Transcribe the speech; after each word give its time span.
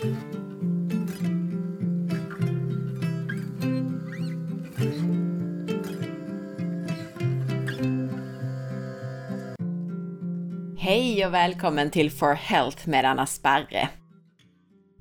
Hej 0.00 0.10
och 11.26 11.34
välkommen 11.34 11.90
till 11.90 12.10
For 12.10 12.34
Health 12.34 12.88
med 12.88 13.04
Anna 13.04 13.26
Sparre. 13.26 13.88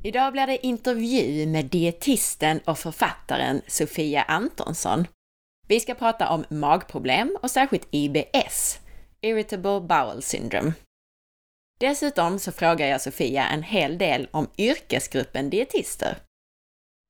Idag 0.03 0.31
blir 0.31 0.47
det 0.47 0.65
intervju 0.65 1.47
med 1.47 1.65
dietisten 1.65 2.59
och 2.65 2.79
författaren 2.79 3.61
Sofia 3.67 4.21
Antonsson. 4.21 5.07
Vi 5.67 5.79
ska 5.79 5.93
prata 5.93 6.29
om 6.29 6.45
magproblem 6.49 7.37
och 7.41 7.51
särskilt 7.51 7.87
IBS, 7.91 8.79
Irritable 9.21 9.81
Bowel 9.81 10.21
Syndrome. 10.21 10.73
Dessutom 11.79 12.39
så 12.39 12.51
frågar 12.51 12.87
jag 12.87 13.01
Sofia 13.01 13.47
en 13.47 13.63
hel 13.63 13.97
del 13.97 14.27
om 14.31 14.49
yrkesgruppen 14.57 15.49
dietister. 15.49 16.17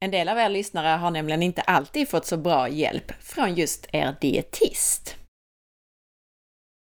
En 0.05 0.11
del 0.11 0.29
av 0.29 0.37
er 0.37 0.49
lyssnare 0.49 0.87
har 0.87 1.11
nämligen 1.11 1.43
inte 1.43 1.61
alltid 1.61 2.09
fått 2.09 2.25
så 2.25 2.37
bra 2.37 2.69
hjälp 2.69 3.11
från 3.23 3.55
just 3.55 3.87
er 3.91 4.15
dietist. 4.21 5.15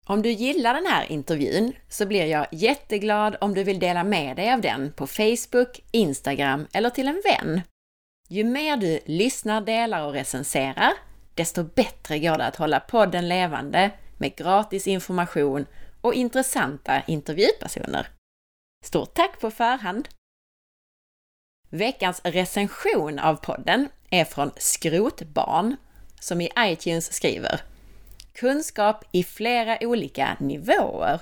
Om 0.06 0.22
du 0.22 0.30
gillar 0.30 0.74
den 0.74 0.86
här 0.86 1.12
intervjun 1.12 1.72
så 1.88 2.06
blir 2.06 2.26
jag 2.26 2.46
jätteglad 2.52 3.36
om 3.40 3.54
du 3.54 3.64
vill 3.64 3.78
dela 3.78 4.04
med 4.04 4.36
dig 4.36 4.52
av 4.52 4.60
den 4.60 4.92
på 4.92 5.06
Facebook, 5.06 5.80
Instagram 5.90 6.66
eller 6.72 6.90
till 6.90 7.08
en 7.08 7.22
vän. 7.24 7.60
Ju 8.28 8.44
mer 8.44 8.76
du 8.76 9.00
lyssnar, 9.04 9.60
delar 9.60 10.06
och 10.06 10.12
recenserar, 10.12 10.92
desto 11.34 11.64
bättre 11.64 12.18
går 12.18 12.38
det 12.38 12.46
att 12.46 12.56
hålla 12.56 12.80
podden 12.80 13.28
levande 13.28 13.90
med 14.18 14.36
gratis 14.36 14.86
information 14.86 15.66
och 16.04 16.14
intressanta 16.14 17.02
intervjupersoner. 17.06 18.08
Stort 18.84 19.14
tack 19.14 19.40
på 19.40 19.50
förhand! 19.50 20.08
Veckans 21.70 22.20
recension 22.24 23.18
av 23.18 23.34
podden 23.36 23.88
är 24.10 24.24
från 24.24 24.50
Skrotbarn, 24.56 25.76
som 26.20 26.40
i 26.40 26.50
iTunes 26.58 27.12
skriver 27.12 27.60
kunskap 28.32 29.04
i 29.12 29.24
flera 29.24 29.78
olika 29.80 30.36
nivåer. 30.40 31.20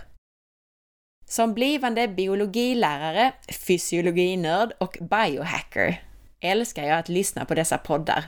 Som 1.26 1.54
blivande 1.54 2.08
biologilärare, 2.08 3.32
fysiologinörd 3.48 4.72
och 4.78 4.98
biohacker 5.00 6.04
älskar 6.40 6.84
jag 6.84 6.98
att 6.98 7.08
lyssna 7.08 7.44
på 7.44 7.54
dessa 7.54 7.78
poddar. 7.78 8.24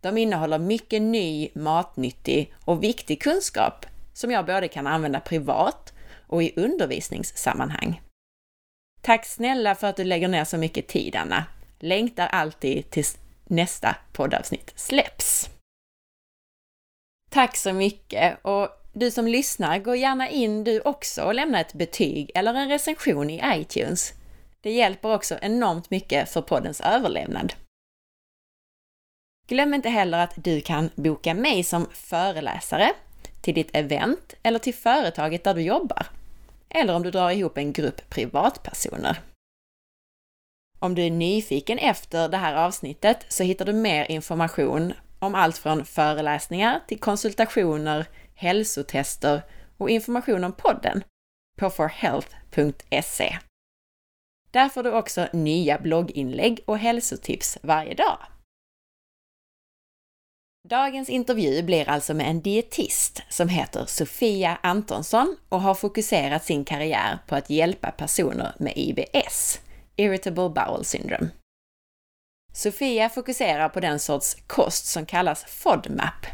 De 0.00 0.18
innehåller 0.18 0.58
mycket 0.58 1.02
ny, 1.02 1.48
matnyttig 1.54 2.54
och 2.64 2.82
viktig 2.82 3.22
kunskap 3.22 3.86
som 4.16 4.30
jag 4.30 4.46
både 4.46 4.68
kan 4.68 4.86
använda 4.86 5.20
privat 5.20 5.92
och 6.26 6.42
i 6.42 6.52
undervisningssammanhang. 6.56 8.00
Tack 9.00 9.26
snälla 9.26 9.74
för 9.74 9.86
att 9.86 9.96
du 9.96 10.04
lägger 10.04 10.28
ner 10.28 10.44
så 10.44 10.58
mycket 10.58 10.88
tid, 10.88 11.16
Anna. 11.16 11.44
Längtar 11.78 12.26
alltid 12.26 12.90
tills 12.90 13.18
nästa 13.44 13.96
poddavsnitt 14.12 14.72
släpps. 14.76 15.50
Tack 17.30 17.56
så 17.56 17.72
mycket! 17.72 18.38
Och 18.42 18.68
du 18.92 19.10
som 19.10 19.26
lyssnar, 19.26 19.78
gå 19.78 19.94
gärna 19.94 20.28
in 20.28 20.64
du 20.64 20.80
också 20.80 21.22
och 21.22 21.34
lämna 21.34 21.60
ett 21.60 21.74
betyg 21.74 22.30
eller 22.34 22.54
en 22.54 22.68
recension 22.68 23.30
i 23.30 23.42
iTunes. 23.44 24.12
Det 24.60 24.72
hjälper 24.72 25.14
också 25.14 25.38
enormt 25.42 25.90
mycket 25.90 26.28
för 26.28 26.42
poddens 26.42 26.80
överlevnad. 26.80 27.52
Glöm 29.48 29.74
inte 29.74 29.88
heller 29.88 30.18
att 30.18 30.32
du 30.36 30.60
kan 30.60 30.90
boka 30.94 31.34
mig 31.34 31.64
som 31.64 31.86
föreläsare 31.92 32.92
till 33.40 33.54
ditt 33.54 33.76
event 33.76 34.34
eller 34.42 34.58
till 34.58 34.74
företaget 34.74 35.44
där 35.44 35.54
du 35.54 35.62
jobbar. 35.62 36.06
Eller 36.68 36.94
om 36.94 37.02
du 37.02 37.10
drar 37.10 37.30
ihop 37.30 37.58
en 37.58 37.72
grupp 37.72 38.10
privatpersoner. 38.10 39.20
Om 40.78 40.94
du 40.94 41.02
är 41.02 41.10
nyfiken 41.10 41.78
efter 41.78 42.28
det 42.28 42.36
här 42.36 42.54
avsnittet 42.54 43.26
så 43.28 43.42
hittar 43.42 43.64
du 43.64 43.72
mer 43.72 44.10
information 44.10 44.92
om 45.18 45.34
allt 45.34 45.58
från 45.58 45.84
föreläsningar 45.84 46.80
till 46.88 47.00
konsultationer, 47.00 48.06
hälsotester 48.34 49.42
och 49.76 49.90
information 49.90 50.44
om 50.44 50.52
podden 50.52 51.04
på 51.60 51.70
forhealth.se. 51.70 53.38
Där 54.50 54.68
får 54.68 54.82
du 54.82 54.92
också 54.92 55.28
nya 55.32 55.78
blogginlägg 55.78 56.60
och 56.64 56.78
hälsotips 56.78 57.58
varje 57.62 57.94
dag. 57.94 58.18
Dagens 60.68 61.08
intervju 61.08 61.62
blir 61.62 61.88
alltså 61.88 62.14
med 62.14 62.30
en 62.30 62.40
dietist 62.40 63.22
som 63.28 63.48
heter 63.48 63.84
Sofia 63.86 64.58
Antonsson 64.62 65.36
och 65.48 65.60
har 65.60 65.74
fokuserat 65.74 66.44
sin 66.44 66.64
karriär 66.64 67.18
på 67.26 67.36
att 67.36 67.50
hjälpa 67.50 67.90
personer 67.90 68.54
med 68.58 68.72
IBS, 68.76 69.60
Irritable 69.96 70.48
Bowel 70.48 70.84
Syndrome. 70.84 71.28
Sofia 72.52 73.08
fokuserar 73.08 73.68
på 73.68 73.80
den 73.80 73.98
sorts 73.98 74.36
kost 74.46 74.86
som 74.86 75.06
kallas 75.06 75.44
FODMAP. 75.44 76.26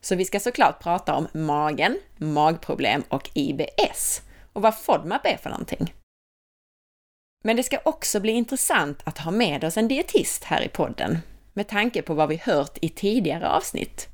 Så 0.00 0.14
vi 0.14 0.24
ska 0.24 0.40
såklart 0.40 0.82
prata 0.82 1.14
om 1.14 1.28
magen, 1.32 1.98
magproblem 2.16 3.02
och 3.08 3.30
IBS 3.34 4.22
och 4.52 4.62
vad 4.62 4.78
FODMAP 4.78 5.26
är 5.26 5.36
för 5.36 5.50
någonting. 5.50 5.94
Men 7.44 7.56
det 7.56 7.62
ska 7.62 7.78
också 7.84 8.20
bli 8.20 8.32
intressant 8.32 9.00
att 9.04 9.18
ha 9.18 9.30
med 9.30 9.64
oss 9.64 9.76
en 9.76 9.88
dietist 9.88 10.44
här 10.44 10.62
i 10.62 10.68
podden 10.68 11.18
med 11.52 11.68
tanke 11.68 12.02
på 12.02 12.14
vad 12.14 12.28
vi 12.28 12.36
hört 12.36 12.78
i 12.80 12.88
tidigare 12.88 13.48
avsnitt. 13.48 14.08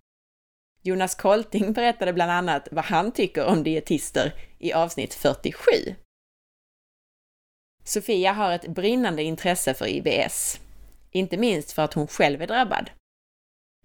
Jonas 0.83 1.15
Kolting 1.15 1.73
berättade 1.73 2.13
bland 2.13 2.31
annat 2.31 2.69
vad 2.71 2.85
han 2.85 3.13
tycker 3.13 3.45
om 3.45 3.63
dietister 3.63 4.35
i 4.59 4.73
avsnitt 4.73 5.15
47. 5.15 5.71
Sofia 7.85 8.33
har 8.33 8.53
ett 8.53 8.69
brinnande 8.69 9.23
intresse 9.23 9.75
för 9.75 9.87
IBS 9.87 10.61
inte 11.11 11.37
minst 11.37 11.73
för 11.73 11.83
att 11.83 11.95
hon 11.95 12.07
själv 12.07 12.43
är 12.43 12.47
drabbad. 12.47 12.91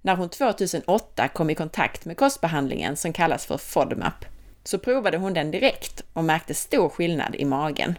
När 0.01 0.15
hon 0.15 0.29
2008 0.29 1.27
kom 1.27 1.49
i 1.49 1.55
kontakt 1.55 2.05
med 2.05 2.17
kostbehandlingen 2.17 2.97
som 2.97 3.13
kallas 3.13 3.45
för 3.45 3.57
FODMAP 3.57 4.25
så 4.63 4.79
provade 4.79 5.17
hon 5.17 5.33
den 5.33 5.51
direkt 5.51 6.03
och 6.13 6.23
märkte 6.23 6.53
stor 6.53 6.89
skillnad 6.89 7.35
i 7.35 7.45
magen. 7.45 7.97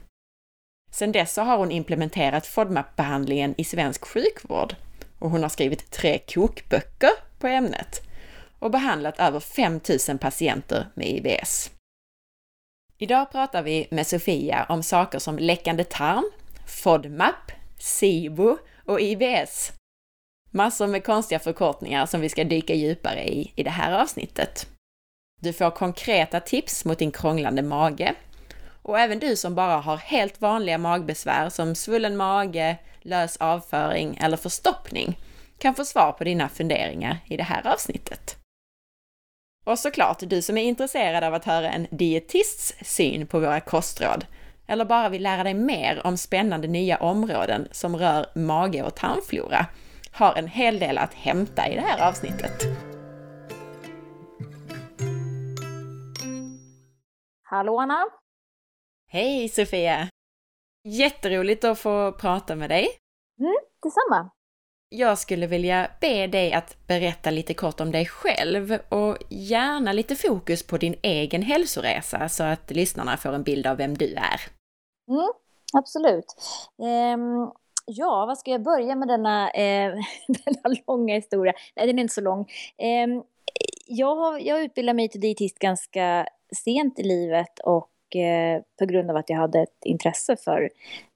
Sedan 0.90 1.12
dess 1.12 1.36
har 1.36 1.58
hon 1.58 1.70
implementerat 1.70 2.46
FODMAP-behandlingen 2.46 3.54
i 3.58 3.64
svensk 3.64 4.04
sjukvård 4.04 4.74
och 5.24 5.30
hon 5.30 5.42
har 5.42 5.48
skrivit 5.48 5.90
tre 5.90 6.18
kokböcker 6.18 7.10
på 7.38 7.46
ämnet 7.46 8.00
och 8.58 8.70
behandlat 8.70 9.18
över 9.18 9.40
5000 9.40 10.18
patienter 10.18 10.86
med 10.94 11.08
IBS. 11.08 11.70
Idag 12.98 13.32
pratar 13.32 13.62
vi 13.62 13.88
med 13.90 14.06
Sofia 14.06 14.66
om 14.68 14.82
saker 14.82 15.18
som 15.18 15.38
läckande 15.38 15.84
tarm, 15.84 16.30
FODMAP, 16.66 17.52
SIBO 17.78 18.58
och 18.84 19.00
IBS. 19.00 19.72
Massor 20.50 20.86
med 20.86 21.04
konstiga 21.04 21.38
förkortningar 21.38 22.06
som 22.06 22.20
vi 22.20 22.28
ska 22.28 22.44
dyka 22.44 22.74
djupare 22.74 23.28
i 23.28 23.52
i 23.56 23.62
det 23.62 23.70
här 23.70 24.02
avsnittet. 24.02 24.66
Du 25.40 25.52
får 25.52 25.70
konkreta 25.70 26.40
tips 26.40 26.84
mot 26.84 26.98
din 26.98 27.12
krånglande 27.12 27.62
mage. 27.62 28.14
Och 28.84 28.98
även 28.98 29.18
du 29.18 29.36
som 29.36 29.54
bara 29.54 29.76
har 29.76 29.96
helt 29.96 30.40
vanliga 30.40 30.78
magbesvär 30.78 31.48
som 31.48 31.74
svullen 31.74 32.16
mage, 32.16 32.76
lös 33.02 33.36
avföring 33.36 34.18
eller 34.22 34.36
förstoppning 34.36 35.18
kan 35.58 35.74
få 35.74 35.84
svar 35.84 36.12
på 36.12 36.24
dina 36.24 36.48
funderingar 36.48 37.18
i 37.26 37.36
det 37.36 37.42
här 37.42 37.66
avsnittet. 37.66 38.36
Och 39.66 39.78
såklart, 39.78 40.18
du 40.20 40.42
som 40.42 40.58
är 40.58 40.62
intresserad 40.62 41.24
av 41.24 41.34
att 41.34 41.44
höra 41.44 41.70
en 41.70 41.86
dietists 41.90 42.74
syn 42.82 43.26
på 43.26 43.40
våra 43.40 43.60
kostråd 43.60 44.26
eller 44.66 44.84
bara 44.84 45.08
vill 45.08 45.22
lära 45.22 45.44
dig 45.44 45.54
mer 45.54 46.06
om 46.06 46.16
spännande 46.16 46.68
nya 46.68 46.96
områden 46.96 47.68
som 47.70 47.96
rör 47.96 48.26
mage 48.34 48.82
och 48.82 48.94
tarmflora 48.94 49.66
har 50.12 50.34
en 50.34 50.48
hel 50.48 50.78
del 50.78 50.98
att 50.98 51.14
hämta 51.14 51.68
i 51.68 51.74
det 51.74 51.80
här 51.80 52.08
avsnittet. 52.08 52.62
Hallå 57.42 57.78
Anna! 57.78 58.23
Hej 59.14 59.48
Sofia! 59.48 60.08
Jätteroligt 60.84 61.64
att 61.64 61.78
få 61.78 62.12
prata 62.12 62.56
med 62.56 62.70
dig. 62.70 62.88
Mm, 63.40 63.54
detsamma! 63.82 64.30
Jag 64.88 65.18
skulle 65.18 65.46
vilja 65.46 65.90
be 66.00 66.26
dig 66.26 66.52
att 66.52 66.86
berätta 66.86 67.30
lite 67.30 67.54
kort 67.54 67.80
om 67.80 67.92
dig 67.92 68.06
själv 68.06 68.78
och 68.88 69.16
gärna 69.28 69.92
lite 69.92 70.16
fokus 70.16 70.66
på 70.66 70.76
din 70.76 70.94
egen 71.02 71.42
hälsoresa 71.42 72.28
så 72.28 72.44
att 72.44 72.70
lyssnarna 72.70 73.16
får 73.16 73.32
en 73.32 73.42
bild 73.42 73.66
av 73.66 73.76
vem 73.76 73.94
du 73.94 74.14
är. 74.14 74.40
Mm, 75.08 75.32
absolut. 75.72 76.34
Um, 76.78 77.52
ja, 77.86 78.26
vad 78.26 78.38
ska 78.38 78.50
jag 78.50 78.62
börja 78.62 78.96
med 78.96 79.08
denna, 79.08 79.50
eh, 79.50 79.94
denna 80.28 80.76
långa 80.86 81.14
historia? 81.14 81.52
Nej, 81.76 81.86
den 81.86 81.98
är 81.98 82.02
inte 82.02 82.14
så 82.14 82.20
lång. 82.20 82.40
Um, 83.04 83.22
jag, 83.86 84.42
jag 84.42 84.62
utbildade 84.64 84.96
mig 84.96 85.08
till 85.08 85.20
dietist 85.20 85.58
ganska 85.58 86.26
sent 86.64 86.98
i 86.98 87.02
livet 87.02 87.58
och 87.58 87.88
eh, 87.88 87.93
Eh, 88.14 88.62
på 88.78 88.84
grund 88.86 89.10
av 89.10 89.16
att 89.16 89.30
jag 89.30 89.36
hade 89.36 89.60
ett 89.60 89.84
intresse 89.84 90.36
för 90.36 90.70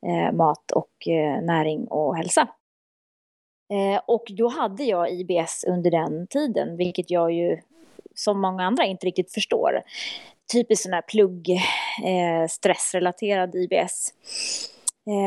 eh, 0.06 0.32
mat 0.32 0.70
och 0.70 1.08
eh, 1.08 1.42
näring 1.42 1.88
och 1.88 2.16
hälsa. 2.16 2.48
Och 4.06 4.24
då 4.28 4.48
hade 4.48 4.84
jag 4.84 5.10
IBS 5.10 5.64
under 5.68 5.90
den 5.90 6.26
tiden, 6.26 6.76
vilket 6.76 7.10
jag 7.10 7.32
ju 7.32 7.58
som 8.14 8.40
många 8.40 8.64
andra 8.64 8.84
inte 8.84 9.06
riktigt 9.06 9.32
förstår. 9.32 9.82
Typiskt 10.52 10.82
sån 10.82 10.92
här 10.92 11.02
plugg, 11.02 11.60
stressrelaterad 12.50 13.54
IBS. 13.54 14.14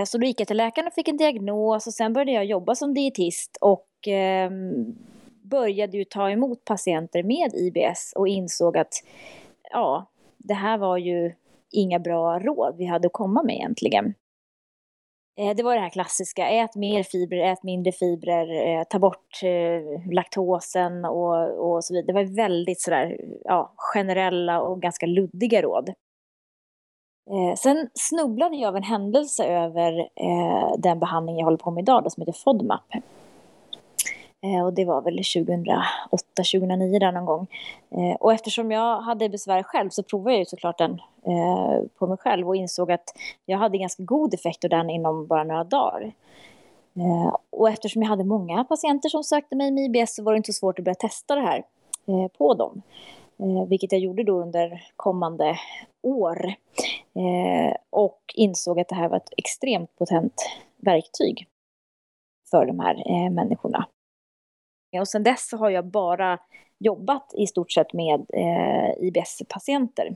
Så 0.07 0.17
då 0.17 0.27
gick 0.27 0.39
jag 0.39 0.47
till 0.47 0.57
läkaren 0.57 0.87
och 0.87 0.93
fick 0.93 1.07
en 1.07 1.17
diagnos 1.17 1.87
och 1.87 1.93
sen 1.93 2.13
började 2.13 2.31
jag 2.31 2.45
jobba 2.45 2.75
som 2.75 2.93
dietist 2.93 3.57
och 3.61 4.07
eh, 4.07 4.51
började 5.51 5.97
ju 5.97 6.03
ta 6.03 6.29
emot 6.29 6.65
patienter 6.65 7.23
med 7.23 7.53
IBS 7.53 8.13
och 8.15 8.27
insåg 8.27 8.77
att 8.77 8.93
ja, 9.71 10.11
det 10.37 10.53
här 10.53 10.77
var 10.77 10.97
ju 10.97 11.33
inga 11.71 11.99
bra 11.99 12.39
råd 12.39 12.75
vi 12.77 12.85
hade 12.85 13.05
att 13.05 13.13
komma 13.13 13.43
med 13.43 13.55
egentligen. 13.55 14.13
Eh, 15.39 15.55
det 15.55 15.63
var 15.63 15.75
det 15.75 15.81
här 15.81 15.89
klassiska, 15.89 16.49
ät 16.49 16.75
mer 16.75 17.03
fibrer, 17.03 17.51
ät 17.51 17.63
mindre 17.63 17.91
fibrer, 17.91 18.67
eh, 18.67 18.83
ta 18.83 18.99
bort 18.99 19.43
eh, 19.43 20.13
laktosen 20.13 21.05
och, 21.05 21.73
och 21.73 21.83
så 21.83 21.93
vidare. 21.93 22.07
Det 22.07 22.13
var 22.13 22.35
väldigt 22.35 22.81
sådär, 22.81 23.17
ja, 23.43 23.73
generella 23.75 24.61
och 24.61 24.81
ganska 24.81 25.05
luddiga 25.05 25.61
råd. 25.61 25.93
Sen 27.57 27.89
snubblade 27.93 28.55
jag 28.55 28.67
av 28.67 28.75
en 28.75 28.83
händelse 28.83 29.45
över 29.45 30.09
den 30.77 30.99
behandling 30.99 31.37
jag 31.37 31.45
håller 31.45 31.57
på 31.57 31.71
med 31.71 31.81
idag, 31.81 32.03
då, 32.03 32.09
som 32.09 32.21
heter 32.21 32.39
FODMAP. 32.43 32.83
Och 34.65 34.73
det 34.73 34.85
var 34.85 35.01
väl 35.01 35.13
2008, 35.13 35.85
2009 36.35 36.99
där 36.99 37.11
någon 37.11 37.25
gång. 37.25 37.47
Eh, 37.89 38.15
och 38.15 38.33
eftersom 38.33 38.71
jag 38.71 39.01
hade 39.01 39.29
besvär 39.29 39.63
själv 39.63 39.89
så 39.89 40.03
provade 40.03 40.31
jag 40.31 40.39
ju 40.39 40.45
såklart 40.45 40.77
den 40.77 40.91
eh, 41.25 41.87
på 41.99 42.07
mig 42.07 42.17
själv 42.17 42.47
och 42.47 42.55
insåg 42.55 42.91
att 42.91 43.13
jag 43.45 43.57
hade 43.57 43.77
ganska 43.77 44.03
god 44.03 44.33
effekt 44.33 44.63
av 44.63 44.69
den 44.69 44.89
inom 44.89 45.27
bara 45.27 45.43
några 45.43 45.63
dagar. 45.63 46.13
Eh, 46.95 47.35
och 47.49 47.69
eftersom 47.69 48.01
jag 48.01 48.09
hade 48.09 48.23
många 48.23 48.63
patienter 48.63 49.09
som 49.09 49.23
sökte 49.23 49.55
mig 49.55 49.71
med 49.71 49.83
IBS 49.83 50.15
så 50.15 50.23
var 50.23 50.33
det 50.33 50.37
inte 50.37 50.53
så 50.53 50.59
svårt 50.59 50.79
att 50.79 50.85
börja 50.85 50.95
testa 50.95 51.35
det 51.35 51.41
här 51.41 51.63
eh, 52.07 52.27
på 52.27 52.53
dem. 52.53 52.81
Eh, 53.39 53.67
vilket 53.67 53.91
jag 53.91 54.01
gjorde 54.01 54.23
då 54.23 54.41
under 54.41 54.83
kommande 54.95 55.57
år. 56.01 56.53
Och 57.89 58.19
insåg 58.35 58.79
att 58.79 58.87
det 58.87 58.95
här 58.95 59.09
var 59.09 59.17
ett 59.17 59.33
extremt 59.37 59.95
potent 59.95 60.33
verktyg 60.77 61.47
för 62.51 62.65
de 62.65 62.79
här 62.79 63.29
människorna. 63.29 63.87
Eh, 64.91 65.01
och 65.01 65.07
sen 65.07 65.23
dess 65.23 65.49
så 65.49 65.57
har 65.57 65.69
jag 65.69 65.85
bara 65.85 66.37
jobbat 66.79 67.33
i 67.33 67.47
stort 67.47 67.71
sett 67.71 67.93
med 67.93 68.25
eh, 68.33 69.07
IBS-patienter. 69.07 70.15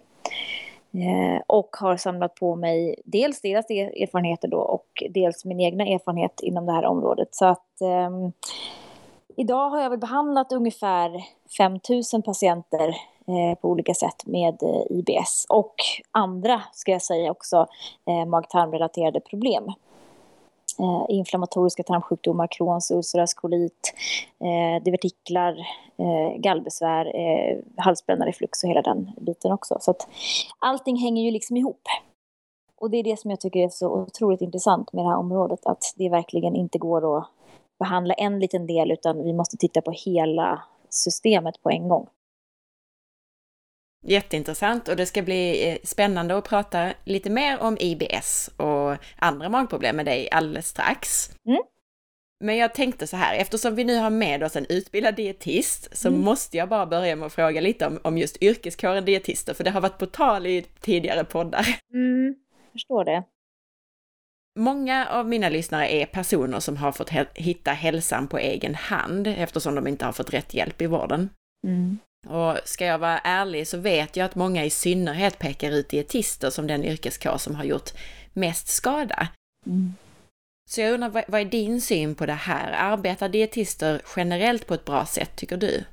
Eh, 0.94 1.42
och 1.48 1.76
har 1.80 1.98
samlat 1.98 2.36
på 2.36 2.56
mig 2.56 2.96
dels 3.06 3.42
deras 3.42 3.66
e-, 3.70 4.04
erfarenheter 4.04 4.48
då 4.48 4.58
och 4.58 5.04
dels 5.10 5.46
min 5.46 5.60
egna 5.60 5.86
erfarenhet 5.86 6.40
inom 6.42 6.66
det 6.66 6.72
här 6.72 6.86
området. 6.86 7.28
Så 7.32 7.46
att 7.46 7.82
eh, 7.82 8.10
idag 9.36 9.70
har 9.70 9.82
jag 9.82 9.90
väl 9.90 10.00
behandlat 10.00 10.52
ungefär 10.52 11.24
5000 11.58 12.22
patienter 12.22 12.88
eh, 13.28 13.60
på 13.62 13.70
olika 13.70 13.94
sätt 13.94 14.26
med 14.26 14.64
eh, 14.64 14.98
IBS 14.98 15.46
och 15.50 15.76
andra, 16.12 16.62
ska 16.74 16.92
jag 16.92 17.02
säga 17.02 17.32
också, 17.32 17.68
eh, 18.08 18.26
mag-tarmrelaterade 18.26 19.20
problem 19.20 19.74
eh, 20.80 21.06
inflammatoriska 21.10 21.84
tarmsjukdomar, 21.84 22.48
Crohns, 22.52 22.92
ulcerös 22.92 23.34
kolit, 23.34 23.94
eh, 24.40 24.84
divertiklar, 24.84 25.60
eh, 25.98 26.38
gallbesvär, 26.38 27.06
eh, 27.06 27.58
halsbränna, 27.78 28.26
reflux 28.26 28.64
och 28.64 28.70
hela 28.70 28.82
den 28.82 29.12
biten 29.22 29.52
också. 29.52 29.78
Så 29.80 29.92
att 29.92 30.08
allting 30.60 30.98
hänger 30.98 31.24
ju 31.24 31.32
liksom 31.32 31.58
ihop. 31.58 31.82
Och 32.82 32.90
det 32.90 32.98
är 32.98 33.04
det 33.04 33.20
som 33.20 33.32
jag 33.32 33.40
tycker 33.40 33.60
är 33.60 33.70
så 33.70 33.90
otroligt 33.90 34.42
intressant 34.42 34.94
med 34.94 35.06
det 35.06 35.10
här 35.10 35.18
området, 35.18 35.66
att 35.66 35.94
det 35.96 36.10
verkligen 36.10 36.56
inte 36.56 36.78
går 36.78 37.18
att 37.18 37.28
behandla 37.80 38.14
en 38.14 38.40
liten 38.40 38.68
del, 38.68 38.92
utan 38.92 39.24
vi 39.24 39.34
måste 39.34 39.58
titta 39.58 39.82
på 39.82 39.92
hela 39.92 40.64
systemet 40.90 41.64
på 41.64 41.70
en 41.70 41.88
gång. 41.88 42.08
Jätteintressant 44.08 44.88
och 44.88 44.96
det 44.96 45.06
ska 45.06 45.22
bli 45.22 45.70
eh, 45.70 45.78
spännande 45.84 46.38
att 46.38 46.50
prata 46.50 46.94
lite 47.04 47.30
mer 47.30 47.62
om 47.62 47.78
IBS 47.80 48.50
och 48.58 48.98
andra 49.16 49.50
magproblem 49.50 49.96
med 49.96 50.06
dig 50.06 50.30
alldeles 50.32 50.68
strax. 50.68 51.30
Mm. 51.48 51.62
Men 52.40 52.58
jag 52.58 52.74
tänkte 52.74 53.08
så 53.08 53.18
här, 53.18 53.36
eftersom 53.36 53.76
vi 53.76 53.84
nu 53.84 53.98
har 53.98 54.10
med 54.10 54.44
oss 54.44 54.56
en 54.56 54.66
utbildad 54.70 55.16
dietist 55.16 55.98
så 55.98 56.08
mm. 56.08 56.22
måste 56.22 56.58
jag 56.58 56.70
bara 56.70 56.86
börja 56.86 57.16
med 57.16 57.26
att 57.26 57.34
fråga 57.34 57.62
lite 57.62 57.88
om, 57.88 58.00
om 58.04 58.18
just 58.18 58.44
yrkeskåren 58.44 59.06
dietister, 59.06 59.54
för 59.54 59.64
det 59.64 59.70
har 59.70 59.82
varit 59.82 59.98
på 59.98 60.06
tal 60.06 60.48
i 60.48 60.66
tidigare 60.80 61.24
poddar. 61.24 61.66
Mm, 61.94 62.36
förstår 62.72 63.06
det. 63.06 63.24
Många 64.60 65.08
av 65.08 65.30
mina 65.30 65.50
lyssnare 65.50 65.94
är 65.94 66.06
personer 66.06 66.60
som 66.60 66.78
har 66.78 66.92
fått 66.92 67.10
hitta 67.34 67.72
hälsan 67.72 68.28
på 68.28 68.38
egen 68.38 68.76
hand 68.76 69.28
eftersom 69.28 69.76
de 69.76 69.88
inte 69.88 70.06
har 70.06 70.12
fått 70.12 70.34
rätt 70.34 70.54
hjälp 70.54 70.82
i 70.82 70.88
vården. 70.88 71.30
Mm. 71.68 72.00
Och 72.30 72.58
ska 72.66 72.86
jag 72.86 73.00
vara 73.00 73.20
ärlig 73.20 73.68
så 73.68 73.78
vet 73.78 74.16
jag 74.16 74.26
att 74.26 74.36
många 74.36 74.66
i 74.66 74.70
synnerhet 74.70 75.40
pekar 75.40 75.72
ut 75.72 75.90
dietister 75.90 76.50
som 76.50 76.68
den 76.68 76.84
yrkeskår 76.84 77.38
som 77.38 77.56
har 77.56 77.64
gjort 77.64 77.90
mest 78.34 78.68
skada. 78.68 79.28
Mm. 79.66 79.94
Så 80.70 80.82
jag 80.82 80.94
undrar, 80.94 81.26
vad 81.28 81.42
är 81.42 81.46
din 81.46 81.82
syn 81.82 82.16
på 82.16 82.26
det 82.26 82.34
här? 82.34 82.72
Arbetar 82.72 83.30
dietister 83.30 84.02
generellt 84.16 84.68
på 84.68 84.74
ett 84.74 84.86
bra 84.86 85.06
sätt, 85.06 85.36
tycker 85.36 85.58
du? 85.58 85.84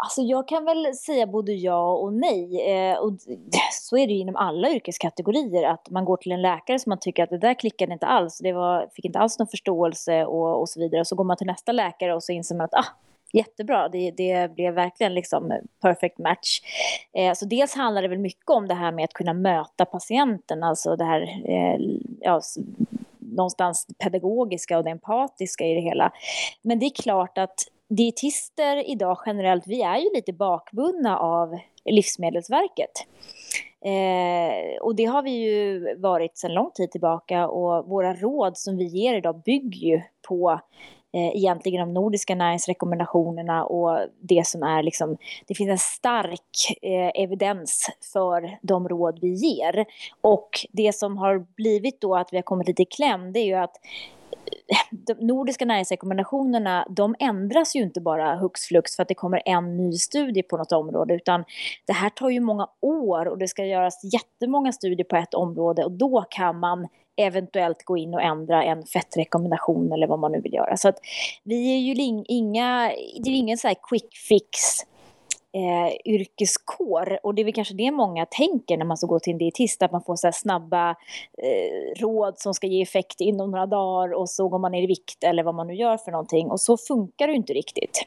Alltså 0.00 0.22
jag 0.22 0.48
kan 0.48 0.64
väl 0.64 0.94
säga 0.94 1.26
både 1.26 1.52
ja 1.52 1.92
och 1.92 2.12
nej. 2.12 2.70
Eh, 2.70 2.98
och 2.98 3.12
så 3.72 3.96
är 3.98 4.06
det 4.06 4.12
ju 4.12 4.18
inom 4.18 4.36
alla 4.36 4.70
yrkeskategorier, 4.70 5.62
att 5.62 5.90
man 5.90 6.04
går 6.04 6.16
till 6.16 6.32
en 6.32 6.42
läkare 6.42 6.78
som 6.78 6.90
man 6.90 6.98
tycker 7.00 7.22
att 7.22 7.30
det 7.30 7.38
där 7.38 7.54
klickade 7.54 7.92
inte 7.92 8.06
alls, 8.06 8.38
det 8.38 8.52
var, 8.52 8.88
fick 8.94 9.04
inte 9.04 9.18
alls 9.18 9.38
någon 9.38 9.48
förståelse 9.48 10.24
och, 10.24 10.60
och 10.60 10.68
så 10.68 10.80
vidare. 10.80 11.00
Och 11.00 11.06
så 11.06 11.16
går 11.16 11.24
man 11.24 11.36
till 11.36 11.46
nästa 11.46 11.72
läkare 11.72 12.14
och 12.14 12.22
så 12.22 12.32
inser 12.32 12.54
man 12.54 12.64
att 12.64 12.74
ah, 12.74 12.86
jättebra. 13.32 13.88
Det, 13.88 14.10
det 14.10 14.54
blev 14.54 14.74
verkligen 14.74 15.14
liksom 15.14 15.52
perfect 15.82 16.18
match. 16.18 16.60
Eh, 17.12 17.34
så 17.34 17.44
dels 17.44 17.74
handlar 17.74 18.02
det 18.02 18.08
väl 18.08 18.18
mycket 18.18 18.50
om 18.50 18.68
det 18.68 18.74
här 18.74 18.92
med 18.92 19.04
att 19.04 19.12
kunna 19.12 19.32
möta 19.32 19.84
patienten, 19.84 20.62
alltså 20.62 20.96
det 20.96 21.04
här 21.04 21.22
eh, 21.44 21.80
ja, 22.20 22.40
någonstans 23.18 23.86
pedagogiska 23.98 24.78
och 24.78 24.84
det 24.84 24.90
empatiska 24.90 25.66
i 25.66 25.74
det 25.74 25.80
hela. 25.80 26.12
Men 26.62 26.78
det 26.78 26.86
är 26.86 27.02
klart 27.02 27.38
att 27.38 27.54
dietister 27.88 28.90
idag 28.90 29.18
generellt, 29.26 29.66
vi 29.66 29.82
är 29.82 29.96
ju 29.98 30.10
lite 30.14 30.32
bakbundna 30.32 31.18
av 31.18 31.58
Livsmedelsverket. 31.84 32.90
Eh, 33.84 34.80
och 34.80 34.96
det 34.96 35.04
har 35.04 35.22
vi 35.22 35.30
ju 35.30 35.94
varit 35.96 36.38
sedan 36.38 36.54
lång 36.54 36.70
tid 36.70 36.90
tillbaka 36.90 37.48
och 37.48 37.88
våra 37.88 38.14
råd 38.14 38.58
som 38.58 38.76
vi 38.76 38.84
ger 38.84 39.14
idag 39.14 39.42
bygger 39.42 39.88
ju 39.88 40.02
på 40.28 40.60
eh, 41.12 41.36
egentligen 41.36 41.80
de 41.80 41.94
nordiska 41.94 42.34
näringsrekommendationerna 42.34 43.64
och 43.64 44.00
det 44.20 44.46
som 44.46 44.62
är 44.62 44.82
liksom, 44.82 45.16
det 45.46 45.54
finns 45.54 45.70
en 45.70 45.78
stark 45.78 46.78
eh, 46.82 47.22
evidens 47.22 47.90
för 48.12 48.58
de 48.62 48.88
råd 48.88 49.18
vi 49.22 49.28
ger. 49.28 49.84
Och 50.20 50.50
det 50.72 50.94
som 50.94 51.18
har 51.18 51.46
blivit 51.56 52.00
då 52.00 52.16
att 52.16 52.32
vi 52.32 52.36
har 52.36 52.42
kommit 52.42 52.68
lite 52.68 52.82
i 52.82 52.86
kläm, 52.86 53.32
det 53.32 53.40
är 53.40 53.46
ju 53.46 53.54
att 53.54 53.76
eh, 54.66 54.98
de 55.06 55.26
nordiska 55.26 55.64
näringsrekommendationerna, 55.64 56.86
de 56.90 57.14
ändras 57.18 57.76
ju 57.76 57.82
inte 57.82 58.00
bara 58.00 58.36
hux 58.36 58.60
flux 58.60 58.96
för 58.96 59.02
att 59.02 59.08
det 59.08 59.14
kommer 59.14 59.42
en 59.44 59.76
ny 59.76 59.92
studie 59.92 60.42
på 60.42 60.56
något 60.56 60.72
område, 60.72 61.14
utan 61.14 61.44
det 61.86 61.92
här 61.92 62.10
tar 62.10 62.30
ju 62.30 62.40
många 62.40 62.68
år 62.80 63.28
och 63.28 63.38
det 63.38 63.48
ska 63.48 63.64
göras 63.64 64.00
jättemånga 64.12 64.72
studier 64.72 65.04
på 65.04 65.16
ett 65.16 65.34
område 65.34 65.84
och 65.84 65.92
då 65.92 66.24
kan 66.30 66.58
man 66.58 66.88
eventuellt 67.18 67.84
gå 67.84 67.96
in 67.96 68.14
och 68.14 68.22
ändra 68.22 68.64
en 68.64 68.82
fettrekommendation 68.86 69.92
eller 69.92 70.06
vad 70.06 70.18
man 70.18 70.32
nu 70.32 70.40
vill 70.40 70.54
göra. 70.54 70.76
Så 70.76 70.88
att 70.88 70.98
vi 71.44 71.74
är 71.74 71.78
ju 71.78 72.22
inga, 72.28 72.92
det 73.24 73.30
är 73.30 73.34
ingen 73.34 73.58
så 73.58 73.68
här 73.68 73.76
quick 73.88 74.16
fix 74.28 74.58
eh, 75.54 76.12
yrkeskår. 76.12 77.18
Och 77.22 77.34
det 77.34 77.42
är 77.42 77.44
väl 77.44 77.54
kanske 77.54 77.74
det 77.74 77.90
många 77.90 78.26
tänker 78.26 78.76
när 78.76 78.84
man 78.84 78.96
ska 78.96 79.06
gå 79.06 79.20
till 79.20 79.32
en 79.32 79.38
dietist, 79.38 79.82
att 79.82 79.92
man 79.92 80.02
får 80.02 80.16
så 80.16 80.30
snabba 80.32 80.90
eh, 81.42 82.00
råd 82.00 82.38
som 82.38 82.54
ska 82.54 82.66
ge 82.66 82.82
effekt 82.82 83.20
inom 83.20 83.50
några 83.50 83.66
dagar 83.66 84.12
och 84.14 84.30
så 84.30 84.48
går 84.48 84.58
man 84.58 84.72
ner 84.72 84.82
i 84.82 84.86
vikt 84.86 85.24
eller 85.24 85.42
vad 85.42 85.54
man 85.54 85.66
nu 85.66 85.74
gör 85.74 85.96
för 85.96 86.10
någonting. 86.10 86.50
Och 86.50 86.60
så 86.60 86.76
funkar 86.76 87.26
det 87.26 87.32
ju 87.32 87.36
inte 87.36 87.52
riktigt. 87.52 88.06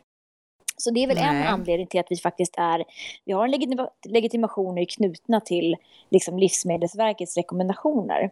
Så 0.82 0.92
det 0.92 1.04
är 1.04 1.08
väl 1.08 1.18
Nej. 1.18 1.26
en 1.26 1.48
anledning 1.48 1.88
till 1.88 2.00
att 2.00 2.12
vi 2.12 2.18
faktiskt 2.18 2.56
är, 2.58 2.84
vi 3.26 3.34
har 3.34 3.46
en 3.46 3.52
legitima, 3.52 3.90
legitimation 4.08 4.86
knutna 4.86 5.40
till 5.40 5.76
liksom 6.10 6.40
Livsmedelsverkets 6.40 7.38
rekommendationer. 7.38 8.32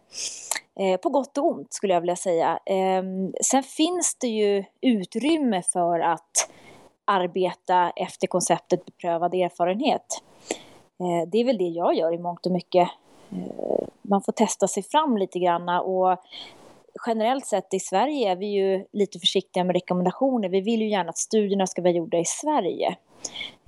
Eh, 0.80 1.00
på 1.00 1.08
gott 1.08 1.38
och 1.38 1.46
ont 1.46 1.72
skulle 1.72 1.94
jag 1.94 2.00
vilja 2.00 2.16
säga. 2.16 2.58
Eh, 2.66 3.02
sen 3.42 3.62
finns 3.62 4.16
det 4.20 4.28
ju 4.28 4.64
utrymme 4.80 5.62
för 5.62 6.00
att 6.00 6.50
arbeta 7.04 7.90
efter 7.96 8.26
konceptet 8.26 8.84
beprövad 8.84 9.34
erfarenhet. 9.34 10.22
Eh, 11.00 11.28
det 11.28 11.38
är 11.38 11.44
väl 11.44 11.58
det 11.58 11.68
jag 11.68 11.94
gör 11.94 12.12
i 12.12 12.18
mångt 12.18 12.46
och 12.46 12.52
mycket. 12.52 12.88
Eh, 13.32 13.88
man 14.02 14.22
får 14.22 14.32
testa 14.32 14.68
sig 14.68 14.82
fram 14.82 15.16
lite 15.16 15.38
grann 15.38 15.68
och 15.68 16.16
generellt 17.06 17.46
sett 17.46 17.74
i 17.74 17.80
Sverige 17.80 18.32
är 18.32 18.36
vi 18.36 18.46
ju 18.46 18.86
lite 18.92 19.18
försiktiga 19.18 19.64
med 19.64 19.74
rekommendationer. 19.74 20.48
Vi 20.48 20.60
vill 20.60 20.80
ju 20.80 20.88
gärna 20.88 21.10
att 21.10 21.18
studierna 21.18 21.66
ska 21.66 21.82
vara 21.82 21.92
gjorda 21.92 22.18
i 22.18 22.24
Sverige. 22.24 22.96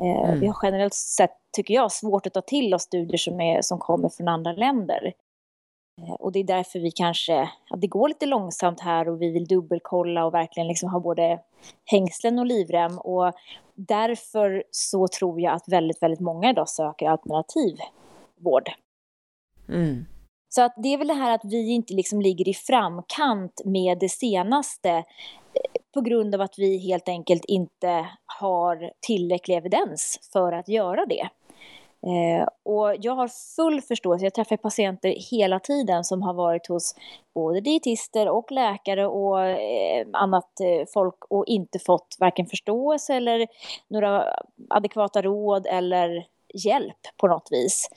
Eh, 0.01 0.29
mm. 0.29 0.41
Vi 0.41 0.47
har 0.47 0.57
generellt 0.63 0.95
sett, 0.95 1.37
tycker 1.57 1.75
jag, 1.75 1.93
svårt 1.93 2.27
att 2.27 2.35
ta 2.35 2.41
till 2.41 2.75
oss 2.75 2.83
studier 2.83 3.17
som, 3.17 3.41
är, 3.41 3.63
som 3.63 3.79
kommer 3.79 4.09
från 4.09 4.29
andra 4.29 4.53
länder. 4.53 5.13
Eh, 6.03 6.15
och 6.15 6.33
det 6.33 6.39
är 6.39 6.45
därför 6.45 6.79
vi 6.79 6.91
kanske, 6.91 7.51
ja, 7.69 7.77
det 7.77 7.87
går 7.87 8.09
lite 8.09 8.27
långsamt 8.27 8.81
här 8.81 9.09
och 9.09 9.23
vi 9.23 9.31
vill 9.31 9.47
dubbelkolla 9.47 10.25
och 10.25 10.35
verkligen 10.35 10.69
liksom 10.69 10.89
ha 10.89 11.01
både 11.01 11.41
hängslen 11.85 12.39
och 12.39 12.47
livrem. 12.47 12.99
Och 12.99 13.33
därför 13.75 14.65
så 14.71 15.09
tror 15.09 15.41
jag 15.41 15.55
att 15.55 15.69
väldigt, 15.69 16.03
väldigt 16.03 16.21
många 16.21 16.51
idag 16.51 16.69
söker 16.69 17.09
alternativ 17.09 17.77
vård. 18.41 18.71
Mm. 19.69 20.05
Så 20.55 20.63
att 20.63 20.75
det 20.77 20.95
är 20.95 20.99
väl 20.99 21.07
det 21.07 21.15
här 21.15 21.35
att 21.35 21.45
vi 21.45 21.71
inte 21.71 21.95
liksom 21.95 22.21
ligger 22.21 22.49
i 22.49 22.55
framkant 22.55 23.61
med 23.65 23.99
det 23.99 24.09
senaste 24.09 24.91
eh, 24.91 25.03
på 25.95 26.01
grund 26.01 26.35
av 26.35 26.41
att 26.41 26.59
vi 26.59 26.79
helt 26.79 27.09
enkelt 27.09 27.45
inte 27.45 28.09
har 28.27 28.93
tillräcklig 29.01 29.57
evidens 29.57 30.21
för 30.33 30.53
att 30.53 30.69
göra 30.69 31.07
det. 31.07 31.29
Eh, 32.07 32.49
och 32.63 32.95
jag 33.01 33.15
har 33.15 33.29
full 33.57 33.81
förståelse, 33.81 34.27
jag 34.27 34.35
träffar 34.35 34.57
patienter 34.57 35.15
hela 35.31 35.61
tiden 35.61 36.05
som 36.05 36.23
har 36.23 36.35
varit 36.35 36.67
hos 36.67 36.95
både 37.35 37.61
dietister 37.61 38.29
och 38.29 38.53
läkare 38.53 39.07
och 39.07 39.41
eh, 39.45 40.07
annat 40.13 40.61
eh, 40.61 40.87
folk 40.95 41.25
och 41.29 41.47
inte 41.47 41.79
fått 41.79 42.17
varken 42.21 42.47
förståelse 42.47 43.15
eller 43.15 43.47
några 43.89 44.37
adekvata 44.71 45.23
råd 45.23 45.67
eller 45.67 46.27
hjälp 46.55 47.17
på 47.17 47.27
något 47.27 47.49
vis. 47.51 47.89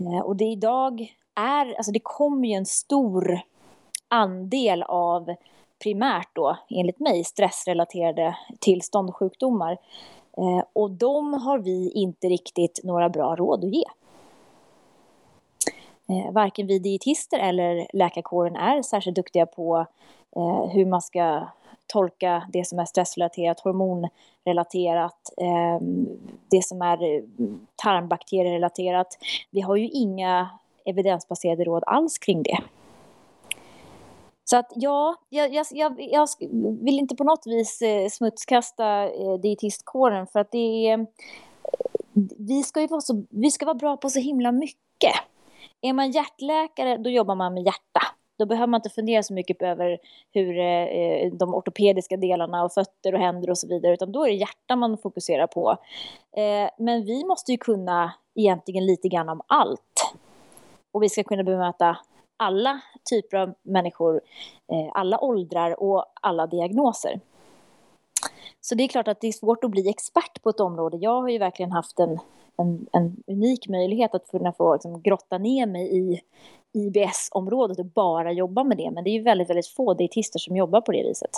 Eh, 0.00 0.20
och 0.20 0.36
det 0.36 0.44
är 0.44 0.52
idag 0.52 1.16
är, 1.36 1.74
alltså 1.74 1.92
det 1.92 2.00
kommer 2.02 2.48
ju 2.48 2.54
en 2.54 2.66
stor 2.66 3.40
andel 4.08 4.82
av 4.82 5.34
primärt 5.82 6.28
då, 6.32 6.56
enligt 6.70 7.00
mig, 7.00 7.24
stressrelaterade 7.24 8.36
tillstånd 8.60 9.08
och 9.08 9.16
sjukdomar 9.16 9.78
Eh, 10.36 10.64
och 10.72 10.90
de 10.90 11.34
har 11.34 11.58
vi 11.58 11.90
inte 11.90 12.28
riktigt 12.28 12.80
några 12.84 13.08
bra 13.08 13.36
råd 13.36 13.64
att 13.64 13.74
ge. 13.74 13.84
Eh, 16.08 16.32
varken 16.32 16.66
vi 16.66 16.78
dietister 16.78 17.38
eller 17.38 17.86
läkarkåren 17.92 18.56
är 18.56 18.82
särskilt 18.82 19.16
duktiga 19.16 19.46
på 19.46 19.86
eh, 20.36 20.66
hur 20.70 20.86
man 20.86 21.02
ska 21.02 21.46
tolka 21.86 22.48
det 22.52 22.64
som 22.64 22.78
är 22.78 22.84
stressrelaterat, 22.84 23.60
hormonrelaterat, 23.60 25.32
eh, 25.36 25.80
det 26.50 26.64
som 26.64 26.82
är 26.82 27.02
eh, 27.02 27.22
tarmbakterierelaterat. 27.76 29.18
Vi 29.50 29.60
har 29.60 29.76
ju 29.76 29.88
inga 29.88 30.50
evidensbaserade 30.86 31.64
råd 31.64 31.82
alls 31.86 32.18
kring 32.18 32.42
det. 32.42 32.58
Så 34.50 34.56
att 34.56 34.72
ja, 34.74 35.14
jag, 35.28 35.54
jag, 35.54 35.66
jag, 35.70 35.94
jag, 35.98 36.28
vill 36.80 36.98
inte 36.98 37.16
på 37.16 37.24
något 37.24 37.46
vis 37.46 37.82
eh, 37.82 38.08
smutskasta 38.08 39.04
eh, 39.04 39.34
dietistkåren 39.42 40.26
för 40.26 40.40
att 40.40 40.52
det 40.52 40.88
är... 40.88 40.98
Eh, 40.98 41.04
vi 42.38 42.62
ska 42.62 42.80
ju 42.80 42.86
vara, 42.86 43.00
så, 43.00 43.24
vi 43.30 43.50
ska 43.50 43.66
vara 43.66 43.74
bra 43.74 43.96
på 43.96 44.10
så 44.10 44.20
himla 44.20 44.52
mycket. 44.52 45.14
Är 45.80 45.92
man 45.92 46.10
hjärtläkare, 46.10 46.96
då 46.96 47.10
jobbar 47.10 47.34
man 47.34 47.54
med 47.54 47.62
hjärta. 47.62 48.00
Då 48.38 48.46
behöver 48.46 48.66
man 48.66 48.78
inte 48.78 48.90
fundera 48.90 49.22
så 49.22 49.34
mycket 49.34 49.62
över 49.62 49.98
hur 50.32 50.58
eh, 50.58 50.66
eh 50.66 51.32
de 51.32 51.54
ortopediska 51.54 52.16
delarna 52.16 52.64
och 52.64 52.72
fötter 52.72 53.14
och 53.14 53.20
händer 53.20 53.50
och 53.50 53.58
så 53.58 53.68
vidare, 53.68 53.94
utan 53.94 54.12
då 54.12 54.24
är 54.24 54.28
det 54.28 54.34
hjärta 54.34 54.76
man 54.76 54.98
fokuserar 54.98 55.46
på. 55.46 55.70
Eh, 56.36 56.70
men 56.78 57.04
vi 57.04 57.24
måste 57.24 57.52
ju 57.52 57.58
kunna 57.58 58.12
egentligen 58.34 58.86
lite 58.86 59.08
grann 59.08 59.28
om 59.28 59.40
allt. 59.46 60.14
Och 60.96 61.02
vi 61.02 61.08
ska 61.08 61.22
kunna 61.22 61.42
bemöta 61.42 61.98
alla 62.36 62.80
typer 63.10 63.36
av 63.36 63.54
människor, 63.62 64.20
eh, 64.72 64.90
alla 64.94 65.20
åldrar 65.20 65.82
och 65.82 66.04
alla 66.20 66.46
diagnoser. 66.46 67.20
Så 68.60 68.74
det 68.74 68.84
är 68.84 68.88
klart 68.88 69.08
att 69.08 69.20
det 69.20 69.28
är 69.28 69.32
svårt 69.32 69.64
att 69.64 69.70
bli 69.70 69.88
expert 69.88 70.42
på 70.42 70.50
ett 70.50 70.60
område. 70.60 70.96
Jag 70.96 71.20
har 71.20 71.28
ju 71.28 71.38
verkligen 71.38 71.72
haft 71.72 71.98
en, 71.98 72.18
en, 72.56 72.86
en 72.92 73.16
unik 73.26 73.68
möjlighet 73.68 74.14
att 74.14 74.28
kunna 74.28 74.52
få 74.52 74.72
liksom, 74.72 75.02
grotta 75.02 75.38
ner 75.38 75.66
mig 75.66 75.98
i 75.98 76.20
IBS-området 76.72 77.78
och 77.78 77.86
bara 77.86 78.32
jobba 78.32 78.64
med 78.64 78.76
det. 78.76 78.90
Men 78.90 79.04
det 79.04 79.10
är 79.10 79.18
ju 79.18 79.22
väldigt, 79.22 79.50
väldigt 79.50 79.68
få 79.68 79.94
dietister 79.94 80.38
som 80.38 80.56
jobbar 80.56 80.80
på 80.80 80.92
det 80.92 81.02
viset. 81.02 81.30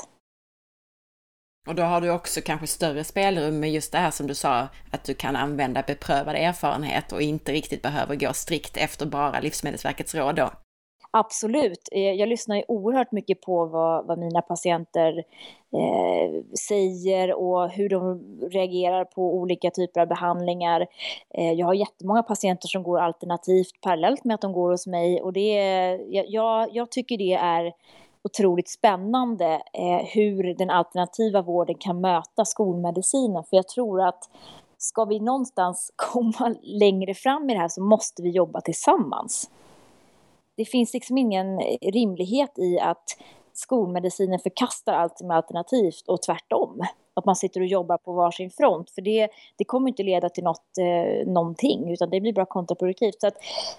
Och 1.68 1.74
då 1.74 1.82
har 1.82 2.00
du 2.00 2.10
också 2.10 2.40
kanske 2.40 2.66
större 2.66 3.04
spelrum 3.04 3.60
med 3.60 3.72
just 3.72 3.92
det 3.92 3.98
här 3.98 4.10
som 4.10 4.26
du 4.26 4.34
sa, 4.34 4.68
att 4.90 5.04
du 5.04 5.14
kan 5.14 5.36
använda 5.36 5.82
beprövad 5.86 6.36
erfarenhet 6.36 7.12
och 7.12 7.22
inte 7.22 7.52
riktigt 7.52 7.82
behöver 7.82 8.16
gå 8.16 8.32
strikt 8.32 8.76
efter 8.76 9.06
bara 9.06 9.40
Livsmedelsverkets 9.40 10.14
råd 10.14 10.36
då. 10.36 10.50
Absolut. 11.10 11.88
Eh, 11.92 12.12
jag 12.12 12.28
lyssnar 12.28 12.56
ju 12.56 12.62
oerhört 12.68 13.12
mycket 13.12 13.40
på 13.40 13.66
vad, 13.66 14.06
vad 14.06 14.18
mina 14.18 14.42
patienter 14.42 15.18
eh, 15.72 16.42
säger 16.68 17.34
och 17.34 17.70
hur 17.70 17.88
de 17.88 18.20
reagerar 18.50 19.04
på 19.04 19.34
olika 19.34 19.70
typer 19.70 20.00
av 20.00 20.08
behandlingar. 20.08 20.86
Eh, 21.34 21.52
jag 21.52 21.66
har 21.66 21.74
jättemånga 21.74 22.22
patienter 22.22 22.68
som 22.68 22.82
går 22.82 22.98
alternativt 22.98 23.80
parallellt 23.80 24.24
med 24.24 24.34
att 24.34 24.40
de 24.40 24.52
går 24.52 24.70
hos 24.70 24.86
mig 24.86 25.22
och 25.22 25.32
det, 25.32 25.52
jag, 26.08 26.68
jag 26.72 26.90
tycker 26.90 27.18
det 27.18 27.34
är 27.34 27.72
otroligt 28.22 28.68
spännande 28.68 29.62
eh, 29.72 30.06
hur 30.14 30.54
den 30.54 30.70
alternativa 30.70 31.42
vården 31.42 31.74
kan 31.78 32.00
möta 32.00 32.44
skolmedicinen. 32.44 33.44
För 33.44 33.56
jag 33.56 33.68
tror 33.68 34.02
att 34.02 34.30
ska 34.78 35.04
vi 35.04 35.20
någonstans 35.20 35.92
komma 35.96 36.54
längre 36.62 37.14
fram 37.14 37.50
i 37.50 37.54
det 37.54 37.60
här 37.60 37.68
så 37.68 37.82
måste 37.82 38.22
vi 38.22 38.30
jobba 38.30 38.60
tillsammans 38.60 39.50
det 40.58 40.64
finns 40.64 40.94
liksom 40.94 41.18
ingen 41.18 41.60
rimlighet 41.82 42.58
i 42.58 42.80
att 42.80 43.16
skolmedicinen 43.52 44.38
förkastar 44.38 44.92
allt 44.92 45.18
som 45.18 45.30
är 45.30 45.34
alternativt 45.34 46.04
och 46.08 46.22
tvärtom. 46.22 46.82
Att 47.14 47.24
man 47.24 47.36
sitter 47.36 47.60
och 47.60 47.66
jobbar 47.66 47.98
på 47.98 48.12
varsin 48.12 48.50
front. 48.50 48.90
För 48.90 49.02
det, 49.02 49.28
det 49.56 49.64
kommer 49.64 49.88
inte 49.88 50.02
leda 50.02 50.28
till 50.28 50.44
något, 50.44 50.78
eh, 50.78 51.26
någonting, 51.26 51.92
utan 51.92 52.10
det 52.10 52.20
blir 52.20 52.32
bara 52.32 52.46
kontraproduktivt. 52.46 53.20
Så 53.20 53.26
att 53.26 53.36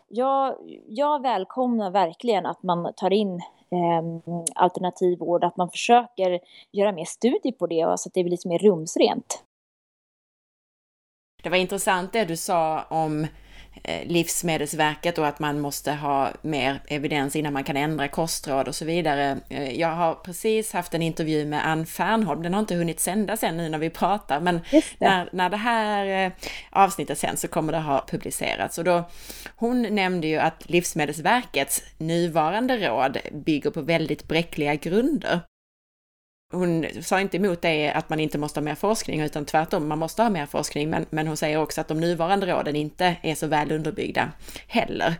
jag, 0.08 0.56
jag 0.88 1.22
välkomnar 1.22 1.92
verkligen 1.92 2.46
att 2.46 2.64
man 2.64 2.94
tar 2.96 3.14
in 3.14 3.42
Ehm, 3.72 4.22
alternativvård, 4.56 4.56
alternativ 4.56 5.20
vård, 5.20 5.44
att 5.44 5.58
man 5.58 5.70
försöker 5.70 6.40
göra 6.72 6.92
mer 6.92 7.06
studier 7.06 7.52
på 7.52 7.68
det, 7.68 8.00
så 8.00 8.10
att 8.10 8.14
det 8.14 8.24
blir 8.24 8.32
lite 8.32 8.48
mer 8.48 8.60
rumsrent. 8.60 9.44
Det 11.44 11.50
var 11.50 11.58
intressant 11.58 12.14
det 12.14 12.26
du 12.26 12.38
sa 12.38 12.84
om 12.84 13.28
Livsmedelsverket 14.06 15.18
och 15.18 15.28
att 15.28 15.40
man 15.40 15.60
måste 15.60 15.92
ha 15.92 16.30
mer 16.42 16.82
evidens 16.88 17.36
innan 17.36 17.54
man 17.54 17.64
kan 17.64 17.78
ändra 17.78 18.08
kostråd 18.08 18.68
och 18.68 18.76
så 18.76 18.86
vidare. 18.86 19.38
Eh, 19.50 19.80
jag 19.80 19.88
har 19.88 20.16
precis 20.16 20.74
haft 20.74 20.94
en 20.94 21.02
intervju 21.02 21.46
med 21.46 21.68
Ann 21.68 21.86
Fernholm, 21.86 22.44
den 22.44 22.54
har 22.54 22.60
inte 22.60 22.76
hunnit 22.76 23.00
sändas 23.00 23.44
än 23.44 23.58
nu 23.58 23.70
när 23.70 23.78
vi 23.78 23.90
pratar, 23.90 24.40
men 24.40 24.62
det. 24.72 24.84
När, 24.98 25.30
när 25.32 25.50
det 25.50 25.58
här 25.58 26.26
eh, 26.26 26.32
avsnittet 26.70 27.18
sen 27.18 27.38
så 27.38 27.48
kommer 27.48 27.74
det 27.74 27.80
ha 27.80 28.06
publicerats. 28.08 28.78
Och 28.78 28.84
då, 28.84 29.10
hon 29.56 29.82
nämnde 29.82 30.28
ju 30.28 30.38
att 30.38 30.70
Livsmedelsverkets 30.70 31.84
nuvarande 31.98 32.78
råd 32.78 33.18
bygger 33.32 33.70
på 33.70 33.82
väldigt 33.82 34.28
bräckliga 34.28 34.76
grunder 34.76 35.40
hon 36.54 36.86
sa 37.02 37.22
inte 37.22 37.38
emot 37.38 37.62
det 37.62 37.92
att 37.92 38.10
man 38.10 38.20
inte 38.20 38.38
måste 38.38 38.60
ha 38.60 38.64
mer 38.66 38.76
forskning, 38.76 39.22
utan 39.22 39.46
tvärtom, 39.46 39.88
man 39.88 40.00
måste 40.00 40.24
ha 40.24 40.30
mer 40.30 40.46
forskning, 40.46 40.90
men, 40.90 41.06
men 41.10 41.28
hon 41.28 41.38
säger 41.38 41.58
också 41.58 41.82
att 41.82 41.88
de 41.88 42.00
nuvarande 42.00 42.46
råden 42.46 42.76
inte 42.76 43.16
är 43.22 43.36
så 43.36 43.48
väl 43.48 43.72
underbyggda 43.72 44.32
heller. 44.68 45.16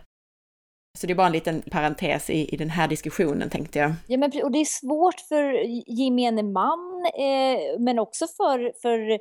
Så 0.92 1.06
det 1.06 1.12
är 1.12 1.14
bara 1.14 1.26
en 1.26 1.32
liten 1.32 1.62
parentes 1.62 2.30
i, 2.30 2.54
i 2.54 2.56
den 2.56 2.70
här 2.70 2.88
diskussionen 2.88 3.50
tänkte 3.50 3.78
jag. 3.78 3.92
Ja, 4.06 4.18
men, 4.18 4.32
och 4.42 4.50
det 4.50 4.58
är 4.58 4.64
svårt 4.64 5.20
för 5.20 5.52
gemene 5.86 6.42
man, 6.42 7.06
eh, 7.14 7.78
men 7.78 7.98
också 7.98 8.26
för, 8.26 8.72
för, 8.82 9.18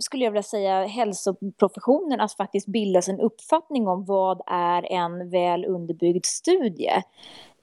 skulle 0.00 0.24
jag 0.24 0.30
vilja 0.30 0.42
säga, 0.42 0.86
hälsoprofessionen 0.86 2.20
att 2.20 2.32
faktiskt 2.32 2.66
bilda 2.66 3.02
sig 3.02 3.14
en 3.14 3.20
uppfattning 3.20 3.88
om 3.88 4.04
vad 4.04 4.42
är 4.46 4.92
en 4.92 5.30
väl 5.30 5.64
underbyggd 5.64 6.24
studie 6.24 6.92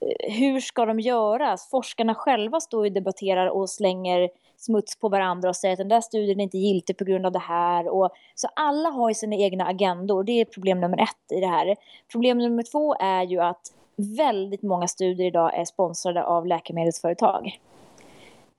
eh, 0.00 0.32
hur 0.32 0.60
ska 0.60 0.84
de 0.86 1.00
göras? 1.00 1.70
Forskarna 1.70 2.14
själva 2.14 2.60
står 2.60 2.84
och 2.84 2.92
debatterar 2.92 3.46
och 3.46 3.70
slänger 3.70 4.28
smuts 4.66 4.96
på 4.96 5.08
varandra 5.08 5.48
och 5.48 5.56
säger 5.56 5.72
att 5.72 5.78
den 5.78 5.88
där 5.88 6.00
studien 6.00 6.40
är 6.40 6.44
inte 6.44 6.58
giltig 6.58 6.98
på 6.98 7.04
grund 7.04 7.26
av 7.26 7.32
det 7.32 7.38
här. 7.38 7.88
Och, 7.88 8.10
så 8.34 8.48
alla 8.56 8.88
har 8.88 9.08
ju 9.10 9.14
sina 9.14 9.36
egna 9.36 9.64
agendor. 9.66 10.24
Det 10.24 10.40
är 10.40 10.44
problem 10.44 10.80
nummer 10.80 11.02
ett 11.02 11.32
i 11.38 11.40
det 11.40 11.46
här. 11.46 11.76
Problem 12.12 12.38
nummer 12.38 12.62
två 12.62 12.94
är 12.94 13.22
ju 13.22 13.40
att 13.40 13.72
väldigt 13.96 14.62
många 14.62 14.88
studier 14.88 15.26
idag 15.26 15.58
är 15.58 15.64
sponsrade 15.64 16.24
av 16.24 16.46
läkemedelsföretag. 16.46 17.60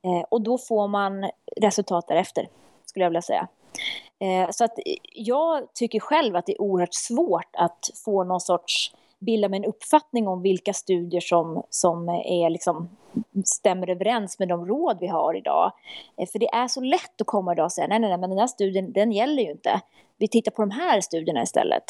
Eh, 0.04 0.26
och 0.30 0.42
då 0.42 0.58
får 0.58 0.88
man 0.88 1.30
resultat 1.62 2.08
därefter, 2.08 2.48
skulle 2.86 3.06
jag 3.06 3.10
vilja 3.10 3.22
säga. 3.22 3.48
Eh, 4.20 4.50
så 4.52 4.64
att 4.64 4.80
jag 5.14 5.74
tycker 5.74 6.00
själv 6.00 6.36
att 6.36 6.46
det 6.46 6.52
är 6.52 6.62
oerhört 6.62 6.94
svårt 6.94 7.56
att 7.58 7.90
få 8.06 8.24
någon 8.24 8.42
sorts 8.42 8.94
bilda 9.20 9.50
mig 9.50 9.58
en 9.58 9.66
uppfattning 9.66 10.28
om 10.28 10.42
vilka 10.42 10.74
studier 10.74 11.22
som, 11.22 11.64
som 11.70 12.10
är 12.10 12.50
liksom, 12.50 12.90
stämmer 13.46 13.90
överens 13.90 14.40
med 14.40 14.48
de 14.48 14.66
råd 14.66 14.98
vi 15.00 15.08
har 15.08 15.38
idag. 15.38 15.72
Eh, 16.18 16.28
för 16.28 16.40
det 16.40 16.48
är 16.48 16.68
så 16.68 16.82
lätt 16.82 17.22
att 17.22 17.28
komma 17.28 17.54
idag 17.54 17.66
och 17.66 17.72
säga 17.72 17.88
nej, 17.88 18.00
nej, 18.00 18.10
nej, 18.10 18.20
men 18.20 18.30
den 18.30 18.40
här 18.40 18.48
studien, 18.48 18.94
den 18.94 19.12
gäller 19.12 19.44
ju 19.44 19.52
inte. 19.52 19.82
Vi 20.18 20.28
tittar 20.28 20.52
på 20.52 20.62
de 20.62 20.72
här 20.72 21.02
studierna 21.02 21.42
istället. 21.42 21.84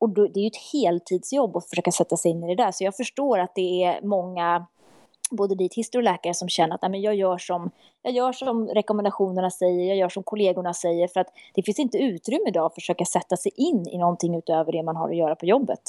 Och 0.00 0.08
då, 0.08 0.26
det 0.26 0.40
är 0.40 0.42
ju 0.42 0.46
ett 0.46 0.72
heltidsjobb 0.72 1.56
att 1.56 1.68
försöka 1.68 1.90
sätta 1.90 2.16
sig 2.16 2.30
in 2.30 2.44
i 2.44 2.54
det 2.54 2.62
där. 2.62 2.70
Så 2.70 2.84
jag 2.84 2.96
förstår 2.96 3.38
att 3.38 3.54
det 3.54 3.84
är 3.84 4.02
många 4.02 4.66
både 5.30 5.54
dietister 5.54 5.98
och 5.98 6.02
läkare 6.02 6.34
som 6.34 6.48
känner 6.48 6.74
att 6.74 6.90
men 6.90 7.00
jag, 7.00 7.14
gör 7.14 7.38
som, 7.38 7.70
jag 8.02 8.12
gör 8.12 8.32
som 8.32 8.68
rekommendationerna 8.68 9.50
säger, 9.50 9.88
jag 9.88 9.96
gör 9.96 10.08
som 10.08 10.22
kollegorna 10.22 10.74
säger. 10.74 11.08
För 11.08 11.20
att 11.20 11.28
det 11.54 11.62
finns 11.62 11.78
inte 11.78 11.98
utrymme 11.98 12.48
idag 12.48 12.66
att 12.66 12.74
försöka 12.74 13.04
sätta 13.04 13.36
sig 13.36 13.52
in 13.56 13.88
i 13.88 13.98
någonting 13.98 14.36
utöver 14.36 14.72
det 14.72 14.82
man 14.82 14.96
har 14.96 15.08
att 15.08 15.16
göra 15.16 15.36
på 15.36 15.46
jobbet. 15.46 15.82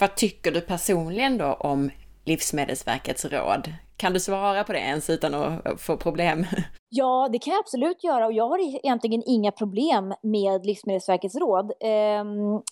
Vad 0.00 0.14
tycker 0.14 0.52
du 0.52 0.60
personligen 0.60 1.38
då 1.38 1.52
om 1.52 1.90
Livsmedelsverkets 2.24 3.24
råd? 3.24 3.72
Kan 3.96 4.12
du 4.12 4.20
svara 4.20 4.64
på 4.64 4.72
det 4.72 4.78
ens 4.78 5.10
utan 5.10 5.34
att 5.34 5.80
få 5.80 5.96
problem? 5.96 6.46
Ja, 6.92 7.28
det 7.32 7.38
kan 7.38 7.52
jag 7.52 7.60
absolut 7.60 8.04
göra 8.04 8.26
och 8.26 8.32
jag 8.32 8.48
har 8.48 8.58
egentligen 8.58 9.22
inga 9.26 9.52
problem 9.52 10.14
med 10.22 10.66
Livsmedelsverkets 10.66 11.34
råd. 11.34 11.72
Um, 12.20 12.62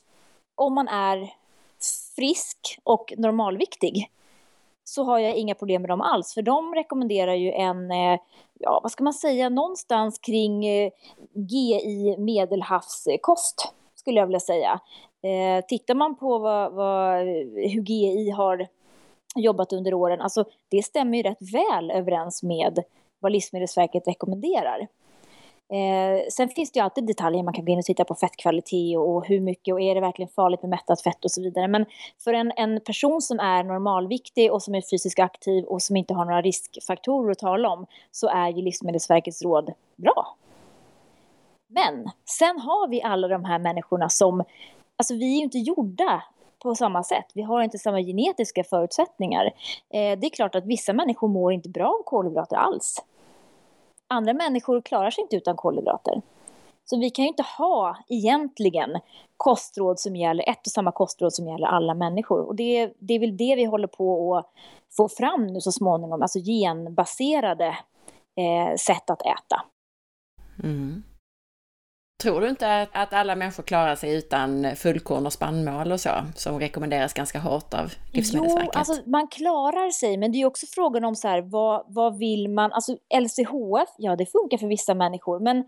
om 0.55 0.75
man 0.75 0.89
är 0.89 1.31
frisk 2.17 2.79
och 2.85 3.13
normalviktig 3.17 4.11
så 4.85 5.05
har 5.05 5.19
jag 5.19 5.37
inga 5.37 5.55
problem 5.55 5.83
med 5.83 5.89
dem 5.89 6.01
alls. 6.01 6.35
För 6.35 6.43
de 6.43 6.75
rekommenderar 6.75 7.35
ju 7.35 7.53
en, 7.53 7.91
eh, 7.91 8.21
ja 8.59 8.81
vad 8.83 8.93
ska 8.93 9.05
man 9.05 9.15
säga, 9.15 9.49
någonstans 9.49 10.19
kring 10.19 10.67
eh, 10.67 10.91
GI 11.35 12.17
medelhavskost 12.19 13.73
skulle 14.09 14.21
jag 14.21 14.27
vilja 14.27 14.41
säga. 14.41 14.81
Eh, 15.23 15.65
tittar 15.65 15.95
man 15.95 16.17
på 16.17 16.39
vad, 16.39 16.73
vad, 16.73 17.21
eh, 17.21 17.71
hur 17.71 17.83
GI 17.83 18.31
har 18.31 18.67
jobbat 19.37 19.73
under 19.73 19.95
åren, 19.95 20.21
alltså 20.21 20.45
det 20.69 20.83
stämmer 20.83 21.19
ju 21.19 21.23
rätt 21.23 21.53
väl 21.53 21.91
överens 21.91 22.43
med 22.43 22.79
vad 23.21 23.33
Livsmedelsverket 23.33 24.09
rekommenderar. 24.09 24.87
Eh, 25.73 26.29
sen 26.31 26.49
finns 26.49 26.73
det 26.73 26.79
ju 26.79 26.85
alltid 26.85 27.07
detaljer, 27.07 27.43
man 27.43 27.55
kan 27.55 27.65
gå 27.65 27.73
in 27.73 27.79
och 27.79 27.85
titta 27.85 28.05
på 28.05 28.15
fettkvalitet 28.15 28.99
och, 28.99 29.17
och, 29.17 29.27
hur 29.27 29.41
mycket 29.41 29.75
och 29.75 29.81
är 29.81 29.95
det 29.95 30.01
verkligen 30.01 30.29
farligt 30.29 30.63
med 30.63 30.71
mättat 30.71 31.03
fett 31.03 31.25
och 31.25 31.31
så 31.31 31.43
vidare. 31.43 31.69
Men 31.69 31.87
för 32.25 32.33
en, 32.33 32.53
en 32.57 32.81
person 32.81 33.23
som 33.23 33.41
är 33.41 33.63
normalviktig 33.63 34.53
och 34.53 34.63
som 34.63 34.75
är 34.75 34.83
fysiskt 34.91 35.19
aktiv 35.19 35.65
och 35.65 35.83
som 35.83 35.97
inte 35.97 36.15
har 36.15 36.25
några 36.25 36.43
riskfaktorer 36.43 37.31
att 37.31 37.39
tala 37.39 37.69
om 37.69 37.87
så 38.11 38.29
är 38.29 38.49
ju 38.49 38.63
Livsmedelsverkets 38.63 39.43
råd 39.43 39.73
bra. 39.97 40.37
Men 41.69 42.11
sen 42.39 42.61
har 42.61 42.89
vi 42.89 43.03
alla 43.03 43.29
de 43.29 43.45
här 43.45 43.59
människorna 43.59 44.09
som, 44.09 44.45
alltså 44.97 45.15
vi 45.15 45.33
är 45.33 45.37
ju 45.37 45.43
inte 45.43 45.59
gjorda 45.59 46.23
på 46.63 46.75
samma 46.75 47.03
sätt. 47.03 47.27
Vi 47.35 47.43
har 47.43 47.63
inte 47.63 47.79
samma 47.79 48.01
genetiska 48.01 48.65
förutsättningar. 48.65 49.45
Eh, 49.91 50.19
det 50.19 50.27
är 50.27 50.31
klart 50.31 50.55
att 50.55 50.67
vissa 50.67 50.93
människor 50.93 51.29
mår 51.29 51.53
inte 51.53 51.69
bra 51.69 51.99
av 52.01 52.03
kolhydrater 52.05 52.57
alls 52.57 53.03
andra 54.09 54.35
människor 54.35 54.81
klarar 54.81 55.11
sig 55.11 55.23
inte 55.23 55.37
utan 55.37 55.57
kolhydrater. 55.57 56.23
Så 56.85 56.99
vi 56.99 57.11
kan 57.11 57.25
ju 57.25 57.29
inte 57.29 57.45
ha 57.59 57.97
egentligen 58.09 58.91
kostråd 59.37 60.01
som 60.01 60.17
gäller, 60.17 60.49
ett 60.49 60.67
och 60.67 60.73
samma 60.73 60.93
kostråd 60.93 61.35
som 61.35 61.49
gäller 61.49 61.67
alla 61.67 61.95
människor. 61.95 62.41
Och 62.41 62.57
det, 62.57 62.93
det 62.99 63.15
är 63.15 63.19
väl 63.19 63.37
det 63.37 63.57
vi 63.57 63.65
håller 63.65 63.89
på 63.89 64.37
att 64.37 64.51
få 64.97 65.09
fram 65.09 65.47
nu 65.47 65.61
så 65.61 65.73
småningom, 65.73 66.23
alltså 66.23 66.39
genbaserade 66.39 67.67
eh, 68.37 68.77
sätt 68.77 69.11
att 69.11 69.23
äta. 69.23 69.63
Mm. 70.63 71.03
Tror 72.23 72.41
du 72.41 72.49
inte 72.49 72.81
att, 72.81 72.89
att 72.93 73.13
alla 73.13 73.37
människor 73.37 73.63
klarar 73.63 73.97
sig 73.97 74.15
utan 74.15 74.77
fullkorn 74.77 75.27
och 75.27 75.33
spannmål 75.33 75.93
och 75.93 76.01
så, 76.01 76.11
som 76.35 76.61
rekommenderas 76.61 77.13
ganska 77.13 77.39
hårt 77.39 77.75
av 77.75 77.93
Livsmedelsverket? 78.13 78.71
Jo, 78.75 78.79
alltså 78.79 79.11
man 79.11 79.29
klarar 79.29 79.91
sig, 79.91 80.17
men 80.17 80.33
det 80.33 80.43
är 80.43 80.47
också 80.47 80.67
frågan 80.67 81.05
om 81.05 81.17
så 81.17 81.29
här, 81.29 81.41
vad, 81.41 81.85
vad 81.89 82.19
vill 82.19 82.51
man, 82.51 82.73
alltså 82.73 82.93
LCHF, 83.21 83.89
ja 83.99 84.17
det 84.17 84.27
funkar 84.27 84.59
för 84.59 84.67
vissa 84.67 84.95
människor, 84.95 85.41
men 85.41 85.65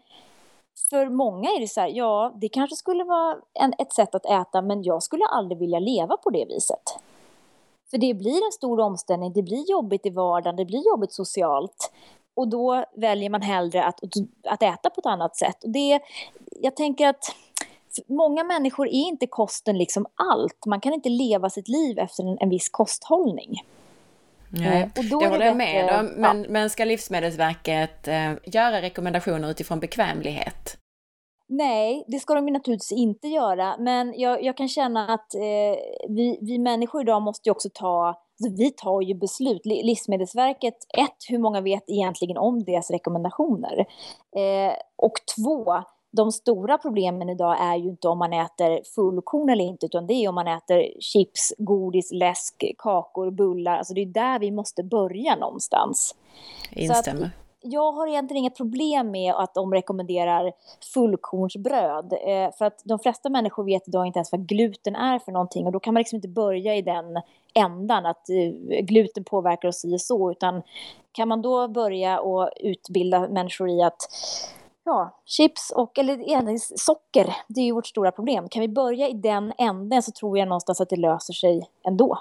för 0.90 1.08
många 1.08 1.48
är 1.50 1.60
det 1.60 1.68
så 1.68 1.80
här, 1.80 1.88
ja 1.88 2.36
det 2.40 2.48
kanske 2.48 2.76
skulle 2.76 3.04
vara 3.04 3.36
en, 3.54 3.72
ett 3.78 3.92
sätt 3.92 4.14
att 4.14 4.26
äta, 4.26 4.62
men 4.62 4.82
jag 4.82 5.02
skulle 5.02 5.24
aldrig 5.24 5.58
vilja 5.58 5.78
leva 5.78 6.16
på 6.16 6.30
det 6.30 6.44
viset. 6.48 6.82
För 7.90 7.98
det 7.98 8.14
blir 8.14 8.46
en 8.46 8.52
stor 8.52 8.80
omställning, 8.80 9.32
det 9.32 9.42
blir 9.42 9.70
jobbigt 9.70 10.06
i 10.06 10.10
vardagen, 10.10 10.56
det 10.56 10.64
blir 10.64 10.86
jobbigt 10.86 11.12
socialt. 11.12 11.92
Och 12.34 12.48
då 12.48 12.84
väljer 12.96 13.30
man 13.30 13.42
hellre 13.42 13.84
att, 13.84 14.00
att 14.44 14.62
äta 14.62 14.90
på 14.90 15.00
ett 15.00 15.06
annat 15.06 15.36
sätt. 15.36 15.64
Och 15.64 15.70
det, 15.70 16.00
jag 16.60 16.76
tänker 16.76 17.08
att 17.08 17.34
många 18.08 18.44
människor 18.44 18.86
är 18.86 19.08
inte 19.08 19.26
kosten 19.26 19.78
liksom 19.78 20.06
allt. 20.14 20.66
Man 20.66 20.80
kan 20.80 20.92
inte 20.92 21.08
leva 21.08 21.50
sitt 21.50 21.68
liv 21.68 21.98
efter 21.98 22.22
en, 22.22 22.38
en 22.40 22.50
viss 22.50 22.68
kosthållning. 22.68 23.62
Nej, 24.48 24.82
eh, 24.82 24.88
och 24.98 25.04
då 25.04 25.20
det 25.20 25.28
håller 25.28 25.46
jag 25.46 25.56
med 25.56 25.98
om. 26.00 26.06
Men, 26.06 26.42
ja. 26.42 26.48
men 26.48 26.70
ska 26.70 26.84
Livsmedelsverket 26.84 28.08
eh, 28.08 28.32
göra 28.44 28.82
rekommendationer 28.82 29.50
utifrån 29.50 29.80
bekvämlighet? 29.80 30.76
Nej, 31.48 32.04
det 32.08 32.18
ska 32.18 32.34
de 32.34 32.46
naturligtvis 32.46 32.92
inte 32.92 33.28
göra. 33.28 33.76
Men 33.78 34.14
jag, 34.16 34.44
jag 34.44 34.56
kan 34.56 34.68
känna 34.68 35.14
att 35.14 35.34
eh, 35.34 35.78
vi, 36.08 36.38
vi 36.42 36.58
människor 36.58 37.02
idag 37.02 37.22
måste 37.22 37.48
ju 37.48 37.50
också 37.50 37.68
ta 37.74 38.22
Alltså, 38.40 38.62
vi 38.62 38.70
tar 38.70 39.02
ju 39.02 39.14
beslut. 39.14 39.66
Livsmedelsverket, 39.66 40.74
ett, 40.98 41.16
hur 41.28 41.38
många 41.38 41.60
vet 41.60 41.84
egentligen 41.86 42.36
om 42.36 42.64
deras 42.64 42.90
rekommendationer? 42.90 43.86
Eh, 44.36 44.74
och 44.96 45.12
två, 45.36 45.82
de 46.10 46.32
stora 46.32 46.78
problemen 46.78 47.28
idag 47.28 47.56
är 47.60 47.76
ju 47.76 47.88
inte 47.88 48.08
om 48.08 48.18
man 48.18 48.32
äter 48.32 48.80
fullkorn 48.94 49.50
eller 49.50 49.64
inte, 49.64 49.86
utan 49.86 50.06
det 50.06 50.14
är 50.14 50.28
om 50.28 50.34
man 50.34 50.48
äter 50.48 51.00
chips, 51.00 51.52
godis, 51.58 52.12
läsk, 52.12 52.64
kakor, 52.78 53.30
bullar. 53.30 53.78
Alltså 53.78 53.94
det 53.94 54.00
är 54.00 54.06
där 54.06 54.38
vi 54.38 54.50
måste 54.50 54.82
börja 54.82 55.36
någonstans. 55.36 56.14
Instämmer 56.72 57.30
jag 57.62 57.92
har 57.92 58.06
egentligen 58.06 58.38
inga 58.40 58.50
problem 58.50 59.10
med 59.10 59.34
att 59.34 59.54
de 59.54 59.74
rekommenderar 59.74 60.52
fullkornsbröd. 60.94 62.12
Eh, 62.12 62.52
för 62.58 62.64
att 62.64 62.82
de 62.84 62.98
flesta 62.98 63.28
människor 63.28 63.64
vet 63.64 63.88
idag 63.88 64.06
inte 64.06 64.18
ens 64.18 64.32
vad 64.32 64.46
gluten 64.46 64.96
är 64.96 65.18
för 65.18 65.32
någonting. 65.32 65.66
Och 65.66 65.72
då 65.72 65.80
kan 65.80 65.94
man 65.94 66.00
liksom 66.00 66.16
inte 66.16 66.28
börja 66.28 66.76
i 66.76 66.82
den 66.82 67.20
ändan 67.54 68.06
att 68.06 68.28
eh, 68.30 68.80
gluten 68.80 69.24
påverkar 69.24 69.68
oss 69.68 69.84
i 69.84 69.94
och 69.94 70.00
så. 70.00 70.30
Utan 70.30 70.62
kan 71.12 71.28
man 71.28 71.42
då 71.42 71.68
börja 71.68 72.20
och 72.20 72.50
utbilda 72.60 73.28
människor 73.28 73.68
i 73.68 73.82
att 73.82 74.08
ja, 74.84 75.20
chips 75.24 75.72
och, 75.76 75.98
eller 75.98 76.78
socker, 76.78 77.36
det 77.48 77.60
är 77.60 77.64
ju 77.64 77.72
vårt 77.72 77.86
stora 77.86 78.12
problem. 78.12 78.48
Kan 78.48 78.60
vi 78.60 78.68
börja 78.68 79.08
i 79.08 79.12
den 79.12 79.52
änden 79.58 80.02
så 80.02 80.12
tror 80.12 80.38
jag 80.38 80.48
någonstans 80.48 80.80
att 80.80 80.88
det 80.88 80.96
löser 80.96 81.32
sig 81.32 81.70
ändå. 81.86 82.18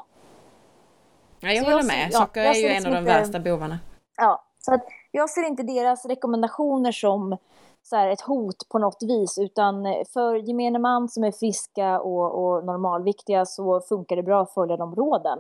Ja, 1.40 1.52
jag 1.52 1.66
så 1.66 1.72
håller 1.72 1.84
med. 1.84 2.14
Socker 2.14 2.44
ja, 2.44 2.54
är 2.54 2.60
ju 2.60 2.68
en 2.68 2.86
av 2.86 2.94
de 2.94 3.04
värsta 3.04 3.40
bovarna. 3.40 3.80
Ja, 4.18 4.44
så 4.60 4.74
att 4.74 4.86
jag 5.12 5.30
ser 5.30 5.48
inte 5.48 5.64
deras 5.64 6.06
rekommendationer 6.06 6.92
som 6.92 7.38
så 7.84 7.96
här, 7.96 8.08
ett 8.08 8.22
hot 8.22 8.70
på 8.70 8.80
något 8.80 9.04
vis, 9.04 9.38
utan 9.38 9.86
eh, 9.86 10.06
för 10.14 10.36
gemene 10.36 10.80
man 10.80 11.10
som 11.10 11.24
är 11.24 11.32
friska 11.32 12.00
och, 12.00 12.44
och 12.44 12.66
normalviktiga 12.66 13.46
så 13.46 13.82
funkar 13.82 14.16
det 14.16 14.24
bra 14.24 14.42
att 14.42 14.54
följa 14.54 14.78
de 14.78 14.96
råden. 14.96 15.40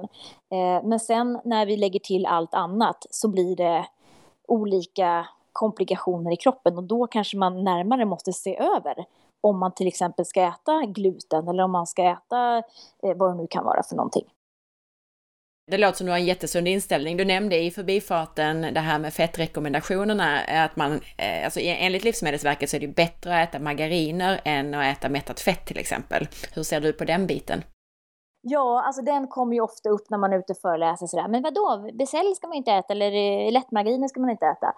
Eh, 0.51 0.83
men 0.83 0.99
sen 0.99 1.39
när 1.43 1.65
vi 1.65 1.77
lägger 1.77 1.99
till 1.99 2.25
allt 2.25 2.53
annat 2.53 3.05
så 3.09 3.27
blir 3.27 3.55
det 3.55 3.85
olika 4.47 5.27
komplikationer 5.51 6.31
i 6.31 6.35
kroppen 6.35 6.77
och 6.77 6.83
då 6.83 7.07
kanske 7.07 7.37
man 7.37 7.63
närmare 7.63 8.05
måste 8.05 8.33
se 8.33 8.57
över 8.57 9.05
om 9.41 9.59
man 9.59 9.73
till 9.73 9.87
exempel 9.87 10.25
ska 10.25 10.41
äta 10.41 10.85
gluten 10.85 11.47
eller 11.47 11.63
om 11.63 11.71
man 11.71 11.87
ska 11.87 12.03
äta 12.03 12.57
eh, 13.03 13.15
vad 13.15 13.31
det 13.31 13.35
nu 13.35 13.47
kan 13.47 13.65
vara 13.65 13.83
för 13.83 13.95
någonting. 13.95 14.25
Det 15.71 15.77
låter 15.77 15.97
som 15.97 16.05
du 16.05 16.11
har 16.11 16.19
en 16.19 16.25
jättesund 16.25 16.67
inställning. 16.67 17.17
Du 17.17 17.25
nämnde 17.25 17.57
i 17.57 17.71
förbifarten 17.71 18.61
det 18.61 18.79
här 18.79 18.99
med 18.99 19.13
fettrekommendationerna, 19.13 20.45
eh, 20.45 20.63
att 20.63 20.75
man, 20.75 21.01
eh, 21.17 21.43
alltså 21.45 21.59
e- 21.59 21.77
enligt 21.79 22.03
Livsmedelsverket 22.03 22.69
så 22.69 22.75
är 22.75 22.79
det 22.79 22.87
bättre 22.87 23.41
att 23.41 23.49
äta 23.49 23.59
margariner 23.59 24.41
än 24.43 24.73
att 24.73 24.97
äta 24.97 25.09
mättat 25.09 25.39
fett 25.39 25.65
till 25.65 25.77
exempel. 25.77 26.27
Hur 26.55 26.63
ser 26.63 26.81
du 26.81 26.93
på 26.93 27.05
den 27.05 27.27
biten? 27.27 27.63
Ja, 28.41 28.83
alltså 28.85 29.01
den 29.01 29.27
kommer 29.27 29.53
ju 29.53 29.61
ofta 29.61 29.89
upp 29.89 30.09
när 30.09 30.17
man 30.17 30.33
är 30.33 30.39
ute 30.39 30.53
och 30.53 30.59
föreläser 30.61 31.07
sådär. 31.07 31.27
Men 31.27 31.41
vadå, 31.41 31.91
besäll 31.93 32.35
ska 32.35 32.47
man 32.47 32.57
inte 32.57 32.71
äta 32.71 32.93
eller 32.93 33.11
eh, 33.11 33.51
lättmargariner 33.51 34.07
ska 34.07 34.19
man 34.19 34.29
inte 34.29 34.45
äta. 34.45 34.73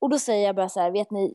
Och 0.00 0.10
då 0.10 0.18
säger 0.18 0.46
jag 0.46 0.56
bara 0.56 0.68
så 0.68 0.80
här, 0.80 0.90
vet 0.90 1.10
ni, 1.10 1.34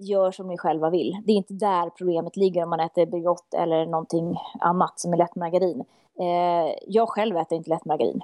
gör 0.00 0.30
som 0.30 0.48
ni 0.48 0.58
själva 0.58 0.90
vill. 0.90 1.16
Det 1.24 1.32
är 1.32 1.36
inte 1.36 1.54
där 1.54 1.90
problemet 1.90 2.36
ligger 2.36 2.62
om 2.62 2.70
man 2.70 2.80
äter 2.80 3.06
Bregott 3.06 3.54
eller 3.54 3.86
någonting 3.86 4.36
annat 4.60 5.00
som 5.00 5.12
är 5.12 5.16
lättmargarin. 5.16 5.84
Eh, 6.20 6.74
jag 6.86 7.08
själv 7.08 7.36
äter 7.36 7.56
inte 7.56 7.70
lättmargarin. 7.70 8.20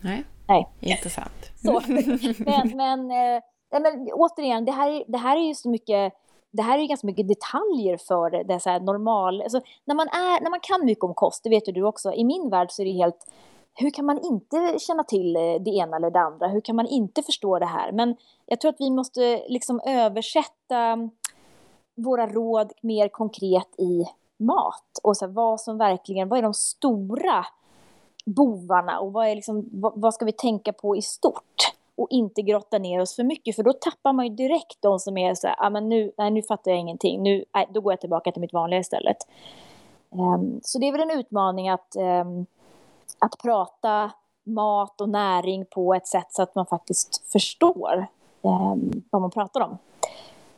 Nej, 0.00 0.24
Nej. 0.48 0.68
intressant. 0.80 1.52
så, 1.64 1.80
men, 2.38 2.76
men, 2.76 3.10
eh, 3.10 3.42
men 3.70 4.08
återigen, 4.12 4.64
det 4.64 4.72
här, 4.72 5.04
det 5.06 5.18
här 5.18 5.36
är 5.36 5.46
ju 5.46 5.54
så 5.54 5.68
mycket 5.68 6.12
det 6.50 6.62
här 6.62 6.78
är 6.78 6.82
ju 6.82 6.86
ganska 6.86 7.06
mycket 7.06 7.28
detaljer 7.28 7.96
för 7.96 8.44
det 8.44 8.60
så 8.60 8.70
här 8.70 8.80
normal... 8.80 9.42
Alltså, 9.42 9.60
när, 9.84 9.94
man 9.94 10.08
är, 10.08 10.40
när 10.42 10.50
man 10.50 10.60
kan 10.62 10.84
mycket 10.84 11.04
om 11.04 11.14
kost, 11.14 11.44
det 11.44 11.50
vet 11.50 11.68
ju 11.68 11.72
du 11.72 11.82
också, 11.82 12.12
i 12.12 12.24
min 12.24 12.50
värld 12.50 12.70
så 12.70 12.82
är 12.82 12.86
det 12.86 12.92
helt 12.92 13.26
hur 13.74 13.90
kan 13.90 14.04
man 14.04 14.20
inte 14.24 14.78
känna 14.78 15.04
till 15.04 15.36
eh, 15.36 15.40
det 15.60 15.70
ena 15.70 15.96
eller 15.96 16.10
det 16.10 16.20
andra? 16.20 16.48
Hur 16.48 16.60
kan 16.60 16.76
man 16.76 16.86
inte 16.86 17.22
förstå 17.22 17.58
det 17.58 17.66
här? 17.66 17.92
Men 17.92 18.16
jag 18.46 18.60
tror 18.60 18.68
att 18.68 18.80
vi 18.80 18.90
måste 18.90 19.44
liksom 19.48 19.80
översätta 19.86 20.78
mm, 20.78 21.10
våra 21.94 22.26
råd 22.26 22.72
mer 22.80 23.08
konkret 23.08 23.68
i 23.78 24.04
mat 24.36 25.00
och 25.02 25.16
så 25.16 25.26
här, 25.26 25.32
vad 25.32 25.60
som 25.60 25.78
verkligen, 25.78 26.28
vad 26.28 26.38
är 26.38 26.42
de 26.42 26.54
stora 26.54 27.46
bovarna 28.26 28.98
och 28.98 29.12
vad, 29.12 29.28
är 29.28 29.34
liksom, 29.34 29.68
vad, 29.72 29.92
vad, 29.96 30.14
ska 30.14 30.24
vi 30.24 30.32
tänka 30.32 30.72
på 30.72 30.96
i 30.96 31.02
stort? 31.02 31.72
Och 31.96 32.08
inte 32.10 32.42
grotta 32.42 32.78
ner 32.78 33.00
oss 33.00 33.16
för 33.16 33.24
mycket 33.24 33.56
för 33.56 33.62
då 33.62 33.72
tappar 33.72 34.12
man 34.12 34.26
ju 34.26 34.34
direkt 34.34 34.76
de 34.80 34.98
som 34.98 35.18
är 35.18 35.34
så 35.34 35.46
här, 35.46 35.56
ah, 35.58 35.70
men 35.70 35.88
nu, 35.88 36.12
nej, 36.18 36.30
nu 36.30 36.42
fattar 36.42 36.70
jag 36.70 36.80
ingenting, 36.80 37.22
nu, 37.22 37.44
nej, 37.54 37.68
då 37.70 37.80
går 37.80 37.92
jag 37.92 38.00
tillbaka 38.00 38.32
till 38.32 38.40
mitt 38.40 38.52
vanliga 38.52 38.80
istället. 38.80 39.16
Um, 40.10 40.20
ehm, 40.20 40.60
så 40.62 40.78
det 40.78 40.88
är 40.88 40.92
väl 40.92 41.10
en 41.10 41.18
utmaning 41.18 41.68
att 41.68 41.96
um, 41.96 42.46
att 43.18 43.38
prata 43.42 44.12
mat 44.44 45.00
och 45.00 45.08
näring 45.08 45.66
på 45.66 45.94
ett 45.94 46.06
sätt 46.06 46.26
så 46.30 46.42
att 46.42 46.54
man 46.54 46.66
faktiskt 46.66 47.32
förstår 47.32 48.06
eh, 48.42 48.74
vad 49.10 49.22
man 49.22 49.30
pratar 49.30 49.60
om. 49.60 49.78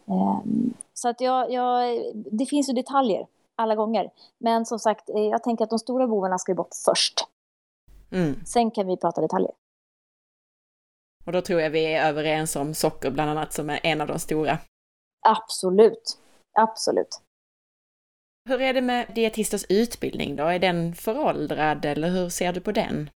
Eh, 0.06 0.40
så 0.94 1.08
att 1.08 1.20
jag, 1.20 1.52
jag, 1.52 2.02
det 2.14 2.46
finns 2.46 2.68
ju 2.68 2.72
detaljer 2.72 3.26
alla 3.56 3.74
gånger. 3.74 4.10
Men 4.38 4.66
som 4.66 4.78
sagt, 4.78 5.10
eh, 5.10 5.22
jag 5.22 5.42
tänker 5.42 5.64
att 5.64 5.70
de 5.70 5.78
stora 5.78 6.06
bovarna 6.06 6.38
ska 6.38 6.52
ju 6.52 6.56
bort 6.56 6.74
först. 6.84 7.28
Mm. 8.10 8.44
Sen 8.46 8.70
kan 8.70 8.86
vi 8.86 8.96
prata 8.96 9.20
detaljer. 9.20 9.52
Och 11.26 11.32
då 11.32 11.40
tror 11.40 11.60
jag 11.60 11.70
vi 11.70 11.94
är 11.94 12.08
överens 12.08 12.56
om 12.56 12.74
socker 12.74 13.10
bland 13.10 13.30
annat 13.30 13.52
som 13.52 13.70
är 13.70 13.80
en 13.82 14.00
av 14.00 14.06
de 14.06 14.18
stora. 14.18 14.58
Absolut. 15.26 16.18
Absolut. 16.52 17.20
Hur 18.46 18.61
är 18.61 18.74
det 18.74 18.82
med 18.82 19.06
dietisters 19.14 19.64
utbildning 19.68 20.37
då? 20.37 20.44
Är 20.44 20.59
den 20.59 20.94
föråldrad 20.94 21.85
eller 21.85 22.11
hur 22.11 22.28
ser 22.28 22.52
du 22.52 22.61
på 22.61 22.72
den? 22.72 23.11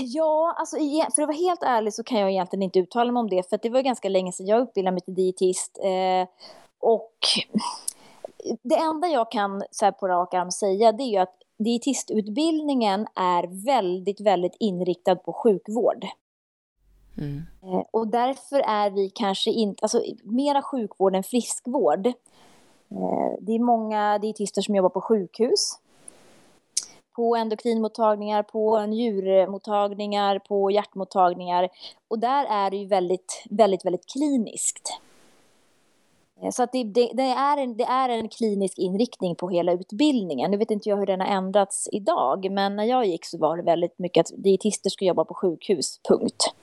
Ja, 0.00 0.56
alltså 0.58 0.76
för 1.16 1.22
att 1.22 1.28
vara 1.28 1.36
helt 1.36 1.62
ärlig 1.62 1.94
så 1.94 2.02
kan 2.02 2.18
jag 2.18 2.30
egentligen 2.30 2.62
inte 2.62 2.78
uttala 2.78 3.12
mig 3.12 3.20
om 3.20 3.30
det, 3.30 3.50
för 3.50 3.58
det 3.62 3.70
var 3.70 3.82
ganska 3.82 4.08
länge 4.08 4.32
sedan 4.32 4.46
jag 4.46 4.62
utbildade 4.62 4.94
mig 4.94 5.00
till 5.00 5.14
dietist. 5.14 5.78
Eh, 5.84 6.28
och 6.78 7.16
det 8.62 8.76
enda 8.76 9.08
jag 9.08 9.30
kan 9.30 9.62
så 9.70 9.84
här 9.84 9.92
på 9.92 10.08
rak 10.08 10.34
arm 10.34 10.50
säga, 10.50 10.92
det 10.92 11.02
är 11.02 11.10
ju 11.10 11.16
att 11.16 11.36
dietistutbildningen 11.58 13.06
är 13.14 13.64
väldigt, 13.64 14.20
väldigt 14.20 14.56
inriktad 14.60 15.16
på 15.16 15.32
sjukvård. 15.32 16.06
Mm. 17.18 17.42
Eh, 17.62 17.84
och 17.90 18.08
därför 18.08 18.60
är 18.60 18.90
vi 18.90 19.10
kanske 19.10 19.50
inte, 19.50 19.82
alltså 19.82 20.02
mera 20.24 20.62
sjukvård 20.62 21.16
än 21.16 21.22
friskvård. 21.22 22.12
Eh, 22.90 23.36
det 23.40 23.52
är 23.52 23.58
många 23.58 24.18
dietister 24.18 24.62
som 24.62 24.74
jobbar 24.74 24.90
på 24.90 25.00
sjukhus 25.00 25.78
på 27.20 27.36
endokrinmottagningar, 27.36 28.42
på 28.42 28.86
njurmottagningar, 28.86 30.38
på 30.38 30.70
hjärtmottagningar. 30.70 31.68
Och 32.08 32.18
där 32.18 32.44
är 32.44 32.70
det 32.70 32.76
ju 32.76 32.86
väldigt, 32.86 33.44
väldigt, 33.50 33.84
väldigt 33.84 34.12
kliniskt. 34.12 35.00
Eh, 36.42 36.50
så 36.50 36.62
att 36.62 36.72
det, 36.72 36.84
det, 36.84 37.10
det, 37.14 37.22
är 37.22 37.56
en, 37.56 37.76
det 37.76 37.84
är 37.84 38.08
en 38.08 38.28
klinisk 38.28 38.78
inriktning 38.78 39.34
på 39.34 39.48
hela 39.48 39.72
utbildningen. 39.72 40.50
Nu 40.50 40.56
vet 40.56 40.70
inte 40.70 40.88
jag 40.88 40.96
hur 40.96 41.06
den 41.06 41.20
har 41.20 41.26
ändrats 41.26 41.88
idag, 41.92 42.50
men 42.50 42.76
när 42.76 42.84
jag 42.84 43.06
gick 43.06 43.24
så 43.24 43.38
var 43.38 43.56
det 43.56 43.62
väldigt 43.62 43.98
mycket 43.98 44.26
att 44.26 44.42
dietister 44.42 44.90
ska 44.90 45.04
jobba 45.04 45.24
på 45.24 45.34
sjukhus, 45.34 46.00
punkt. 46.08 46.54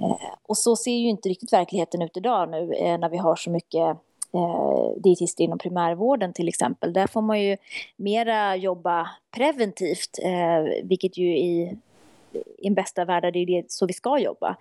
Eh, 0.00 0.34
och 0.42 0.58
så 0.58 0.76
ser 0.76 0.96
ju 0.96 1.08
inte 1.08 1.28
riktigt 1.28 1.52
verkligheten 1.52 2.02
ut 2.02 2.16
idag 2.16 2.50
nu 2.50 2.72
eh, 2.72 2.98
när 2.98 3.08
vi 3.08 3.16
har 3.16 3.36
så 3.36 3.50
mycket 3.50 3.96
eh, 4.32 5.02
dietister 5.02 5.44
inom 5.44 5.58
primärvården 5.58 6.32
till 6.32 6.48
exempel. 6.48 6.92
Där 6.92 7.06
får 7.06 7.22
man 7.22 7.42
ju 7.42 7.56
mera 7.96 8.56
jobba 8.56 9.10
preventivt, 9.30 10.18
eh, 10.22 10.82
vilket 10.82 11.18
ju 11.18 11.38
i, 11.38 11.78
i 12.32 12.64
den 12.64 12.74
bästa 12.74 13.04
värld 13.04 13.24
är 13.24 13.46
det 13.46 13.64
så 13.68 13.86
vi 13.86 13.92
ska 13.92 14.18
jobba. 14.18 14.56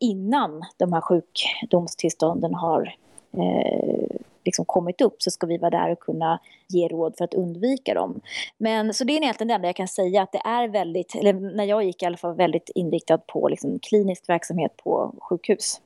Innan 0.00 0.62
de 0.76 0.92
här 0.92 1.00
sjukdomstillstånden 1.00 2.54
har 2.54 2.94
eh, 3.32 4.16
liksom 4.44 4.64
kommit 4.64 5.00
upp 5.00 5.22
så 5.22 5.30
ska 5.30 5.46
vi 5.46 5.58
vara 5.58 5.70
där 5.70 5.90
och 5.90 6.00
kunna 6.00 6.40
ge 6.68 6.88
råd 6.88 7.14
för 7.18 7.24
att 7.24 7.34
undvika 7.34 7.94
dem. 7.94 8.20
Men 8.58 8.94
så 8.94 9.04
det 9.04 9.12
är 9.12 9.22
egentligen 9.22 9.48
det 9.48 9.54
enda 9.54 9.68
jag 9.68 9.76
kan 9.76 9.88
säga 9.88 10.22
att 10.22 10.32
det 10.32 10.42
är 10.44 10.68
väldigt, 10.68 11.14
eller 11.14 11.32
när 11.32 11.64
jag 11.64 11.84
gick 11.84 12.02
i 12.02 12.06
alla 12.06 12.16
fall 12.16 12.34
väldigt 12.34 12.70
inriktad 12.74 13.18
på 13.18 13.48
liksom 13.48 13.78
klinisk 13.78 14.28
verksamhet 14.28 14.76
på 14.76 15.14
sjukhus. 15.20 15.80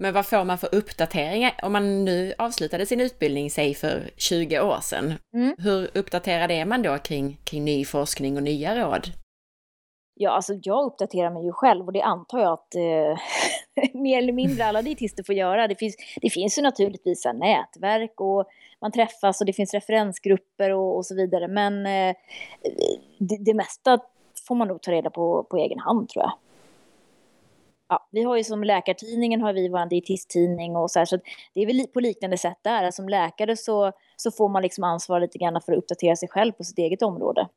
Men 0.00 0.14
vad 0.14 0.26
får 0.26 0.44
man 0.44 0.58
för 0.58 0.74
uppdateringar? 0.74 1.54
Om 1.62 1.72
man 1.72 2.04
nu 2.04 2.34
avslutade 2.38 2.86
sin 2.86 3.00
utbildning, 3.00 3.50
säg 3.50 3.74
för 3.74 4.10
20 4.16 4.60
år 4.60 4.80
sedan, 4.80 5.14
mm. 5.34 5.54
hur 5.58 5.90
uppdaterad 5.94 6.50
är 6.50 6.64
man 6.64 6.82
då 6.82 6.98
kring, 6.98 7.40
kring 7.44 7.64
ny 7.64 7.84
forskning 7.84 8.36
och 8.36 8.42
nya 8.42 8.76
råd? 8.76 9.06
Ja, 10.14 10.30
alltså 10.30 10.54
jag 10.62 10.84
uppdaterar 10.84 11.30
mig 11.30 11.44
ju 11.44 11.52
själv 11.52 11.86
och 11.86 11.92
det 11.92 12.02
antar 12.02 12.38
jag 12.38 12.52
att 12.52 12.74
eh, 12.74 13.18
mer 14.00 14.18
eller 14.18 14.32
mindre 14.32 14.64
alla 14.64 14.82
dietister 14.82 15.22
får 15.22 15.34
göra. 15.34 15.68
Det 15.68 15.76
finns, 15.76 15.96
det 16.20 16.30
finns 16.30 16.58
ju 16.58 16.62
naturligtvis 16.62 17.24
nätverk 17.34 18.20
och 18.20 18.48
man 18.80 18.92
träffas 18.92 19.40
och 19.40 19.46
det 19.46 19.52
finns 19.52 19.74
referensgrupper 19.74 20.70
och, 20.70 20.96
och 20.96 21.06
så 21.06 21.14
vidare. 21.14 21.48
Men 21.48 21.86
eh, 21.86 22.16
det, 23.18 23.36
det 23.44 23.54
mesta 23.54 23.98
får 24.48 24.54
man 24.54 24.68
nog 24.68 24.82
ta 24.82 24.92
reda 24.92 25.10
på 25.10 25.44
på 25.50 25.56
egen 25.56 25.78
hand 25.78 26.08
tror 26.08 26.24
jag 26.24 26.32
ja, 27.88 28.08
vi 28.10 28.22
har 28.22 28.36
ju 28.36 28.44
som 28.44 28.64
Läkartidningen 28.64 29.40
har 29.40 29.52
vi 29.52 29.68
vår 29.68 29.88
dietisttidning 29.88 30.76
och 30.76 30.90
så 30.90 30.98
här, 30.98 31.06
så 31.06 31.18
det 31.54 31.60
är 31.60 31.66
väl 31.66 31.86
på 31.86 32.00
liknande 32.00 32.38
sätt 32.38 32.58
där. 32.62 32.90
Som 32.90 33.08
läkare 33.08 33.56
så, 33.56 33.92
så 34.16 34.30
får 34.30 34.48
man 34.48 34.62
liksom 34.62 34.84
ansvar 34.84 35.20
lite 35.20 35.38
grann 35.38 35.60
för 35.60 35.72
att 35.72 35.78
uppdatera 35.78 36.16
sig 36.16 36.28
själv 36.28 36.52
på 36.52 36.64
sitt 36.64 36.78
eget 36.78 37.02
område. 37.02 37.48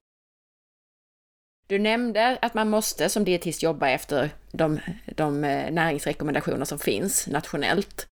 Du 1.68 1.80
nämnde 1.80 2.38
att 2.42 2.54
man 2.54 2.70
måste 2.70 3.10
som 3.10 3.24
dietist 3.24 3.64
jobba 3.64 3.90
efter 3.90 4.30
de, 4.52 4.80
de 5.16 5.44
eh, 5.44 5.72
näringsrekommendationer 5.72 6.66
som 6.66 6.80
finns 6.80 7.28
nationellt. 7.28 8.08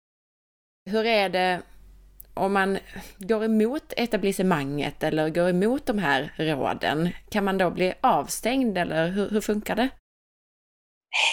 Hur 0.86 1.06
är 1.06 1.30
det 1.30 1.62
om 2.34 2.53
man 2.53 2.77
går 3.17 3.43
emot 3.43 3.93
etablissemanget 3.97 5.03
eller 5.03 5.30
går 5.30 5.49
emot 5.49 5.86
de 5.86 5.97
här 5.97 6.34
råden? 6.38 7.10
Kan 7.30 7.43
man 7.43 7.58
då 7.58 7.69
bli 7.71 7.93
avstängd 8.01 8.77
eller 8.77 9.08
hur, 9.08 9.30
hur 9.30 9.41
funkar 9.41 9.75
det? 9.75 9.89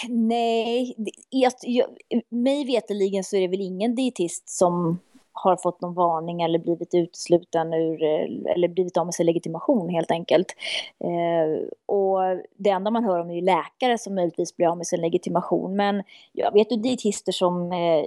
Nej, 0.09 0.95
jag, 1.29 1.53
jag, 1.61 1.87
mig 2.29 2.65
veterligen 2.65 3.23
så 3.23 3.35
är 3.35 3.41
det 3.41 3.47
väl 3.47 3.61
ingen 3.61 3.95
dietist 3.95 4.49
som 4.49 4.99
har 5.35 5.55
fått 5.55 5.81
någon 5.81 5.93
varning 5.93 6.41
eller 6.41 6.59
blivit 6.59 6.93
utesluten 6.93 7.73
ur, 7.73 8.03
eh, 8.03 8.53
eller 8.55 8.67
blivit 8.67 8.97
av 8.97 9.05
med 9.05 9.13
sin 9.13 9.25
legitimation 9.25 9.89
helt 9.89 10.11
enkelt. 10.11 10.55
Eh, 10.99 11.67
och 11.85 12.19
det 12.57 12.69
enda 12.69 12.91
man 12.91 13.03
hör 13.03 13.19
om 13.19 13.29
är 13.29 13.35
ju 13.35 13.41
läkare 13.41 13.97
som 13.97 14.15
möjligtvis 14.15 14.55
blir 14.57 14.67
av 14.67 14.77
med 14.77 14.87
sin 14.87 15.01
legitimation. 15.01 15.75
Men 15.75 16.03
jag 16.31 16.53
vet 16.53 16.71
ju 16.71 16.75
dietister 16.75 17.31
som 17.31 17.71
eh, 17.71 18.05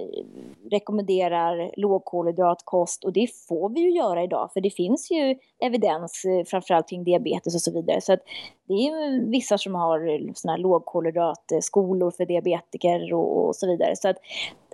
rekommenderar 0.71 1.71
lågkolhydratkost 1.77 3.03
och 3.03 3.13
det 3.13 3.27
får 3.47 3.69
vi 3.69 3.81
ju 3.81 3.91
göra 3.91 4.23
idag 4.23 4.49
för 4.53 4.61
det 4.61 4.69
finns 4.69 5.11
ju 5.11 5.35
evidens 5.59 6.25
eh, 6.25 6.43
framförallt 6.45 6.89
kring 6.89 7.03
diabetes 7.03 7.55
och 7.55 7.61
så 7.61 7.71
vidare. 7.71 8.01
Så 8.01 8.13
att 8.13 8.21
det 8.69 8.87
är 8.87 9.29
vissa 9.29 9.57
som 9.57 9.75
har 9.75 10.07
eh, 10.07 10.33
såna 10.35 10.51
här 10.51 10.57
lågkolhydratskolor 10.57 12.11
för 12.11 12.25
diabetiker 12.25 13.13
och, 13.13 13.47
och 13.47 13.55
så 13.55 13.67
vidare. 13.67 13.95
Så 13.95 14.09
att 14.09 14.17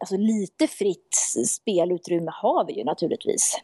alltså 0.01 0.17
lite 0.17 0.67
fritt 0.67 1.15
spelutrymme 1.47 2.31
har 2.33 2.65
vi 2.65 2.73
ju 2.73 2.83
naturligtvis. 2.83 3.61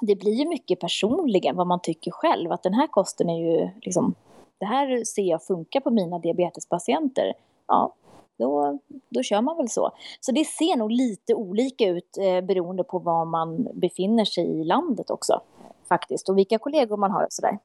Det 0.00 0.16
blir 0.16 0.32
ju 0.32 0.48
mycket 0.48 0.80
personligen 0.80 1.56
vad 1.56 1.66
man 1.66 1.80
tycker 1.82 2.10
själv, 2.10 2.52
att 2.52 2.62
den 2.62 2.74
här 2.74 2.86
kosten 2.86 3.30
är 3.30 3.38
ju 3.38 3.68
liksom, 3.82 4.14
det 4.58 4.66
här 4.66 5.04
ser 5.04 5.22
jag 5.22 5.42
funkar 5.42 5.80
på 5.80 5.90
mina 5.90 6.18
diabetespatienter. 6.18 7.32
Ja, 7.66 7.94
då, 8.38 8.78
då 9.08 9.22
kör 9.22 9.40
man 9.40 9.56
väl 9.56 9.68
så. 9.68 9.90
Så 10.20 10.32
det 10.32 10.44
ser 10.44 10.76
nog 10.76 10.90
lite 10.90 11.34
olika 11.34 11.88
ut 11.88 12.18
eh, 12.18 12.40
beroende 12.40 12.84
på 12.84 12.98
var 12.98 13.24
man 13.24 13.68
befinner 13.74 14.24
sig 14.24 14.60
i 14.60 14.64
landet 14.64 15.10
också. 15.10 15.40
Faktiskt, 15.88 16.28
och 16.28 16.38
vilka 16.38 16.58
kollegor 16.58 16.96
man 16.96 17.10
har 17.10 17.22
och 17.22 17.32
sådär. 17.32 17.58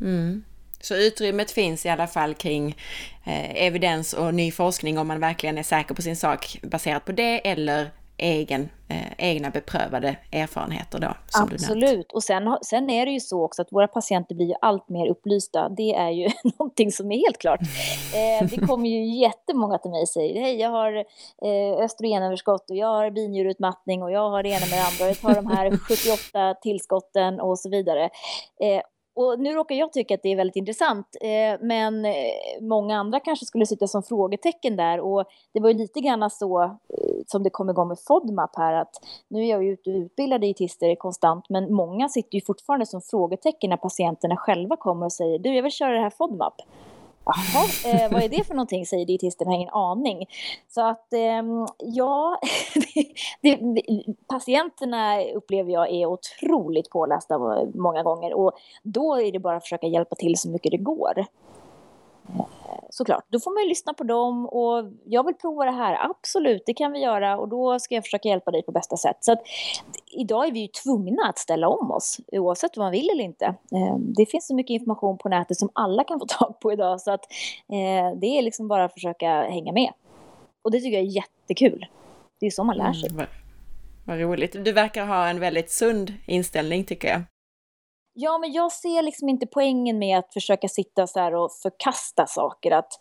Mm. 0.00 0.44
Så 0.86 0.94
utrymmet 0.94 1.50
finns 1.50 1.86
i 1.86 1.88
alla 1.88 2.06
fall 2.06 2.34
kring 2.34 2.76
eh, 3.24 3.66
evidens 3.66 4.12
och 4.12 4.34
ny 4.34 4.52
forskning 4.52 4.98
om 4.98 5.08
man 5.08 5.20
verkligen 5.20 5.58
är 5.58 5.62
säker 5.62 5.94
på 5.94 6.02
sin 6.02 6.16
sak 6.16 6.58
baserat 6.62 7.04
på 7.04 7.12
det 7.12 7.48
eller 7.48 7.90
egen, 8.18 8.68
eh, 8.88 9.12
egna 9.18 9.50
beprövade 9.50 10.16
erfarenheter 10.32 10.98
då. 10.98 11.14
Absolut, 11.34 12.12
och 12.12 12.22
sen, 12.22 12.58
sen 12.62 12.90
är 12.90 13.06
det 13.06 13.12
ju 13.12 13.20
så 13.20 13.44
också 13.44 13.62
att 13.62 13.72
våra 13.72 13.88
patienter 13.88 14.34
blir 14.34 14.46
ju 14.46 14.54
allt 14.60 14.88
mer 14.88 15.08
upplysta. 15.08 15.68
Det 15.68 15.94
är 15.94 16.10
ju 16.10 16.28
någonting 16.58 16.92
som 16.92 17.12
är 17.12 17.16
helt 17.16 17.38
klart. 17.38 17.60
Eh, 18.14 18.48
det 18.50 18.66
kommer 18.66 18.88
ju 18.88 19.20
jättemånga 19.20 19.78
till 19.78 19.90
mig 19.90 20.02
och 20.02 20.08
säger 20.08 20.40
hej 20.40 20.56
jag 20.60 20.70
har 20.70 20.96
eh, 21.42 21.84
östrogenöverskott 21.84 22.70
och 22.70 22.76
jag 22.76 22.86
har 22.86 23.10
binjureutmattning 23.10 24.02
och 24.02 24.10
jag 24.10 24.30
har 24.30 24.42
det 24.42 24.48
ena 24.48 24.66
med 24.66 24.78
det 24.78 24.86
andra 24.86 25.04
och 25.04 25.10
jag 25.10 25.20
tar 25.20 25.34
de 25.34 25.46
här 25.46 25.76
78 25.88 26.54
tillskotten 26.62 27.40
och 27.40 27.58
så 27.58 27.70
vidare. 27.70 28.04
Eh, 28.60 28.80
och 29.16 29.40
nu 29.40 29.52
råkar 29.52 29.74
jag 29.74 29.92
tycka 29.92 30.14
att 30.14 30.22
det 30.22 30.32
är 30.32 30.36
väldigt 30.36 30.56
intressant, 30.56 31.16
eh, 31.20 31.60
men 31.66 32.04
eh, 32.04 32.12
många 32.60 32.98
andra 32.98 33.20
kanske 33.20 33.46
skulle 33.46 33.66
sitta 33.66 33.86
som 33.86 34.02
frågetecken 34.02 34.76
där. 34.76 35.00
Och 35.00 35.24
det 35.54 35.60
var 35.60 35.68
ju 35.70 35.78
lite 35.78 36.00
grann 36.00 36.30
så 36.30 36.62
eh, 36.62 36.70
som 37.26 37.42
det 37.42 37.50
kom 37.50 37.70
igång 37.70 37.88
med 37.88 37.98
FODMAP 38.06 38.56
här, 38.56 38.74
att 38.74 38.90
nu 39.28 39.40
är 39.40 39.50
jag 39.50 39.64
ju 39.64 39.72
ute 39.72 39.90
och 39.90 39.96
utbildar 39.96 40.38
dietister 40.38 40.94
konstant, 40.94 41.44
men 41.48 41.74
många 41.74 42.08
sitter 42.08 42.34
ju 42.34 42.40
fortfarande 42.40 42.86
som 42.86 43.02
frågetecken 43.02 43.70
när 43.70 43.76
patienterna 43.76 44.36
själva 44.36 44.76
kommer 44.76 45.06
och 45.06 45.12
säger 45.12 45.38
du, 45.38 45.54
jag 45.54 45.62
vill 45.62 45.72
köra 45.72 45.92
det 45.92 46.00
här 46.00 46.10
FODMAP. 46.10 46.54
Jaha, 47.26 47.64
eh, 47.92 48.12
vad 48.12 48.22
är 48.22 48.28
det 48.28 48.44
för 48.44 48.54
någonting, 48.54 48.86
säger 48.86 49.06
dietisten, 49.06 49.46
har 49.46 49.54
ingen 49.54 49.70
aning. 49.70 50.26
Så 50.68 50.88
att 50.88 51.12
eh, 51.12 51.42
ja, 51.78 52.40
det, 53.42 53.56
det, 53.56 54.04
patienterna 54.28 55.22
upplever 55.22 55.72
jag 55.72 55.90
är 55.90 56.06
otroligt 56.06 56.90
pålästa 56.90 57.34
eh, 57.34 57.68
många 57.74 58.02
gånger 58.02 58.34
och 58.34 58.52
då 58.82 59.20
är 59.20 59.32
det 59.32 59.38
bara 59.38 59.56
att 59.56 59.62
försöka 59.62 59.86
hjälpa 59.86 60.16
till 60.16 60.36
så 60.36 60.48
mycket 60.48 60.70
det 60.70 60.76
går 60.76 61.26
såklart, 62.90 63.24
då 63.28 63.40
får 63.40 63.54
man 63.54 63.62
ju 63.62 63.68
lyssna 63.68 63.94
på 63.94 64.04
dem 64.04 64.46
och 64.46 64.92
jag 65.04 65.26
vill 65.26 65.34
prova 65.34 65.64
det 65.64 65.70
här, 65.70 66.10
absolut, 66.10 66.62
det 66.66 66.74
kan 66.74 66.92
vi 66.92 66.98
göra 66.98 67.38
och 67.38 67.48
då 67.48 67.78
ska 67.78 67.94
jag 67.94 68.04
försöka 68.04 68.28
hjälpa 68.28 68.50
dig 68.50 68.62
på 68.62 68.72
bästa 68.72 68.96
sätt. 68.96 69.16
Så 69.20 69.32
att 69.32 69.42
idag 70.06 70.46
är 70.46 70.52
vi 70.52 70.60
ju 70.60 70.68
tvungna 70.68 71.28
att 71.28 71.38
ställa 71.38 71.68
om 71.68 71.90
oss, 71.90 72.20
oavsett 72.32 72.76
om 72.76 72.82
man 72.82 72.92
vill 72.92 73.10
eller 73.10 73.24
inte. 73.24 73.44
Eh, 73.46 73.96
det 73.98 74.26
finns 74.26 74.46
så 74.46 74.54
mycket 74.54 74.74
information 74.74 75.18
på 75.18 75.28
nätet 75.28 75.58
som 75.58 75.70
alla 75.72 76.04
kan 76.04 76.18
få 76.18 76.26
tag 76.38 76.60
på 76.60 76.72
idag 76.72 77.00
så 77.00 77.10
att 77.10 77.24
eh, 77.68 78.18
det 78.20 78.26
är 78.26 78.42
liksom 78.42 78.68
bara 78.68 78.84
att 78.84 78.94
försöka 78.94 79.28
hänga 79.28 79.72
med. 79.72 79.92
Och 80.62 80.70
det 80.70 80.80
tycker 80.80 80.98
jag 80.98 81.06
är 81.06 81.16
jättekul. 81.16 81.86
Det 82.40 82.46
är 82.46 82.50
så 82.50 82.64
man 82.64 82.76
lär 82.76 82.92
sig. 82.92 83.10
Mm, 83.10 83.26
vad 84.04 84.20
roligt. 84.20 84.64
Du 84.64 84.72
verkar 84.72 85.06
ha 85.06 85.28
en 85.28 85.40
väldigt 85.40 85.70
sund 85.70 86.12
inställning 86.26 86.84
tycker 86.84 87.08
jag. 87.08 87.22
Ja, 88.18 88.38
men 88.38 88.52
jag 88.52 88.72
ser 88.72 89.02
liksom 89.02 89.28
inte 89.28 89.46
poängen 89.46 89.98
med 89.98 90.18
att 90.18 90.32
försöka 90.32 90.68
sitta 90.68 91.06
så 91.06 91.20
här 91.20 91.34
och 91.34 91.52
förkasta 91.52 92.26
saker. 92.26 92.70
Att 92.70 92.92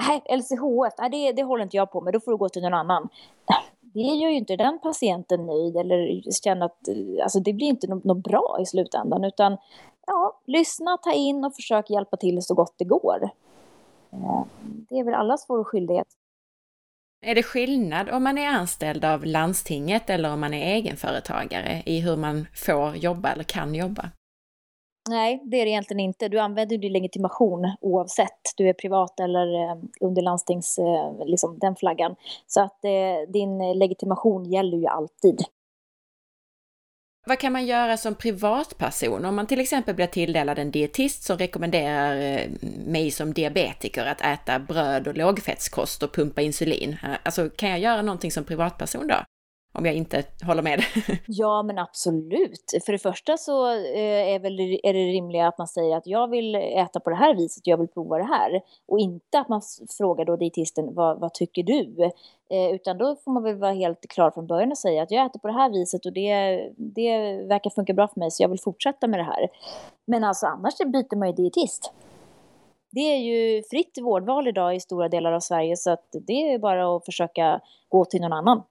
äh, 0.00 0.08
nej, 0.08 0.38
LCHF, 0.38 0.94
nej, 0.98 1.06
äh, 1.06 1.10
det, 1.10 1.32
det 1.32 1.42
håller 1.42 1.62
inte 1.62 1.76
jag 1.76 1.92
på 1.92 2.00
med, 2.00 2.12
då 2.12 2.20
får 2.20 2.30
du 2.30 2.36
gå 2.36 2.48
till 2.48 2.62
någon 2.62 2.74
annan. 2.74 3.08
det 3.80 4.00
gör 4.00 4.30
ju 4.30 4.36
inte 4.36 4.56
den 4.56 4.78
patienten 4.78 5.46
nöjd 5.46 5.76
eller 5.76 6.30
känner 6.44 6.66
att 6.66 6.88
alltså 7.22 7.40
det 7.40 7.52
blir 7.52 7.66
inte 7.66 7.86
något 7.86 8.24
bra 8.24 8.58
i 8.62 8.66
slutändan 8.66 9.24
utan 9.24 9.56
ja, 10.06 10.40
lyssna, 10.46 10.96
ta 10.96 11.12
in 11.12 11.44
och 11.44 11.54
försök 11.54 11.90
hjälpa 11.90 12.16
till 12.16 12.42
så 12.42 12.54
gott 12.54 12.74
det 12.76 12.84
går. 12.84 13.30
Eh, 14.12 14.42
det 14.88 14.98
är 14.98 15.04
väl 15.04 15.14
allas 15.14 15.46
vår 15.48 15.64
skyldighet. 15.64 16.08
Är 17.26 17.34
det 17.34 17.42
skillnad 17.42 18.10
om 18.10 18.24
man 18.24 18.38
är 18.38 18.48
anställd 18.48 19.04
av 19.04 19.24
landstinget 19.24 20.10
eller 20.10 20.32
om 20.32 20.40
man 20.40 20.54
är 20.54 20.74
egenföretagare 20.74 21.82
i 21.86 22.00
hur 22.00 22.16
man 22.16 22.46
får 22.54 22.96
jobba 22.96 23.32
eller 23.32 23.44
kan 23.44 23.74
jobba? 23.74 24.10
Nej, 25.10 25.42
det 25.44 25.56
är 25.56 25.64
det 25.64 25.70
egentligen 25.70 26.00
inte. 26.00 26.28
Du 26.28 26.38
använder 26.38 26.78
din 26.78 26.92
legitimation 26.92 27.76
oavsett. 27.80 28.40
Du 28.56 28.68
är 28.68 28.72
privat 28.72 29.20
eller 29.20 29.62
eh, 29.62 29.76
under 30.00 30.22
landstings, 30.22 30.78
eh, 30.78 31.26
liksom 31.26 31.58
den 31.58 31.76
flaggan. 31.76 32.16
Så 32.46 32.60
att 32.60 32.84
eh, 32.84 33.32
din 33.32 33.78
legitimation 33.78 34.44
gäller 34.44 34.78
ju 34.78 34.86
alltid. 34.86 35.44
Vad 37.26 37.38
kan 37.38 37.52
man 37.52 37.66
göra 37.66 37.96
som 37.96 38.14
privatperson 38.14 39.24
om 39.24 39.36
man 39.36 39.46
till 39.46 39.60
exempel 39.60 39.94
blir 39.94 40.06
tilldelad 40.06 40.58
en 40.58 40.70
dietist 40.70 41.22
som 41.22 41.38
rekommenderar 41.38 42.16
eh, 42.16 42.50
mig 42.86 43.10
som 43.10 43.32
diabetiker 43.32 44.06
att 44.06 44.20
äta 44.20 44.58
bröd 44.58 45.08
och 45.08 45.16
lågfettskost 45.16 46.02
och 46.02 46.14
pumpa 46.14 46.40
insulin? 46.40 46.96
Eh, 47.02 47.10
alltså 47.22 47.50
kan 47.50 47.70
jag 47.70 47.78
göra 47.78 48.02
någonting 48.02 48.30
som 48.30 48.44
privatperson 48.44 49.06
då? 49.06 49.24
Om 49.72 49.86
jag 49.86 49.94
inte 49.94 50.24
håller 50.46 50.62
med. 50.62 50.80
ja, 51.26 51.62
men 51.62 51.78
absolut. 51.78 52.72
För 52.86 52.92
det 52.92 52.98
första 52.98 53.36
så 53.36 53.68
eh, 53.68 54.34
är, 54.34 54.38
väl, 54.38 54.60
är 54.60 54.92
det 54.92 55.04
rimliga 55.06 55.48
att 55.48 55.58
man 55.58 55.68
säger 55.68 55.96
att 55.96 56.06
jag 56.06 56.28
vill 56.30 56.54
äta 56.54 57.00
på 57.00 57.10
det 57.10 57.16
här 57.16 57.34
viset, 57.34 57.66
jag 57.66 57.76
vill 57.76 57.88
prova 57.88 58.18
det 58.18 58.24
här. 58.24 58.60
Och 58.88 58.98
inte 58.98 59.38
att 59.38 59.48
man 59.48 59.62
frågar 59.98 60.24
då 60.24 60.36
dietisten, 60.36 60.94
vad, 60.94 61.20
vad 61.20 61.34
tycker 61.34 61.62
du? 61.62 62.10
Eh, 62.50 62.74
utan 62.74 62.98
då 62.98 63.16
får 63.16 63.32
man 63.32 63.42
väl 63.42 63.56
vara 63.56 63.72
helt 63.72 64.08
klar 64.08 64.30
från 64.30 64.46
början 64.46 64.70
och 64.70 64.78
säga 64.78 65.02
att 65.02 65.10
jag 65.10 65.26
äter 65.26 65.40
på 65.40 65.46
det 65.46 65.54
här 65.54 65.70
viset 65.70 66.06
och 66.06 66.12
det, 66.12 66.56
det 66.76 67.36
verkar 67.46 67.70
funka 67.70 67.92
bra 67.94 68.08
för 68.08 68.20
mig 68.20 68.30
så 68.30 68.42
jag 68.42 68.48
vill 68.48 68.60
fortsätta 68.60 69.06
med 69.06 69.20
det 69.20 69.24
här. 69.24 69.48
Men 70.06 70.24
alltså 70.24 70.46
annars 70.46 70.78
byter 70.78 71.16
man 71.16 71.28
ju 71.28 71.34
dietist. 71.34 71.92
Det 72.92 73.00
är 73.00 73.18
ju 73.18 73.62
fritt 73.62 73.98
vårdval 74.02 74.48
idag 74.48 74.76
i 74.76 74.80
stora 74.80 75.08
delar 75.08 75.32
av 75.32 75.40
Sverige 75.40 75.76
så 75.76 75.90
att 75.90 76.06
det 76.26 76.52
är 76.52 76.58
bara 76.58 76.96
att 76.96 77.04
försöka 77.04 77.60
gå 77.88 78.04
till 78.04 78.20
någon 78.20 78.32
annan. 78.32 78.62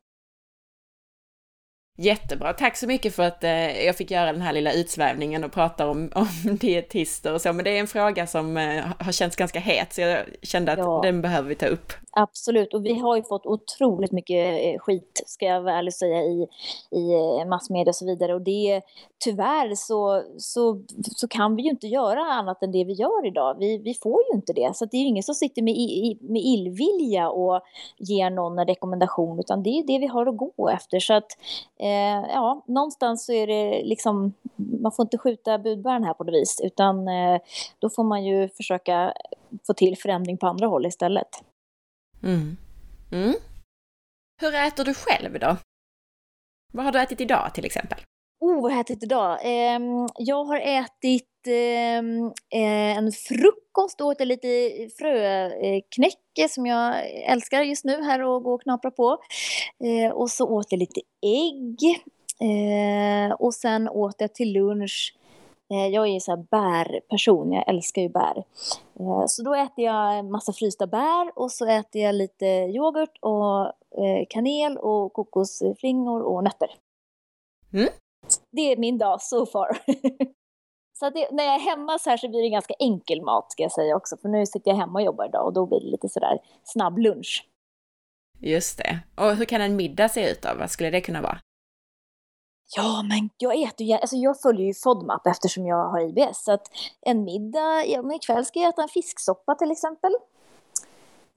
Jättebra, 2.01 2.53
tack 2.53 2.77
så 2.77 2.87
mycket 2.87 3.15
för 3.15 3.23
att 3.23 3.43
eh, 3.43 3.85
jag 3.85 3.95
fick 3.95 4.11
göra 4.11 4.31
den 4.31 4.41
här 4.41 4.53
lilla 4.53 4.73
utsvävningen 4.73 5.43
och 5.43 5.51
prata 5.51 5.89
om, 5.89 6.11
om 6.15 6.57
dietister 6.57 7.33
och 7.33 7.41
så, 7.41 7.53
men 7.53 7.63
det 7.65 7.77
är 7.77 7.79
en 7.79 7.87
fråga 7.87 8.27
som 8.27 8.57
eh, 8.57 8.85
har 8.99 9.11
känts 9.11 9.35
ganska 9.35 9.59
het, 9.59 9.93
så 9.93 10.01
jag 10.01 10.25
kände 10.41 10.71
att 10.71 10.79
ja. 10.79 10.99
den 11.03 11.21
behöver 11.21 11.49
vi 11.49 11.55
ta 11.55 11.65
upp. 11.65 11.93
Absolut, 12.11 12.73
och 12.73 12.85
vi 12.85 12.99
har 12.99 13.15
ju 13.15 13.23
fått 13.23 13.45
otroligt 13.45 14.11
mycket 14.11 14.63
eh, 14.63 14.79
skit, 14.79 15.23
ska 15.25 15.45
jag 15.45 15.61
väl 15.61 15.91
säga, 15.91 16.21
i, 16.21 16.47
i 16.91 17.13
eh, 17.13 17.47
massmedia 17.47 17.89
och 17.89 17.95
så 17.95 18.05
vidare, 18.05 18.33
och 18.33 18.41
det 18.41 18.81
tyvärr 19.23 19.75
så, 19.75 20.23
så, 20.37 20.81
så 21.15 21.27
kan 21.27 21.55
vi 21.55 21.63
ju 21.63 21.69
inte 21.69 21.87
göra 21.87 22.19
annat 22.19 22.63
än 22.63 22.71
det 22.71 22.83
vi 22.83 22.93
gör 22.93 23.27
idag. 23.27 23.55
Vi, 23.59 23.77
vi 23.77 23.93
får 23.93 24.21
ju 24.21 24.37
inte 24.37 24.53
det, 24.53 24.75
så 24.75 24.85
det 24.85 24.97
är 24.97 25.01
ju 25.01 25.07
ingen 25.07 25.23
som 25.23 25.35
sitter 25.35 25.61
med, 25.61 25.73
i, 25.73 26.17
med 26.21 26.41
illvilja 26.41 27.29
och 27.29 27.61
ger 27.97 28.29
någon 28.29 28.59
en 28.59 28.67
rekommendation, 28.67 29.39
utan 29.39 29.63
det 29.63 29.69
är 29.69 29.75
ju 29.75 29.83
det 29.83 29.99
vi 29.99 30.07
har 30.07 30.25
att 30.25 30.37
gå 30.37 30.69
efter, 30.69 30.99
så 30.99 31.13
att 31.13 31.37
eh, 31.79 31.88
Eh, 31.89 32.25
ja, 32.29 32.63
någonstans 32.67 33.25
så 33.25 33.33
är 33.33 33.47
det 33.47 33.83
liksom, 33.83 34.33
man 34.55 34.91
får 34.91 35.03
inte 35.03 35.17
skjuta 35.17 35.59
budbäraren 35.59 36.03
här 36.03 36.13
på 36.13 36.23
något 36.23 36.33
vis, 36.33 36.61
utan 36.63 37.07
eh, 37.07 37.41
då 37.79 37.89
får 37.89 38.03
man 38.03 38.25
ju 38.25 38.49
försöka 38.49 39.13
få 39.67 39.73
till 39.73 39.97
förändring 39.97 40.37
på 40.37 40.47
andra 40.47 40.67
håll 40.67 40.85
istället. 40.85 41.29
Mm. 42.23 42.57
Mm. 43.11 43.33
Hur 44.41 44.55
äter 44.55 44.85
du 44.85 44.93
själv 44.93 45.39
då? 45.39 45.57
Vad 46.73 46.85
har 46.85 46.91
du 46.91 47.01
ätit 47.01 47.21
idag 47.21 47.53
till 47.53 47.65
exempel? 47.65 47.99
Oh, 48.49 48.61
vad 48.61 48.63
har 48.63 48.71
jag 48.71 48.79
ätit 48.79 49.03
idag? 49.03 49.39
Eh, 49.43 49.79
jag 50.17 50.43
har 50.45 50.59
ätit 50.59 51.47
ehm, 51.47 52.25
eh, 52.49 52.97
en 52.97 53.11
frukost 53.11 54.01
och 54.01 54.07
åt 54.07 54.19
lite 54.19 54.47
fröknäcke 54.97 56.43
eh, 56.43 56.47
som 56.47 56.65
jag 56.65 56.95
älskar 57.25 57.61
just 57.61 57.85
nu 57.85 58.03
här 58.03 58.21
och 58.21 58.43
går 58.43 58.53
och 58.53 58.61
knaprar 58.61 58.91
på. 58.91 59.17
Eh, 59.83 60.11
och 60.11 60.29
så 60.29 60.47
åt 60.47 60.71
jag 60.71 60.79
lite 60.79 61.01
ägg. 61.21 62.01
Eh, 62.41 63.31
och 63.31 63.53
sen 63.53 63.89
åt 63.89 64.15
jag 64.17 64.33
till 64.33 64.53
lunch 64.53 65.15
eh, 65.71 65.87
jag 65.87 66.07
är 66.07 66.13
ju 66.13 66.19
så 66.19 66.31
här 66.31 66.45
bärperson, 66.51 67.51
jag 67.51 67.69
älskar 67.69 68.01
ju 68.01 68.09
bär. 68.09 68.43
Eh, 68.99 69.23
så 69.27 69.43
då 69.43 69.55
äter 69.55 69.85
jag 69.85 70.19
en 70.19 70.31
massa 70.31 70.53
frysta 70.53 70.87
bär 70.87 71.31
och 71.35 71.51
så 71.51 71.65
äter 71.65 72.01
jag 72.01 72.15
lite 72.15 72.45
yoghurt 72.45 73.17
och 73.21 73.65
eh, 74.03 74.25
kanel 74.29 74.77
och 74.77 75.13
kokosflingor 75.13 76.21
och 76.21 76.43
nötter. 76.43 76.69
Mm 77.73 77.89
det 78.51 78.61
är 78.61 78.77
min 78.77 78.97
dag 78.97 79.21
so 79.21 79.45
far. 79.45 79.67
så 80.99 81.09
det, 81.09 81.31
när 81.31 81.43
jag 81.43 81.55
är 81.55 81.59
hemma 81.59 81.99
så 81.99 82.09
här 82.09 82.17
så 82.17 82.29
blir 82.29 82.41
det 82.41 82.49
ganska 82.49 82.73
enkel 82.79 83.21
mat 83.21 83.51
ska 83.51 83.63
jag 83.63 83.71
säga 83.71 83.95
också. 83.95 84.17
För 84.17 84.29
nu 84.29 84.45
sitter 84.45 84.71
jag 84.71 84.77
hemma 84.77 84.99
och 84.99 85.05
jobbar 85.05 85.25
idag 85.25 85.45
och 85.45 85.53
då 85.53 85.65
blir 85.65 85.79
det 85.79 85.91
lite 85.91 86.09
sådär 86.09 86.39
snabb 86.63 86.97
lunch. 86.97 87.49
Just 88.39 88.77
det. 88.77 88.99
Och 89.15 89.35
hur 89.35 89.45
kan 89.45 89.61
en 89.61 89.75
middag 89.75 90.09
se 90.09 90.31
ut 90.31 90.41
då? 90.41 90.49
Vad 90.59 90.71
skulle 90.71 90.89
det 90.89 91.01
kunna 91.01 91.21
vara? 91.21 91.39
Ja, 92.75 93.03
men 93.09 93.29
jag 93.37 93.61
äter 93.63 93.87
ju, 93.87 93.93
alltså 93.93 94.15
jag 94.15 94.41
följer 94.41 94.67
ju 94.67 94.73
FODMAP 94.73 95.27
eftersom 95.27 95.67
jag 95.67 95.89
har 95.89 95.99
IBS. 95.99 96.43
Så 96.43 96.51
att 96.51 96.67
en 97.01 97.23
middag, 97.23 97.85
ja 97.85 98.01
men 98.01 98.11
ikväll 98.11 98.45
ska 98.45 98.59
jag 98.59 98.69
äta 98.69 98.81
en 98.81 98.89
fisksoppa 98.89 99.55
till 99.55 99.71
exempel. 99.71 100.11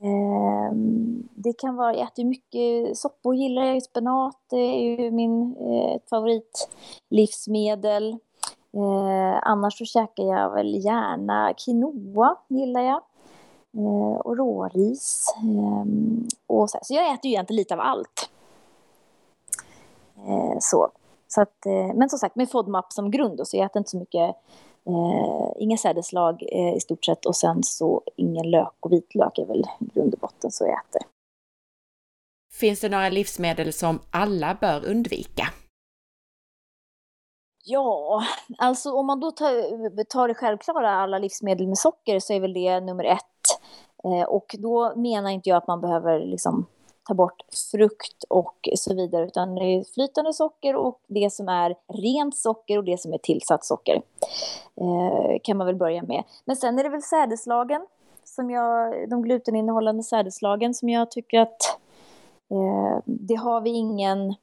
Ehm, 0.03 1.29
det 1.35 1.53
kan 1.53 1.77
vara, 1.77 1.95
jag 1.95 2.07
äter 2.07 2.25
mycket 2.25 2.99
soppor, 2.99 3.35
gillar 3.35 3.65
jag 3.65 3.83
spenat, 3.83 4.37
det 4.51 4.57
är 4.57 5.01
ju 5.01 5.11
min 5.11 5.57
eh, 5.57 6.01
favoritlivsmedel. 6.11 8.19
Eh, 8.75 9.39
annars 9.43 9.79
så 9.79 9.85
käkar 9.85 10.25
jag 10.25 10.55
väl 10.55 10.85
gärna 10.85 11.55
quinoa, 11.55 12.37
gillar 12.49 12.81
jag. 12.81 13.01
Eh, 13.77 14.17
och 14.17 14.37
råris. 14.37 15.35
Eh, 15.37 15.85
och 16.47 16.71
så, 16.71 16.79
så 16.83 16.95
jag 16.95 17.15
äter 17.15 17.27
ju 17.27 17.31
egentligen 17.31 17.59
lite 17.59 17.75
av 17.75 17.81
allt. 17.81 18.31
Eh, 20.17 20.57
så. 20.61 20.89
Så 21.29 21.43
att, 21.43 21.67
eh, 21.67 21.95
men 21.95 22.09
som 22.09 22.19
sagt, 22.19 22.37
med 22.37 22.51
FODMAP 22.51 22.93
som 22.93 23.11
grund 23.11 23.37
då, 23.37 23.45
så 23.45 23.57
jag 23.57 23.67
äter 23.67 23.81
inte 23.81 23.91
så 23.91 23.97
mycket 23.97 24.37
Eh, 24.87 25.63
inga 25.63 25.77
sädeslag 25.77 26.43
eh, 26.53 26.75
i 26.75 26.81
stort 26.81 27.05
sett 27.05 27.27
och 27.27 27.37
sen 27.37 27.63
så 27.63 28.03
ingen 28.17 28.51
lök 28.51 28.75
och 28.81 28.93
vitlök 28.93 29.39
är 29.39 29.47
väl 29.47 29.65
grund 29.81 30.15
och 30.15 30.21
botten 30.21 30.51
så 30.51 30.65
jag 30.65 30.73
äter. 30.73 31.03
Finns 32.53 32.81
det 32.81 32.89
några 32.89 33.09
livsmedel 33.09 33.73
som 33.73 33.99
alla 34.11 34.57
bör 34.61 34.85
undvika? 34.87 35.49
Ja, 37.65 38.23
alltså 38.59 38.93
om 38.93 39.07
man 39.07 39.21
då 39.21 39.31
tar, 39.31 40.05
tar 40.05 40.29
det 40.29 40.35
självklara, 40.35 40.91
alla 40.91 41.19
livsmedel 41.19 41.69
med 41.69 41.79
socker, 41.79 42.21
så 42.21 42.33
är 42.33 42.41
väl 42.41 42.53
det 42.53 42.81
nummer 42.81 43.05
ett. 43.05 43.61
Eh, 44.05 44.29
och 44.29 44.57
då 44.59 44.97
menar 44.97 45.31
inte 45.31 45.49
jag 45.49 45.57
att 45.57 45.67
man 45.67 45.81
behöver 45.81 46.21
liksom 46.21 46.67
ta 47.09 47.15
bort 47.15 47.43
frukt 47.71 48.25
och 48.29 48.69
så 48.75 48.95
vidare, 48.95 49.27
utan 49.27 49.55
det 49.55 49.65
är 49.65 49.85
flytande 49.95 50.33
socker 50.33 50.77
och 50.77 51.01
det 51.07 51.33
som 51.33 51.49
är 51.49 51.77
rent 51.89 52.37
socker 52.37 52.79
och 52.79 52.85
det 52.85 53.01
som 53.01 53.13
är 53.13 53.19
tillsatt 53.19 53.65
socker. 53.65 54.03
Eh, 54.77 55.39
kan 55.43 55.57
man 55.57 55.67
väl 55.67 55.77
börja 55.77 56.03
med. 56.03 56.23
Men 56.45 56.57
sen 56.57 56.79
är 56.79 56.83
det 56.83 56.89
väl 56.89 57.03
sädeslagen, 57.03 57.87
som 58.25 58.51
jag, 58.51 59.09
de 59.11 59.23
gluteninnehållande 59.23 60.03
sädeslagen 60.03 60.75
som 60.75 60.89
jag 60.89 61.11
tycker 61.11 61.41
att 61.41 61.79
eh, 62.51 62.99
det 63.05 63.35
har 63.35 63.61
vi 63.61 63.71
ingen, 63.71 64.35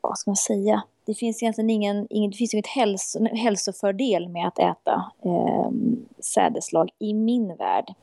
vad 0.00 0.18
ska 0.18 0.30
man 0.30 0.36
säga, 0.36 0.82
det 1.04 1.14
finns 1.14 1.42
egentligen 1.42 1.70
ingen, 1.70 2.06
ingen 2.10 2.30
det 2.30 2.36
finns 2.36 2.54
inget 2.54 2.66
hälso, 2.66 3.24
hälsofördel 3.24 4.28
med 4.28 4.48
att 4.48 4.58
äta 4.58 5.12
eh, 5.24 5.70
sädeslag 6.18 6.90
i 6.98 7.14
min 7.14 7.56
värld. 7.56 7.94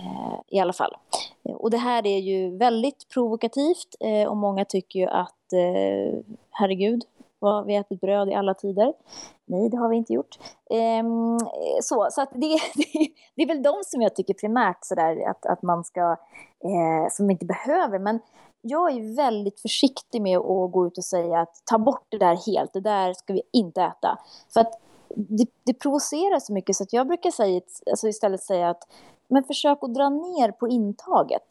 Eh, 0.00 0.40
I 0.48 0.60
alla 0.60 0.72
fall. 0.72 0.96
Och 1.42 1.70
det 1.70 1.76
här 1.76 2.06
är 2.06 2.18
ju 2.18 2.56
väldigt 2.56 3.08
provokativt 3.08 3.96
eh, 4.00 4.28
och 4.28 4.36
många 4.36 4.64
tycker 4.64 4.98
ju 4.98 5.06
att 5.06 5.52
eh, 5.52 6.18
herregud, 6.50 7.04
vad, 7.38 7.66
vi 7.66 7.74
har 7.74 7.80
ätit 7.80 8.00
bröd 8.00 8.28
i 8.28 8.34
alla 8.34 8.54
tider. 8.54 8.92
Nej, 9.44 9.68
det 9.68 9.76
har 9.76 9.88
vi 9.88 9.96
inte 9.96 10.12
gjort. 10.12 10.38
Ehm, 10.70 11.38
så 11.82 12.08
så 12.10 12.22
att 12.22 12.30
det, 12.34 12.58
det, 13.34 13.42
är 13.42 13.46
väl 13.46 13.62
de 13.62 13.74
som 13.86 14.02
jag 14.02 14.16
tycker 14.16 14.34
primärt 14.34 14.78
sådär 14.80 15.30
att, 15.30 15.46
att 15.46 15.62
man 15.62 15.84
ska, 15.84 16.16
eh, 16.64 17.10
som 17.10 17.30
inte 17.30 17.46
behöver, 17.46 17.98
men 17.98 18.20
jag 18.62 18.92
är 18.92 19.16
väldigt 19.16 19.60
försiktig 19.60 20.22
med 20.22 20.38
att 20.38 20.72
gå 20.72 20.86
ut 20.86 20.98
och 20.98 21.04
säga 21.04 21.40
att 21.40 21.62
ta 21.64 21.78
bort 21.78 22.06
det 22.08 22.18
där 22.18 22.36
helt, 22.46 22.72
det 22.72 22.80
där 22.80 23.12
ska 23.12 23.32
vi 23.32 23.42
inte 23.52 23.82
äta. 23.82 24.18
För 24.54 24.60
att 24.60 24.80
det, 25.16 25.46
det 25.64 25.74
provocerar 25.74 26.38
så 26.40 26.52
mycket 26.52 26.76
så 26.76 26.82
att 26.82 26.92
jag 26.92 27.06
brukar 27.06 27.30
säga, 27.30 27.60
alltså 27.90 28.08
istället 28.08 28.42
säga 28.42 28.70
att 28.70 28.82
men 29.28 29.44
försök 29.44 29.78
att 29.80 29.94
dra 29.94 30.08
ner 30.08 30.52
på 30.52 30.68
intaget. 30.68 31.46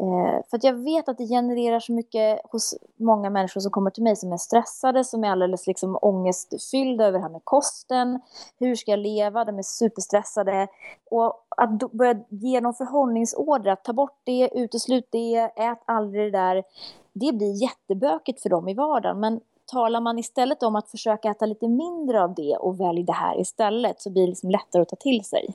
Eh, 0.00 0.42
för 0.50 0.56
att 0.56 0.64
jag 0.64 0.74
vet 0.74 1.08
att 1.08 1.18
det 1.18 1.26
genererar 1.26 1.80
så 1.80 1.92
mycket 1.92 2.40
hos 2.44 2.74
många 2.96 3.30
människor 3.30 3.60
som 3.60 3.70
kommer 3.70 3.90
till 3.90 4.02
mig 4.02 4.16
som 4.16 4.32
är 4.32 4.36
stressade, 4.36 5.04
som 5.04 5.24
är 5.24 5.28
alldeles 5.28 5.66
liksom 5.66 5.98
ångestfyllda 6.02 7.04
över 7.04 7.18
det 7.18 7.22
här 7.22 7.30
med 7.30 7.44
kosten. 7.44 8.20
Hur 8.58 8.74
ska 8.74 8.90
jag 8.90 9.00
leva? 9.00 9.44
De 9.44 9.58
är 9.58 9.62
superstressade. 9.62 10.68
Och 11.10 11.46
att 11.56 11.92
börja 11.92 12.14
ge 12.28 12.60
dem 12.60 12.74
förhållningsorder, 12.74 13.70
att 13.70 13.84
ta 13.84 13.92
bort 13.92 14.20
det, 14.24 14.50
uteslut 14.54 15.08
det, 15.10 15.34
ät 15.56 15.82
aldrig 15.84 16.32
det 16.32 16.38
där. 16.38 16.62
Det 17.12 17.32
blir 17.32 17.62
jättebökigt 17.62 18.42
för 18.42 18.48
dem 18.48 18.68
i 18.68 18.74
vardagen. 18.74 19.20
Men 19.20 19.40
talar 19.66 20.00
man 20.00 20.18
istället 20.18 20.62
om 20.62 20.76
att 20.76 20.90
försöka 20.90 21.30
äta 21.30 21.46
lite 21.46 21.68
mindre 21.68 22.22
av 22.22 22.34
det 22.34 22.56
och 22.56 22.80
välj 22.80 23.02
det 23.02 23.12
här 23.12 23.40
istället 23.40 24.00
så 24.00 24.10
blir 24.10 24.22
det 24.22 24.28
liksom 24.28 24.50
lättare 24.50 24.82
att 24.82 24.88
ta 24.88 24.96
till 24.96 25.24
sig. 25.24 25.54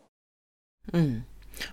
Mm. 0.94 1.22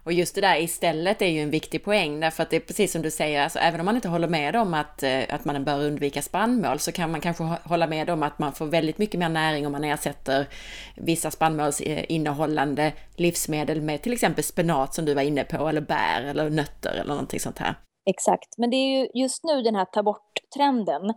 Och 0.05 0.13
just 0.13 0.35
det 0.35 0.41
där 0.41 0.61
istället 0.61 1.23
är 1.23 1.27
ju 1.27 1.41
en 1.41 1.51
viktig 1.51 1.85
poäng, 1.85 2.21
därför 2.21 2.43
att 2.43 2.51
det 2.51 2.57
är 2.57 2.61
precis 2.61 2.93
som 2.93 3.03
du 3.03 3.11
säger, 3.11 3.43
alltså 3.43 3.59
även 3.59 3.81
om 3.81 3.87
man 3.87 3.97
inte 3.97 4.09
håller 4.09 4.29
med 4.29 4.57
om 4.57 4.75
att, 4.75 5.03
eh, 5.03 5.23
att 5.31 5.45
man 5.45 5.65
bör 5.65 5.85
undvika 5.85 6.23
spannmål, 6.23 6.79
så 6.79 6.93
kan 6.93 7.11
man 7.11 7.21
kanske 7.21 7.45
hålla 7.45 7.87
med 7.87 8.11
om 8.11 8.23
att 8.23 8.39
man 8.39 8.53
får 8.53 8.67
väldigt 8.67 8.99
mycket 8.99 9.21
mer 9.21 9.29
näring 9.29 9.67
om 9.67 9.73
man 9.73 9.85
ersätter 9.85 10.47
vissa 10.97 11.31
spannmålsinnehållande 11.31 12.93
livsmedel 13.17 13.81
med 13.81 14.03
till 14.03 14.13
exempel 14.13 14.45
spenat 14.45 14.95
som 14.95 15.05
du 15.05 15.15
var 15.15 15.23
inne 15.23 15.45
på, 15.45 15.69
eller 15.69 15.81
bär 15.81 16.23
eller 16.23 16.51
nötter 16.51 16.91
eller 16.91 17.11
någonting 17.11 17.41
sånt 17.41 17.59
här. 17.59 17.75
Exakt, 18.11 18.59
men 18.59 18.71
det 18.71 18.77
är 18.77 18.99
ju 18.99 19.09
just 19.15 19.45
nu 19.45 19.63
den 19.63 19.75
här 19.75 19.85
ta 19.85 20.03
bort-trenden. 20.03 21.15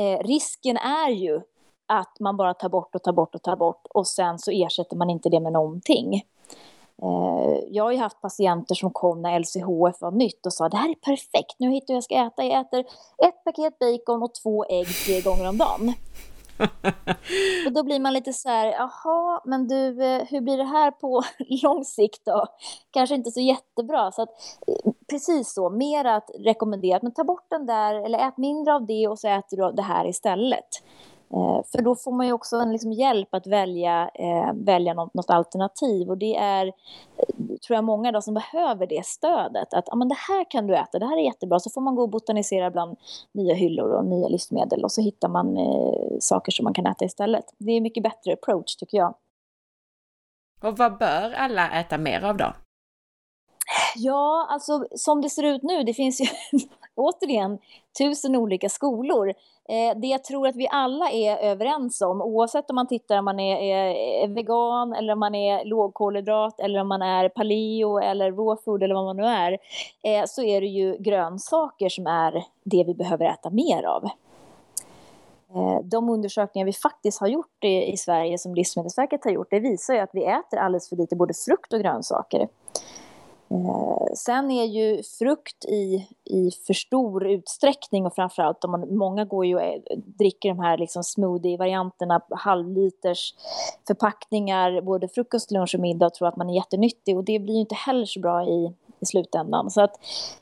Eh, 0.00 0.18
risken 0.24 0.76
är 0.76 1.10
ju 1.10 1.40
att 1.88 2.20
man 2.20 2.36
bara 2.36 2.54
tar 2.54 2.68
bort 2.68 2.94
och 2.94 3.02
tar 3.02 3.12
bort 3.12 3.34
och 3.34 3.42
tar 3.42 3.56
bort 3.56 3.86
och 3.90 4.06
sen 4.06 4.38
så 4.38 4.50
ersätter 4.50 4.96
man 4.96 5.10
inte 5.10 5.28
det 5.28 5.40
med 5.40 5.52
någonting. 5.52 6.14
Eh, 7.02 7.58
jag 7.68 7.84
har 7.84 7.92
ju 7.92 7.98
haft 7.98 8.20
patienter 8.20 8.74
som 8.74 8.90
kom 8.90 9.22
när 9.22 9.38
LCHF 9.38 10.00
var 10.00 10.10
nytt 10.10 10.46
och 10.46 10.52
sa 10.52 10.68
det 10.68 10.76
här 10.76 10.90
är 10.90 10.94
perfekt, 10.94 11.54
nu 11.58 11.70
hittar 11.70 11.94
jag 11.94 11.96
jag 11.96 12.04
ska 12.04 12.14
äta. 12.14 12.44
Jag 12.44 12.60
äter 12.60 12.80
ett 13.26 13.44
paket 13.44 13.78
bacon 13.78 14.22
och 14.22 14.34
två 14.34 14.64
ägg 14.64 14.86
tre 15.06 15.20
gånger 15.20 15.48
om 15.48 15.58
dagen. 15.58 15.94
och 17.66 17.72
då 17.72 17.82
blir 17.82 18.00
man 18.00 18.12
lite 18.12 18.32
så 18.32 18.48
här, 18.48 18.66
jaha, 18.66 19.40
men 19.44 19.68
du, 19.68 20.04
eh, 20.04 20.24
hur 20.30 20.40
blir 20.40 20.56
det 20.56 20.64
här 20.64 20.90
på 20.90 21.22
lång 21.62 21.84
sikt 21.84 22.24
då? 22.24 22.46
Kanske 22.90 23.14
inte 23.14 23.30
så 23.30 23.40
jättebra. 23.40 24.12
Så 24.12 24.22
att, 24.22 24.28
eh, 24.66 24.92
precis 25.10 25.54
så, 25.54 25.70
mer 25.70 26.04
att 26.04 26.30
rekommendera, 26.38 26.98
men 27.02 27.12
ta 27.12 27.24
bort 27.24 27.46
den 27.50 27.66
där, 27.66 27.94
eller 27.94 28.18
ät 28.28 28.36
mindre 28.36 28.74
av 28.74 28.86
det 28.86 29.08
och 29.08 29.18
så 29.18 29.28
äter 29.28 29.56
du 29.56 29.72
det 29.72 29.82
här 29.82 30.08
istället. 30.08 30.82
Eh, 31.34 31.60
för 31.72 31.82
då 31.82 31.94
får 31.96 32.12
man 32.12 32.26
ju 32.26 32.32
också 32.32 32.56
en 32.56 32.72
liksom 32.72 32.92
hjälp 32.92 33.34
att 33.34 33.46
välja, 33.46 34.10
eh, 34.14 34.52
välja 34.54 34.94
något, 34.94 35.14
något, 35.14 35.30
alternativ. 35.30 36.08
Och 36.08 36.18
det 36.18 36.36
är, 36.36 36.66
eh, 36.66 37.34
tror 37.66 37.74
jag, 37.74 37.84
många 37.84 38.12
då 38.12 38.22
som 38.22 38.34
behöver 38.34 38.86
det 38.86 39.06
stödet. 39.06 39.74
Att 39.74 39.88
ah, 39.92 39.96
men 39.96 40.08
det 40.08 40.16
här 40.28 40.50
kan 40.50 40.66
du 40.66 40.76
äta, 40.76 40.98
det 40.98 41.06
här 41.06 41.16
är 41.16 41.24
jättebra. 41.24 41.60
Så 41.60 41.70
får 41.70 41.80
man 41.80 41.94
gå 41.94 42.02
och 42.02 42.10
botanisera 42.10 42.70
bland 42.70 42.96
nya 43.32 43.54
hyllor 43.54 43.92
och 43.92 44.04
nya 44.04 44.28
livsmedel. 44.28 44.84
Och 44.84 44.92
så 44.92 45.00
hittar 45.00 45.28
man 45.28 45.56
eh, 45.56 46.18
saker 46.20 46.52
som 46.52 46.64
man 46.64 46.74
kan 46.74 46.86
äta 46.86 47.04
istället. 47.04 47.44
Det 47.58 47.72
är 47.72 47.76
en 47.76 47.82
mycket 47.82 48.02
bättre 48.02 48.32
approach 48.32 48.76
tycker 48.76 48.98
jag. 48.98 49.14
Och 50.62 50.78
vad 50.78 50.98
bör 50.98 51.32
alla 51.32 51.70
äta 51.80 51.98
mer 51.98 52.24
av 52.24 52.36
då? 52.36 52.52
Ja, 53.96 54.46
alltså 54.50 54.86
som 54.96 55.20
det 55.20 55.30
ser 55.30 55.42
ut 55.42 55.62
nu, 55.62 55.82
det 55.82 55.94
finns 55.94 56.20
ju 56.20 56.26
återigen 56.94 57.58
tusen 57.98 58.36
olika 58.36 58.68
skolor. 58.68 59.34
Eh, 59.70 59.96
det 59.96 60.06
jag 60.06 60.24
tror 60.24 60.48
att 60.48 60.56
vi 60.56 60.68
alla 60.70 61.10
är 61.10 61.36
överens 61.36 62.00
om, 62.00 62.22
oavsett 62.22 62.70
om 62.70 62.74
man 62.74 62.86
tittar 62.86 63.18
om 63.18 63.24
man 63.24 63.40
är, 63.40 63.56
är, 63.56 64.28
vegan 64.28 64.92
eller 64.92 65.12
om 65.12 65.18
man 65.18 65.34
är 65.34 65.64
lågkolhydrat 65.64 66.60
eller 66.60 66.80
om 66.80 66.88
man 66.88 67.02
är 67.02 67.28
paleo 67.28 67.98
eller 67.98 68.32
raw 68.32 68.62
food 68.64 68.82
eller 68.82 68.94
vad 68.94 69.04
man 69.04 69.16
nu 69.16 69.24
är, 69.24 69.58
eh, 70.02 70.24
så 70.26 70.42
är 70.42 70.60
det 70.60 70.66
ju 70.66 70.96
grönsaker 70.98 71.88
som 71.88 72.06
är 72.06 72.44
det 72.64 72.84
vi 72.84 72.94
behöver 72.94 73.24
äta 73.24 73.50
mer 73.50 73.82
av. 73.82 74.04
Eh, 75.54 75.80
de 75.84 76.08
undersökningar 76.08 76.66
vi 76.66 76.72
faktiskt 76.72 77.20
har 77.20 77.28
gjort 77.28 77.64
i, 77.64 77.92
i 77.92 77.96
Sverige, 77.96 78.38
som 78.38 78.54
Livsmedelsverket 78.54 79.24
har 79.24 79.30
gjort, 79.30 79.50
det 79.50 79.60
visar 79.60 79.94
ju 79.94 80.00
att 80.00 80.10
vi 80.12 80.24
äter 80.24 80.58
alldeles 80.58 80.88
för 80.88 80.96
lite 80.96 81.16
både 81.16 81.34
frukt 81.34 81.72
och 81.72 81.80
grönsaker. 81.80 82.48
Eh, 83.50 84.14
sen 84.14 84.50
är 84.50 84.64
ju 84.64 85.02
frukt 85.02 85.64
i, 85.64 86.08
i 86.24 86.50
för 86.66 86.74
stor 86.74 87.26
utsträckning 87.26 88.06
och 88.06 88.14
framförallt 88.14 88.64
om 88.64 88.70
man, 88.70 88.96
många 88.96 89.24
går 89.24 89.46
ju 89.46 89.56
och 89.56 89.62
dricker 89.96 90.48
de 90.48 90.58
här 90.58 90.78
liksom 90.78 91.04
smoothie-varianterna, 91.04 92.20
halvliters 92.30 93.34
förpackningar, 93.86 94.80
både 94.80 95.08
frukost, 95.08 95.50
lunch 95.50 95.74
och 95.74 95.80
middag 95.80 96.06
och 96.06 96.14
tror 96.14 96.28
att 96.28 96.36
man 96.36 96.50
är 96.50 96.54
jättenyttig 96.54 97.16
och 97.16 97.24
det 97.24 97.38
blir 97.38 97.54
ju 97.54 97.60
inte 97.60 97.74
heller 97.74 98.06
så 98.06 98.20
bra 98.20 98.44
i, 98.44 98.74
i 99.00 99.06
slutändan. 99.06 99.70
Så 99.70 99.82
att, 99.82 99.96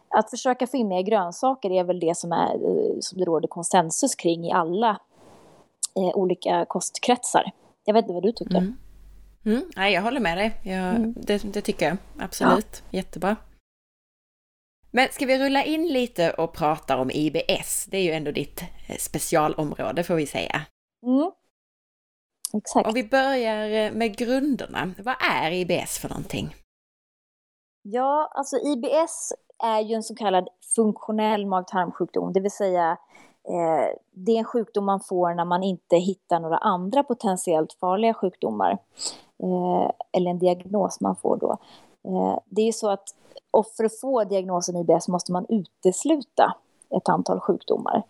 att 0.09 0.31
försöka 0.31 0.67
få 0.67 0.77
in 0.77 0.89
mer 0.89 1.03
grönsaker 1.03 1.71
är 1.71 1.85
väl 1.85 2.01
det 2.01 2.17
som, 2.17 2.33
är, 2.33 2.55
eh, 2.55 2.97
som 3.01 3.19
det 3.19 3.25
råder 3.25 3.49
konsensus 3.49 4.15
kring 4.15 4.47
i 4.47 4.53
alla 4.53 5.01
eh, 5.97 6.17
olika 6.17 6.65
kostkretsar. 6.65 7.53
Jag 7.85 7.95
vet 7.95 8.03
inte 8.03 8.15
vad 8.15 8.23
du 8.23 8.33
tycker? 8.33 8.57
Mm. 8.57 8.77
Mm, 9.45 9.71
nej, 9.77 9.93
jag 9.93 10.03
håller 10.03 10.21
med 10.21 10.39
dig. 10.39 10.61
Jag, 10.63 10.97
mm. 10.97 11.15
det, 11.17 11.53
det, 11.53 11.61
tycker 11.61 11.87
jag 11.87 11.97
absolut. 12.19 12.83
Ja. 12.91 12.97
Jättebra. 12.99 13.37
Men 14.91 15.09
ska 15.09 15.27
vi 15.27 15.39
rulla 15.39 15.65
in 15.65 15.89
lite 15.89 16.31
och 16.31 16.53
prata 16.53 16.97
om 16.97 17.11
IBS? 17.11 17.87
Det 17.91 17.97
är 17.97 18.03
ju 18.03 18.13
ändå 18.13 18.31
ditt 18.31 18.63
eh, 18.89 18.97
specialområde 18.97 20.03
får 20.03 20.15
vi 20.15 20.27
säga. 20.27 20.63
Mm. 21.07 21.31
Exakt. 22.55 22.89
Och 22.89 22.97
vi 22.97 23.05
börjar 23.05 23.71
eh, 23.71 23.93
med 23.93 24.17
grunderna. 24.17 24.95
Vad 24.99 25.17
är 25.21 25.51
IBS 25.51 25.99
för 25.99 26.09
någonting? 26.09 26.55
Ja, 27.83 28.33
alltså 28.35 28.57
IBS 28.57 29.33
är 29.63 29.81
ju 29.81 29.95
en 29.95 30.03
så 30.03 30.15
kallad 30.15 30.49
funktionell 30.75 31.47
mag-tarmsjukdom, 31.47 32.33
det 32.33 32.41
vill 32.41 32.51
säga 32.51 32.99
Eh, 33.49 33.95
det 34.13 34.33
är 34.33 34.39
en 34.39 34.45
sjukdom 34.45 34.85
man 34.85 35.01
får 35.01 35.35
när 35.35 35.45
man 35.45 35.63
inte 35.63 35.97
hittar 35.97 36.41
några 36.41 36.59
andra 36.59 37.03
potentiellt 37.03 37.73
farliga 37.73 38.15
sjukdomar 38.15 38.79
eh, 39.43 39.91
eller 40.13 40.31
en 40.31 40.39
diagnos 40.39 41.01
man 41.01 41.17
får 41.17 41.37
då. 41.37 41.59
Eh, 42.09 42.39
det 42.45 42.63
är 42.63 42.67
ju 42.67 42.73
så 42.73 42.91
att 42.91 43.15
och 43.51 43.67
för 43.67 43.85
att 43.85 44.01
få 44.01 44.25
diagnosen 44.25 44.77
IBS 44.77 45.09
måste 45.09 45.33
man 45.33 45.47
utesluta 45.49 46.55
ett 46.97 47.09
antal 47.09 47.41
sjukdomar. 47.41 48.03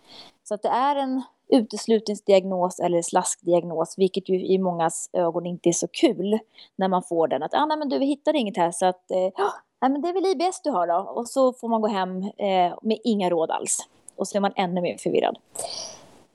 Så 0.44 0.54
att 0.54 0.62
det 0.62 0.68
är 0.68 0.96
en 0.96 1.22
uteslutningsdiagnos 1.48 2.80
eller 2.80 3.02
slaskdiagnos, 3.02 3.98
vilket 3.98 4.28
ju 4.28 4.46
i 4.46 4.58
mångas 4.58 5.10
ögon 5.12 5.46
inte 5.46 5.68
är 5.68 5.72
så 5.72 5.88
kul 5.88 6.38
när 6.76 6.88
man 6.88 7.02
får 7.02 7.28
den. 7.28 7.42
Att 7.42 7.54
ah, 7.54 7.66
nej, 7.66 7.78
men 7.78 7.88
du, 7.88 7.98
vi 7.98 8.06
hittade 8.06 8.38
inget 8.38 8.56
här, 8.56 8.70
så 8.70 8.86
att 8.86 9.10
eh, 9.10 9.16
nej, 9.80 9.90
men 9.90 10.02
det 10.02 10.08
är 10.08 10.12
väl 10.12 10.26
IBS 10.26 10.60
du 10.62 10.70
har 10.70 10.86
då. 10.86 11.10
Och 11.10 11.28
så 11.28 11.52
får 11.52 11.68
man 11.68 11.80
gå 11.80 11.88
hem 11.88 12.22
eh, 12.22 12.78
med 12.82 12.98
inga 13.04 13.30
råd 13.30 13.50
alls. 13.50 13.88
Och 14.18 14.28
så 14.28 14.36
är 14.36 14.40
man 14.40 14.52
ännu 14.56 14.80
mer 14.80 14.96
förvirrad. 14.98 15.38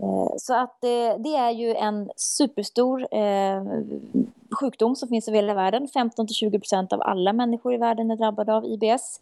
Eh, 0.03 0.33
så 0.37 0.53
att 0.53 0.83
eh, 0.83 1.21
det 1.23 1.35
är 1.35 1.51
ju 1.51 1.75
en 1.75 2.11
superstor 2.15 3.07
eh, 3.11 3.63
sjukdom 4.59 4.95
som 4.95 5.09
finns 5.09 5.27
över 5.27 5.35
hela 5.35 5.53
världen. 5.53 5.87
15-20 5.87 6.59
procent 6.59 6.93
av 6.93 7.01
alla 7.01 7.33
människor 7.33 7.73
i 7.73 7.77
världen 7.77 8.11
är 8.11 8.15
drabbade 8.15 8.53
av 8.53 8.65
IBS. 8.65 9.19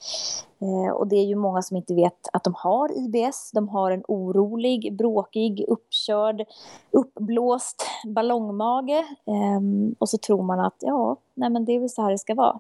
Och 0.94 1.08
det 1.08 1.16
är 1.16 1.26
ju 1.26 1.36
många 1.36 1.62
som 1.62 1.78
inte 1.78 1.94
vet 1.94 2.28
att 2.34 2.44
de 2.44 2.54
har 2.58 2.92
IBS. 2.98 3.52
De 3.52 3.70
har 3.70 3.92
en 3.92 4.04
orolig, 4.08 4.98
bråkig, 4.98 5.66
uppkörd, 5.68 6.46
uppblåst 6.92 7.86
ballongmage. 8.08 9.06
Ehm, 9.26 9.96
och 10.00 10.10
så 10.10 10.18
tror 10.18 10.44
man 10.44 10.60
att 10.60 10.76
ja, 10.80 11.18
nej 11.34 11.50
men 11.50 11.66
det 11.66 11.72
är 11.72 11.80
väl 11.80 11.90
så 11.90 12.02
här 12.02 12.12
det 12.12 12.18
ska 12.18 12.36
vara. 12.36 12.60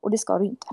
Och 0.00 0.10
det 0.10 0.18
ska 0.18 0.38
det 0.38 0.44
inte. 0.44 0.66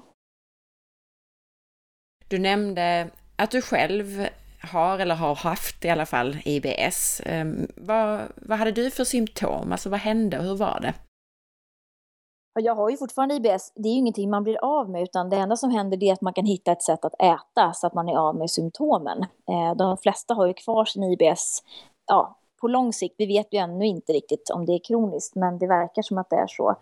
Du 2.27 2.39
nämnde 2.39 3.09
att 3.35 3.51
du 3.51 3.61
själv 3.61 4.27
har 4.61 4.99
eller 4.99 5.15
har 5.15 5.35
haft 5.35 5.85
i 5.85 5.89
alla 5.89 6.05
fall 6.05 6.37
IBS. 6.45 7.21
Ehm, 7.25 7.67
vad, 7.75 8.21
vad 8.35 8.57
hade 8.57 8.71
du 8.71 8.91
för 8.91 9.03
symptom? 9.03 9.71
Alltså 9.71 9.89
vad 9.89 9.99
hände 9.99 10.37
och 10.37 10.43
hur 10.43 10.55
var 10.55 10.79
det? 10.79 10.93
Jag 12.59 12.75
har 12.75 12.89
ju 12.89 12.97
fortfarande 12.97 13.35
IBS. 13.35 13.71
Det 13.75 13.89
är 13.89 13.93
ju 13.93 13.99
ingenting 13.99 14.29
man 14.29 14.43
blir 14.43 14.57
av 14.63 14.89
med 14.89 15.03
utan 15.03 15.29
det 15.29 15.37
enda 15.37 15.55
som 15.55 15.71
händer 15.71 16.03
är 16.03 16.13
att 16.13 16.21
man 16.21 16.33
kan 16.33 16.45
hitta 16.45 16.71
ett 16.71 16.83
sätt 16.83 17.05
att 17.05 17.21
äta 17.21 17.73
så 17.73 17.87
att 17.87 17.93
man 17.93 18.09
är 18.09 18.17
av 18.17 18.35
med 18.35 18.51
symptomen. 18.51 19.21
Eh, 19.21 19.75
de 19.77 19.97
flesta 19.97 20.33
har 20.33 20.47
ju 20.47 20.53
kvar 20.53 20.85
sin 20.85 21.03
IBS 21.03 21.63
ja, 22.07 22.37
på 22.61 22.67
lång 22.67 22.93
sikt. 22.93 23.15
Vi 23.17 23.25
vet 23.25 23.53
ju 23.53 23.59
ännu 23.59 23.85
inte 23.85 24.13
riktigt 24.13 24.49
om 24.49 24.65
det 24.65 24.73
är 24.73 24.79
kroniskt 24.83 25.35
men 25.35 25.59
det 25.59 25.67
verkar 25.67 26.01
som 26.01 26.17
att 26.17 26.29
det 26.29 26.35
är 26.35 26.47
så. 26.47 26.75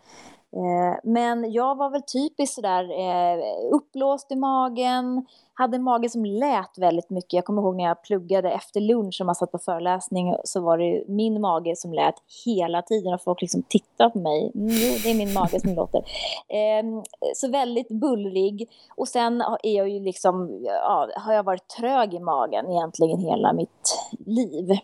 Eh, 0.55 0.99
men 1.03 1.51
jag 1.51 1.75
var 1.75 1.89
väl 1.89 2.01
typiskt 2.01 2.55
sådär 2.55 2.83
eh, 2.83 3.39
uppblåst 3.71 4.31
i 4.31 4.35
magen, 4.35 5.25
hade 5.53 5.77
en 5.77 5.83
mage 5.83 6.09
som 6.09 6.25
lät 6.25 6.77
väldigt 6.77 7.09
mycket. 7.09 7.33
Jag 7.33 7.45
kommer 7.45 7.61
ihåg 7.61 7.75
när 7.75 7.83
jag 7.83 8.03
pluggade 8.03 8.51
efter 8.51 8.81
lunch 8.81 9.17
och 9.19 9.25
man 9.25 9.35
satt 9.35 9.51
på 9.51 9.57
föreläsning 9.57 10.35
så 10.43 10.61
var 10.61 10.77
det 10.77 11.03
min 11.07 11.41
mage 11.41 11.75
som 11.75 11.93
lät 11.93 12.15
hela 12.45 12.81
tiden 12.81 13.13
och 13.13 13.21
folk 13.21 13.41
liksom 13.41 13.63
tittade 13.63 14.09
på 14.09 14.19
mig. 14.19 14.51
Mm, 14.55 14.67
jo, 14.67 14.93
det 15.03 15.11
är 15.11 15.15
min 15.15 15.33
mage 15.33 15.59
som 15.59 15.73
låter. 15.73 16.01
Ehm, 16.49 17.03
så 17.35 17.47
väldigt 17.47 17.89
bullrig. 17.89 18.69
Och 18.95 19.07
sen 19.07 19.41
är 19.41 19.77
jag 19.77 19.89
ju 19.89 19.99
liksom, 19.99 20.59
ja, 20.63 21.09
har 21.15 21.33
jag 21.33 21.43
varit 21.43 21.67
trög 21.67 22.13
i 22.13 22.19
magen 22.19 22.71
egentligen 22.71 23.19
hela 23.19 23.53
mitt 23.53 23.97
liv. 24.25 24.77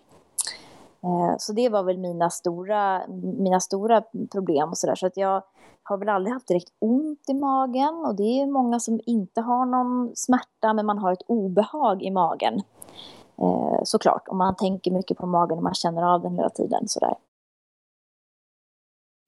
Eh, 1.04 1.36
så 1.38 1.54
det 1.54 1.70
var 1.70 1.84
väl 1.84 1.98
mina 1.98 2.30
stora, 2.30 3.08
mina 3.38 3.60
stora 3.60 4.04
problem 4.32 4.70
och 4.70 4.78
sådär. 4.78 4.96
Så 4.96 5.08
att 5.08 5.18
jag 5.18 5.44
har 5.84 5.98
väl 5.98 6.10
aldrig 6.10 6.34
haft 6.34 6.48
direkt 6.48 6.70
ont 6.80 7.30
i 7.30 7.34
magen 7.34 8.06
och 8.06 8.16
det 8.16 8.42
är 8.42 8.48
många 8.48 8.80
som 8.80 9.00
inte 9.06 9.42
har 9.42 9.66
någon 9.66 10.12
smärta 10.16 10.74
men 10.74 10.86
man 10.86 10.98
har 10.98 11.14
ett 11.14 11.24
obehag 11.28 12.04
i 12.04 12.12
magen. 12.12 12.62
Eh, 13.42 13.80
såklart, 13.84 14.28
om 14.28 14.38
man 14.38 14.56
tänker 14.56 14.92
mycket 14.92 15.18
på 15.18 15.26
magen 15.26 15.58
och 15.58 15.64
man 15.64 15.74
känner 15.74 16.02
av 16.02 16.22
den 16.22 16.36
hela 16.36 16.50
tiden 16.50 16.88
sådär. 16.88 17.16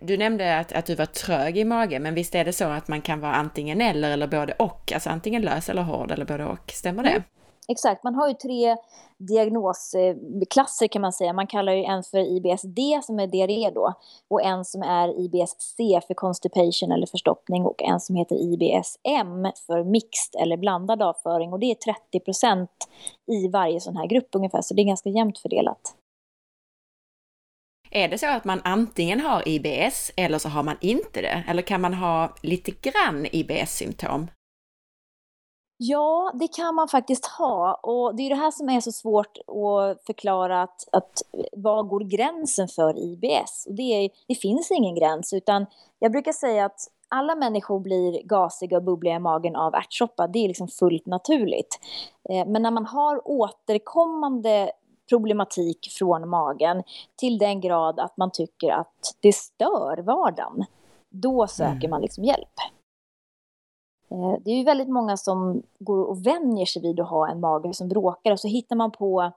Du 0.04 0.18
nämnde 0.18 0.60
att, 0.60 0.72
att 0.72 0.86
du 0.86 0.96
var 0.96 1.06
trög 1.06 1.58
i 1.58 1.66
magen, 1.66 2.04
men 2.04 2.14
visst 2.14 2.36
är 2.36 2.46
det 2.46 2.54
så 2.54 2.66
att 2.66 2.88
man 2.88 3.02
kan 3.02 3.20
vara 3.20 3.34
antingen 3.34 3.82
eller 3.82 4.12
eller 4.12 4.28
både 4.28 4.54
och? 4.54 4.92
Alltså 4.94 5.10
antingen 5.10 5.42
lös 5.42 5.70
eller 5.70 5.82
hård 5.82 6.12
eller 6.12 6.26
både 6.26 6.46
och, 6.46 6.72
stämmer 6.72 7.04
det? 7.04 7.10
Mm. 7.10 7.24
Exakt, 7.68 8.04
man 8.04 8.16
har 8.16 8.28
ju 8.28 8.34
tre 8.34 8.78
diagnosklasser 9.18 10.88
kan 10.88 11.02
man 11.02 11.14
säga. 11.14 11.34
Man 11.34 11.48
kallar 11.48 11.74
ju 11.74 11.84
en 11.84 12.04
för 12.04 12.18
IBS-D 12.18 13.00
som 13.04 13.20
är 13.20 13.28
diarré 13.28 13.70
då 13.70 13.94
och 14.28 14.44
en 14.44 14.66
som 14.66 14.82
är 14.82 15.20
IBS-C 15.20 16.02
för 16.08 16.14
constipation 16.14 16.92
eller 16.92 17.08
förstoppning 17.08 17.66
och 17.66 17.84
en 17.84 18.00
som 18.00 18.16
heter 18.16 18.36
IBS-M 18.36 19.52
för 19.68 19.84
mixed 19.84 20.42
eller 20.42 20.58
blandad 20.58 21.02
avföring 21.02 21.54
och 21.54 21.60
det 21.60 21.72
är 21.72 21.76
30 21.76 22.20
procent 22.20 22.88
i 23.32 23.48
varje 23.48 23.80
sån 23.80 23.98
här 23.98 24.08
grupp 24.08 24.30
ungefär 24.32 24.62
så 24.62 24.74
det 24.74 24.82
är 24.82 24.86
ganska 24.86 25.10
jämnt 25.10 25.38
fördelat. 25.38 25.96
Är 27.92 28.08
det 28.08 28.18
så 28.18 28.28
att 28.28 28.46
man 28.46 28.62
antingen 28.64 29.20
har 29.20 29.48
IBS 29.48 30.12
eller 30.16 30.38
så 30.38 30.50
har 30.50 30.64
man 30.64 30.78
inte 30.82 31.22
det? 31.22 31.44
Eller 31.48 31.62
kan 31.62 31.82
man 31.82 31.94
ha 31.94 32.36
lite 32.42 32.72
grann 32.72 33.26
IBS-symptom? 33.32 34.28
Ja, 35.84 36.32
det 36.34 36.48
kan 36.48 36.76
man 36.76 36.88
faktiskt 36.88 37.26
ha. 37.26 37.74
Och 37.74 38.16
det 38.16 38.24
är 38.24 38.30
det 38.30 38.36
här 38.36 38.52
som 38.52 38.70
är 38.70 38.80
så 38.80 38.92
svårt 38.92 39.38
att 39.38 40.06
förklara 40.06 40.62
att, 40.62 40.88
att 40.92 41.22
var 41.52 41.84
går 41.84 42.00
gränsen 42.00 42.68
för 42.68 42.98
IBS? 42.98 43.66
Och 43.68 43.74
det, 43.74 43.84
är, 43.84 44.10
det 44.28 44.36
finns 44.36 44.72
ingen 44.72 44.96
gräns, 44.96 45.34
utan 45.34 45.66
jag 46.00 46.12
brukar 46.12 46.32
säga 46.32 46.66
att 46.66 46.80
alla 47.08 47.36
människor 47.36 47.80
blir 47.80 48.24
gasiga 48.24 48.78
och 48.78 48.84
bubbliga 48.84 49.16
i 49.16 49.20
magen 49.20 49.56
av 49.56 49.76
ärtsoppa. 49.76 50.28
Det 50.28 50.40
är 50.40 50.48
liksom 50.48 50.68
fullt 50.68 51.06
naturligt. 51.06 51.80
Eh, 52.30 52.48
men 52.48 52.62
när 52.62 52.72
man 52.72 52.86
har 52.86 53.28
återkommande 53.28 54.72
problematik 55.10 55.88
från 56.00 56.30
magen 56.30 56.84
till 57.16 57.38
den 57.38 57.62
grad 57.62 58.00
att 58.00 58.18
man 58.18 58.32
tycker 58.32 58.72
att 58.72 59.16
det 59.20 59.36
stör 59.36 59.98
vardagen, 59.98 60.66
då 61.10 61.48
söker 61.48 61.76
mm. 61.76 61.90
man 61.90 62.02
liksom 62.02 62.24
hjälp. 62.24 62.56
Eh, 64.12 64.36
det 64.46 64.52
är 64.52 64.56
ju 64.56 64.64
väldigt 64.64 64.90
många 64.90 65.18
som 65.18 65.62
går 65.80 66.04
och 66.04 66.26
vänjer 66.26 66.66
sig 66.66 66.82
vid 66.82 67.00
att 67.00 67.10
ha 67.10 67.30
en 67.30 67.40
mage 67.40 67.74
som 67.74 67.90
bråkar 67.90 68.32
och 68.32 68.40
så 68.40 68.48
hittar 68.48 68.76
man 68.76 68.92
på 68.92 69.32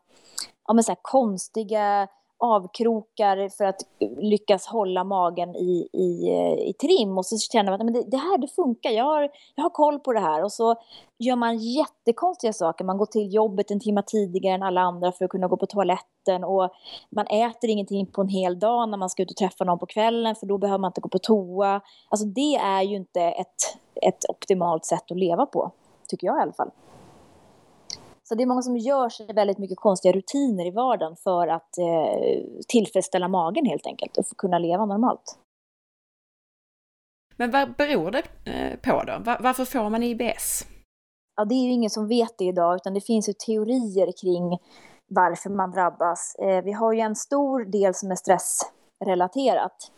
ja, 0.67 0.75
men 0.75 0.85
så 0.85 0.95
konstiga 1.03 2.09
avkrokar 2.39 3.49
för 3.49 3.65
att 3.65 3.81
lyckas 4.19 4.67
hålla 4.67 5.05
magen 5.05 5.57
i, 5.57 5.89
i, 5.93 6.29
eh, 6.31 6.69
i 6.69 6.73
trim 6.73 7.19
och 7.19 7.27
så 7.27 7.39
känner 7.39 7.71
man 7.71 7.81
att 7.81 7.85
men 7.85 7.95
det, 7.95 8.11
det 8.11 8.17
här 8.17 8.39
det 8.39 8.49
funkar, 8.49 8.91
jag 8.91 9.05
har, 9.05 9.31
jag 9.55 9.63
har 9.63 9.71
koll 9.71 10.01
på 10.01 10.13
det 10.13 10.21
här 10.21 10.45
och 10.45 10.53
så 10.53 10.75
gör 11.19 11.37
man 11.37 11.59
jättekonstiga 11.59 12.53
saker. 12.53 12.85
Man 12.85 12.99
går 12.99 13.07
till 13.07 13.35
jobbet 13.35 13.71
en 13.71 13.81
timme 13.81 14.03
tidigare 14.07 14.55
än 14.55 14.63
alla 14.63 14.81
andra 14.81 15.13
för 15.13 15.25
att 15.25 15.31
kunna 15.31 15.49
gå 15.49 15.57
på 15.57 15.67
toaletten 15.67 16.45
och 16.45 16.71
man 17.11 17.27
äter 17.27 17.71
ingenting 17.71 18.07
på 18.07 18.21
en 18.21 18.29
hel 18.29 18.59
dag 18.59 18.89
när 18.89 18.99
man 18.99 19.11
ska 19.11 19.23
ut 19.23 19.31
och 19.31 19.37
träffa 19.37 19.65
någon 19.65 19.79
på 19.79 19.87
kvällen 19.87 20.35
för 20.35 20.47
då 20.47 20.59
behöver 20.59 20.79
man 20.79 20.89
inte 20.89 21.01
gå 21.01 21.09
på 21.09 21.19
toa. 21.19 21.81
Alltså 22.09 22.27
det 22.27 22.57
är 22.57 22.83
ju 22.83 22.97
inte 22.97 23.21
ett, 23.21 23.79
ett 24.03 24.29
optimalt 24.29 24.85
sätt 24.85 25.11
att 25.11 25.19
leva 25.19 25.47
på, 25.47 25.71
tycker 26.09 26.27
jag 26.27 26.39
i 26.39 26.43
alla 26.43 26.53
fall. 26.53 26.71
Så 28.29 28.35
det 28.35 28.43
är 28.43 28.47
många 28.47 28.63
som 28.63 28.77
gör 28.77 29.09
sig 29.09 29.27
väldigt 29.35 29.59
mycket 29.59 29.79
konstiga 29.79 30.13
rutiner 30.13 30.67
i 30.67 30.71
vardagen 30.71 31.17
för 31.17 31.49
att 31.49 31.79
eh, 31.79 32.43
tillfredsställa 32.69 33.29
magen 33.29 33.67
helt 33.67 33.87
enkelt 33.87 34.17
och 34.19 34.27
få 34.27 34.35
kunna 34.35 34.59
leva 34.59 34.87
normalt. 34.87 35.39
Men 37.37 37.51
vad 37.51 37.75
beror 37.75 38.11
det 38.11 38.23
eh, 38.45 38.79
på 38.83 39.03
då? 39.05 39.37
Varför 39.41 39.65
får 39.65 39.91
man 39.91 40.03
IBS? 40.03 40.67
Ja, 41.37 41.45
det 41.45 41.55
är 41.55 41.65
ju 41.65 41.71
ingen 41.71 41.91
som 41.91 42.09
vet 42.09 42.39
det 42.39 42.45
idag, 42.45 42.77
utan 42.77 42.95
det 42.95 43.01
finns 43.01 43.29
ju 43.29 43.33
teorier 43.33 44.13
kring 44.23 44.59
varför 45.09 45.51
man 45.51 45.71
drabbas. 45.71 46.35
Eh, 46.35 46.65
vi 46.65 46.73
har 46.73 46.93
ju 46.93 47.01
en 47.01 47.17
stor 47.17 47.65
del 47.65 47.95
som 47.95 48.11
är 48.11 48.15
stressrelaterat. 48.15 49.93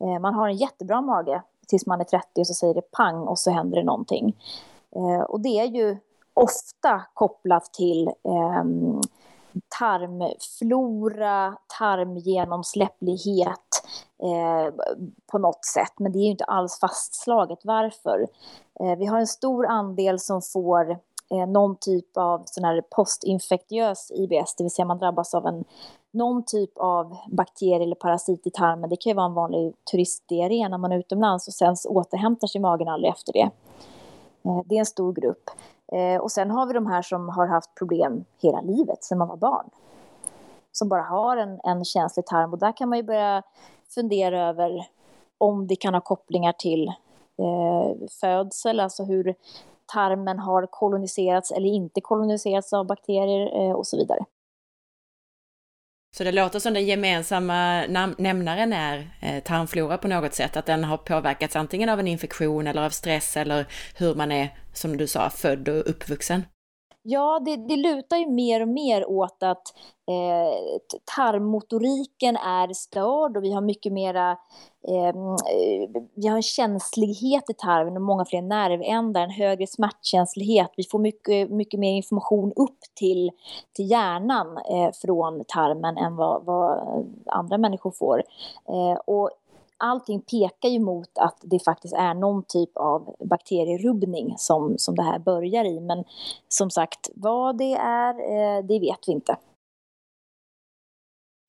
Eh, 0.00 0.20
man 0.20 0.34
har 0.34 0.48
en 0.48 0.56
jättebra 0.56 1.00
mage 1.00 1.42
tills 1.68 1.86
man 1.86 2.00
är 2.00 2.04
30 2.04 2.40
och 2.40 2.46
så 2.46 2.54
säger 2.54 2.74
det 2.74 2.90
pang 2.90 3.16
och 3.16 3.38
så 3.38 3.50
händer 3.50 3.76
det 3.76 3.84
någonting. 3.84 4.36
Eh, 4.96 5.20
och 5.20 5.40
det 5.40 5.60
är 5.60 5.66
ju 5.66 5.96
ofta 6.34 7.02
kopplat 7.14 7.64
till 7.64 8.08
eh, 8.08 8.64
tarmflora, 9.78 11.56
tarmgenomsläpplighet 11.78 13.82
eh, 14.22 14.74
på 15.32 15.38
något 15.38 15.64
sätt. 15.64 15.92
Men 15.98 16.12
det 16.12 16.18
är 16.18 16.24
ju 16.24 16.30
inte 16.30 16.44
alls 16.44 16.80
fastslaget 16.80 17.58
varför. 17.64 18.26
Eh, 18.80 18.96
vi 18.98 19.06
har 19.06 19.18
en 19.18 19.26
stor 19.26 19.66
andel 19.66 20.20
som 20.20 20.42
får 20.42 20.98
eh, 21.30 21.46
någon 21.46 21.76
typ 21.76 22.16
av 22.16 22.42
sån 22.46 22.64
här 22.64 22.82
postinfektiös 22.90 24.10
IBS, 24.14 24.54
det 24.56 24.64
vill 24.64 24.70
säga 24.70 24.86
man 24.86 24.98
drabbas 24.98 25.34
av 25.34 25.46
en 25.46 25.64
någon 26.10 26.44
typ 26.44 26.78
av 26.78 27.16
bakterie 27.26 27.82
eller 27.82 27.96
parasit 27.96 28.46
i 28.46 28.50
tarmen. 28.50 28.90
Det 28.90 28.96
kan 28.96 29.10
ju 29.10 29.16
vara 29.16 29.26
en 29.26 29.34
vanlig 29.34 29.74
turistdiarré 29.90 30.68
när 30.68 30.78
man 30.78 30.92
är 30.92 30.98
utomlands 30.98 31.48
och 31.48 31.54
sen 31.54 31.76
återhämtar 31.88 32.48
sig 32.48 32.60
magen 32.60 32.88
aldrig 32.88 33.12
efter 33.12 33.32
det. 33.32 33.50
Eh, 34.44 34.60
det 34.64 34.74
är 34.74 34.78
en 34.78 34.86
stor 34.86 35.12
grupp. 35.12 35.50
Eh, 35.92 36.20
och 36.20 36.32
sen 36.32 36.50
har 36.50 36.66
vi 36.66 36.72
de 36.72 36.86
här 36.86 37.02
som 37.02 37.28
har 37.28 37.46
haft 37.46 37.74
problem 37.74 38.24
hela 38.42 38.60
livet, 38.60 39.04
sedan 39.04 39.18
man 39.18 39.28
var 39.28 39.36
barn. 39.36 39.70
Som 40.72 40.88
bara 40.88 41.02
har 41.02 41.36
en, 41.36 41.60
en 41.64 41.84
känslig 41.84 42.26
tarm. 42.26 42.52
Och 42.52 42.58
där 42.58 42.76
kan 42.76 42.88
man 42.88 42.98
ju 42.98 43.04
börja 43.04 43.42
fundera 43.94 44.48
över 44.48 44.86
om 45.38 45.66
det 45.66 45.76
kan 45.76 45.94
ha 45.94 46.00
kopplingar 46.00 46.52
till 46.52 46.88
eh, 47.38 48.08
födsel, 48.20 48.80
alltså 48.80 49.04
hur 49.04 49.34
tarmen 49.86 50.38
har 50.38 50.66
koloniserats 50.70 51.50
eller 51.50 51.68
inte 51.68 52.00
koloniserats 52.00 52.72
av 52.72 52.86
bakterier 52.86 53.68
eh, 53.68 53.72
och 53.72 53.86
så 53.86 53.96
vidare. 53.96 54.24
Så 56.16 56.24
det 56.24 56.32
låter 56.32 56.58
som 56.58 56.74
den 56.74 56.86
gemensamma 56.86 57.86
nämnaren 58.18 58.72
är 58.72 59.18
eh, 59.20 59.42
tarmflora 59.42 59.98
på 59.98 60.08
något 60.08 60.34
sätt, 60.34 60.56
att 60.56 60.66
den 60.66 60.84
har 60.84 60.96
påverkats 60.96 61.56
antingen 61.56 61.88
av 61.88 62.00
en 62.00 62.08
infektion 62.08 62.66
eller 62.66 62.82
av 62.82 62.90
stress 62.90 63.36
eller 63.36 63.66
hur 63.96 64.14
man 64.14 64.32
är, 64.32 64.58
som 64.72 64.96
du 64.96 65.06
sa, 65.06 65.30
född 65.30 65.68
och 65.68 65.90
uppvuxen. 65.90 66.42
Ja, 67.06 67.40
det, 67.44 67.56
det 67.56 67.76
lutar 67.76 68.16
ju 68.16 68.30
mer 68.30 68.60
och 68.60 68.68
mer 68.68 69.10
åt 69.10 69.42
att 69.42 69.74
eh, 70.08 70.78
tarmmotoriken 71.16 72.36
är 72.36 72.72
störd 72.72 73.36
och 73.36 73.44
vi 73.44 73.52
har 73.52 73.60
mycket 73.60 73.92
mera 73.92 74.30
ehm, 74.88 75.28
eh, 75.28 76.02
vi 76.14 76.28
har 76.28 76.36
en 76.36 76.42
känslighet 76.42 77.50
i 77.50 77.54
tarmen 77.54 77.96
och 77.96 78.02
många 78.02 78.24
fler 78.24 78.42
nervändar, 78.42 79.22
en 79.22 79.30
högre 79.30 79.66
smärtkänslighet. 79.66 80.70
Vi 80.76 80.84
får 80.84 80.98
mycket, 80.98 81.50
mycket 81.50 81.80
mer 81.80 81.96
information 81.96 82.52
upp 82.56 82.78
till, 82.94 83.30
till 83.72 83.90
hjärnan 83.90 84.58
eh, 84.70 84.90
från 85.02 85.44
tarmen 85.48 85.96
än 85.96 86.16
vad, 86.16 86.44
vad 86.44 86.80
andra 87.26 87.58
människor 87.58 87.90
får. 87.90 88.22
Eh, 88.68 88.98
och 89.06 89.30
allting 89.84 90.20
pekar 90.20 90.68
ju 90.68 90.78
mot 90.78 91.18
att 91.18 91.38
det 91.42 91.64
faktiskt 91.64 91.94
är 91.94 92.14
någon 92.14 92.42
typ 92.48 92.76
av 92.76 93.16
bakterierubbning 93.30 94.34
som, 94.38 94.74
som 94.78 94.94
det 94.94 95.02
här 95.02 95.18
börjar 95.18 95.64
i. 95.64 95.80
Men 95.80 96.04
som 96.48 96.70
sagt, 96.70 97.10
vad 97.14 97.58
det 97.58 97.74
är, 97.74 98.14
eh, 98.14 98.64
det 98.64 98.78
vet 98.78 98.98
vi 99.06 99.12
inte. 99.12 99.36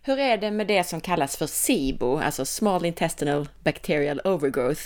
Hur 0.04 0.20
är 0.20 0.38
det 0.38 0.52
med 0.52 0.68
det 0.68 0.84
som 0.84 1.02
kallas 1.02 1.38
för 1.38 1.48
SIBO, 1.48 2.18
alltså 2.18 2.46
Small 2.46 2.86
Intestinal 2.86 3.50
Bacterial 3.64 4.22
Overgrowth? 4.26 4.82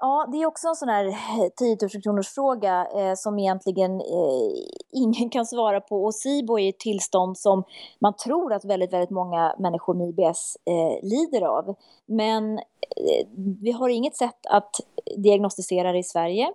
Ja, 0.00 0.28
det 0.32 0.42
är 0.42 0.46
också 0.46 0.68
en 0.68 0.76
sån 0.76 0.88
här 0.88 1.04
10 1.56 1.76
000 1.94 2.02
kronors 2.02 2.28
fråga 2.28 2.86
eh, 2.94 3.14
som 3.14 3.38
egentligen 3.38 4.00
eh, 4.00 4.50
ingen 4.92 5.30
kan 5.30 5.46
svara 5.46 5.80
på. 5.80 6.04
Och 6.04 6.14
SIBO 6.14 6.58
är 6.58 6.68
ett 6.68 6.78
tillstånd 6.78 7.38
som 7.38 7.64
man 7.98 8.16
tror 8.16 8.52
att 8.52 8.64
väldigt, 8.64 8.92
väldigt 8.92 9.10
många 9.10 9.54
människor 9.58 9.94
med 9.94 10.08
IBS 10.08 10.56
eh, 10.64 11.08
lider 11.08 11.42
av. 11.42 11.74
Men 12.06 12.58
eh, 12.58 13.26
vi 13.62 13.72
har 13.72 13.88
inget 13.88 14.16
sätt 14.16 14.46
att 14.50 14.80
diagnostisera 15.16 15.92
det 15.92 15.98
i 15.98 16.02
Sverige. 16.02 16.52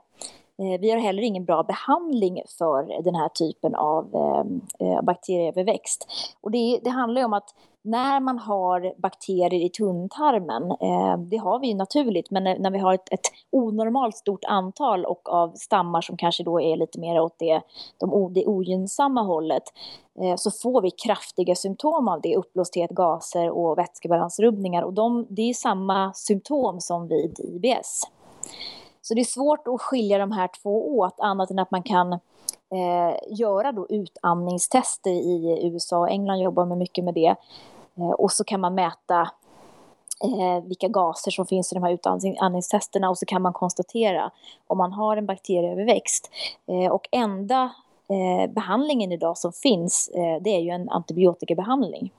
Eh, 0.60 0.80
vi 0.80 0.91
har 0.91 0.97
heller 0.97 1.24
ingen 1.24 1.45
bra 1.45 1.64
behandling 1.64 2.41
för 2.57 3.03
den 3.03 3.16
här 3.16 3.30
typen 3.30 3.76
av 3.76 4.16
eh, 4.16 4.88
eh, 4.88 5.01
bakterieöverväxt. 5.01 6.07
Och 6.41 6.51
det, 6.51 6.80
det 6.84 6.89
handlar 6.89 7.22
ju 7.22 7.26
om 7.26 7.34
att 7.34 7.55
när 7.82 8.20
man 8.20 8.39
har 8.39 8.93
bakterier 9.01 9.66
i 9.66 9.70
tunntarmen, 9.70 10.72
eh, 10.72 11.18
det 11.18 11.38
har 11.38 11.60
vi 11.60 11.68
ju 11.68 11.76
naturligt, 11.76 12.32
men 12.32 12.43
när, 12.43 12.60
när 12.60 12.72
vi 12.72 12.78
har 12.78 12.93
ett, 12.93 13.14
ett, 13.14 13.32
onormalt 13.51 14.16
stort 14.16 14.45
antal 14.45 15.05
och 15.05 15.30
av 15.30 15.51
stammar 15.55 16.01
som 16.01 16.18
kanske 16.18 16.43
då 16.43 16.62
är 16.62 16.78
lite 16.78 16.99
mer 16.99 17.20
åt 17.20 17.39
det, 17.39 17.62
de, 17.97 18.34
det 18.34 18.45
ogynnsamma 18.45 19.22
hållet, 19.22 19.64
eh, 20.22 20.36
så 20.36 20.51
får 20.51 20.82
vi 20.82 20.91
kraftiga 20.91 21.55
symptom 21.55 22.07
av 22.07 22.22
det, 22.22 22.36
uppblåsthet, 22.36 22.89
gaser 22.89 23.49
och 23.49 23.78
vätskebalansrubbningar. 23.78 24.84
Och 24.84 24.93
de, 24.93 25.26
det 25.30 25.49
är 25.49 25.53
samma 25.53 26.14
symptom 26.14 26.82
som 26.82 27.07
vid 27.07 27.39
IBS. 27.39 28.07
Så 29.02 29.14
det 29.14 29.22
är 29.22 29.26
svårt 29.26 29.68
att 29.68 29.82
skilja 29.82 30.18
de 30.18 30.32
här 30.32 30.50
två 30.62 30.97
åt, 30.97 31.20
annat 31.20 31.52
än 31.52 31.60
att 31.60 31.72
man 31.72 31.84
kan 31.84 32.14
eh, 32.14 33.16
göra 33.28 33.72
då 33.72 33.88
utandningstester 33.89 35.12
i 35.12 35.60
USA. 35.64 36.08
England 36.08 36.39
jobbar 36.39 36.66
med 36.66 36.78
mycket 36.78 37.04
med 37.04 37.14
det. 37.14 37.36
Eh, 37.97 38.10
och 38.10 38.32
så 38.32 38.43
kan 38.43 38.62
man 38.62 38.76
mäta 38.76 39.22
eh, 40.24 40.64
vilka 40.64 40.88
gaser 40.88 41.32
som 41.32 41.45
finns 41.45 41.72
i 41.72 41.76
de 41.76 41.84
här 41.84 41.91
utandningstesterna 41.91 43.10
och 43.10 43.18
så 43.18 43.26
kan 43.26 43.41
man 43.41 43.54
konstatera 43.54 44.32
om 44.68 44.78
man 44.78 44.93
har 44.93 45.18
en 45.18 45.26
bakterieöverväxt. 45.26 46.30
Eh, 46.68 46.91
och 46.91 47.08
enda 47.12 47.72
eh, 48.10 48.52
behandlingen 48.52 49.12
idag 49.12 49.38
som 49.38 49.54
finns 49.54 50.10
eh, 50.16 50.41
det 50.41 50.50
är 50.50 50.60
ju 50.60 50.70
en 50.70 50.89
antibiotikabehandling. 50.89 52.14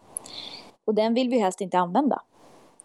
Och 0.84 0.94
den 0.94 1.14
vill 1.14 1.28
vi 1.28 1.38
helst 1.38 1.60
inte 1.60 1.78
använda. 1.78 2.22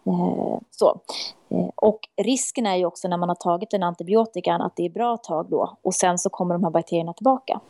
Eh, 0.06 0.58
så. 0.70 1.00
Eh, 1.48 1.68
och 1.74 2.00
risken 2.16 2.66
är 2.66 2.76
ju 2.76 2.84
också 2.86 3.08
när 3.08 3.16
man 3.16 3.28
har 3.28 3.36
tagit 3.36 3.70
den 3.70 3.82
antibiotikan 3.82 4.62
att 4.62 4.76
det 4.76 4.84
är 4.84 4.90
bra 4.90 5.16
tag 5.16 5.46
då 5.50 5.76
och 5.82 5.94
sen 5.94 6.18
så 6.18 6.30
kommer 6.30 6.54
de 6.54 6.64
här 6.64 6.70
bakterierna 6.70 7.12
tillbaka. 7.12 7.60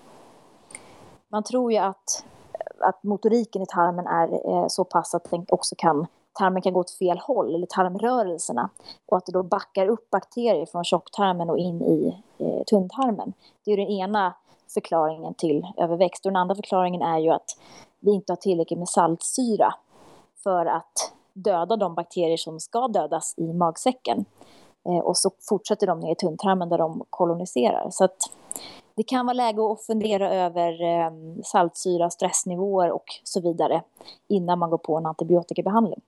Man 1.29 1.43
tror 1.43 1.73
ju 1.73 1.79
att, 1.79 2.25
att 2.81 3.03
motoriken 3.03 3.63
i 3.63 3.67
tarmen 3.67 4.07
är 4.07 4.51
eh, 4.51 4.67
så 4.69 4.85
pass 4.85 5.15
att 5.15 5.31
den 5.31 5.47
också 5.49 5.75
kan 5.79 6.07
tarmen 6.39 6.63
kan 6.63 6.73
gå 6.73 6.81
åt 6.81 6.91
fel 6.91 7.19
håll, 7.19 7.55
eller 7.55 7.67
tarmrörelserna. 7.67 8.71
Och 9.07 9.17
att 9.17 9.27
det 9.27 9.33
då 9.33 9.43
backar 9.43 9.89
upp 9.89 10.11
bakterier 10.11 10.67
från 10.67 10.85
tjocktarmen 10.85 11.51
och 11.51 11.59
in 11.59 11.83
i 11.83 12.23
eh, 12.39 12.63
tunntarmen. 12.65 13.33
Det 13.65 13.73
är 13.73 13.77
den 13.77 13.87
ena 13.87 14.35
förklaringen 14.75 15.35
till 15.35 15.67
överväxt. 15.77 16.27
Och 16.27 16.33
den 16.33 16.37
andra 16.37 16.55
förklaringen 16.55 17.03
är 17.03 17.19
ju 17.19 17.31
att 17.31 17.59
vi 18.01 18.11
inte 18.11 18.33
har 18.33 18.37
tillräckligt 18.37 18.79
med 18.79 18.89
saltsyra 18.89 19.75
för 20.43 20.67
att 20.67 21.13
döda 21.37 21.77
de 21.77 21.95
bakterier 21.95 22.37
som 22.37 22.61
ska 22.61 22.89
dödas 22.89 23.35
i 23.37 23.53
magsäcken. 23.53 24.25
Eh, 24.89 24.99
och 24.99 25.17
så 25.19 25.31
fortsätter 25.49 25.87
de 25.87 26.01
ner 26.01 26.13
i 26.13 26.15
tunntarmen 26.15 26.69
där 26.69 26.79
de 26.79 27.05
koloniserar. 27.11 27.89
Så 27.91 28.05
att 28.05 28.17
det 28.97 29.03
kan 29.03 29.27
vara 29.27 29.35
läge 29.35 29.73
att 29.73 29.87
fundera 29.87 30.35
över 30.35 30.83
eh, 30.83 31.11
saltsyra, 31.45 32.11
stressnivåer 32.11 32.91
och 32.91 33.05
så 33.25 33.41
vidare 33.41 33.83
innan 34.29 34.59
man 34.59 34.71
går 34.71 34.79
på 34.79 34.97
en 34.97 35.07
antibiotikabehandling. 35.07 36.01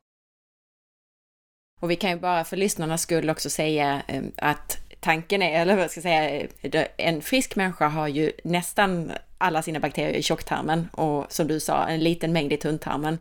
Och 1.80 1.90
vi 1.90 1.96
kan 1.96 2.10
ju 2.10 2.20
bara 2.20 2.44
för 2.44 2.56
lyssnarnas 2.56 3.02
skull 3.02 3.30
också 3.30 3.50
säga 3.50 4.02
eh, 4.08 4.22
att 4.36 4.76
tanken 5.00 5.42
är, 5.42 5.60
eller 5.60 5.76
vad 5.76 5.90
ska 5.90 5.98
jag 5.98 6.02
säga, 6.02 6.88
en 6.96 7.22
frisk 7.22 7.56
människa 7.56 7.88
har 7.88 8.08
ju 8.08 8.32
nästan 8.44 9.12
alla 9.38 9.62
sina 9.62 9.80
bakterier 9.80 10.14
i 10.14 10.22
tjocktarmen 10.22 10.88
och 10.92 11.32
som 11.32 11.46
du 11.46 11.60
sa, 11.60 11.86
en 11.86 12.00
liten 12.00 12.32
mängd 12.32 12.52
i 12.52 12.56
tunntarmen. 12.56 13.18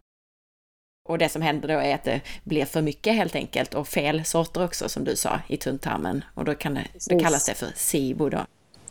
Och 1.08 1.18
det 1.18 1.30
som 1.30 1.42
händer 1.42 1.68
då 1.68 1.74
är 1.74 1.96
att 1.96 2.04
det 2.04 2.22
blir 2.44 2.66
för 2.66 2.82
mycket 2.82 3.16
helt 3.16 3.36
enkelt 3.36 3.74
och 3.74 3.88
fel 3.88 4.26
sorter 4.26 4.64
också 4.64 4.90
som 4.90 5.04
du 5.04 5.16
sa 5.16 5.40
i 5.48 5.58
tunntarmen. 5.58 6.24
Och 6.34 6.46
då, 6.46 6.56
kan 6.56 6.74
det, 6.74 6.88
då 7.10 7.20
kallas 7.20 7.46
det 7.46 7.54
för 7.54 7.72
SIBO 7.76 8.30
då. 8.30 8.46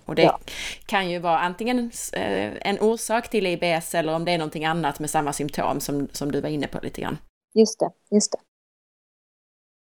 Och 0.05 0.14
det 0.14 0.23
ja. 0.23 0.39
kan 0.87 1.11
ju 1.11 1.19
vara 1.19 1.39
antingen 1.39 1.91
eh, 2.12 2.53
en 2.61 2.81
orsak 2.81 3.31
till 3.31 3.47
IBS 3.47 3.95
eller 3.95 4.14
om 4.14 4.25
det 4.25 4.33
är 4.33 4.39
någonting 4.39 4.64
annat 4.64 4.99
med 4.99 5.11
samma 5.11 5.33
symptom 5.33 5.81
som, 5.81 6.09
som 6.12 6.33
du 6.33 6.41
var 6.41 6.49
inne 6.49 6.67
på 6.67 6.79
lite 6.83 7.01
grann. 7.01 7.19
Just 7.55 7.81
det, 7.81 7.91
just 8.11 8.33
det. 8.33 8.39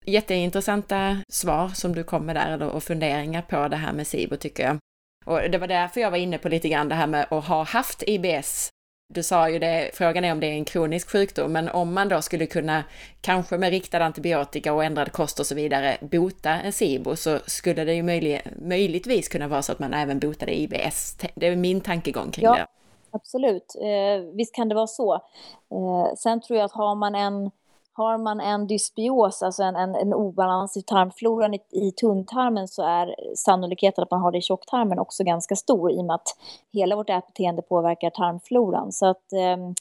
Jätteintressanta 0.06 1.18
svar 1.30 1.70
som 1.70 1.96
du 1.96 2.04
kom 2.04 2.26
med 2.26 2.36
där 2.36 2.64
och 2.64 2.84
funderingar 2.84 3.42
på 3.42 3.68
det 3.68 3.76
här 3.76 3.94
med 3.94 4.08
SIBO 4.08 4.36
tycker 4.36 4.64
jag. 4.64 4.78
Och 5.26 5.52
det 5.52 5.58
var 5.58 5.68
därför 5.68 6.02
jag 6.02 6.12
var 6.12 6.18
inne 6.18 6.38
på 6.38 6.50
lite 6.50 6.70
grann 6.70 6.90
det 6.90 6.96
här 6.96 7.08
med 7.08 7.28
att 7.30 7.46
ha 7.46 7.64
haft 7.64 8.04
IBS 8.08 8.70
du 9.14 9.24
sa 9.24 9.50
ju 9.50 9.60
det, 9.60 9.90
frågan 9.94 10.24
är 10.24 10.32
om 10.32 10.40
det 10.40 10.48
är 10.48 10.52
en 10.52 10.66
kronisk 10.66 11.10
sjukdom, 11.10 11.52
men 11.52 11.70
om 11.70 11.94
man 11.94 12.10
då 12.10 12.22
skulle 12.22 12.46
kunna, 12.46 12.84
kanske 13.22 13.58
med 13.58 13.70
riktad 13.70 14.04
antibiotika 14.04 14.74
och 14.74 14.84
ändrad 14.84 15.12
kost 15.12 15.40
och 15.40 15.46
så 15.46 15.56
vidare, 15.56 15.98
bota 16.02 16.50
en 16.50 16.74
SIBO 16.74 17.16
så 17.16 17.40
skulle 17.48 17.84
det 17.84 17.94
ju 17.94 18.04
möjlig, 18.04 18.42
möjligtvis 18.62 19.28
kunna 19.28 19.48
vara 19.48 19.62
så 19.62 19.72
att 19.72 19.80
man 19.80 19.94
även 19.94 20.20
botade 20.20 20.60
IBS. 20.60 21.18
Det 21.36 21.48
är 21.48 21.56
min 21.56 21.82
tankegång 21.82 22.32
kring 22.32 22.46
ja, 22.46 22.56
det. 22.56 22.68
Absolut, 23.12 23.76
eh, 23.82 24.36
visst 24.36 24.56
kan 24.56 24.70
det 24.70 24.76
vara 24.76 24.88
så. 24.88 25.14
Eh, 25.14 26.16
sen 26.18 26.42
tror 26.42 26.58
jag 26.58 26.66
att 26.66 26.72
har 26.72 26.96
man 26.96 27.16
en 27.16 27.52
har 27.96 28.18
man 28.18 28.40
en 28.40 28.68
dysbios, 28.68 29.44
alltså 29.44 29.64
en, 29.64 29.76
en, 29.76 29.96
en 29.96 30.14
obalans 30.14 30.78
i 30.78 30.82
tarmfloran 30.82 31.54
i, 31.54 31.60
i 31.72 31.92
tunntarmen 31.92 32.68
så 32.68 32.84
är 32.84 33.16
sannolikheten 33.36 34.04
att 34.04 34.12
man 34.12 34.22
har 34.22 34.32
det 34.32 34.38
i 34.38 34.42
tjocktarmen 34.42 35.00
också 35.00 35.24
ganska 35.24 35.56
stor 35.56 35.92
i 35.92 36.02
och 36.02 36.06
med 36.06 36.16
att 36.16 36.28
hela 36.72 36.96
vårt 36.96 37.10
ätbeteende 37.10 37.62
påverkar 37.62 38.10
tarmfloran. 38.10 38.92
Så 38.92 39.06
att 39.06 39.34
ehm, 39.34 39.76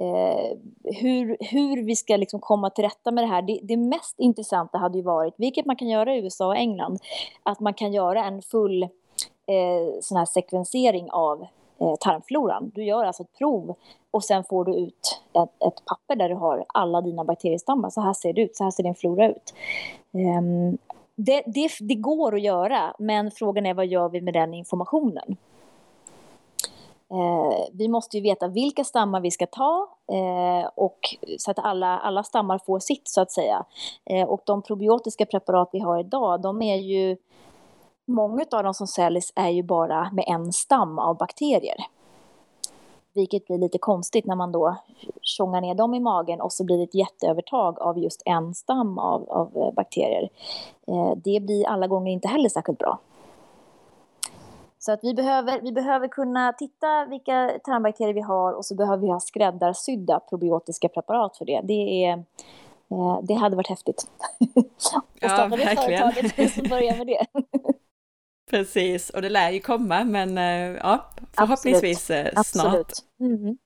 eh, 0.00 0.56
hur, 1.00 1.36
hur 1.40 1.82
vi 1.82 1.96
ska 1.96 2.16
liksom 2.16 2.40
komma 2.40 2.70
till 2.70 2.84
rätta 2.84 3.10
med 3.10 3.24
det 3.24 3.28
här, 3.28 3.42
det, 3.42 3.60
det 3.62 3.76
mest 3.76 4.14
intressanta 4.18 4.78
hade 4.78 4.98
ju 4.98 5.04
varit, 5.04 5.34
vilket 5.36 5.66
man 5.66 5.76
kan 5.76 5.88
göra 5.88 6.14
i 6.14 6.18
USA 6.18 6.46
och 6.46 6.56
England, 6.56 6.98
att 7.42 7.60
man 7.60 7.74
kan 7.74 7.92
göra 7.92 8.24
en 8.24 8.42
full 8.42 8.82
eh, 8.82 10.00
sån 10.00 10.16
här 10.16 10.26
sekvensering 10.26 11.10
av 11.10 11.46
Eh, 11.80 11.94
tarmfloran. 12.00 12.70
Du 12.74 12.84
gör 12.84 13.04
alltså 13.04 13.22
ett 13.22 13.38
prov 13.38 13.74
och 14.10 14.24
sen 14.24 14.44
får 14.44 14.64
du 14.64 14.74
ut 14.74 15.20
ett, 15.32 15.66
ett, 15.66 15.84
papper 15.84 16.16
där 16.16 16.28
du 16.28 16.34
har 16.34 16.64
alla 16.68 17.00
dina 17.00 17.24
bakteriestammar. 17.24 17.90
Så 17.90 18.00
här 18.00 18.12
ser 18.12 18.32
det 18.32 18.42
ut, 18.42 18.56
så 18.56 18.64
här 18.64 18.70
ser 18.70 18.82
din 18.82 18.94
flora 18.94 19.28
ut. 19.28 19.54
Um, 20.12 20.78
det, 21.16 21.42
det, 21.46 21.70
det, 21.80 21.94
går 21.94 22.34
att 22.34 22.42
göra, 22.42 22.94
men 22.98 23.30
frågan 23.30 23.66
är 23.66 23.74
vad 23.74 23.86
gör 23.86 24.08
vi 24.08 24.20
med 24.20 24.34
den 24.34 24.54
informationen? 24.54 25.36
Eh, 27.10 27.66
vi 27.72 27.88
måste 27.88 28.16
ju 28.16 28.22
veta 28.22 28.48
vilka 28.48 28.84
stammar 28.84 29.20
vi 29.20 29.30
ska 29.30 29.46
ta 29.46 29.88
eh, 30.12 30.70
och 30.74 30.98
så 31.38 31.50
att 31.50 31.58
alla, 31.58 31.98
alla 31.98 32.22
stammar 32.22 32.58
får 32.66 32.78
sitt 32.78 33.08
så 33.08 33.20
att 33.20 33.32
säga. 33.32 33.64
Eh, 34.10 34.28
och 34.28 34.40
de 34.46 34.62
probiotiska 34.62 35.26
preparat 35.26 35.68
vi 35.72 35.78
har 35.78 36.00
idag, 36.00 36.40
de 36.40 36.62
är 36.62 36.76
ju 36.76 37.16
Många 38.10 38.44
av 38.50 38.62
de 38.64 38.74
som 38.74 38.86
säljs 38.86 39.32
är 39.36 39.48
ju 39.48 39.62
bara 39.62 40.10
med 40.12 40.24
en 40.28 40.52
stam 40.52 40.98
av 40.98 41.16
bakterier. 41.16 41.76
Vilket 43.12 43.46
blir 43.46 43.58
lite 43.58 43.78
konstigt 43.78 44.26
när 44.26 44.34
man 44.34 44.52
då 44.52 44.76
tjongar 45.22 45.60
ner 45.60 45.74
dem 45.74 45.94
i 45.94 46.00
magen 46.00 46.40
och 46.40 46.52
så 46.52 46.64
blir 46.64 46.78
det 46.78 46.84
ett 46.84 46.94
jätteövertag 46.94 47.80
av 47.80 47.98
just 47.98 48.22
en 48.24 48.54
stam 48.54 48.98
av, 48.98 49.30
av 49.30 49.56
eh, 49.56 49.72
bakterier. 49.72 50.28
Eh, 50.86 51.12
det 51.16 51.40
blir 51.42 51.68
alla 51.68 51.86
gånger 51.86 52.12
inte 52.12 52.28
heller 52.28 52.48
särskilt 52.48 52.78
bra. 52.78 52.98
Så 54.78 54.92
att 54.92 55.00
vi 55.02 55.14
behöver, 55.14 55.60
vi 55.60 55.72
behöver 55.72 56.08
kunna 56.08 56.52
titta 56.52 57.04
vilka 57.04 57.50
tarmbakterier 57.64 58.14
vi 58.14 58.20
har 58.20 58.52
och 58.52 58.64
så 58.64 58.74
behöver 58.74 59.02
vi 59.02 59.08
ha 59.08 59.20
skräddarsydda 59.20 60.20
probiotiska 60.20 60.88
preparat 60.88 61.36
för 61.36 61.44
det. 61.44 61.60
Det, 61.64 62.04
är, 62.04 62.12
eh, 62.90 63.20
det 63.22 63.34
hade 63.34 63.56
varit 63.56 63.68
häftigt. 63.68 64.10
och 64.54 64.64
ja, 65.20 65.46
verkligen. 65.50 66.12
företaget 66.12 66.52
som 66.52 66.68
börjar 66.68 66.96
med 66.96 67.06
det. 67.06 67.26
Precis, 68.50 69.10
och 69.10 69.22
det 69.22 69.28
lär 69.28 69.50
ju 69.50 69.60
komma, 69.60 70.04
men 70.04 70.38
eh, 70.38 70.78
ja, 70.82 71.10
förhoppningsvis 71.32 72.10
Absolut. 72.10 72.34
Eh, 72.36 72.42
snart. 72.42 72.66
Absolut. 72.66 73.04
Mm. 73.20 73.56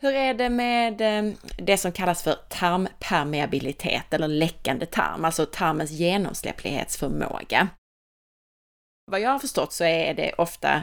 Hur 0.00 0.14
är 0.14 0.34
det 0.34 0.48
med 0.48 1.00
eh, 1.00 1.32
det 1.58 1.76
som 1.76 1.92
kallas 1.92 2.22
för 2.22 2.34
tarmpermeabilitet 2.48 4.14
eller 4.14 4.28
läckande 4.28 4.86
tarm, 4.86 5.24
alltså 5.24 5.46
tarmens 5.46 5.90
genomsläpplighetsförmåga? 5.90 7.68
Vad 9.10 9.20
jag 9.20 9.30
har 9.30 9.38
förstått 9.38 9.72
så 9.72 9.84
är 9.84 10.14
det 10.14 10.32
ofta 10.32 10.82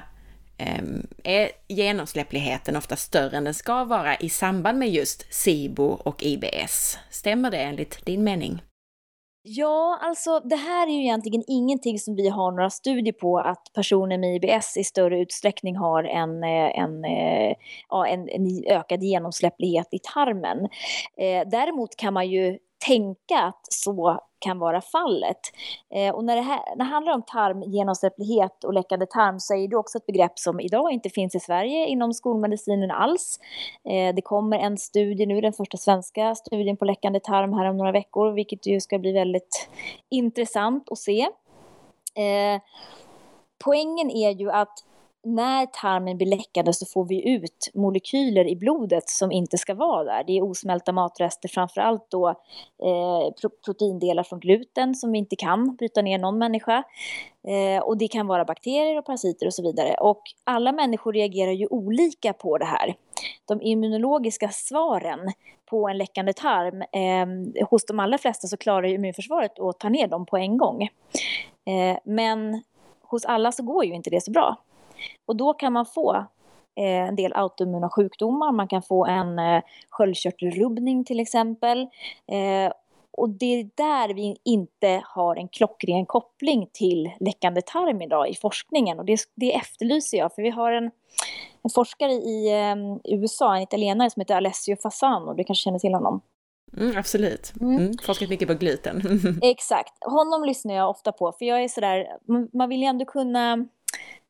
är 1.24 1.52
genomsläppligheten 1.68 2.76
ofta 2.76 2.96
större 2.96 3.38
än 3.38 3.44
den 3.44 3.54
ska 3.54 3.84
vara 3.84 4.16
i 4.16 4.30
samband 4.30 4.80
med 4.80 4.90
just 4.90 5.34
SIBO 5.34 5.84
och 5.86 6.24
IBS. 6.24 6.98
Stämmer 7.10 7.52
det 7.52 7.58
enligt 7.58 8.06
din 8.06 8.24
mening? 8.24 8.62
Ja, 9.48 10.00
alltså 10.02 10.40
det 10.40 10.56
här 10.56 10.88
är 10.88 10.92
ju 10.92 11.02
egentligen 11.02 11.44
ingenting 11.48 12.00
som 12.00 12.16
vi 12.16 12.30
har 12.30 12.52
några 12.52 12.70
studier 12.70 13.14
på 13.14 13.40
att 13.40 13.74
personer 13.74 14.18
med 14.18 14.36
IBS 14.36 14.78
i 14.78 14.84
större 14.84 15.20
utsträckning 15.20 15.76
har 15.76 16.04
en, 16.04 16.44
eh, 16.44 16.80
en, 16.80 17.06
eh, 17.06 17.56
en, 18.08 18.30
en 18.30 18.64
ökad 18.68 19.04
genomsläpplighet 19.04 19.88
i 19.92 20.00
tarmen. 20.14 20.58
Eh, 21.18 21.50
däremot 21.50 21.96
kan 21.96 22.14
man 22.14 22.30
ju 22.30 22.58
tänka 22.78 23.40
att 23.40 23.62
så 23.70 24.20
kan 24.40 24.60
vara 24.60 24.82
fallet. 24.82 25.40
Eh, 25.94 26.16
och 26.16 26.24
när 26.24 26.36
det, 26.36 26.42
här, 26.42 26.60
när 26.70 26.86
det 26.86 26.92
handlar 26.92 27.14
om 27.14 27.22
tarmgenomsläpplighet 27.22 28.64
och 28.64 28.74
läckande 28.74 29.06
tarm 29.06 29.40
så 29.40 29.56
är 29.56 29.68
det 29.68 29.76
också 29.76 29.98
ett 29.98 30.06
begrepp 30.06 30.40
som 30.40 30.60
idag 30.60 30.92
inte 30.92 31.10
finns 31.10 31.36
i 31.36 31.40
Sverige 31.40 31.88
inom 31.88 32.14
skolmedicinen 32.14 32.92
alls. 32.92 33.40
Eh, 33.90 34.16
det 34.16 34.22
kommer 34.22 34.60
en 34.60 34.78
studie 34.78 35.26
nu, 35.26 35.42
den 35.42 35.54
första 35.54 35.78
svenska 35.78 36.36
studien 36.36 36.78
på 36.78 36.86
läckande 36.86 37.20
tarm 37.20 37.54
här 37.54 37.70
om 37.70 37.78
några 37.78 37.92
veckor, 37.92 38.32
vilket 38.32 38.66
ju 38.66 38.82
ska 38.82 39.00
bli 39.00 39.12
väldigt 39.12 39.70
intressant 40.10 40.92
att 40.92 40.98
se. 40.98 41.22
Eh, 42.16 42.62
poängen 43.64 44.12
är 44.12 44.32
ju 44.32 44.52
att 44.52 44.84
när 45.26 45.66
tarmen 45.66 46.18
blir 46.18 46.28
läckande 46.28 46.74
så 46.74 46.86
får 46.86 47.06
vi 47.06 47.30
ut 47.30 47.72
molekyler 47.74 48.48
i 48.48 48.56
blodet 48.56 49.10
som 49.10 49.32
inte 49.32 49.58
ska 49.58 49.74
vara 49.74 50.04
där. 50.04 50.24
Det 50.28 50.38
är 50.38 50.44
osmälta 50.44 50.92
matrester, 50.92 51.50
framförallt 51.50 52.12
då 52.12 52.30
eh, 52.30 53.50
proteindelar 53.66 54.24
från 54.24 54.40
gluten 54.40 54.96
som 54.96 55.12
vi 55.12 55.18
inte 55.18 55.36
kan 55.36 55.76
bryta 55.76 56.02
ner 56.02 56.18
någon 56.18 56.38
människa. 56.38 56.84
Eh, 57.48 57.84
och 57.84 57.98
det 57.98 58.08
kan 58.08 58.28
vara 58.28 58.46
bakterier 58.46 58.98
och 58.98 59.06
parasiter 59.06 59.46
och 59.46 59.54
så 59.54 59.64
vidare. 59.64 59.96
Och 60.00 60.22
alla 60.44 60.72
människor 60.72 61.14
reagerar 61.14 61.52
ju 61.52 61.68
olika 61.68 62.34
på 62.34 62.58
det 62.58 62.66
här. 62.66 62.96
De 63.46 63.62
immunologiska 63.62 64.50
svaren 64.50 65.32
på 65.66 65.90
en 65.90 65.98
läckande 65.98 66.34
tarm, 66.34 66.82
eh, 66.82 67.68
hos 67.68 67.86
de 67.86 68.00
allra 68.00 68.18
flesta 68.18 68.48
så 68.48 68.58
klarar 68.58 68.88
immunförsvaret 68.88 69.60
att 69.60 69.80
ta 69.80 69.90
ner 69.90 70.08
dem 70.08 70.26
på 70.26 70.38
en 70.38 70.58
gång. 70.58 70.84
Eh, 71.66 71.98
men 72.04 72.64
hos 73.02 73.26
alla 73.26 73.52
så 73.52 73.64
går 73.64 73.86
ju 73.86 73.94
inte 73.94 74.10
det 74.10 74.22
så 74.22 74.32
bra. 74.32 74.58
Och 75.26 75.36
då 75.36 75.54
kan 75.54 75.74
man 75.74 75.86
få 75.86 76.16
eh, 76.76 77.08
en 77.08 77.16
del 77.16 77.34
autoimmuna 77.36 77.90
sjukdomar, 77.90 78.52
man 78.52 78.68
kan 78.68 78.82
få 78.82 79.06
en 79.06 79.40
eh, 79.40 79.62
sköldkörtelrubbning 79.90 81.06
till 81.06 81.20
exempel. 81.20 81.82
Eh, 82.32 82.72
och 83.18 83.30
det 83.30 83.46
är 83.46 83.70
där 83.76 84.14
vi 84.14 84.38
inte 84.44 85.02
har 85.06 85.36
en 85.36 85.48
klockren 85.48 86.06
koppling 86.06 86.70
till 86.74 87.12
läckande 87.20 87.62
tarm 87.62 88.02
idag 88.02 88.30
i 88.30 88.36
forskningen. 88.36 89.00
Och 89.00 89.06
det, 89.06 89.20
det 89.36 89.56
efterlyser 89.56 90.18
jag, 90.18 90.36
för 90.36 90.42
vi 90.42 90.50
har 90.50 90.72
en, 90.72 90.92
en 91.64 91.70
forskare 91.76 92.12
i 92.12 92.72
um, 92.74 93.00
USA, 93.04 93.56
en 93.56 93.62
italienare 93.62 94.10
som 94.10 94.20
heter 94.20 94.36
Alessio 94.36 94.76
Fasano, 94.76 95.34
du 95.34 95.44
kanske 95.44 95.64
känner 95.64 95.80
till 95.80 95.94
honom? 95.94 96.22
Mm, 96.78 96.98
absolut. 96.98 97.54
Mm. 97.62 97.78
Mm, 97.78 97.94
forskat 98.06 98.30
mycket 98.30 98.48
på 98.48 98.54
gluten. 98.54 99.02
Exakt. 99.42 99.94
Honom 100.06 100.44
lyssnar 100.44 100.74
jag 100.74 100.90
ofta 100.90 101.12
på, 101.12 101.32
för 101.32 101.46
jag 101.46 101.64
är 101.64 101.68
sådär, 101.68 102.08
man 102.54 102.70
vill 102.70 102.82
ju 102.82 102.86
ändå 102.86 103.06
kunna 103.06 103.68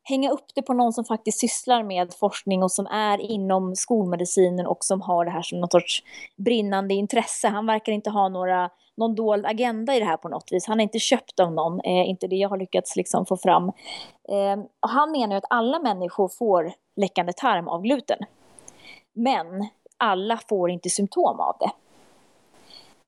hänga 0.08 0.30
upp 0.30 0.46
det 0.54 0.62
på 0.62 0.74
någon 0.74 0.92
som 0.92 1.04
faktiskt 1.04 1.38
sysslar 1.38 1.82
med 1.82 2.14
forskning 2.14 2.62
och 2.62 2.72
som 2.72 2.86
är 2.86 3.18
inom 3.18 3.76
skolmedicinen 3.76 4.66
och 4.66 4.84
som 4.84 5.00
har 5.00 5.24
det 5.24 5.30
här 5.30 5.42
som 5.42 5.60
någon 5.60 5.70
sorts 5.70 6.02
brinnande 6.36 6.94
intresse. 6.94 7.48
Han 7.48 7.66
verkar 7.66 7.92
inte 7.92 8.10
ha 8.10 8.28
några, 8.28 8.70
någon 8.96 9.14
dold 9.14 9.46
agenda 9.46 9.94
i 9.94 9.98
det 9.98 10.04
här 10.04 10.16
på 10.16 10.28
något 10.28 10.48
vis. 10.52 10.66
Han 10.66 10.80
är 10.80 10.84
inte 10.84 10.98
köpt 10.98 11.40
av 11.40 11.52
någon, 11.52 11.80
eh, 11.80 12.08
inte 12.08 12.26
det 12.26 12.36
jag 12.36 12.48
har 12.48 12.56
lyckats 12.56 12.96
liksom 12.96 13.26
få 13.26 13.36
fram. 13.36 13.64
Eh, 14.28 14.58
och 14.80 14.88
han 14.88 15.10
menar 15.10 15.34
ju 15.34 15.38
att 15.38 15.50
alla 15.50 15.78
människor 15.78 16.28
får 16.28 16.72
läckande 16.96 17.32
tarm 17.32 17.68
av 17.68 17.82
gluten. 17.82 18.18
Men 19.12 19.68
alla 19.96 20.38
får 20.48 20.70
inte 20.70 20.90
symptom 20.90 21.40
av 21.40 21.56
det. 21.60 21.70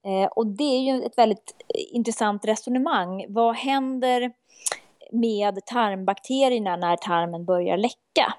Eh, 0.08 0.26
och 0.26 0.46
det 0.46 0.64
är 0.64 0.80
ju 0.80 1.02
ett 1.02 1.18
väldigt 1.18 1.54
eh, 1.68 1.96
intressant 1.96 2.44
resonemang. 2.44 3.26
Vad 3.28 3.56
händer 3.56 4.32
med 5.12 5.66
tarmbakterierna 5.66 6.76
när 6.76 6.96
tarmen 6.96 7.44
börjar 7.44 7.76
läcka? 7.76 8.34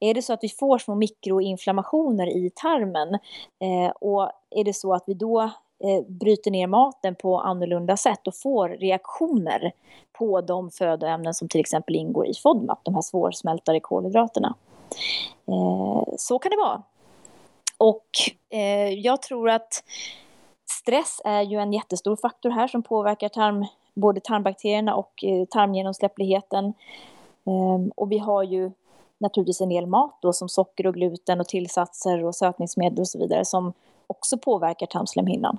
Är 0.00 0.14
det 0.14 0.22
så 0.22 0.32
att 0.32 0.42
vi 0.42 0.48
får 0.48 0.78
små 0.78 0.94
mikroinflammationer 0.94 2.26
i 2.26 2.50
tarmen 2.54 3.14
eh, 3.60 3.90
och 4.00 4.30
är 4.50 4.64
det 4.64 4.74
så 4.74 4.94
att 4.94 5.04
vi 5.06 5.14
då 5.14 5.40
eh, 5.84 6.04
bryter 6.08 6.50
ner 6.50 6.66
maten 6.66 7.14
på 7.14 7.40
annorlunda 7.40 7.96
sätt 7.96 8.26
och 8.26 8.36
får 8.36 8.68
reaktioner 8.68 9.72
på 10.18 10.40
de 10.40 10.70
födoämnen 10.70 11.34
som 11.34 11.48
till 11.48 11.60
exempel 11.60 11.96
ingår 11.96 12.26
i 12.26 12.34
FODMAP, 12.34 12.78
de 12.82 12.94
här 12.94 13.02
svårsmältade 13.02 13.80
kolhydraterna. 13.80 14.54
Eh, 15.48 16.14
så 16.16 16.38
kan 16.38 16.50
det 16.50 16.56
vara. 16.56 16.82
Och 17.78 18.06
eh, 18.50 18.88
jag 18.88 19.22
tror 19.22 19.50
att 19.50 19.84
stress 20.70 21.20
är 21.24 21.42
ju 21.42 21.58
en 21.58 21.72
jättestor 21.72 22.16
faktor 22.16 22.50
här 22.50 22.68
som 22.68 22.82
påverkar 22.82 23.28
tarm, 23.28 23.66
både 24.00 24.20
tarmbakterierna 24.20 24.94
och 24.94 25.24
eh, 25.24 25.44
tarmgenomsläppligheten. 25.44 26.64
Ehm, 27.44 27.92
och 27.96 28.12
vi 28.12 28.18
har 28.18 28.42
ju 28.42 28.70
naturligtvis 29.18 29.60
en 29.60 29.68
del 29.68 29.86
mat 29.86 30.18
då 30.22 30.32
som 30.32 30.48
socker 30.48 30.86
och 30.86 30.94
gluten 30.94 31.40
och 31.40 31.48
tillsatser 31.48 32.24
och 32.24 32.34
sötningsmedel 32.34 33.00
och 33.00 33.08
så 33.08 33.18
vidare 33.18 33.44
som 33.44 33.72
också 34.06 34.38
påverkar 34.38 34.86
tarmslemhinnan. 34.86 35.58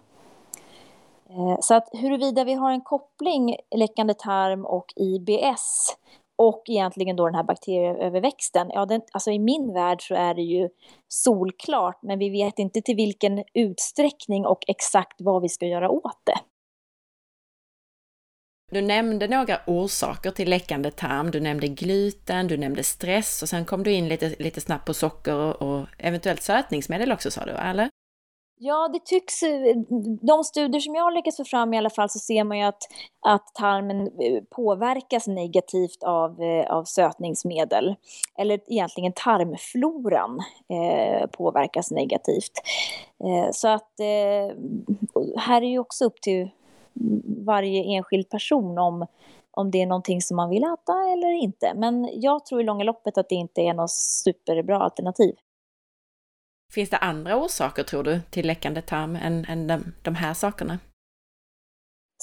Ehm, 1.30 1.58
så 1.62 1.74
att 1.74 1.90
huruvida 1.92 2.44
vi 2.44 2.54
har 2.54 2.72
en 2.72 2.82
koppling 2.82 3.56
läckande 3.76 4.14
tarm 4.14 4.66
och 4.66 4.94
IBS 4.96 5.96
och 6.36 6.64
egentligen 6.68 7.16
då 7.16 7.26
den 7.26 7.36
här 7.36 7.44
bakterieöverväxten, 7.44 8.72
ja 8.74 8.86
den, 8.86 9.02
alltså 9.12 9.32
i 9.32 9.40
min 9.40 9.74
värld 9.74 10.08
så 10.08 10.16
är 10.16 10.34
det 10.34 10.42
ju 10.42 10.70
solklart 11.08 12.00
men 12.02 12.20
vi 12.20 12.30
vet 12.30 12.60
inte 12.60 12.82
till 12.82 12.96
vilken 12.96 13.44
utsträckning 13.54 14.46
och 14.46 14.60
exakt 14.68 15.22
vad 15.22 15.42
vi 15.42 15.50
ska 15.50 15.66
göra 15.66 15.90
åt 15.90 16.20
det. 16.24 16.40
Du 18.70 18.82
nämnde 18.82 19.28
några 19.28 19.57
orsaker 19.67 20.32
till 20.32 20.49
läckande 20.49 20.91
tarm. 20.91 21.32
Du 21.32 21.39
nämnde 21.39 21.67
gluten, 21.67 22.47
du 22.47 22.57
nämnde 22.57 22.84
stress 22.84 23.41
och 23.41 23.49
sen 23.49 23.65
kom 23.65 23.84
du 23.84 23.91
in 23.91 24.07
lite, 24.07 24.36
lite 24.39 24.61
snabbt 24.61 24.86
på 24.86 24.93
socker 24.93 25.36
och, 25.36 25.61
och 25.61 25.86
eventuellt 25.97 26.41
sötningsmedel 26.41 27.11
också 27.11 27.32
sa 27.32 27.45
du, 27.45 27.51
eller? 27.51 27.89
Ja, 28.61 28.89
det 28.93 29.05
tycks... 29.05 29.39
De 30.22 30.43
studier 30.43 30.80
som 30.80 30.95
jag 30.95 31.03
har 31.03 31.11
lyckats 31.11 31.38
få 31.38 31.45
fram 31.45 31.74
i 31.74 31.78
alla 31.78 31.89
fall 31.89 32.09
så 32.09 32.20
ser 32.20 32.43
man 32.43 32.57
ju 32.57 32.63
att, 32.63 32.84
att 33.26 33.47
tarmen 33.53 34.01
eh, 34.01 34.43
påverkas 34.49 35.28
negativt 35.28 36.03
av, 36.03 36.41
eh, 36.41 36.72
av 36.72 36.84
sötningsmedel. 36.84 37.95
Eller 38.39 38.59
egentligen 38.67 39.13
tarmfloran 39.15 40.39
eh, 40.70 41.28
påverkas 41.28 41.91
negativt. 41.91 42.51
Eh, 43.24 43.51
så 43.51 43.67
att 43.67 43.99
eh, 43.99 44.55
här 45.38 45.61
är 45.61 45.70
ju 45.70 45.80
också 45.80 46.05
upp 46.05 46.22
till 46.22 46.49
varje 47.46 47.84
enskild 47.84 48.30
person 48.30 48.78
om, 48.78 49.06
om 49.52 49.72
det 49.72 49.82
är 49.82 49.86
någonting 49.86 50.22
som 50.22 50.38
man 50.38 50.50
vill 50.50 50.64
äta 50.64 50.94
eller 51.14 51.32
inte. 51.44 51.74
Men 51.76 52.10
jag 52.14 52.46
tror 52.46 52.62
i 52.62 52.64
långa 52.64 52.84
loppet 52.84 53.18
att 53.18 53.30
det 53.30 53.36
inte 53.36 53.62
är 53.62 53.74
något 53.74 53.92
superbra 53.92 54.78
alternativ. 54.78 55.36
Finns 56.74 56.90
det 56.90 56.98
andra 56.98 57.38
orsaker, 57.38 57.84
tror 57.84 58.04
du, 58.04 58.20
till 58.30 58.48
läckande 58.48 58.82
tarm 58.82 59.16
än, 59.16 59.46
än 59.46 59.68
de, 59.68 59.94
de 60.04 60.16
här 60.16 60.34
sakerna? 60.34 60.80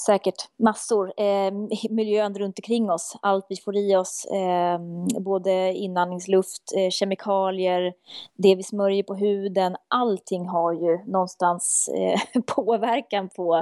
Säkert 0.05 0.49
massor. 0.57 1.13
Eh, 1.17 1.51
miljön 1.89 2.35
runt 2.35 2.59
omkring 2.59 2.91
oss, 2.91 3.15
allt 3.21 3.45
vi 3.49 3.55
får 3.55 3.75
i 3.75 3.95
oss, 3.95 4.25
eh, 4.25 4.79
både 5.19 5.73
inandningsluft, 5.73 6.63
eh, 6.77 6.89
kemikalier, 6.89 7.93
det 8.35 8.55
vi 8.55 8.63
smörjer 8.63 9.03
på 9.03 9.15
huden, 9.15 9.75
allting 9.87 10.47
har 10.47 10.73
ju 10.73 10.99
någonstans 11.05 11.89
eh, 11.95 12.41
påverkan 12.55 13.29
på 13.29 13.55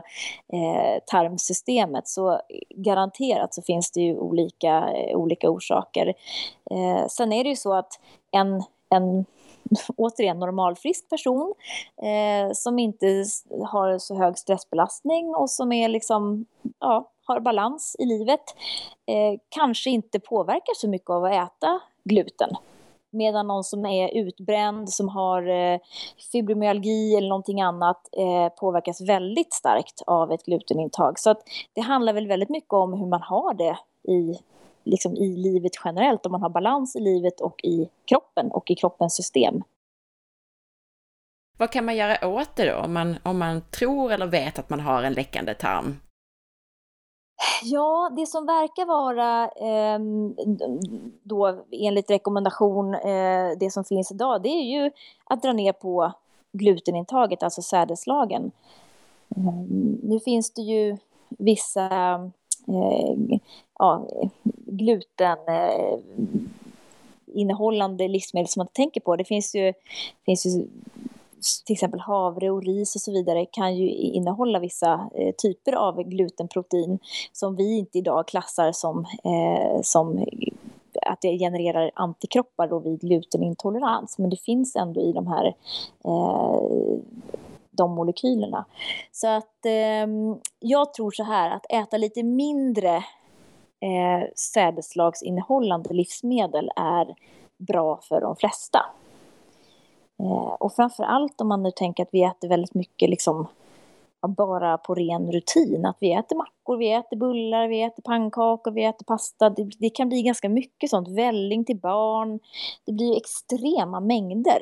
eh, 0.54 1.04
tarmsystemet. 1.06 2.08
Så 2.08 2.42
garanterat 2.70 3.54
så 3.54 3.62
finns 3.62 3.92
det 3.92 4.02
ju 4.02 4.18
olika, 4.18 4.90
eh, 4.92 5.18
olika 5.18 5.50
orsaker. 5.50 6.14
Eh, 6.72 7.08
sen 7.08 7.34
är 7.34 7.44
det 7.44 7.50
ju 7.50 7.56
så 7.56 7.74
att 7.74 8.00
en, 8.32 8.64
en 8.90 9.26
återigen 9.98 10.40
normalfrisk 10.40 11.10
person 11.10 11.54
eh, 11.98 12.54
som 12.54 12.80
inte 12.80 13.24
har 13.66 13.98
så 13.98 14.16
hög 14.16 14.38
stressbelastning 14.38 15.36
och 15.36 15.50
som 15.50 15.72
är 15.72 15.90
liksom, 15.90 16.46
ja, 16.80 17.12
har 17.26 17.40
balans 17.40 17.96
i 18.00 18.06
livet 18.06 18.44
eh, 19.06 19.40
kanske 19.50 19.90
inte 19.90 20.20
påverkar 20.20 20.74
så 20.76 20.90
mycket 20.90 21.10
av 21.10 21.26
att 21.26 21.32
äta 21.32 21.80
gluten. 22.04 22.50
Medan 23.10 23.48
någon 23.48 23.64
som 23.64 23.86
är 23.86 24.18
utbränd, 24.18 24.90
som 24.90 25.10
har 25.10 25.50
eh, 25.50 25.80
fibromyalgi 26.32 27.16
eller 27.16 27.30
någonting 27.30 27.62
annat 27.62 28.10
eh, 28.12 28.50
påverkas 28.60 29.02
väldigt 29.02 29.54
starkt 29.54 30.02
av 30.08 30.32
ett 30.32 30.46
glutenintag. 30.46 31.20
Så 31.20 31.30
att 31.30 31.42
det 31.74 31.82
handlar 31.82 32.14
väl 32.14 32.28
väldigt 32.28 32.50
mycket 32.50 32.74
om 32.74 32.94
hur 32.94 33.08
man 33.08 33.22
har 33.22 33.54
det 33.54 33.78
i 34.12 34.40
liksom 34.86 35.16
i 35.16 35.38
livet 35.38 35.72
generellt, 35.86 36.26
om 36.26 36.32
man 36.32 36.42
har 36.42 36.50
balans 36.50 36.96
i 36.96 37.00
livet 37.00 37.42
och 37.42 37.64
i 37.64 37.90
kroppen 38.06 38.52
och 38.52 38.72
i 38.72 38.76
kroppens 38.76 39.16
system. 39.16 39.64
Vad 41.58 41.72
kan 41.72 41.86
man 41.86 41.96
göra 41.96 42.28
åt 42.28 42.56
det 42.56 42.72
då, 42.72 42.78
om 42.78 42.94
man, 42.94 43.16
om 43.24 43.40
man 43.40 43.62
tror 43.62 44.12
eller 44.12 44.28
vet 44.28 44.60
att 44.60 44.70
man 44.70 44.80
har 44.80 45.04
en 45.04 45.14
läckande 45.14 45.54
tarm? 45.54 45.96
Ja, 47.64 48.12
det 48.16 48.26
som 48.26 48.46
verkar 48.46 48.86
vara 48.86 49.44
eh, 49.44 50.00
då 51.24 51.64
enligt 51.72 52.10
rekommendation, 52.10 52.94
eh, 52.94 53.50
det 53.60 53.72
som 53.72 53.84
finns 53.84 54.12
idag, 54.12 54.44
det 54.44 54.50
är 54.50 54.64
ju 54.64 54.92
att 55.26 55.42
dra 55.42 55.54
ner 55.54 55.74
på 55.74 56.12
glutenintaget, 56.52 57.44
alltså 57.44 57.62
sädeslagen. 57.62 58.52
Eh, 59.36 59.54
nu 60.04 60.20
finns 60.20 60.54
det 60.54 60.62
ju 60.62 60.98
vissa 61.30 61.90
eh, 62.68 63.40
ja, 63.80 64.08
gluten 64.66 65.38
eh, 65.48 66.00
innehållande 67.36 68.08
livsmedel 68.08 68.48
som 68.48 68.60
man 68.60 68.68
tänker 68.74 69.02
på. 69.02 69.16
Det 69.16 69.26
finns 69.26 69.56
ju, 69.56 69.74
finns 70.26 70.46
ju 70.46 70.68
till 71.66 71.74
exempel 71.74 72.00
havre 72.00 72.52
och 72.52 72.64
ris 72.64 72.96
och 72.96 73.02
så 73.02 73.12
vidare 73.12 73.46
kan 73.46 73.76
ju 73.76 73.90
innehålla 73.90 74.60
vissa 74.60 75.10
eh, 75.16 75.36
typer 75.36 75.74
av 75.74 76.04
glutenprotein 76.04 77.00
som 77.32 77.56
vi 77.56 77.78
inte 77.78 77.98
idag 77.98 78.28
klassar 78.28 78.72
som, 78.72 79.06
eh, 79.24 79.82
som 79.82 80.26
att 81.02 81.22
det 81.22 81.40
genererar 81.40 81.92
antikroppar 81.94 82.68
då 82.68 82.80
vid 82.80 83.00
glutenintolerans. 83.00 84.18
Men 84.18 84.30
det 84.30 84.42
finns 84.42 84.76
ändå 84.76 85.02
i 85.02 85.12
de 85.12 85.28
här 85.28 85.56
eh, 86.06 87.00
de 87.78 87.92
molekylerna. 87.92 88.66
Så 89.12 89.28
att 89.28 89.66
eh, 89.66 90.08
jag 90.60 90.94
tror 90.94 91.12
så 91.12 91.24
här 91.24 91.50
att 91.50 91.66
äta 91.70 91.98
lite 91.98 92.24
mindre 92.24 92.96
eh, 93.80 94.30
sädeslagsinnehållande 94.36 95.94
livsmedel 95.94 96.72
är 96.76 97.16
bra 97.58 98.00
för 98.02 98.22
de 98.22 98.36
flesta. 98.36 98.86
Eh, 100.20 100.54
och 100.60 100.74
framför 100.74 101.04
allt 101.04 101.42
om 101.42 101.48
man 101.48 101.64
nu 101.64 101.72
tänker 101.72 102.04
att 102.04 102.10
vi 102.12 102.24
äter 102.24 102.50
väldigt 102.50 102.74
mycket 102.74 103.10
liksom 103.10 103.48
bara 104.28 104.78
på 104.78 104.96
ren 104.96 105.32
rutin. 105.32 105.86
Att 105.86 105.98
vi 106.00 106.14
äter 106.14 106.36
mackor, 106.36 106.78
vi 106.78 106.94
äter 106.94 107.18
bullar, 107.18 107.68
vi 107.68 107.82
äter 107.82 108.04
pannkakor, 108.04 108.72
vi 108.72 108.86
äter 108.86 109.06
pasta. 109.06 109.50
Det, 109.50 109.70
det 109.80 109.90
kan 109.90 110.10
bli 110.10 110.22
ganska 110.22 110.50
mycket 110.50 110.90
sånt. 110.90 111.08
Välling 111.08 111.66
till 111.66 111.80
barn. 111.80 112.40
Det 112.86 112.92
blir 112.92 113.18
extrema 113.18 114.00
mängder. 114.00 114.62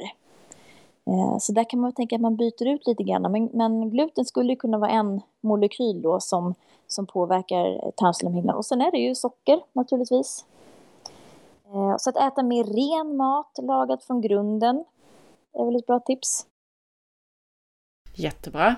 Eh, 1.05 1.37
så 1.39 1.51
där 1.51 1.69
kan 1.69 1.79
man 1.79 1.93
tänka 1.93 2.15
att 2.15 2.21
man 2.21 2.35
byter 2.35 2.67
ut 2.67 2.87
lite 2.87 3.03
grann. 3.03 3.31
Men, 3.31 3.49
men 3.53 3.89
gluten 3.89 4.25
skulle 4.25 4.55
kunna 4.55 4.77
vara 4.77 4.91
en 4.91 5.21
molekyl 5.41 6.01
då 6.01 6.19
som, 6.19 6.55
som 6.87 7.05
påverkar 7.05 7.91
tarmslemhinnan. 7.91 8.55
Och 8.55 8.65
sen 8.65 8.81
är 8.81 8.91
det 8.91 8.97
ju 8.97 9.15
socker 9.15 9.61
naturligtvis. 9.73 10.45
Eh, 11.65 11.95
så 11.97 12.09
att 12.09 12.17
äta 12.17 12.43
mer 12.43 12.63
ren 12.63 13.17
mat, 13.17 13.59
lagad 13.61 14.03
från 14.03 14.21
grunden, 14.21 14.85
är 15.53 15.65
väl 15.65 15.75
ett 15.75 15.85
bra 15.85 15.99
tips. 15.99 16.45
Jättebra. 18.15 18.75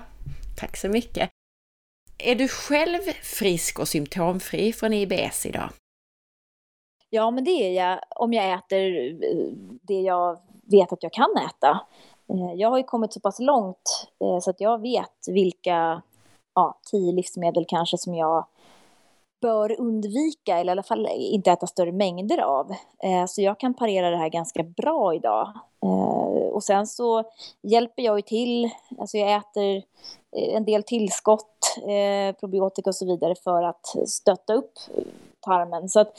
Tack 0.58 0.76
så 0.76 0.88
mycket. 0.88 1.30
Är 2.18 2.34
du 2.34 2.48
själv 2.48 2.98
frisk 3.22 3.78
och 3.78 3.88
symptomfri 3.88 4.72
från 4.72 4.92
IBS 4.92 5.46
idag? 5.46 5.70
Ja, 7.10 7.30
men 7.30 7.44
det 7.44 7.50
är 7.50 7.72
jag 7.72 8.00
om 8.16 8.32
jag 8.32 8.52
äter 8.52 9.08
eh, 9.08 9.52
det 9.82 10.00
jag 10.00 10.38
vet 10.70 10.92
att 10.92 11.02
jag 11.02 11.12
kan 11.12 11.36
äta. 11.36 11.80
Eh, 12.28 12.52
jag 12.54 12.70
har 12.70 12.78
ju 12.78 12.84
kommit 12.84 13.12
så 13.12 13.20
pass 13.20 13.38
långt 13.38 14.08
eh, 14.20 14.38
så 14.38 14.50
att 14.50 14.60
jag 14.60 14.80
vet 14.80 15.28
vilka 15.28 16.02
ja, 16.54 16.78
tio 16.90 17.12
livsmedel 17.12 17.64
kanske 17.68 17.98
som 17.98 18.14
jag 18.14 18.46
bör 19.40 19.80
undvika 19.80 20.58
eller 20.58 20.70
i 20.70 20.72
alla 20.72 20.82
fall 20.82 21.08
inte 21.10 21.50
äta 21.50 21.66
större 21.66 21.92
mängder 21.92 22.38
av. 22.38 22.70
Eh, 22.98 23.26
så 23.26 23.42
jag 23.42 23.60
kan 23.60 23.74
parera 23.74 24.10
det 24.10 24.16
här 24.16 24.28
ganska 24.28 24.62
bra 24.62 25.14
idag. 25.14 25.52
Och 26.52 26.64
sen 26.64 26.86
så 26.86 27.24
hjälper 27.62 28.02
jag 28.02 28.18
ju 28.18 28.22
till, 28.22 28.70
alltså 28.98 29.18
jag 29.18 29.36
äter 29.36 29.82
en 30.32 30.64
del 30.64 30.82
tillskott, 30.82 31.76
probiotika 32.40 32.90
och 32.90 32.94
så 32.94 33.06
vidare 33.06 33.34
för 33.44 33.62
att 33.62 33.86
stötta 34.06 34.54
upp 34.54 34.72
tarmen. 35.46 35.88
Så 35.88 36.00
att 36.00 36.12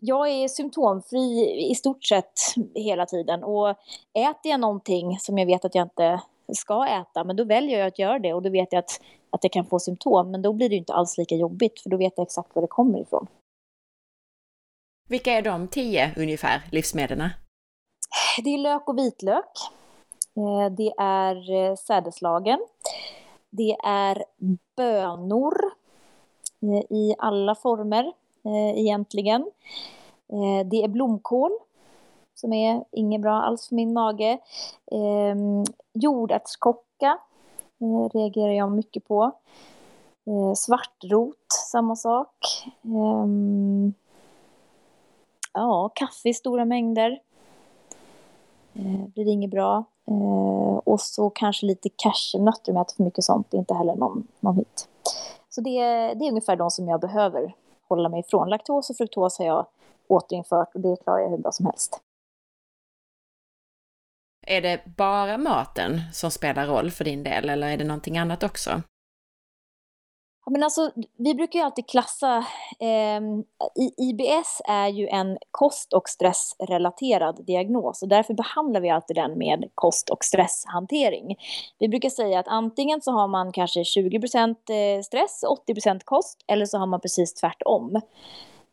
jag 0.00 0.28
är 0.28 0.48
symptomfri 0.48 1.56
i 1.70 1.74
stort 1.74 2.04
sett 2.04 2.32
hela 2.74 3.06
tiden 3.06 3.44
och 3.44 3.68
äter 4.14 4.50
jag 4.50 4.60
någonting 4.60 5.18
som 5.20 5.38
jag 5.38 5.46
vet 5.46 5.64
att 5.64 5.74
jag 5.74 5.84
inte 5.84 6.20
ska 6.52 6.86
äta, 6.86 7.24
men 7.24 7.36
då 7.36 7.44
väljer 7.44 7.78
jag 7.78 7.88
att 7.88 7.98
göra 7.98 8.18
det 8.18 8.34
och 8.34 8.42
då 8.42 8.50
vet 8.50 8.72
jag 8.72 8.78
att, 8.78 9.00
att 9.30 9.44
jag 9.44 9.52
kan 9.52 9.66
få 9.66 9.78
symptom, 9.78 10.30
men 10.30 10.42
då 10.42 10.52
blir 10.52 10.68
det 10.68 10.76
inte 10.76 10.92
alls 10.92 11.18
lika 11.18 11.34
jobbigt 11.34 11.80
för 11.80 11.90
då 11.90 11.96
vet 11.96 12.12
jag 12.16 12.26
exakt 12.26 12.54
var 12.54 12.62
det 12.62 12.68
kommer 12.68 12.98
ifrån. 12.98 13.26
Vilka 15.08 15.32
är 15.32 15.42
de 15.42 15.68
tio 15.68 16.14
ungefär 16.16 16.62
livsmedlen? 16.72 17.28
Det 18.44 18.54
är 18.54 18.58
lök 18.58 18.88
och 18.88 18.98
vitlök. 18.98 19.44
Eh, 20.36 20.70
det 20.76 20.92
är 20.98 21.50
eh, 21.50 21.74
sädeslagen. 21.74 22.58
Det 23.50 23.76
är 23.84 24.24
bönor 24.76 25.54
eh, 26.62 26.96
i 26.96 27.14
alla 27.18 27.54
former 27.54 28.12
Eh, 28.48 28.78
egentligen. 28.78 29.50
Eh, 30.32 30.66
det 30.66 30.84
är 30.84 30.88
blomkål 30.88 31.50
som 32.34 32.52
är 32.52 32.84
inget 32.90 33.20
bra 33.20 33.42
alls 33.42 33.68
för 33.68 33.74
min 33.74 33.92
mage. 33.92 34.38
Eh, 34.92 35.36
jordärtskocka 35.92 37.18
eh, 37.80 38.18
reagerar 38.18 38.52
jag 38.52 38.72
mycket 38.72 39.04
på. 39.08 39.32
Eh, 40.26 40.54
svartrot, 40.54 41.46
samma 41.70 41.96
sak. 41.96 42.36
Eh, 42.82 43.26
ja, 45.52 45.90
kaffe 45.94 46.28
i 46.28 46.34
stora 46.34 46.64
mängder. 46.64 47.20
Eh, 48.74 49.06
blir 49.14 49.28
inget 49.28 49.50
bra. 49.50 49.84
Eh, 50.06 50.78
och 50.84 51.00
så 51.00 51.30
kanske 51.30 51.66
lite 51.66 51.88
cashewnötter 51.96 52.72
om 52.72 52.76
jag 52.76 52.86
äter 52.86 52.96
för 52.96 53.04
mycket 53.04 53.24
sånt. 53.24 53.50
Det 53.50 53.56
är 53.56 53.58
inte 53.58 53.74
heller 53.74 53.94
någon, 53.94 54.26
någon 54.40 54.56
hit. 54.56 54.88
Så 55.48 55.60
det, 55.60 55.80
det 56.14 56.24
är 56.24 56.28
ungefär 56.28 56.56
de 56.56 56.70
som 56.70 56.88
jag 56.88 57.00
behöver 57.00 57.54
hålla 57.88 58.08
mig 58.08 58.20
ifrån. 58.20 58.48
Laktos 58.48 58.90
och 58.90 58.96
fruktos 58.96 59.38
har 59.38 59.46
jag 59.46 59.66
återinfört 60.08 60.74
och 60.74 60.80
det 60.80 60.96
klarar 61.02 61.18
jag 61.18 61.30
hur 61.30 61.38
bra 61.38 61.52
som 61.52 61.66
helst. 61.66 62.00
Är 64.46 64.62
det 64.62 64.80
bara 64.96 65.38
maten 65.38 66.00
som 66.12 66.30
spelar 66.30 66.66
roll 66.66 66.90
för 66.90 67.04
din 67.04 67.22
del 67.22 67.48
eller 67.48 67.68
är 67.68 67.76
det 67.76 67.84
någonting 67.84 68.18
annat 68.18 68.42
också? 68.42 68.82
Men 70.50 70.62
alltså, 70.62 70.90
vi 71.16 71.34
brukar 71.34 71.58
ju 71.58 71.64
alltid 71.64 71.88
klassa, 71.88 72.36
eh, 72.80 73.20
IBS 73.96 74.62
är 74.64 74.88
ju 74.88 75.08
en 75.08 75.38
kost 75.50 75.92
och 75.92 76.08
stressrelaterad 76.08 77.44
diagnos 77.46 78.02
och 78.02 78.08
därför 78.08 78.34
behandlar 78.34 78.80
vi 78.80 78.90
alltid 78.90 79.16
den 79.16 79.38
med 79.38 79.70
kost 79.74 80.10
och 80.10 80.24
stresshantering. 80.24 81.36
Vi 81.78 81.88
brukar 81.88 82.10
säga 82.10 82.40
att 82.40 82.48
antingen 82.48 83.00
så 83.00 83.12
har 83.12 83.28
man 83.28 83.52
kanske 83.52 83.84
20 83.84 84.16
eh, 84.16 85.02
stress, 85.04 85.44
80% 85.68 86.00
kost 86.04 86.44
eller 86.46 86.66
så 86.66 86.78
har 86.78 86.86
man 86.86 87.00
precis 87.00 87.34
tvärtom. 87.34 88.00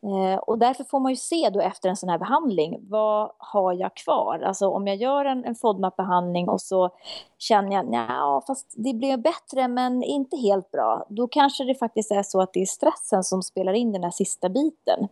Eh, 0.04 0.38
och 0.38 0.60
därför 0.60 0.84
får 0.84 1.00
man 1.00 1.12
ju 1.12 1.16
se 1.16 1.50
då 1.50 1.62
efter 1.62 1.90
en 1.90 1.96
sån 1.96 2.10
här 2.10 2.18
behandling, 2.18 2.80
vad 2.90 3.32
har 3.38 3.74
jag 3.74 3.96
kvar? 3.96 4.40
Alltså 4.40 4.70
om 4.70 4.88
jag 4.88 4.96
gör 4.96 5.26
en, 5.26 5.46
en 5.46 5.56
FODMAP-behandling 5.56 6.50
och 6.50 6.62
så 6.62 6.90
känner 7.38 7.76
jag, 7.76 7.94
ja 7.94 8.44
fast 8.48 8.74
det 8.78 8.94
blev 8.94 9.22
bättre 9.22 9.68
men 9.68 10.04
inte 10.04 10.38
helt 10.38 10.72
bra. 10.72 11.06
Då 11.10 11.28
kanske 11.28 11.64
det 11.64 11.76
faktiskt 11.76 12.12
är 12.12 12.24
så 12.24 12.42
att 12.42 12.54
det 12.54 12.62
är 12.62 12.66
stressen 12.66 13.24
som 13.24 13.44
spelar 13.44 13.74
in 13.74 13.92
den 13.92 14.04
här 14.04 14.12
sista 14.12 14.50
biten. 14.50 15.08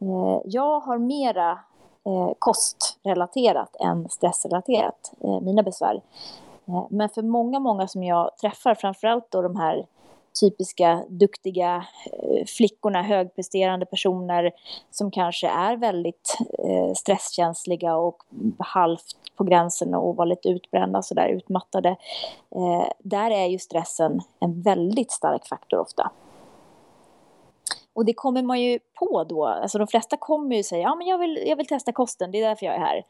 Eh, 0.00 0.40
jag 0.44 0.80
har 0.80 0.98
mera 0.98 1.50
eh, 2.06 2.32
kostrelaterat 2.38 3.76
än 3.80 4.08
stressrelaterat, 4.08 5.12
mina 5.42 5.62
besvär. 5.62 6.00
Men 6.90 7.08
för 7.08 7.22
många, 7.22 7.58
många 7.58 7.88
som 7.88 8.02
jag 8.02 8.36
träffar, 8.36 8.74
framförallt 8.74 9.30
då 9.30 9.42
de 9.42 9.56
här 9.56 9.86
typiska 10.40 11.04
duktiga 11.08 11.84
eh, 12.12 12.44
flickorna, 12.46 13.02
högpresterande 13.02 13.86
personer 13.86 14.52
som 14.90 15.10
kanske 15.10 15.48
är 15.48 15.76
väldigt 15.76 16.36
eh, 16.58 16.94
stresskänsliga 16.94 17.96
och 17.96 18.22
halvt 18.58 19.16
på 19.36 19.44
gränsen 19.44 19.94
och 19.94 20.16
var 20.16 20.26
lite 20.26 20.48
utbrända, 20.48 21.02
så 21.02 21.14
där 21.14 21.28
utmattade. 21.28 21.88
Eh, 22.56 22.88
där 22.98 23.30
är 23.30 23.46
ju 23.46 23.58
stressen 23.58 24.20
en 24.40 24.62
väldigt 24.62 25.12
stark 25.12 25.46
faktor 25.46 25.78
ofta. 25.78 26.10
Och 27.92 28.04
det 28.04 28.14
kommer 28.14 28.42
man 28.42 28.60
ju 28.60 28.78
på 28.98 29.24
då. 29.24 29.46
Alltså 29.46 29.78
de 29.78 29.86
flesta 29.86 30.16
kommer 30.16 30.56
ju 30.56 30.62
säga, 30.62 30.82
ja 30.82 30.94
men 30.94 31.06
jag 31.06 31.18
vill, 31.18 31.42
jag 31.46 31.56
vill 31.56 31.66
testa 31.66 31.92
kosten, 31.92 32.30
det 32.30 32.38
är 32.38 32.48
därför 32.48 32.66
jag 32.66 32.74
är 32.74 32.80
här. 32.80 33.02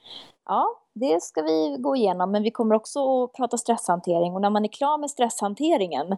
Ja, 0.46 0.79
det 0.94 1.22
ska 1.22 1.42
vi 1.42 1.76
gå 1.78 1.96
igenom, 1.96 2.30
men 2.30 2.42
vi 2.42 2.50
kommer 2.50 2.74
också 2.74 3.24
att 3.24 3.32
prata 3.32 3.58
stresshantering. 3.58 4.34
Och 4.34 4.40
när 4.40 4.50
man 4.50 4.64
är 4.64 4.68
klar 4.68 4.98
med 4.98 5.10
stresshanteringen, 5.10 6.12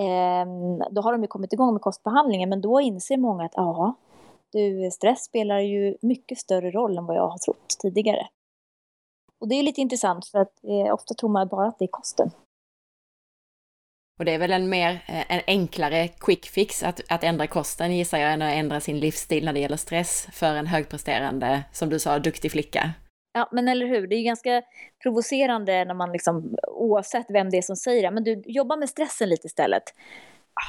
eh, 0.00 0.46
då 0.90 1.00
har 1.00 1.12
de 1.12 1.22
ju 1.22 1.28
kommit 1.28 1.52
igång 1.52 1.72
med 1.72 1.82
kostbehandlingen, 1.82 2.48
men 2.48 2.60
då 2.60 2.80
inser 2.80 3.16
många 3.16 3.44
att 3.44 3.52
ja, 3.54 3.94
du, 4.52 4.90
stress 4.90 5.24
spelar 5.24 5.58
ju 5.58 5.96
mycket 6.02 6.38
större 6.38 6.70
roll 6.70 6.98
än 6.98 7.06
vad 7.06 7.16
jag 7.16 7.28
har 7.28 7.38
trott 7.38 7.76
tidigare. 7.82 8.28
Och 9.40 9.48
det 9.48 9.54
är 9.54 9.62
lite 9.62 9.80
intressant 9.80 10.26
för 10.26 10.38
att 10.38 10.64
eh, 10.64 10.94
ofta 10.94 11.14
tror 11.14 11.30
man 11.30 11.48
bara 11.48 11.66
att 11.66 11.78
det 11.78 11.84
är 11.84 11.88
kosten. 11.88 12.30
Och 14.18 14.24
det 14.24 14.34
är 14.34 14.38
väl 14.38 14.52
en 14.52 14.68
mer, 14.68 14.90
eh, 15.06 15.32
en 15.32 15.40
enklare 15.46 16.08
quick 16.08 16.46
fix 16.46 16.82
att, 16.82 17.00
att 17.08 17.24
ändra 17.24 17.46
kosten 17.46 17.96
gissar 17.96 18.18
jag, 18.18 18.32
än 18.32 18.42
att 18.42 18.54
ändra 18.54 18.80
sin 18.80 19.00
livsstil 19.00 19.44
när 19.44 19.52
det 19.52 19.60
gäller 19.60 19.76
stress 19.76 20.28
för 20.32 20.54
en 20.54 20.66
högpresterande, 20.66 21.64
som 21.72 21.88
du 21.88 21.98
sa, 21.98 22.18
duktig 22.18 22.52
flicka. 22.52 22.94
Ja, 23.38 23.48
men 23.52 23.68
eller 23.68 23.86
hur. 23.86 24.06
Det 24.06 24.16
är 24.16 24.22
ganska 24.22 24.62
provocerande 25.02 25.84
när 25.84 25.94
man 25.94 26.12
liksom, 26.12 26.56
oavsett 26.68 27.26
vem 27.28 27.50
det 27.50 27.58
är 27.58 27.62
som 27.62 27.76
säger 27.76 28.02
det, 28.02 28.10
men 28.10 28.24
du 28.24 28.42
jobbar 28.46 28.76
med 28.76 28.88
stressen 28.88 29.28
lite 29.28 29.46
istället. 29.46 29.82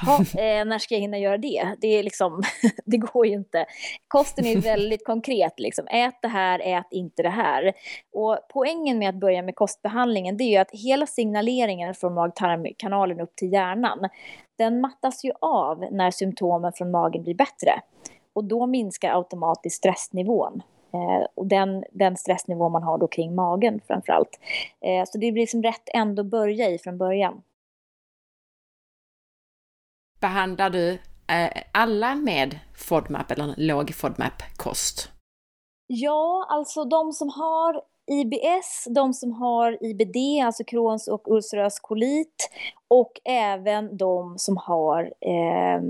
Jaha, 0.02 0.18
eh, 0.44 0.64
när 0.64 0.78
ska 0.78 0.94
jag 0.94 1.00
hinna 1.00 1.18
göra 1.18 1.38
det? 1.38 1.76
Det, 1.80 1.88
är 1.88 2.02
liksom, 2.02 2.42
det 2.84 2.96
går 2.96 3.26
ju 3.26 3.32
inte. 3.32 3.66
Kosten 4.08 4.46
är 4.46 4.56
väldigt 4.56 5.04
konkret. 5.04 5.60
Liksom. 5.60 5.86
Ät 5.86 6.14
det 6.22 6.28
här, 6.28 6.60
ät 6.64 6.86
inte 6.90 7.22
det 7.22 7.28
här. 7.28 7.72
Och 8.12 8.38
poängen 8.52 8.98
med 8.98 9.08
att 9.08 9.20
börja 9.20 9.42
med 9.42 9.56
kostbehandlingen 9.56 10.36
det 10.36 10.44
är 10.44 10.50
ju 10.50 10.56
att 10.56 10.70
hela 10.70 11.06
signaleringen 11.06 11.94
från 11.94 12.14
mag-tarmkanalen 12.14 13.20
upp 13.20 13.36
till 13.36 13.52
hjärnan 13.52 14.08
den 14.58 14.80
mattas 14.80 15.24
ju 15.24 15.32
av 15.40 15.78
när 15.92 16.10
symptomen 16.10 16.72
från 16.72 16.90
magen 16.90 17.22
blir 17.22 17.34
bättre. 17.34 17.80
Och 18.32 18.44
då 18.44 18.66
minskar 18.66 19.16
automatiskt 19.16 19.76
stressnivån. 19.76 20.62
Eh, 20.92 21.26
och 21.34 21.46
den, 21.46 21.84
den 21.92 22.16
stressnivå 22.16 22.68
man 22.68 22.82
har 22.82 22.98
då 22.98 23.08
kring 23.08 23.34
magen 23.34 23.80
framför 23.86 24.12
allt. 24.12 24.40
Eh, 24.80 25.04
så 25.06 25.18
det 25.18 25.32
blir 25.32 25.42
liksom 25.42 25.62
rätt 25.62 25.88
ändå 25.94 26.24
börja 26.24 26.70
i 26.70 26.78
från 26.78 26.98
början. 26.98 27.42
Behandlar 30.20 30.70
du 30.70 30.92
eh, 31.26 31.62
alla 31.72 32.14
med 32.14 32.58
FODMAP 32.76 33.30
eller 33.30 33.54
låg 33.56 33.94
FODMAP-kost? 33.94 35.10
Ja, 35.86 36.46
alltså 36.48 36.84
de 36.84 37.12
som 37.12 37.28
har 37.28 37.82
IBS, 38.10 38.88
de 38.94 39.14
som 39.14 39.32
har 39.32 39.84
IBD, 39.84 40.44
alltså 40.44 40.64
Crohns 40.64 41.08
och 41.08 41.32
ulcerös 41.32 41.80
kolit 41.80 42.50
och 42.88 43.12
även 43.24 43.96
de 43.96 44.38
som 44.38 44.56
har 44.56 45.02
eh, 45.20 45.82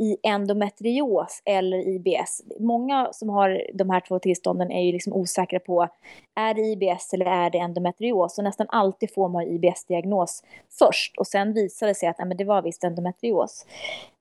i 0.00 0.16
endometrios 0.22 1.42
eller 1.44 1.88
IBS. 1.88 2.42
Många 2.58 3.08
som 3.12 3.28
har 3.28 3.62
de 3.74 3.90
här 3.90 4.00
två 4.00 4.18
tillstånden 4.18 4.70
är 4.70 4.82
ju 4.82 4.92
liksom 4.92 5.12
osäkra 5.12 5.58
på 5.58 5.88
är 6.34 6.54
det 6.54 6.60
IBS 6.60 7.14
eller 7.14 7.26
är 7.26 7.50
det 7.50 7.58
endometrios? 7.58 8.38
Och 8.38 8.44
nästan 8.44 8.66
alltid 8.70 9.14
får 9.14 9.28
man 9.28 9.42
IBS-diagnos 9.42 10.44
först 10.78 11.18
och 11.18 11.26
sen 11.26 11.52
visar 11.52 11.86
det 11.86 11.94
sig 11.94 12.08
att 12.08 12.18
nej, 12.18 12.34
det 12.38 12.44
var 12.44 12.62
visst 12.62 12.84
endometrios. 12.84 13.66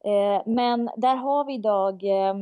Eh, 0.04 0.42
men 0.46 0.90
där 0.98 1.16
har 1.16 1.46
vi 1.46 1.54
idag 1.54 2.04
eh, 2.04 2.34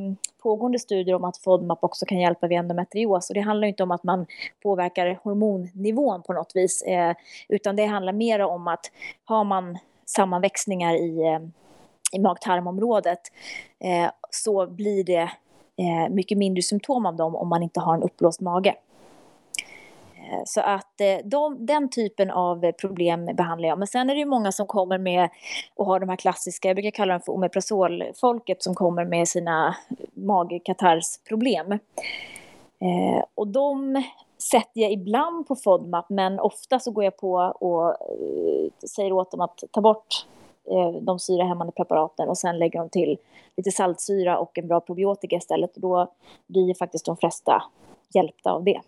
pågående 0.44 0.80
studier 0.80 1.16
om 1.16 1.24
att 1.24 1.38
FODMAP 1.38 1.84
också 1.84 2.06
kan 2.06 2.20
hjälpa 2.20 2.48
vid 2.48 2.58
endometrios 2.58 3.30
och 3.30 3.34
det 3.34 3.42
handlar 3.42 3.68
inte 3.68 3.84
om 3.84 3.92
att 3.92 4.04
man 4.04 4.26
påverkar 4.64 5.20
hormonnivån 5.24 6.24
på 6.24 6.34
något 6.34 6.52
vis 6.56 6.82
eh, 6.82 7.16
utan 7.48 7.76
det 7.76 7.86
handlar 7.86 8.14
mer 8.14 8.40
om 8.40 8.68
att 8.68 8.92
har 9.26 9.44
man 9.44 9.78
sammanväxningar 10.06 10.96
i 10.96 11.24
ehm, 11.24 11.52
i 12.12 12.20
mag-tarmområdet 12.20 13.20
eh, 13.80 14.12
så 14.30 14.68
blir 14.68 15.04
det 15.04 15.32
eh, 15.78 16.10
mycket 16.10 16.38
mindre 16.38 16.62
symptom 16.62 17.06
av 17.06 17.16
dem 17.16 17.36
om 17.36 17.48
man 17.48 17.64
inte 17.64 17.80
har 17.80 17.94
en 17.94 18.04
uppblåst 18.04 18.42
mage. 18.42 18.76
Eh, 20.16 20.42
så 20.46 20.62
att 20.62 21.02
eh, 21.02 21.18
de, 21.24 21.66
den 21.66 21.90
typen 21.90 22.32
av 22.32 22.72
problem 22.72 23.26
behandlar 23.26 23.70
jag. 23.70 23.78
Men 23.78 23.88
sen 23.88 24.10
är 24.10 24.14
det 24.14 24.20
ju 24.20 24.26
många 24.26 24.52
som 24.52 24.68
kommer 24.68 24.98
med 24.98 25.30
och 25.76 25.86
har 25.86 26.00
de 26.00 26.10
här 26.10 26.16
klassiska, 26.16 26.68
jag 26.68 26.76
brukar 26.76 26.92
kalla 26.92 27.14
dem 27.14 27.22
för 27.22 27.34
omeprazolfolket 27.34 28.64
som 28.64 28.76
kommer 28.76 29.06
med 29.06 29.28
sina 29.28 29.76
magkatarrsproblem. 30.14 31.72
Eh, 32.80 33.24
och 33.36 33.48
de 33.48 34.04
sätter 34.52 34.82
jag 34.82 34.92
ibland 34.92 35.48
på 35.48 35.56
FODMAP 35.56 36.10
men 36.10 36.40
ofta 36.40 36.80
så 36.80 36.92
går 36.92 37.04
jag 37.04 37.18
på 37.18 37.34
och 37.60 37.90
eh, 37.90 38.88
säger 38.88 39.12
åt 39.12 39.32
dem 39.32 39.42
att 39.42 39.64
ta 39.72 39.82
bort 39.82 40.26
Eh, 40.72 40.92
de 41.02 41.20
syrahämmande 41.20 41.74
preparaten 41.74 42.30
och 42.30 42.38
sen 42.38 42.60
lägger 42.60 42.80
de 42.80 42.90
till 42.90 43.18
lite 43.58 43.72
saltsyra 43.72 44.38
och 44.40 44.58
en 44.58 44.68
bra 44.68 44.80
probiotika 44.80 45.36
istället. 45.36 45.76
Och 45.76 45.82
då 45.82 46.14
blir 46.48 46.74
faktiskt 46.74 47.06
de 47.06 47.18
flesta 47.18 47.64
hjälpta 48.14 48.52
av 48.52 48.64
det. 48.64 48.82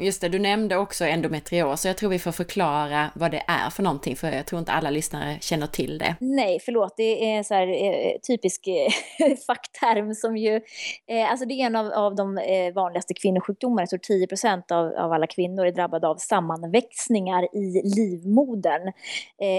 Just 0.00 0.20
det, 0.20 0.28
du 0.28 0.38
nämnde 0.38 0.76
också 0.76 1.04
endometrios, 1.04 1.80
så 1.80 1.88
jag 1.88 1.96
tror 1.96 2.10
vi 2.10 2.18
får 2.18 2.32
förklara 2.32 3.10
vad 3.14 3.30
det 3.30 3.42
är 3.46 3.70
för 3.70 3.82
någonting, 3.82 4.16
för 4.16 4.32
jag 4.32 4.46
tror 4.46 4.58
inte 4.58 4.72
alla 4.72 4.90
lyssnare 4.90 5.38
känner 5.40 5.66
till 5.66 5.98
det. 5.98 6.16
Nej, 6.20 6.58
förlåt, 6.64 6.96
det 6.96 7.24
är 7.24 7.38
en 7.38 7.44
så 7.44 7.54
här, 7.54 7.68
eh, 7.68 8.18
typisk 8.26 8.66
eh, 8.66 9.34
fackterm 9.46 10.14
som 10.14 10.36
ju... 10.36 10.60
Eh, 11.06 11.30
alltså 11.30 11.46
det 11.46 11.54
är 11.54 11.66
en 11.66 11.76
av, 11.76 11.92
av 11.92 12.14
de 12.14 12.40
vanligaste 12.74 13.14
kvinnosjukdomarna, 13.14 13.82
jag 13.82 13.88
tror 13.88 13.98
10 13.98 14.26
procent 14.26 14.70
av, 14.70 14.86
av 14.86 15.12
alla 15.12 15.26
kvinnor 15.26 15.66
är 15.66 15.72
drabbade 15.72 16.08
av 16.08 16.16
sammanväxningar 16.16 17.56
i 17.56 17.82
livmodern. 17.96 18.92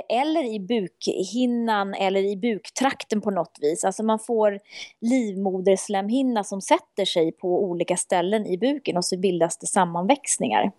Eller 0.09 0.55
i 0.55 0.59
bukhinnan 0.59 1.93
eller 1.93 2.23
i 2.23 2.37
buktrakten 2.37 3.21
på 3.21 3.31
något 3.31 3.57
vis. 3.61 3.83
Alltså 3.83 4.03
man 4.03 4.19
får 4.19 4.59
livmoderslemhinna 5.01 6.43
som 6.43 6.61
sätter 6.61 7.05
sig 7.05 7.31
på 7.31 7.63
olika 7.63 7.97
ställen 7.97 8.45
i 8.45 8.57
buken 8.57 8.97
och 8.97 9.05
så 9.05 9.17
bildas 9.17 9.57
det 9.57 9.67
sammanväxningar 9.67 10.30
förväxlingar. 10.31 10.71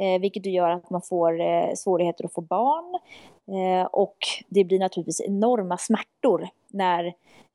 Eh, 0.00 0.20
vilket 0.20 0.46
gör 0.46 0.70
att 0.70 0.90
man 0.90 1.02
får 1.02 1.40
eh, 1.40 1.74
svårigheter 1.74 2.24
att 2.24 2.32
få 2.32 2.40
barn. 2.40 2.94
Eh, 3.48 3.86
och 3.86 4.16
det 4.48 4.64
blir 4.64 4.78
naturligtvis 4.78 5.20
enorma 5.20 5.78
smärtor 5.78 6.48
när, 6.68 7.04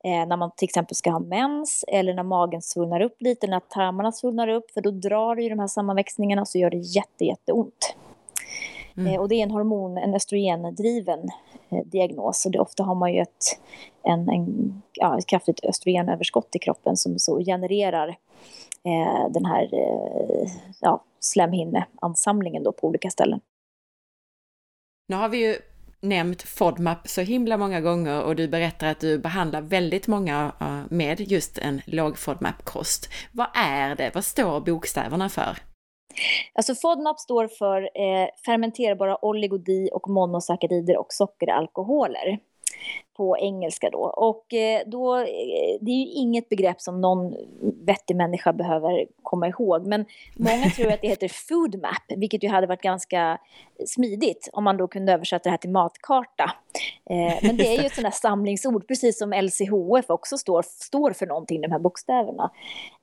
eh, 0.03 0.27
när 0.27 0.37
man 0.37 0.51
till 0.55 0.65
exempel 0.65 0.95
ska 0.95 1.11
ha 1.11 1.19
mens 1.19 1.85
eller 1.87 2.13
när 2.13 2.23
magen 2.23 2.61
svullnar 2.61 3.01
upp 3.01 3.21
lite, 3.21 3.47
när 3.47 3.59
tarmarna 3.59 4.11
svullnar 4.11 4.47
upp. 4.47 4.71
För 4.71 4.81
då 4.81 4.91
drar 4.91 5.35
det 5.35 5.43
ju 5.43 5.49
de 5.49 5.59
här 5.59 5.67
sammanväxningarna 5.67 6.41
och 6.41 6.47
så 6.47 6.57
gör 6.57 6.69
det 6.69 6.77
jätte, 6.77 7.25
jätteont. 7.25 7.95
Mm. 8.97 9.13
Eh, 9.13 9.19
och 9.19 9.29
det 9.29 9.35
är 9.35 9.43
en 9.43 9.51
hormon, 9.51 9.97
en 9.97 10.15
östrogendriven 10.15 11.19
eh, 11.69 11.85
diagnos. 11.85 12.45
Och 12.45 12.51
det, 12.51 12.59
ofta 12.59 12.83
har 12.83 12.95
man 12.95 13.13
ju 13.13 13.21
ett, 13.21 13.59
en, 14.03 14.29
en, 14.29 14.81
ja, 14.93 15.17
ett 15.17 15.27
kraftigt 15.27 15.65
östrogenöverskott 15.65 16.55
i 16.55 16.59
kroppen 16.59 16.97
som 16.97 17.19
så 17.19 17.39
genererar 17.39 18.07
eh, 18.83 19.29
den 19.29 19.45
här 19.45 19.73
eh, 19.73 20.51
ja, 20.79 21.03
slemhinneansamlingen 21.19 22.63
då 22.63 22.71
på 22.71 22.87
olika 22.87 23.09
ställen. 23.09 23.39
Nu 25.07 25.15
har 25.15 25.29
vi 25.29 25.47
ju 25.47 25.55
nämnt 26.01 26.41
FODMAP 26.41 27.07
så 27.07 27.21
himla 27.21 27.57
många 27.57 27.81
gånger 27.81 28.23
och 28.23 28.35
du 28.35 28.47
berättar 28.47 28.87
att 28.87 28.99
du 28.99 29.19
behandlar 29.19 29.61
väldigt 29.61 30.07
många 30.07 30.51
eh, 30.59 30.79
med 30.89 31.19
just 31.19 31.57
en 31.57 31.81
låg 31.85 32.17
FODMAP-kost. 32.17 33.09
Vad 33.31 33.47
är 33.55 33.95
det? 33.95 34.11
Vad 34.13 34.25
står 34.25 34.59
bokstäverna 34.59 35.29
för? 35.29 35.70
Alltså 36.53 36.75
FODMAP 36.75 37.19
står 37.19 37.47
för 37.47 37.81
eh, 37.81 38.27
fermenterbara 38.45 39.25
oligodi 39.25 39.89
och 39.93 40.09
monosackarider 40.09 40.97
och 40.97 41.07
sockeralkoholer 41.09 42.39
på 43.21 43.37
engelska 43.37 43.89
då. 43.89 43.99
Och 43.99 44.53
eh, 44.53 44.81
då, 44.85 45.17
eh, 45.17 45.77
det 45.81 45.91
är 45.91 45.95
ju 45.95 46.11
inget 46.11 46.49
begrepp 46.49 46.81
som 46.81 47.01
någon 47.01 47.35
vettig 47.85 48.15
människa 48.15 48.53
behöver 48.53 49.05
komma 49.23 49.47
ihåg. 49.47 49.87
Men 49.87 50.05
många 50.35 50.69
tror 50.69 50.91
att 50.91 51.01
det 51.01 51.07
heter 51.07 51.27
food 51.47 51.81
map, 51.81 52.17
vilket 52.19 52.43
ju 52.43 52.49
hade 52.49 52.67
varit 52.67 52.81
ganska 52.81 53.37
smidigt 53.85 54.49
om 54.53 54.63
man 54.63 54.77
då 54.77 54.87
kunde 54.87 55.13
översätta 55.13 55.43
det 55.43 55.49
här 55.49 55.57
till 55.57 55.69
matkarta. 55.69 56.51
Eh, 57.09 57.37
men 57.41 57.57
det 57.57 57.67
är 57.67 57.81
ju 57.81 57.85
ett 57.85 57.95
sånt 57.95 58.05
där 58.05 58.11
samlingsord, 58.11 58.87
precis 58.87 59.19
som 59.19 59.33
LCHF 59.33 60.09
också 60.09 60.37
står, 60.37 60.63
står 60.67 61.11
för 61.11 61.25
någonting, 61.25 61.61
de 61.61 61.71
här 61.71 61.79
bokstäverna. 61.79 62.51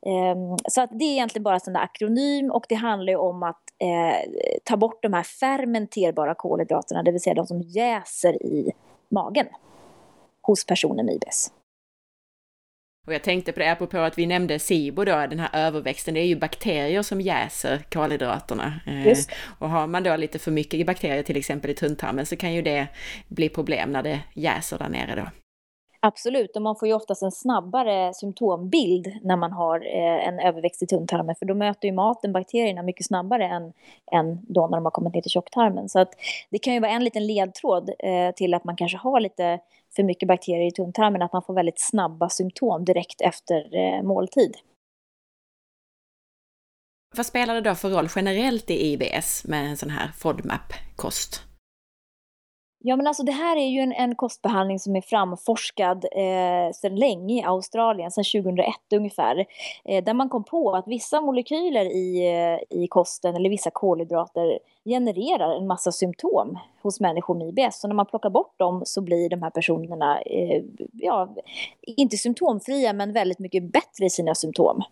Ehm, 0.06 0.56
så 0.68 0.80
att 0.80 0.90
det 0.92 1.04
är 1.04 1.12
egentligen 1.12 1.42
bara 1.42 1.58
en 1.66 1.76
akronym 1.76 2.50
och 2.50 2.64
det 2.68 2.74
handlar 2.74 3.12
ju 3.12 3.16
om 3.16 3.42
att 3.42 3.62
ta 4.64 4.76
bort 4.76 5.02
de 5.02 5.12
här 5.12 5.22
fermenterbara 5.22 6.34
kolhydraterna, 6.34 7.02
det 7.02 7.12
vill 7.12 7.20
säga 7.20 7.34
de 7.34 7.46
som 7.46 7.62
jäser 7.62 8.42
i 8.42 8.72
magen 9.08 9.46
hos 10.48 10.66
personer 10.66 11.04
med 11.04 11.14
IBS. 11.14 11.52
Och 13.06 13.14
jag 13.14 13.22
tänkte 13.22 13.52
på 13.52 13.60
det, 13.60 13.72
apropå 13.72 13.98
att 13.98 14.18
vi 14.18 14.26
nämnde 14.26 14.58
SIBO 14.58 15.04
då, 15.04 15.12
den 15.12 15.40
här 15.40 15.66
överväxten, 15.66 16.14
det 16.14 16.20
är 16.20 16.26
ju 16.26 16.36
bakterier 16.36 17.02
som 17.02 17.20
jäser 17.20 17.82
kolhydraterna. 17.90 18.80
Eh, 18.86 19.08
Just. 19.08 19.30
Och 19.58 19.68
har 19.70 19.86
man 19.86 20.02
då 20.02 20.16
lite 20.16 20.38
för 20.38 20.50
mycket 20.50 20.86
bakterier 20.86 21.22
till 21.22 21.36
exempel 21.36 21.70
i 21.70 21.74
tunntarmen 21.74 22.26
så 22.26 22.36
kan 22.36 22.54
ju 22.54 22.62
det 22.62 22.88
bli 23.28 23.48
problem 23.48 23.92
när 23.92 24.02
det 24.02 24.20
jäser 24.34 24.78
där 24.78 24.88
nere 24.88 25.14
då. 25.16 25.28
Absolut, 26.00 26.56
och 26.56 26.62
man 26.62 26.76
får 26.76 26.88
ju 26.88 26.94
oftast 26.94 27.22
en 27.22 27.32
snabbare 27.32 28.14
symptombild 28.14 29.06
när 29.22 29.36
man 29.36 29.52
har 29.52 29.80
eh, 29.80 30.28
en 30.28 30.40
överväxt 30.40 30.82
i 30.82 30.86
tunntarmen 30.86 31.34
för 31.38 31.46
då 31.46 31.54
möter 31.54 31.88
ju 31.88 31.94
maten 31.94 32.32
bakterierna 32.32 32.82
mycket 32.82 33.06
snabbare 33.06 33.44
än, 33.44 33.72
än 34.12 34.40
då 34.48 34.66
när 34.66 34.76
de 34.76 34.84
har 34.84 34.90
kommit 34.90 35.14
ner 35.14 35.22
till 35.22 35.30
tjocktarmen. 35.30 35.88
Så 35.88 35.98
att 35.98 36.14
det 36.50 36.58
kan 36.58 36.74
ju 36.74 36.80
vara 36.80 36.90
en 36.90 37.04
liten 37.04 37.26
ledtråd 37.26 37.90
eh, 37.98 38.34
till 38.34 38.54
att 38.54 38.64
man 38.64 38.76
kanske 38.76 38.98
har 38.98 39.20
lite 39.20 39.58
för 39.98 40.02
mycket 40.04 40.28
bakterier 40.28 40.66
i 40.66 40.70
tunntarmen, 40.70 41.22
att 41.22 41.32
man 41.32 41.42
får 41.42 41.54
väldigt 41.54 41.80
snabba 41.80 42.28
symptom 42.28 42.84
direkt 42.84 43.20
efter 43.20 43.76
eh, 43.76 44.02
måltid. 44.02 44.56
Vad 47.16 47.26
spelar 47.26 47.54
det 47.54 47.60
då 47.60 47.74
för 47.74 47.90
roll 47.90 48.08
generellt 48.16 48.70
i 48.70 48.92
IBS 48.92 49.44
med 49.44 49.66
en 49.66 49.76
sån 49.76 49.90
här 49.90 50.12
FODMAP-kost? 50.18 51.47
Ja, 52.80 52.96
men 52.96 53.06
alltså 53.06 53.22
det 53.22 53.32
här 53.32 53.56
är 53.56 53.66
ju 53.66 53.80
en, 53.80 53.92
en 53.92 54.14
kostbehandling 54.14 54.78
som 54.78 54.96
är 54.96 55.00
framforskad 55.00 56.04
eh, 56.04 56.72
sedan 56.74 56.96
länge 56.96 57.34
i 57.34 57.42
Australien, 57.42 58.10
sedan 58.10 58.24
2001 58.42 58.74
ungefär. 58.94 59.46
Eh, 59.84 60.04
där 60.04 60.14
man 60.14 60.28
kom 60.28 60.44
på 60.44 60.72
att 60.72 60.88
vissa 60.88 61.20
molekyler 61.20 61.84
i, 61.84 62.28
eh, 62.28 62.78
i 62.78 62.86
kosten, 62.88 63.36
eller 63.36 63.50
vissa 63.50 63.70
kolhydrater, 63.70 64.58
genererar 64.84 65.56
en 65.56 65.66
massa 65.66 65.92
symptom 65.92 66.58
hos 66.82 67.00
människor 67.00 67.34
med 67.34 67.48
IBS. 67.48 67.80
Så 67.80 67.88
när 67.88 67.94
man 67.94 68.06
plockar 68.06 68.30
bort 68.30 68.58
dem 68.58 68.82
så 68.84 69.00
blir 69.00 69.28
de 69.28 69.42
här 69.42 69.50
personerna, 69.50 70.20
eh, 70.20 70.62
ja, 70.92 71.28
inte 71.80 72.16
symptomfria, 72.16 72.92
men 72.92 73.12
väldigt 73.12 73.38
mycket 73.38 73.72
bättre 73.72 74.04
i 74.04 74.10
sina 74.10 74.34
symptom. 74.34 74.82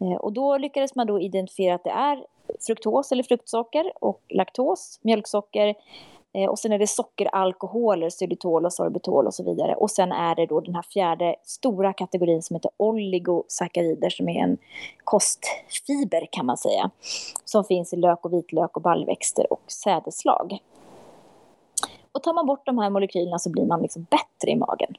Eh, 0.00 0.16
och 0.16 0.32
då 0.32 0.58
lyckades 0.58 0.94
man 0.94 1.06
då 1.06 1.20
identifiera 1.20 1.74
att 1.74 1.84
det 1.84 1.90
är 1.90 2.24
fruktos 2.66 3.12
eller 3.12 3.22
fruktsocker 3.22 3.92
och 4.00 4.20
laktos, 4.28 5.00
mjölksocker, 5.02 5.74
Eh, 6.34 6.50
och 6.50 6.58
sen 6.58 6.72
är 6.72 6.78
det 6.78 6.86
sockeralkoholer, 6.86 8.10
xylitol 8.10 8.64
och 8.64 8.72
sorbitol 8.72 9.26
och 9.26 9.34
så 9.34 9.44
vidare. 9.44 9.74
Och 9.74 9.90
sen 9.90 10.12
är 10.12 10.34
det 10.34 10.46
då 10.46 10.60
den 10.60 10.74
här 10.74 10.82
fjärde 10.82 11.36
stora 11.42 11.92
kategorin 11.92 12.42
som 12.42 12.56
heter 12.56 12.70
oligosackarider 12.76 14.10
som 14.10 14.28
är 14.28 14.42
en 14.42 14.58
kostfiber 15.04 16.28
kan 16.32 16.46
man 16.46 16.56
säga. 16.56 16.90
Som 17.44 17.64
finns 17.64 17.92
i 17.92 17.96
lök 17.96 18.24
och 18.24 18.32
vitlök 18.32 18.76
och 18.76 18.82
baljväxter 18.82 19.52
och 19.52 19.62
sädeslag. 19.72 20.58
Och 22.12 22.22
tar 22.22 22.34
man 22.34 22.46
bort 22.46 22.66
de 22.66 22.78
här 22.78 22.90
molekylerna 22.90 23.38
så 23.38 23.50
blir 23.50 23.66
man 23.66 23.82
liksom 23.82 24.06
bättre 24.10 24.50
i 24.50 24.56
magen. 24.56 24.94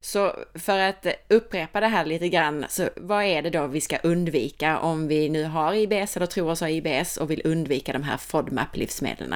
Så 0.00 0.32
för 0.54 0.78
att 0.78 1.06
upprepa 1.28 1.80
det 1.80 1.86
här 1.86 2.04
lite 2.04 2.28
grann, 2.28 2.64
så 2.68 2.88
vad 2.96 3.24
är 3.24 3.42
det 3.42 3.50
då 3.50 3.66
vi 3.66 3.80
ska 3.80 3.96
undvika 3.98 4.78
om 4.78 5.08
vi 5.08 5.28
nu 5.28 5.44
har 5.44 5.74
IBS 5.74 6.16
eller 6.16 6.26
tror 6.26 6.50
oss 6.50 6.60
ha 6.60 6.68
IBS 6.68 7.16
och 7.16 7.30
vill 7.30 7.42
undvika 7.44 7.92
de 7.92 8.02
här 8.02 8.16
FODMAP-livsmedlen? 8.16 9.34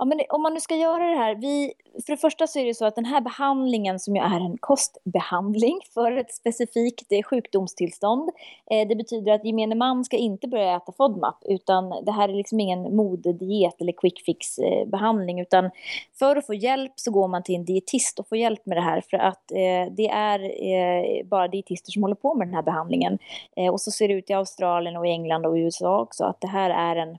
Ja, 0.00 0.06
men 0.06 0.20
om 0.28 0.42
man 0.42 0.54
nu 0.54 0.60
ska 0.60 0.76
göra 0.76 1.06
det 1.06 1.16
här, 1.16 1.34
vi, 1.34 1.72
för 2.06 2.12
det 2.12 2.16
första 2.16 2.46
så 2.46 2.58
är 2.58 2.64
det 2.64 2.74
så 2.74 2.84
att 2.84 2.94
den 2.94 3.04
här 3.04 3.20
behandlingen 3.20 3.98
som 3.98 4.16
ju 4.16 4.22
är 4.22 4.40
en 4.40 4.58
kostbehandling 4.58 5.80
för 5.94 6.12
ett 6.12 6.34
specifikt 6.34 7.12
eh, 7.12 7.22
sjukdomstillstånd, 7.22 8.30
eh, 8.70 8.88
det 8.88 8.96
betyder 8.96 9.32
att 9.32 9.44
gemene 9.44 9.74
man 9.74 10.04
ska 10.04 10.16
inte 10.16 10.48
börja 10.48 10.76
äta 10.76 10.92
FODMAP, 10.92 11.36
utan 11.44 12.04
det 12.04 12.12
här 12.12 12.28
är 12.28 12.34
liksom 12.34 12.60
ingen 12.60 12.96
modediet 12.96 13.80
eller 13.80 13.92
quick 13.92 14.24
fix 14.24 14.58
eh, 14.58 14.88
behandling, 14.88 15.40
utan 15.40 15.70
för 16.18 16.36
att 16.36 16.46
få 16.46 16.54
hjälp 16.54 16.92
så 16.96 17.10
går 17.10 17.28
man 17.28 17.42
till 17.42 17.54
en 17.54 17.64
dietist 17.64 18.18
och 18.18 18.28
får 18.28 18.38
hjälp 18.38 18.66
med 18.66 18.76
det 18.76 18.82
här, 18.82 19.00
för 19.10 19.16
att 19.16 19.52
eh, 19.52 19.94
det 19.96 20.08
är 20.08 20.40
eh, 20.40 21.26
bara 21.26 21.48
dietister 21.48 21.92
som 21.92 22.02
håller 22.02 22.14
på 22.14 22.34
med 22.34 22.46
den 22.46 22.54
här 22.54 22.62
behandlingen. 22.62 23.18
Eh, 23.56 23.72
och 23.72 23.80
så 23.80 23.90
ser 23.90 24.08
det 24.08 24.14
ut 24.14 24.30
i 24.30 24.32
Australien 24.32 24.96
och 24.96 25.06
i 25.06 25.10
England 25.10 25.46
och 25.46 25.58
i 25.58 25.60
USA 25.60 26.00
också, 26.00 26.24
att 26.24 26.40
det 26.40 26.48
här 26.48 26.70
är 26.70 26.96
en 26.96 27.18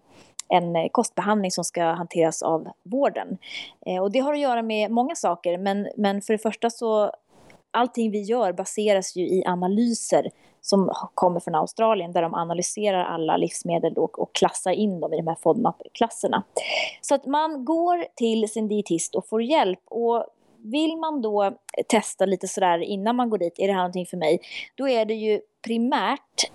en 0.52 0.76
eh, 0.76 0.88
kostbehandling 0.92 1.52
som 1.52 1.64
ska 1.64 1.84
hanteras 1.84 2.42
av 2.42 2.68
vården. 2.84 3.38
Eh, 3.86 4.02
och 4.02 4.12
det 4.12 4.20
har 4.20 4.34
att 4.34 4.40
göra 4.40 4.62
med 4.62 4.92
många 4.92 5.16
saker, 5.16 5.58
men, 5.58 5.88
men 5.98 6.22
för 6.22 6.34
det 6.34 6.40
första 6.40 6.70
så 6.70 7.12
allting 7.72 8.12
vi 8.12 8.22
gör 8.22 8.54
baseras 8.54 9.16
ju 9.16 9.28
i 9.28 9.46
analyser 9.46 10.30
som 10.62 10.92
kommer 11.14 11.40
från 11.40 11.56
Australien 11.56 12.12
där 12.12 12.22
de 12.22 12.34
analyserar 12.34 13.04
alla 13.04 13.38
livsmedel 13.38 13.94
och, 13.94 14.20
och 14.20 14.36
klassar 14.36 14.72
in 14.72 15.00
dem 15.00 15.14
i 15.14 15.18
de 15.18 15.28
här 15.28 15.36
FODMAP-klasserna. 15.36 16.44
Så 17.02 17.16
att 17.16 17.26
man 17.26 17.66
går 17.66 18.06
till 18.16 18.50
sin 18.50 18.68
dietist 18.68 19.16
och 19.16 19.28
får 19.28 19.44
hjälp. 19.44 19.80
Och 19.86 20.26
vill 20.58 20.98
man 20.98 21.22
då 21.22 21.52
testa 21.88 22.26
lite 22.26 22.48
sådär 22.48 22.80
innan 22.80 23.16
man 23.16 23.30
går 23.30 23.38
dit, 23.38 23.60
är 23.60 23.68
det 23.68 23.74
här 23.74 23.80
någonting 23.80 24.06
för 24.06 24.18
mig? 24.18 24.40
Då 24.76 24.90
är 24.90 25.06
det 25.06 25.14
ju 25.14 25.42
primärt 25.66 26.52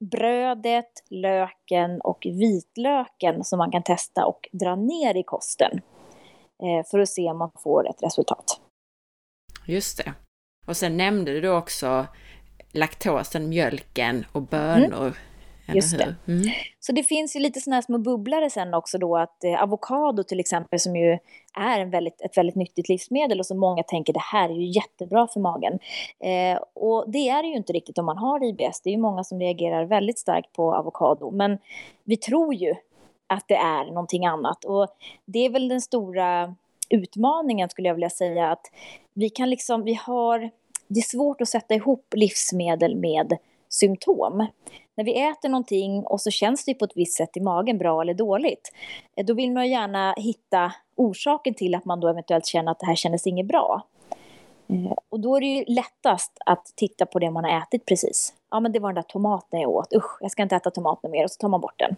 brödet, 0.00 0.90
löken 1.10 2.00
och 2.00 2.18
vitlöken 2.24 3.44
som 3.44 3.58
man 3.58 3.70
kan 3.70 3.82
testa 3.82 4.26
och 4.26 4.48
dra 4.52 4.76
ner 4.76 5.16
i 5.16 5.22
kosten. 5.22 5.80
Eh, 6.62 6.86
för 6.90 6.98
att 6.98 7.08
se 7.08 7.30
om 7.30 7.38
man 7.38 7.50
får 7.62 7.88
ett 7.90 8.02
resultat. 8.02 8.60
Just 9.66 9.96
det. 9.96 10.14
Och 10.66 10.76
sen 10.76 10.96
nämnde 10.96 11.32
du 11.32 11.40
då 11.40 11.56
också 11.56 12.06
laktosen, 12.72 13.48
mjölken 13.48 14.24
och 14.32 14.42
bönor. 14.42 15.00
Mm. 15.00 15.14
Just 15.74 15.98
det. 15.98 16.14
Mm. 16.28 16.42
Så 16.80 16.92
det 16.92 17.02
finns 17.02 17.36
ju 17.36 17.40
lite 17.40 17.60
sådana 17.60 17.76
här 17.76 17.82
små 17.82 17.98
bubblare 17.98 18.50
sen 18.50 18.74
också 18.74 18.98
då 18.98 19.16
att 19.16 19.44
eh, 19.44 19.62
avokado 19.62 20.22
till 20.22 20.40
exempel 20.40 20.80
som 20.80 20.96
ju 20.96 21.18
är 21.54 21.80
en 21.80 21.90
väldigt, 21.90 22.20
ett 22.20 22.38
väldigt 22.38 22.56
nyttigt 22.56 22.88
livsmedel 22.88 23.40
och 23.40 23.46
som 23.46 23.58
många 23.58 23.82
tänker 23.82 24.12
det 24.12 24.22
här 24.32 24.48
är 24.48 24.54
ju 24.54 24.66
jättebra 24.66 25.26
för 25.26 25.40
magen. 25.40 25.78
Eh, 26.20 26.62
och 26.74 27.10
det 27.10 27.28
är 27.28 27.42
det 27.42 27.48
ju 27.48 27.56
inte 27.56 27.72
riktigt 27.72 27.98
om 27.98 28.06
man 28.06 28.18
har 28.18 28.44
IBS. 28.44 28.80
Det 28.80 28.90
är 28.90 28.92
ju 28.92 29.00
många 29.00 29.24
som 29.24 29.40
reagerar 29.40 29.84
väldigt 29.84 30.18
starkt 30.18 30.52
på 30.52 30.74
avokado. 30.74 31.30
Men 31.30 31.58
vi 32.04 32.16
tror 32.16 32.54
ju 32.54 32.74
att 33.26 33.48
det 33.48 33.56
är 33.56 33.84
någonting 33.84 34.26
annat. 34.26 34.64
Och 34.64 34.88
det 35.24 35.38
är 35.38 35.50
väl 35.50 35.68
den 35.68 35.80
stora 35.80 36.54
utmaningen 36.90 37.68
skulle 37.68 37.88
jag 37.88 37.94
vilja 37.94 38.10
säga 38.10 38.50
att 38.50 38.66
vi 39.12 39.30
kan 39.30 39.50
liksom, 39.50 39.84
vi 39.84 39.94
har, 39.94 40.50
det 40.88 41.00
är 41.00 41.16
svårt 41.16 41.40
att 41.40 41.48
sätta 41.48 41.74
ihop 41.74 42.14
livsmedel 42.16 42.96
med 42.96 43.36
symptom. 43.68 44.46
När 45.00 45.04
vi 45.04 45.20
äter 45.20 45.48
någonting 45.48 46.06
och 46.06 46.20
så 46.20 46.30
känns 46.30 46.64
det 46.64 46.74
på 46.74 46.84
ett 46.84 46.96
visst 46.96 47.16
sätt 47.16 47.36
i 47.36 47.40
magen, 47.40 47.78
bra 47.78 48.02
eller 48.02 48.14
dåligt, 48.14 48.72
eh, 49.16 49.26
då 49.26 49.34
vill 49.34 49.52
man 49.52 49.68
gärna 49.68 50.14
hitta 50.16 50.72
orsaken 50.96 51.54
till 51.54 51.74
att 51.74 51.84
man 51.84 52.00
då 52.00 52.08
eventuellt 52.08 52.46
känner 52.46 52.72
att 52.72 52.78
det 52.78 52.86
här 52.86 52.94
kändes 52.94 53.26
inget 53.26 53.46
bra. 53.46 53.86
Eh, 54.68 54.92
och 55.08 55.20
då 55.20 55.36
är 55.36 55.40
det 55.40 55.46
ju 55.46 55.64
lättast 55.64 56.38
att 56.46 56.72
titta 56.76 57.06
på 57.06 57.18
det 57.18 57.30
man 57.30 57.44
har 57.44 57.58
ätit 57.62 57.86
precis. 57.86 58.34
Ja, 58.50 58.60
men 58.60 58.72
det 58.72 58.78
var 58.78 58.88
den 58.88 58.94
där 58.94 59.02
tomaten 59.02 59.60
jag 59.60 59.70
åt. 59.70 59.92
Usch, 59.94 60.18
jag 60.20 60.30
ska 60.30 60.42
inte 60.42 60.56
äta 60.56 60.70
tomaten 60.70 61.10
mer. 61.10 61.24
Och 61.24 61.30
så 61.30 61.38
tar 61.38 61.48
man 61.48 61.60
bort 61.60 61.78
den. 61.78 61.96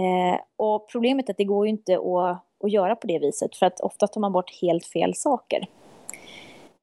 Eh, 0.00 0.40
och 0.56 0.88
problemet 0.88 1.28
är 1.28 1.32
att 1.32 1.38
det 1.38 1.44
går 1.44 1.66
ju 1.66 1.70
inte 1.70 1.94
att, 1.94 2.64
att 2.64 2.72
göra 2.72 2.96
på 2.96 3.06
det 3.06 3.18
viset. 3.18 3.56
För 3.56 3.66
att 3.66 3.80
ofta 3.80 4.06
tar 4.06 4.20
man 4.20 4.32
bort 4.32 4.60
helt 4.60 4.86
fel 4.86 5.14
saker. 5.14 5.66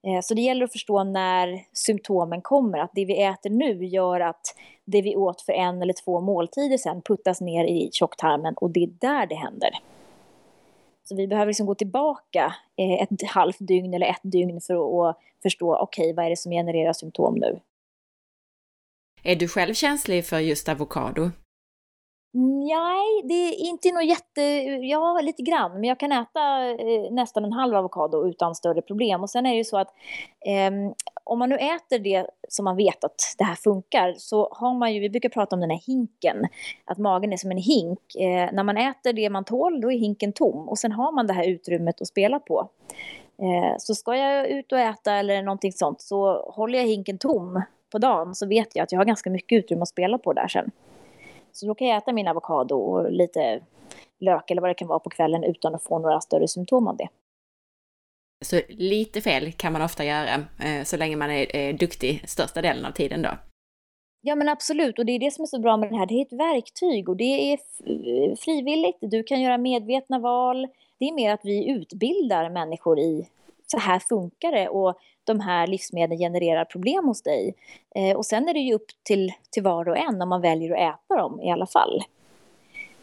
Eh, 0.08 0.22
så 0.22 0.34
det 0.34 0.42
gäller 0.42 0.66
att 0.66 0.72
förstå 0.72 1.04
när 1.04 1.66
symptomen 1.74 2.42
kommer. 2.42 2.80
Att 2.80 2.92
det 2.94 3.06
vi 3.06 3.24
äter 3.24 3.50
nu 3.50 3.86
gör 3.86 4.20
att 4.20 4.56
det 4.86 5.02
vi 5.02 5.16
åt 5.16 5.42
för 5.42 5.54
en 5.54 5.82
eller 5.82 5.94
två 5.94 6.22
måltider 6.22 6.78
sen 6.78 7.02
puttas 7.02 7.42
ner 7.42 7.66
i 7.66 7.90
tjocktarmen. 7.92 8.54
Och 8.54 8.70
det 8.70 8.84
är 8.84 8.88
där 8.88 9.26
det 9.26 9.36
händer. 9.36 9.70
Så 11.04 11.16
vi 11.16 11.28
behöver 11.28 11.48
liksom 11.48 11.66
gå 11.66 11.76
tillbaka 11.76 12.56
eh, 12.76 13.02
ett 13.02 13.30
halvt 13.30 13.58
dygn 13.60 13.94
eller 13.94 14.08
ett 14.08 14.22
dygn 14.24 14.62
för 14.62 15.10
att 15.10 15.18
förstå, 15.44 15.76
okej, 15.76 16.04
okay, 16.04 16.14
vad 16.14 16.26
är 16.26 16.30
det 16.30 16.38
som 16.38 16.52
genererar 16.52 16.94
symptom 16.94 17.36
nu? 17.36 17.60
Är 19.24 19.36
du 19.36 19.48
själv 19.48 19.74
känslig 19.74 20.26
för 20.26 20.40
just 20.40 20.70
avokado? 20.70 21.32
Nej, 22.40 23.22
det 23.24 23.34
är 23.34 23.54
inte 23.54 23.92
något 23.92 24.06
jätte... 24.06 24.42
Ja, 24.82 25.20
lite 25.24 25.42
grann. 25.42 25.74
Men 25.74 25.84
jag 25.84 26.00
kan 26.00 26.12
äta 26.12 26.70
eh, 26.70 27.12
nästan 27.12 27.46
en 27.46 27.54
halv 27.54 27.76
avokado 27.76 28.28
utan 28.28 28.56
större 28.56 28.82
problem. 28.82 29.22
Och 29.22 29.30
sen 29.30 29.46
är 29.46 29.50
det 29.50 29.58
ju 29.58 29.64
så 29.64 29.78
att 29.78 29.88
eh, 30.46 30.72
om 31.24 31.40
man 31.40 31.50
nu 31.50 31.56
äter 31.56 32.00
det 32.00 32.28
som 32.50 32.66
man 32.66 32.76
vet 32.76 33.04
att 33.04 33.36
det 33.38 33.44
här 33.44 33.56
funkar 33.56 34.14
så 34.18 34.50
har 34.52 34.74
man 34.74 34.94
ju, 34.94 35.00
vi 35.00 35.10
brukar 35.10 35.30
prata 35.30 35.56
om 35.56 35.60
den 35.60 35.70
här 35.70 35.82
hinken, 35.88 36.48
att 36.86 36.98
magen 36.98 37.34
är 37.34 37.38
som 37.38 37.52
en 37.52 37.58
hink. 37.58 38.00
Eh, 38.20 38.50
när 38.54 38.64
man 38.64 38.78
äter 38.78 39.14
det 39.14 39.30
man 39.30 39.44
tål, 39.44 39.82
då 39.82 39.92
är 39.92 39.98
hinken 39.98 40.34
tom. 40.34 40.70
Och 40.70 40.78
sen 40.78 40.92
har 40.92 41.12
man 41.12 41.28
det 41.28 41.34
här 41.34 41.48
utrymmet 41.48 42.02
att 42.02 42.08
spela 42.08 42.40
på. 42.40 42.70
Eh, 43.42 43.76
så 43.78 43.96
ska 43.96 44.16
jag 44.16 44.48
ut 44.48 44.72
och 44.72 44.80
äta 44.80 45.14
eller 45.14 45.42
någonting 45.42 45.72
sånt 45.72 46.02
så 46.02 46.52
håller 46.52 46.80
jag 46.80 46.86
hinken 46.86 47.18
tom 47.18 47.62
på 47.92 47.98
dagen 47.98 48.36
så 48.36 48.48
vet 48.48 48.76
jag 48.76 48.84
att 48.84 48.92
jag 48.92 49.00
har 49.00 49.06
ganska 49.06 49.30
mycket 49.30 49.58
utrymme 49.58 49.82
att 49.82 49.90
spela 49.90 50.18
på 50.18 50.34
där 50.34 50.48
sen. 50.48 50.72
Så 51.58 51.68
då 51.68 51.76
kan 51.76 51.88
jag 51.88 51.98
äta 51.98 52.14
min 52.14 52.28
avokado 52.28 52.76
och 52.76 53.12
lite 53.12 53.62
lök 54.20 54.52
eller 54.52 54.62
vad 54.62 54.70
det 54.70 54.74
kan 54.76 54.88
vara 54.88 55.00
på 55.00 55.10
kvällen 55.10 55.44
utan 55.44 55.76
att 55.76 55.84
få 55.84 56.00
några 56.00 56.22
större 56.22 56.48
symptom 56.48 56.88
av 56.88 56.98
det. 56.98 57.08
Så 58.46 58.62
lite 58.70 59.22
fel 59.22 59.52
kan 59.52 59.74
man 59.74 59.82
ofta 59.82 60.06
göra, 60.06 60.34
eh, 60.66 60.84
så 60.84 60.98
länge 60.98 61.16
man 61.16 61.32
är 61.32 61.74
duktig 61.74 62.30
största 62.30 62.62
delen 62.62 62.86
av 62.86 62.92
tiden 62.92 63.22
då? 63.22 63.30
Ja 64.22 64.36
men 64.36 64.50
absolut, 64.50 65.00
och 65.00 65.06
det 65.06 65.12
är 65.12 65.20
det 65.20 65.32
som 65.32 65.44
är 65.44 65.46
så 65.46 65.60
bra 65.60 65.78
med 65.78 65.90
det 65.90 65.98
här, 65.98 66.06
det 66.06 66.14
är 66.14 66.22
ett 66.22 66.34
verktyg 66.34 67.10
och 67.10 67.18
det 67.18 67.54
är 67.54 67.58
frivilligt, 68.36 68.98
du 69.02 69.24
kan 69.24 69.42
göra 69.42 69.58
medvetna 69.58 70.20
val. 70.20 70.68
Det 71.00 71.06
är 71.06 71.14
mer 71.14 71.34
att 71.34 71.42
vi 71.44 71.72
utbildar 71.72 72.50
människor 72.50 73.00
i 73.00 73.30
så 73.68 73.78
här 73.78 74.00
funkar 74.00 74.52
det 74.52 74.70
och 74.70 74.98
de 75.28 75.40
här 75.40 75.68
livsmedlen 75.68 76.18
genererar 76.18 76.66
problem 76.66 77.06
hos 77.06 77.22
dig. 77.22 77.56
Eh, 77.96 78.18
och 78.18 78.26
sen 78.26 78.50
är 78.50 78.54
det 78.54 78.60
ju 78.60 78.74
upp 78.74 78.88
till, 79.04 79.34
till 79.52 79.64
var 79.64 79.90
och 79.90 79.98
en 79.98 80.22
om 80.22 80.30
man 80.30 80.42
väljer 80.42 80.72
att 80.72 80.96
äta 80.96 81.16
dem 81.16 81.42
i 81.42 81.52
alla 81.52 81.66
fall. 81.66 82.04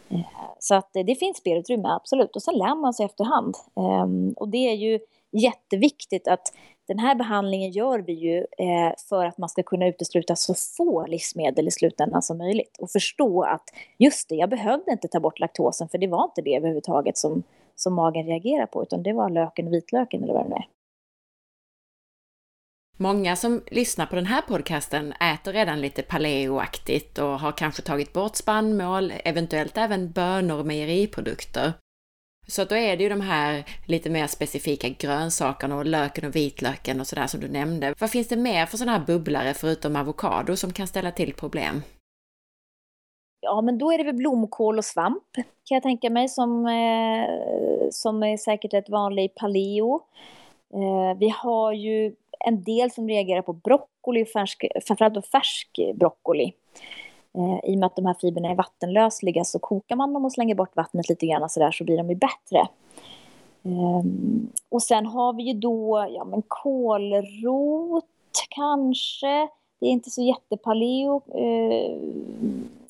Eh, 0.09 0.19
så 0.59 0.75
att 0.75 0.89
det 0.93 1.15
finns 1.15 1.37
spelutrymme, 1.37 1.89
absolut. 1.89 2.35
Och 2.35 2.43
sen 2.43 2.57
lär 2.57 2.75
man 2.75 2.93
sig 2.93 3.05
efterhand. 3.05 3.55
Eh, 3.77 4.33
och 4.35 4.49
det 4.49 4.57
är 4.69 4.75
ju 4.75 4.99
jätteviktigt 5.31 6.27
att 6.27 6.53
den 6.87 6.99
här 6.99 7.15
behandlingen 7.15 7.71
gör 7.71 7.99
vi 7.99 8.13
ju 8.13 8.37
eh, 8.37 8.93
för 9.09 9.25
att 9.25 9.37
man 9.37 9.49
ska 9.49 9.63
kunna 9.63 9.87
utesluta 9.87 10.35
så 10.35 10.53
få 10.77 11.05
livsmedel 11.07 11.67
i 11.67 11.71
slutändan 11.71 12.21
som 12.21 12.37
möjligt. 12.37 12.77
Och 12.79 12.91
förstå 12.91 13.43
att 13.43 13.63
just 13.97 14.29
det, 14.29 14.35
jag 14.35 14.49
behövde 14.49 14.91
inte 14.91 15.07
ta 15.07 15.19
bort 15.19 15.39
laktosen 15.39 15.89
för 15.89 15.97
det 15.97 16.07
var 16.07 16.23
inte 16.23 16.41
det 16.41 16.55
överhuvudtaget 16.55 17.17
som, 17.17 17.43
som 17.75 17.93
magen 17.93 18.25
reagerar 18.25 18.65
på 18.65 18.83
utan 18.83 19.03
det 19.03 19.13
var 19.13 19.29
löken 19.29 19.67
och 19.67 19.73
vitlöken 19.73 20.23
eller 20.23 20.33
vad 20.33 20.45
det 20.45 20.49
nu 20.49 20.55
är. 20.55 20.67
Många 22.97 23.35
som 23.35 23.61
lyssnar 23.71 24.05
på 24.05 24.15
den 24.15 24.25
här 24.25 24.41
podcasten 24.41 25.11
äter 25.13 25.53
redan 25.53 25.81
lite 25.81 26.01
paleoaktigt 26.01 27.17
och 27.17 27.39
har 27.39 27.51
kanske 27.51 27.81
tagit 27.81 28.13
bort 28.13 28.35
spannmål, 28.35 29.13
eventuellt 29.23 29.77
även 29.77 30.11
bönor 30.11 30.59
och 30.59 30.65
mejeriprodukter. 30.65 31.73
Så 32.47 32.63
då 32.65 32.75
är 32.75 32.97
det 32.97 33.03
ju 33.03 33.09
de 33.09 33.21
här 33.21 33.65
lite 33.85 34.09
mer 34.09 34.27
specifika 34.27 34.89
grönsakerna 34.89 35.75
och 35.75 35.85
löken 35.85 36.25
och 36.25 36.35
vitlöken 36.35 36.99
och 36.99 37.07
sådär 37.07 37.27
som 37.27 37.39
du 37.39 37.47
nämnde. 37.47 37.93
Vad 37.99 38.11
finns 38.11 38.27
det 38.27 38.35
mer 38.35 38.65
för 38.65 38.77
sådana 38.77 38.97
här 38.97 39.05
bubblare 39.05 39.53
förutom 39.53 39.95
avokado 39.95 40.55
som 40.55 40.73
kan 40.73 40.87
ställa 40.87 41.11
till 41.11 41.33
problem? 41.33 41.81
Ja, 43.41 43.61
men 43.61 43.77
då 43.77 43.91
är 43.91 43.97
det 43.97 44.03
väl 44.03 44.15
blomkål 44.15 44.77
och 44.77 44.85
svamp 44.85 45.23
kan 45.35 45.75
jag 45.75 45.83
tänka 45.83 46.09
mig 46.09 46.29
som, 46.29 46.65
eh, 46.65 47.89
som 47.91 48.23
är 48.23 48.37
säkert 48.37 48.73
ett 48.73 48.89
vanligt 48.89 49.35
paleo. 49.35 50.01
Eh, 50.73 51.17
vi 51.19 51.29
har 51.29 51.73
ju 51.73 52.15
en 52.39 52.63
del 52.63 52.91
som 52.91 53.07
reagerar 53.07 53.41
på 53.41 53.53
broccoli, 53.53 54.25
färsk, 54.25 54.65
framförallt 54.87 55.13
då 55.13 55.21
färsk 55.21 55.79
broccoli. 55.95 56.53
Eh, 57.37 57.71
I 57.71 57.75
och 57.75 57.79
med 57.79 57.87
att 57.87 57.95
de 57.95 58.05
här 58.05 58.15
fibrerna 58.21 58.49
är 58.49 58.55
vattenlösliga 58.55 59.43
så 59.43 59.59
kokar 59.59 59.95
man 59.95 60.13
dem 60.13 60.25
och 60.25 60.31
slänger 60.31 60.55
bort 60.55 60.75
vattnet 60.75 61.09
lite 61.09 61.25
grann 61.25 61.49
så, 61.49 61.59
där, 61.59 61.71
så 61.71 61.83
blir 61.83 61.97
de 61.97 62.09
ju 62.09 62.15
bättre. 62.15 62.59
Eh, 63.63 64.03
och 64.69 64.83
sen 64.83 65.05
har 65.05 65.33
vi 65.33 65.43
ju 65.43 65.53
då 65.53 66.07
ja, 66.09 66.23
men 66.23 66.41
kålrot 66.47 68.05
kanske. 68.49 69.47
Det 69.79 69.85
är 69.85 69.91
inte 69.91 70.09
så 70.09 70.21
jättepaleo. 70.21 71.21
Eh, 71.27 71.97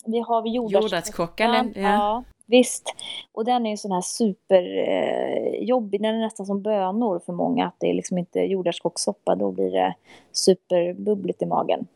vi 0.05 0.19
har 0.19 0.47
jordärtskockan. 0.47 1.73
Ja. 1.75 2.23
Visst. 2.45 2.93
Och 3.31 3.45
den 3.45 3.65
är 3.65 3.69
ju 3.69 3.77
sån 3.77 3.91
här 3.91 4.01
superjobbig. 4.01 5.99
Eh, 5.99 6.03
den 6.03 6.15
är 6.15 6.19
nästan 6.19 6.45
som 6.45 6.61
bönor 6.61 7.19
för 7.19 7.33
många. 7.33 7.67
Att 7.67 7.75
det 7.79 7.89
är 7.89 7.93
liksom 7.93 8.17
inte 8.17 8.39
jordärtskockssoppa. 8.39 9.35
Då 9.35 9.51
blir 9.51 9.71
det 9.71 9.95
superbubbligt 10.31 11.41
i 11.41 11.45
magen. 11.45 11.87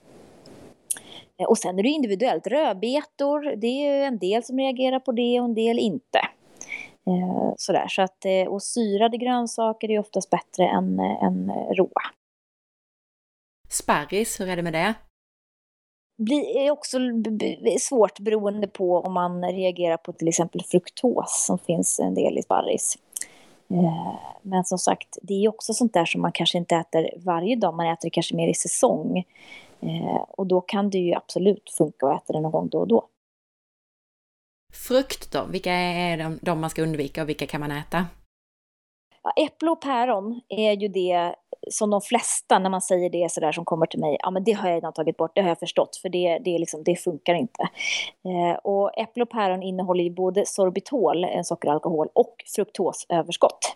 Eh, 1.37 1.45
och 1.45 1.57
sen 1.57 1.79
är 1.79 1.83
det 1.83 1.89
individuellt. 1.89 2.47
Rödbetor, 2.47 3.55
det 3.55 3.87
är 3.87 4.07
en 4.07 4.17
del 4.17 4.43
som 4.43 4.57
reagerar 4.59 4.99
på 4.99 5.11
det 5.11 5.39
och 5.39 5.45
en 5.45 5.55
del 5.55 5.79
inte. 5.79 6.19
Eh, 7.07 7.53
sådär. 7.57 7.87
Så 7.87 8.01
att, 8.01 8.25
eh, 8.25 8.47
och 8.47 8.63
syrade 8.63 9.17
grönsaker 9.17 9.91
är 9.91 9.99
oftast 9.99 10.29
bättre 10.29 10.67
än, 10.67 10.99
eh, 10.99 11.23
än 11.23 11.49
eh, 11.49 11.73
råa. 11.73 12.01
Sparris, 13.69 14.39
hur 14.39 14.49
är 14.49 14.55
det 14.55 14.63
med 14.63 14.73
det? 14.73 14.93
Är 16.55 16.72
också 16.72 16.97
svårt 17.80 18.20
beroende 18.20 18.67
på 18.67 18.99
om 18.99 19.13
man 19.13 19.43
reagerar 19.43 19.97
på 19.97 20.13
till 20.13 20.28
exempel 20.28 20.61
fruktos 20.63 21.45
som 21.45 21.59
finns 21.59 21.99
en 21.99 22.15
del 22.15 22.38
i 22.38 22.41
sparris. 22.41 22.97
Eh, 23.70 24.20
men 24.41 24.65
som 24.65 24.78
sagt, 24.78 25.17
det 25.22 25.34
är 25.34 25.49
också 25.49 25.74
sånt 25.74 25.93
där 25.93 26.05
som 26.05 26.22
man 26.22 26.32
kanske 26.32 26.57
inte 26.57 26.76
äter 26.76 27.09
varje 27.17 27.55
dag, 27.55 27.74
man 27.74 27.88
äter 27.88 28.07
det 28.07 28.09
kanske 28.09 28.36
mer 28.36 28.47
i 28.47 28.53
säsong. 28.53 29.17
Eh, 29.82 30.22
och 30.30 30.47
då 30.47 30.61
kan 30.61 30.89
det 30.89 30.97
ju 30.97 31.13
absolut 31.13 31.74
funka 31.78 32.07
att 32.07 32.24
äta 32.24 32.34
det 32.34 32.41
någon 32.41 32.51
gång 32.51 32.70
då 32.70 32.80
och 32.80 32.88
då. 32.88 33.07
Frukt 34.74 35.32
då, 35.32 35.45
vilka 35.45 35.74
är 35.74 36.17
de, 36.17 36.39
de 36.41 36.59
man 36.59 36.70
ska 36.70 36.82
undvika 36.82 37.22
och 37.22 37.30
vilka 37.30 37.47
kan 37.47 37.61
man 37.61 37.72
äta? 37.72 38.05
Ja, 39.24 39.32
äpple 39.36 39.70
och 39.72 39.82
päron 39.82 40.41
är 40.49 40.72
ju 40.72 40.88
det 40.88 41.36
som 41.72 41.89
de 41.89 42.01
flesta, 42.01 42.59
när 42.59 42.70
man 42.70 42.82
säger 42.82 43.09
det 43.09 43.32
sådär 43.32 43.51
som 43.51 43.65
kommer 43.65 43.86
till 43.86 43.99
mig, 43.99 44.17
ja 44.20 44.32
men 44.32 44.43
det 44.43 44.51
har 44.51 44.70
jag 44.70 44.76
redan 44.76 44.93
tagit 44.93 45.17
bort, 45.17 45.32
det 45.36 45.41
har 45.41 45.49
jag 45.49 45.59
förstått, 45.59 45.95
för 45.95 46.09
det, 46.09 46.39
det, 46.45 46.55
är 46.55 46.59
liksom, 46.59 46.84
det 46.84 46.95
funkar 46.95 47.34
inte. 47.34 47.63
Eh, 48.26 48.57
och 48.63 48.97
äpple 48.97 49.24
och 49.24 49.30
päron 49.30 49.63
innehåller 49.63 50.03
ju 50.03 50.09
både 50.09 50.45
sorbitol, 50.45 51.24
en 51.24 51.45
sockeralkohol, 51.45 52.07
och 52.13 52.36
fruktosöverskott. 52.55 53.76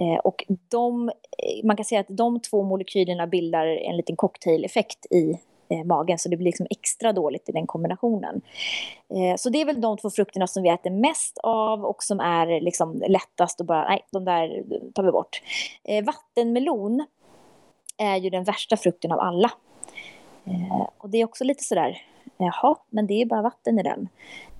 Eh, 0.00 0.18
och 0.18 0.44
de, 0.70 1.08
eh, 1.08 1.66
man 1.66 1.76
kan 1.76 1.84
säga 1.84 2.00
att 2.00 2.16
de 2.16 2.40
två 2.40 2.62
molekylerna 2.62 3.26
bildar 3.26 3.66
en 3.66 3.96
liten 3.96 4.16
cocktaileffekt 4.16 5.06
i 5.12 5.38
eh, 5.70 5.84
magen 5.84 6.18
så 6.18 6.28
det 6.28 6.36
blir 6.36 6.44
liksom 6.44 6.66
extra 6.70 7.12
dåligt 7.12 7.48
i 7.48 7.52
den 7.52 7.66
kombinationen. 7.66 8.40
Eh, 9.14 9.36
så 9.36 9.50
det 9.50 9.60
är 9.60 9.64
väl 9.64 9.80
de 9.80 9.96
två 9.96 10.10
frukterna 10.10 10.46
som 10.46 10.62
vi 10.62 10.68
äter 10.68 10.90
mest 10.90 11.38
av 11.42 11.84
och 11.84 12.02
som 12.02 12.20
är 12.20 12.60
liksom 12.60 13.02
lättast 13.08 13.60
att 13.60 13.66
bara, 13.66 13.88
nej, 13.88 14.06
de 14.10 14.24
där 14.24 14.64
tar 14.94 15.02
vi 15.02 15.10
bort. 15.10 15.42
Eh, 15.84 16.04
vattenmelon 16.04 17.06
är 17.98 18.16
ju 18.16 18.30
den 18.30 18.44
värsta 18.44 18.76
frukten 18.76 19.12
av 19.12 19.20
alla. 19.20 19.50
Eh, 20.44 20.88
och 20.98 21.10
det 21.10 21.20
är 21.20 21.24
också 21.24 21.44
lite 21.44 21.64
sådär, 21.64 22.02
jaha, 22.36 22.76
men 22.90 23.06
det 23.06 23.22
är 23.22 23.26
bara 23.26 23.42
vatten 23.42 23.78
i 23.78 23.82
den, 23.82 24.08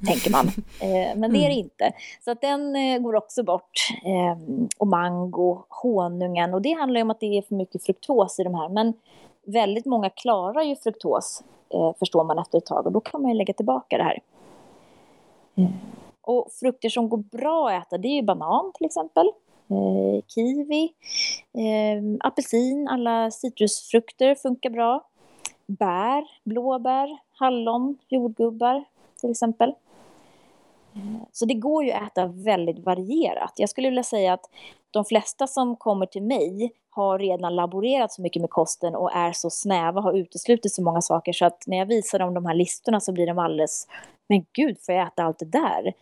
tänker 0.06 0.30
man. 0.30 0.50
Eh, 0.82 1.16
men 1.16 1.32
det 1.32 1.44
är 1.44 1.48
det 1.48 1.54
inte. 1.54 1.92
Så 2.24 2.30
att 2.30 2.40
den 2.40 2.76
eh, 2.76 2.98
går 2.98 3.14
också 3.14 3.42
bort. 3.42 3.72
Eh, 4.04 4.64
och 4.78 4.86
mango, 4.86 5.64
honungen, 5.68 6.54
och 6.54 6.62
det 6.62 6.72
handlar 6.72 6.98
ju 6.98 7.02
om 7.02 7.10
att 7.10 7.20
det 7.20 7.38
är 7.38 7.42
för 7.42 7.54
mycket 7.54 7.84
fruktos 7.84 8.40
i 8.40 8.44
de 8.44 8.54
här. 8.54 8.68
Men 8.68 8.92
väldigt 9.46 9.86
många 9.86 10.10
klarar 10.10 10.62
ju 10.62 10.76
fruktos, 10.76 11.42
eh, 11.74 11.92
förstår 11.98 12.24
man 12.24 12.38
efter 12.38 12.58
ett 12.58 12.66
tag, 12.66 12.86
och 12.86 12.92
då 12.92 13.00
kan 13.00 13.22
man 13.22 13.30
ju 13.30 13.36
lägga 13.36 13.54
tillbaka 13.54 13.98
det 13.98 14.04
här. 14.04 14.18
Mm. 15.54 15.72
Och 16.22 16.48
frukter 16.60 16.88
som 16.88 17.08
går 17.08 17.18
bra 17.18 17.70
att 17.70 17.86
äta, 17.86 17.98
det 17.98 18.08
är 18.08 18.16
ju 18.16 18.22
banan 18.22 18.72
till 18.74 18.86
exempel. 18.86 19.26
Eh, 19.70 20.24
kiwi, 20.26 20.92
eh, 21.52 22.02
apelsin, 22.20 22.88
alla 22.88 23.30
citrusfrukter 23.30 24.34
funkar 24.34 24.70
bra. 24.70 25.06
Bär, 25.66 26.24
blåbär, 26.44 27.18
hallon, 27.32 27.98
jordgubbar 28.08 28.84
till 29.20 29.30
exempel. 29.30 29.74
Eh, 31.00 31.22
så 31.32 31.44
det 31.44 31.54
går 31.54 31.84
ju 31.84 31.92
att 31.92 32.02
äta 32.12 32.26
väldigt 32.26 32.78
varierat. 32.78 33.52
Jag 33.56 33.68
skulle 33.68 33.88
vilja 33.88 34.02
säga 34.02 34.32
att 34.32 34.50
de 34.90 35.04
flesta 35.04 35.46
som 35.46 35.76
kommer 35.76 36.06
till 36.06 36.22
mig 36.22 36.72
har 36.90 37.18
redan 37.18 37.56
laborerat 37.56 38.12
så 38.12 38.22
mycket 38.22 38.40
med 38.40 38.50
kosten 38.50 38.94
och 38.94 39.12
är 39.12 39.32
så 39.32 39.50
snäva, 39.50 40.00
har 40.00 40.12
uteslutit 40.12 40.72
så 40.74 40.82
många 40.82 41.00
saker 41.00 41.32
så 41.32 41.44
att 41.44 41.64
när 41.66 41.76
jag 41.76 41.86
visar 41.86 42.18
dem 42.18 42.34
de 42.34 42.46
här 42.46 42.54
listorna 42.54 43.00
så 43.00 43.12
blir 43.12 43.26
de 43.26 43.38
alldeles 43.38 43.86
men 44.30 44.44
gud, 44.52 44.76
får 44.80 44.94
jag 44.94 45.06
äta 45.06 45.22
allt 45.22 45.38
det 45.38 45.44
där? 45.44 45.92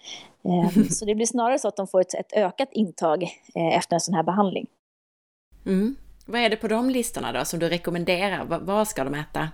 Eh, 0.45 0.83
så 0.91 1.05
det 1.05 1.15
blir 1.15 1.27
snarare 1.27 1.59
så 1.59 1.69
att 1.69 1.77
de 1.77 1.87
får 1.87 2.01
ett, 2.01 2.15
ett 2.15 2.33
ökat 2.33 2.69
intag 2.73 3.23
eh, 3.55 3.77
efter 3.77 3.97
en 3.97 4.01
sån 4.01 4.15
här 4.15 4.23
behandling. 4.23 4.67
Mm. 5.67 5.97
Vad 6.27 6.41
är 6.41 6.51
det 6.51 6.57
på 6.57 6.69
de 6.69 6.91
listorna 6.91 7.33
då 7.33 7.45
som 7.45 7.59
du 7.59 7.69
rekommenderar? 7.69 8.45
Vad 8.61 8.89
ska 8.89 9.05
de 9.05 9.15
äta? 9.15 9.49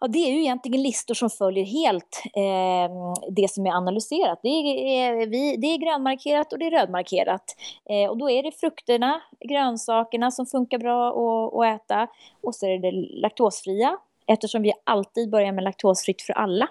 Ja, 0.00 0.06
det 0.08 0.18
är 0.18 0.32
ju 0.32 0.40
egentligen 0.40 0.82
listor 0.82 1.14
som 1.14 1.30
följer 1.30 1.64
helt 1.64 2.22
eh, 2.24 3.14
det 3.30 3.50
som 3.50 3.66
är 3.66 3.70
analyserat. 3.70 4.40
Det 4.42 4.48
är, 4.48 5.12
eh, 5.12 5.28
vi, 5.28 5.56
det 5.56 5.66
är 5.66 5.78
grönmarkerat 5.78 6.52
och 6.52 6.58
det 6.58 6.66
är 6.66 6.70
rödmarkerat. 6.70 7.56
Eh, 7.90 8.10
och 8.10 8.16
då 8.16 8.30
är 8.30 8.42
det 8.42 8.52
frukterna, 8.52 9.20
grönsakerna 9.48 10.30
som 10.30 10.46
funkar 10.46 10.78
bra 10.78 11.08
att, 11.08 11.54
att 11.54 11.82
äta. 11.82 12.08
Och 12.42 12.54
så 12.54 12.66
är 12.66 12.78
det 12.78 12.90
laktosfria, 13.20 13.98
eftersom 14.26 14.62
vi 14.62 14.72
alltid 14.84 15.30
börjar 15.30 15.52
med 15.52 15.64
laktosfritt 15.64 16.22
för 16.22 16.32
alla. 16.32 16.68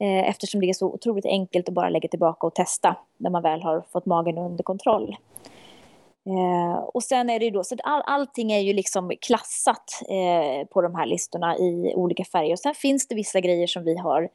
Eh, 0.00 0.28
eftersom 0.28 0.60
det 0.60 0.68
är 0.68 0.74
så 0.74 0.86
otroligt 0.86 1.26
enkelt 1.26 1.68
att 1.68 1.74
bara 1.74 1.88
lägga 1.88 2.08
tillbaka 2.08 2.46
och 2.46 2.54
testa 2.54 2.96
när 3.16 3.30
man 3.30 3.42
väl 3.42 3.62
har 3.62 3.84
fått 3.92 4.06
magen 4.06 4.38
under 4.38 4.64
kontroll. 4.64 5.16
Eh, 6.26 6.78
och 6.78 7.02
sen 7.02 7.30
är 7.30 7.38
det 7.38 7.44
ju 7.44 7.50
då, 7.50 7.64
så 7.64 7.76
all, 7.84 8.02
allting 8.06 8.52
är 8.52 8.60
ju 8.60 8.72
liksom 8.72 9.12
klassat 9.20 10.02
eh, 10.08 10.66
på 10.68 10.82
de 10.82 10.94
här 10.94 11.06
listorna 11.06 11.58
i 11.58 11.92
olika 11.96 12.24
färger. 12.24 12.52
Och 12.52 12.58
sen 12.58 12.74
finns 12.74 13.08
det 13.08 13.14
vissa 13.14 13.40
grejer 13.40 13.66
som 13.66 13.84
vi 13.84 13.98
har 13.98 14.28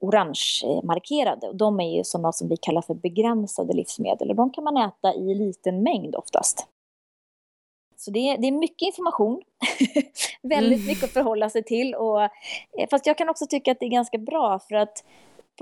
orange 0.00 0.80
markerade 0.82 1.48
och 1.48 1.56
de 1.56 1.80
är 1.80 1.96
ju 1.96 2.04
sådana 2.04 2.32
som 2.32 2.48
vi 2.48 2.56
kallar 2.56 2.82
för 2.82 2.94
begränsade 2.94 3.72
livsmedel 3.72 4.30
och 4.30 4.36
de 4.36 4.50
kan 4.50 4.64
man 4.64 4.76
äta 4.76 5.14
i 5.14 5.34
liten 5.34 5.82
mängd 5.82 6.14
oftast. 6.14 6.66
Så 7.96 8.10
det 8.10 8.18
är, 8.18 8.38
det 8.38 8.46
är 8.46 8.52
mycket 8.52 8.86
information, 8.86 9.42
väldigt 10.42 10.78
mm. 10.78 10.86
mycket 10.86 11.04
att 11.04 11.10
förhålla 11.10 11.50
sig 11.50 11.62
till. 11.62 11.94
Och, 11.94 12.22
eh, 12.22 12.28
fast 12.90 13.06
jag 13.06 13.18
kan 13.18 13.28
också 13.28 13.46
tycka 13.46 13.72
att 13.72 13.80
det 13.80 13.86
är 13.86 13.90
ganska 13.90 14.18
bra 14.18 14.58
för 14.58 14.74
att 14.74 15.04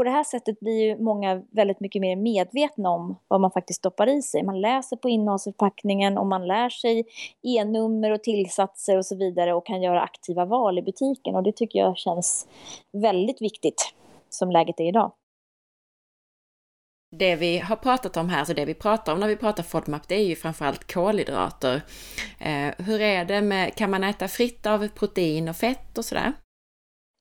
på 0.01 0.05
det 0.05 0.11
här 0.11 0.25
sättet 0.25 0.61
blir 0.61 0.81
ju 0.83 0.99
många 0.99 1.43
väldigt 1.51 1.81
mycket 1.81 2.01
mer 2.01 2.17
medvetna 2.17 2.91
om 2.91 3.17
vad 3.29 3.41
man 3.41 3.51
faktiskt 3.51 3.79
stoppar 3.79 4.07
i 4.07 4.23
sig. 4.23 4.43
Man 4.43 4.61
läser 4.61 4.97
på 4.97 5.09
innehållsförpackningen 5.09 6.19
och 6.19 6.27
man 6.27 6.47
lär 6.47 6.69
sig 6.69 7.05
e-nummer 7.43 8.11
och 8.11 8.23
tillsatser 8.23 8.99
och 8.99 9.07
så 9.07 9.17
vidare 9.17 9.55
och 9.55 9.67
kan 9.67 9.83
göra 9.83 10.03
aktiva 10.03 10.45
val 10.45 10.79
i 10.79 10.83
butiken 10.83 11.35
och 11.37 11.43
det 11.43 11.53
tycker 11.53 11.79
jag 11.79 11.99
känns 11.99 12.49
väldigt 12.93 13.43
viktigt 13.43 13.95
som 14.29 14.51
läget 14.51 14.81
är 14.81 14.85
idag 14.85 15.13
det 17.17 17.37
vi 17.37 17.59
har 17.59 17.77
pratat 17.77 18.17
om 18.17 18.29
här, 18.29 18.45
så 18.45 18.53
det 18.53 18.65
vi 18.65 18.75
pratar 18.75 19.13
om 19.13 19.21
när 19.21 19.29
vi 19.29 19.37
pratar 19.37 19.63
FODMAP, 19.63 20.09
det 20.09 20.15
är 20.15 20.25
ju 20.25 20.37
framförallt 20.37 20.93
kolhydrater. 20.93 21.83
Eh, 22.39 22.85
hur 22.87 23.01
är 23.01 23.25
det 23.25 23.41
med, 23.41 23.75
kan 23.75 23.91
man 23.91 24.05
äta 24.05 24.29
fritt 24.29 24.67
av 24.67 24.89
protein 24.89 25.49
och 25.49 25.57
fett 25.57 25.99
och 25.99 26.05
sådär? 26.05 26.33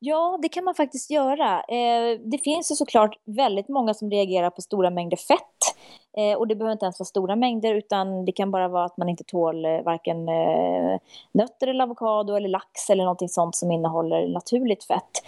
Ja, 0.02 0.40
det 0.42 0.50
kan 0.50 0.64
man 0.64 0.76
faktiskt 0.76 1.12
göra. 1.12 1.62
Eh, 1.62 2.20
det 2.20 2.38
finns 2.44 2.72
ju 2.72 2.76
såklart 2.76 3.20
väldigt 3.26 3.68
många 3.68 3.94
som 3.94 4.12
reagerar 4.12 4.50
på 4.50 4.62
stora 4.62 4.90
mängder 4.90 5.18
fett. 5.18 5.76
Eh, 6.18 6.38
och 6.38 6.48
det 6.48 6.56
behöver 6.56 6.72
inte 6.72 6.86
ens 6.86 7.00
vara 7.00 7.06
stora 7.06 7.36
mängder 7.36 7.74
utan 7.74 8.26
det 8.26 8.32
kan 8.32 8.52
bara 8.52 8.68
vara 8.68 8.86
att 8.86 8.98
man 8.98 9.10
inte 9.10 9.24
tål 9.24 9.66
eh, 9.66 9.82
varken 9.82 10.30
eh, 10.30 11.00
nötter 11.32 11.68
eller 11.68 11.84
avokado 11.84 12.36
eller 12.36 12.50
lax 12.50 12.90
eller 12.90 13.04
någonting 13.04 13.30
sånt 13.30 13.56
som 13.56 13.72
innehåller 13.72 14.28
naturligt 14.28 14.84
fett. 14.84 15.24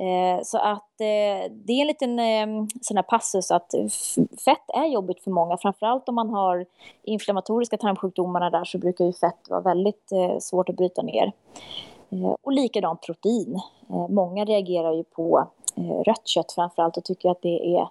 Eh, 0.00 0.42
så 0.42 0.58
att 0.58 1.00
eh, 1.00 1.52
det 1.52 1.72
är 1.72 1.80
en 1.80 1.86
liten 1.86 2.18
eh, 2.18 2.66
sån 2.80 2.96
här 2.96 3.02
passus 3.02 3.50
att 3.50 3.74
fett 4.44 4.70
är 4.74 4.86
jobbigt 4.86 5.24
för 5.24 5.30
många, 5.30 5.56
framförallt 5.56 6.08
om 6.08 6.14
man 6.14 6.30
har 6.30 6.66
inflammatoriska 7.02 7.76
tarmsjukdomarna 7.76 8.50
där 8.50 8.64
så 8.64 8.78
brukar 8.78 9.04
ju 9.04 9.12
fett 9.12 9.48
vara 9.48 9.60
väldigt 9.60 10.12
eh, 10.12 10.38
svårt 10.38 10.68
att 10.68 10.76
bryta 10.76 11.02
ner. 11.02 11.32
Och 12.42 12.52
likadant 12.52 13.02
protein. 13.02 13.60
Många 14.08 14.44
reagerar 14.44 14.92
ju 14.92 15.04
på 15.04 15.50
rött 16.06 16.28
kött 16.28 16.52
framförallt 16.52 16.96
och 16.96 17.04
tycker 17.04 17.30
att 17.30 17.42
det 17.42 17.76
är, 17.76 17.88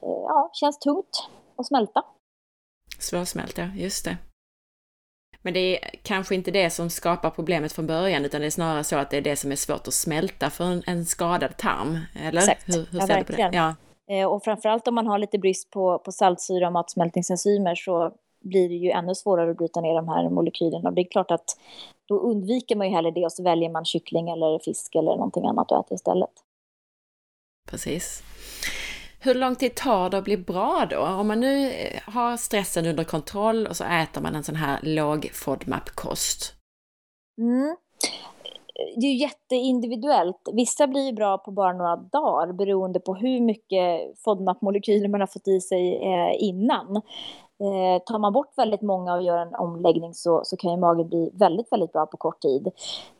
ja, 0.00 0.50
känns 0.52 0.78
tungt 0.78 1.28
att 1.56 1.66
smälta. 1.66 2.04
Svårsmält, 2.98 3.58
ja, 3.58 3.64
just 3.76 4.04
det. 4.04 4.16
Men 5.42 5.54
det 5.54 5.60
är 5.60 5.90
kanske 6.02 6.34
inte 6.34 6.50
det 6.50 6.70
som 6.70 6.90
skapar 6.90 7.30
problemet 7.30 7.72
från 7.72 7.86
början, 7.86 8.24
utan 8.24 8.40
det 8.40 8.46
är 8.46 8.50
snarare 8.50 8.84
så 8.84 8.96
att 8.96 9.10
det 9.10 9.16
är 9.16 9.20
det 9.20 9.36
som 9.36 9.52
är 9.52 9.56
svårt 9.56 9.88
att 9.88 9.94
smälta 9.94 10.50
för 10.50 10.64
en, 10.64 10.82
en 10.86 11.04
skadad 11.04 11.56
tarm, 11.56 11.98
eller? 12.22 12.40
Exakt, 12.40 12.68
hur, 12.68 12.86
hur 12.92 12.98
ja, 12.98 13.06
verkligen. 13.06 13.52
Ja. 13.52 13.74
Eh, 14.10 14.26
och 14.26 14.44
framförallt 14.44 14.88
om 14.88 14.94
man 14.94 15.06
har 15.06 15.18
lite 15.18 15.38
brist 15.38 15.70
på, 15.70 15.98
på 15.98 16.12
saltsyra 16.12 16.66
och 16.66 16.72
matsmältningsenzymer 16.72 17.74
så 17.74 18.12
blir 18.48 18.68
det 18.68 18.74
ju 18.74 18.90
ännu 18.90 19.14
svårare 19.14 19.50
att 19.50 19.56
bryta 19.56 19.80
ner 19.80 19.94
de 19.94 20.08
här 20.08 20.30
molekylerna. 20.30 20.88
Och 20.88 20.94
det 20.94 21.02
är 21.02 21.10
klart 21.10 21.30
att 21.30 21.56
då 22.08 22.18
undviker 22.18 22.76
man 22.76 22.86
ju 22.86 22.94
hellre 22.94 23.10
det 23.10 23.24
och 23.24 23.32
så 23.32 23.42
väljer 23.42 23.70
man 23.70 23.84
kyckling 23.84 24.30
eller 24.30 24.58
fisk 24.58 24.94
eller 24.94 25.10
någonting 25.10 25.46
annat 25.46 25.72
att 25.72 25.86
äta 25.86 25.94
istället. 25.94 26.30
Precis. 27.70 28.22
Hur 29.20 29.34
lång 29.34 29.56
tid 29.56 29.74
tar 29.74 30.10
det 30.10 30.18
att 30.18 30.24
bli 30.24 30.36
bra 30.36 30.86
då? 30.90 30.98
Om 30.98 31.28
man 31.28 31.40
nu 31.40 31.70
eh, 31.70 32.00
har 32.06 32.36
stressen 32.36 32.86
under 32.86 33.04
kontroll 33.04 33.66
och 33.66 33.76
så 33.76 33.84
äter 33.84 34.20
man 34.22 34.34
en 34.34 34.44
sån 34.44 34.56
här 34.56 34.78
låg 34.82 35.30
FODMAP-kost. 35.32 36.54
Mm. 37.38 37.76
Det 38.96 39.06
är 39.06 39.10
ju 39.10 39.16
jätteindividuellt. 39.16 40.48
Vissa 40.52 40.86
blir 40.86 41.12
bra 41.12 41.38
på 41.38 41.50
bara 41.50 41.72
några 41.72 41.96
dagar 41.96 42.52
beroende 42.52 43.00
på 43.00 43.14
hur 43.14 43.40
mycket 43.40 44.18
FODMAP-molekyler 44.24 45.08
man 45.08 45.20
har 45.20 45.26
fått 45.26 45.48
i 45.48 45.60
sig 45.60 45.96
eh, 45.96 46.36
innan. 46.38 47.02
Eh, 47.60 48.02
tar 48.02 48.18
man 48.18 48.32
bort 48.32 48.58
väldigt 48.58 48.82
många 48.82 49.14
och 49.14 49.22
gör 49.22 49.38
en 49.38 49.54
omläggning 49.54 50.14
så, 50.14 50.40
så 50.44 50.56
kan 50.56 50.70
ju 50.70 50.76
magen 50.76 51.08
bli 51.08 51.30
väldigt, 51.34 51.72
väldigt 51.72 51.92
bra 51.92 52.06
på 52.06 52.16
kort 52.16 52.40
tid. 52.40 52.66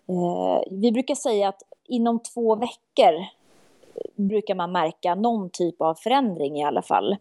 Eh, 0.08 0.62
vi 0.70 0.92
brukar 0.92 1.14
säga 1.14 1.48
att 1.48 1.62
inom 1.88 2.18
två 2.18 2.56
veckor 2.56 3.14
eh, 3.14 4.10
brukar 4.16 4.54
man 4.54 4.72
märka 4.72 5.14
någon 5.14 5.50
typ 5.50 5.82
av 5.82 5.94
förändring 5.94 6.58
i 6.58 6.64
alla 6.64 6.82
fall. 6.82 7.12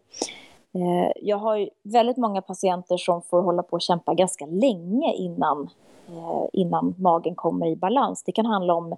Eh, 0.74 1.12
jag 1.16 1.36
har 1.36 1.70
väldigt 1.82 2.16
många 2.16 2.42
patienter 2.42 2.96
som 2.96 3.22
får 3.22 3.42
hålla 3.42 3.62
på 3.62 3.72
och 3.72 3.82
kämpa 3.82 4.14
ganska 4.14 4.46
länge 4.46 5.14
innan, 5.14 5.70
eh, 6.08 6.46
innan 6.52 6.94
magen 6.98 7.34
kommer 7.34 7.66
i 7.66 7.76
balans. 7.76 8.22
Det 8.22 8.32
kan 8.32 8.46
handla 8.46 8.74
om 8.74 8.96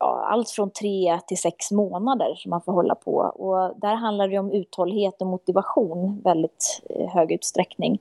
ja, 0.00 0.26
allt 0.30 0.50
från 0.50 0.70
tre 0.70 1.20
till 1.26 1.38
sex 1.38 1.70
månader 1.70 2.34
som 2.34 2.50
man 2.50 2.62
får 2.62 2.72
hålla 2.72 2.94
på. 2.94 3.12
Och 3.16 3.80
där 3.80 3.94
handlar 3.94 4.28
det 4.28 4.38
om 4.38 4.52
uthållighet 4.52 5.20
och 5.20 5.26
motivation 5.26 6.20
väldigt 6.24 6.82
eh, 6.90 7.08
hög 7.08 7.32
utsträckning. 7.32 7.98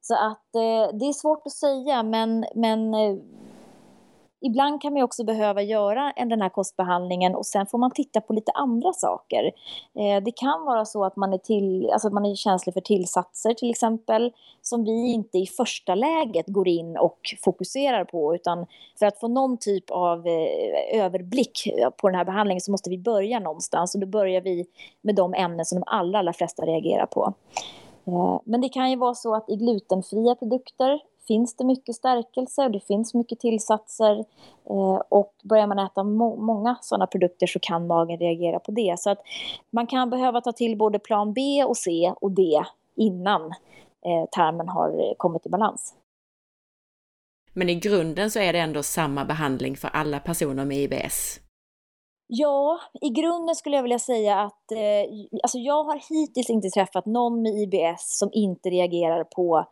Så 0.00 0.14
att 0.14 0.54
eh, 0.54 0.96
det 0.98 1.06
är 1.08 1.12
svårt 1.12 1.46
att 1.46 1.52
säga 1.52 2.02
men, 2.02 2.44
men 2.54 2.94
eh, 2.94 3.16
ibland 4.46 4.82
kan 4.82 4.92
man 4.92 5.02
också 5.02 5.24
behöva 5.24 5.62
göra 5.62 6.12
den 6.16 6.42
här 6.42 6.48
kostbehandlingen 6.48 7.34
och 7.34 7.46
sen 7.46 7.66
får 7.66 7.78
man 7.78 7.90
titta 7.90 8.20
på 8.20 8.32
lite 8.32 8.52
andra 8.52 8.92
saker. 8.92 9.44
Eh, 9.94 10.22
det 10.24 10.32
kan 10.36 10.64
vara 10.64 10.84
så 10.84 11.04
att 11.04 11.16
man 11.16 11.32
är, 11.32 11.38
till, 11.38 11.90
alltså 11.90 12.10
man 12.10 12.26
är 12.26 12.34
känslig 12.34 12.74
för 12.74 12.80
tillsatser 12.80 13.54
till 13.54 13.70
exempel 13.70 14.32
som 14.62 14.84
vi 14.84 15.12
inte 15.12 15.38
i 15.38 15.46
första 15.46 15.94
läget 15.94 16.46
går 16.46 16.68
in 16.68 16.96
och 16.96 17.18
fokuserar 17.44 18.04
på 18.04 18.34
utan 18.34 18.66
för 18.98 19.06
att 19.06 19.20
få 19.20 19.28
någon 19.28 19.56
typ 19.56 19.90
av 19.90 20.26
eh, 20.26 21.00
överblick 21.02 21.68
på 21.96 22.08
den 22.08 22.14
här 22.14 22.24
behandlingen 22.24 22.60
så 22.60 22.70
måste 22.70 22.90
vi 22.90 22.98
börja 22.98 23.38
någonstans 23.38 23.94
och 23.94 24.00
då 24.00 24.06
börjar 24.06 24.40
vi 24.40 24.66
med 25.00 25.14
de 25.14 25.34
ämnen 25.34 25.64
som 25.64 25.80
de 25.80 25.84
allra, 25.86 26.18
allra 26.18 26.32
flesta 26.32 26.62
reagerar 26.62 27.06
på. 27.06 27.34
Eh, 28.06 28.40
men 28.44 28.60
det 28.60 28.68
kan 28.68 28.90
ju 28.90 28.96
vara 28.96 29.14
så 29.14 29.34
att 29.34 29.50
i 29.50 29.56
glutenfria 29.56 30.34
produkter 30.34 31.00
finns 31.26 31.56
det 31.56 31.64
mycket 31.64 31.94
stärkelse 31.94 32.62
och 32.62 32.70
det 32.70 32.80
finns 32.80 33.14
mycket 33.14 33.40
tillsatser. 33.40 34.24
Och 35.08 35.34
börjar 35.44 35.66
man 35.66 35.78
äta 35.78 36.02
må 36.02 36.36
många 36.36 36.76
sådana 36.80 37.06
produkter 37.06 37.46
så 37.46 37.58
kan 37.58 37.86
magen 37.86 38.18
reagera 38.18 38.58
på 38.58 38.70
det. 38.70 38.94
Så 38.98 39.10
att 39.10 39.18
man 39.70 39.86
kan 39.86 40.10
behöva 40.10 40.40
ta 40.40 40.52
till 40.52 40.78
både 40.78 40.98
plan 40.98 41.32
B 41.32 41.64
och 41.64 41.76
C 41.76 42.12
och 42.20 42.30
D 42.30 42.62
innan 42.96 43.54
tarmen 44.30 44.68
har 44.68 45.14
kommit 45.16 45.46
i 45.46 45.48
balans. 45.48 45.94
Men 47.52 47.68
i 47.68 47.74
grunden 47.74 48.30
så 48.30 48.38
är 48.38 48.52
det 48.52 48.58
ändå 48.58 48.82
samma 48.82 49.24
behandling 49.24 49.76
för 49.76 49.88
alla 49.88 50.20
personer 50.20 50.64
med 50.64 50.76
IBS? 50.76 51.40
Ja, 52.26 52.80
i 53.00 53.08
grunden 53.08 53.54
skulle 53.54 53.76
jag 53.76 53.82
vilja 53.82 53.98
säga 53.98 54.40
att 54.40 54.72
eh, 54.72 55.10
alltså 55.42 55.58
jag 55.58 55.84
har 55.84 56.00
hittills 56.10 56.50
inte 56.50 56.68
träffat 56.68 57.06
någon 57.06 57.42
med 57.42 57.52
IBS 57.52 58.18
som 58.18 58.30
inte 58.32 58.70
reagerar 58.70 59.24
på 59.24 59.66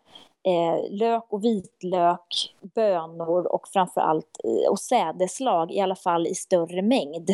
eh, 0.44 0.90
lök 0.90 1.24
och 1.28 1.44
vitlök, 1.44 2.54
bönor 2.74 3.46
och 3.46 3.68
framförallt 3.68 4.40
eh, 4.44 4.70
och 4.70 4.78
sädeslag, 4.78 5.72
i 5.72 5.80
alla 5.80 5.96
fall 5.96 6.26
i 6.26 6.34
större 6.34 6.82
mängd. 6.82 7.30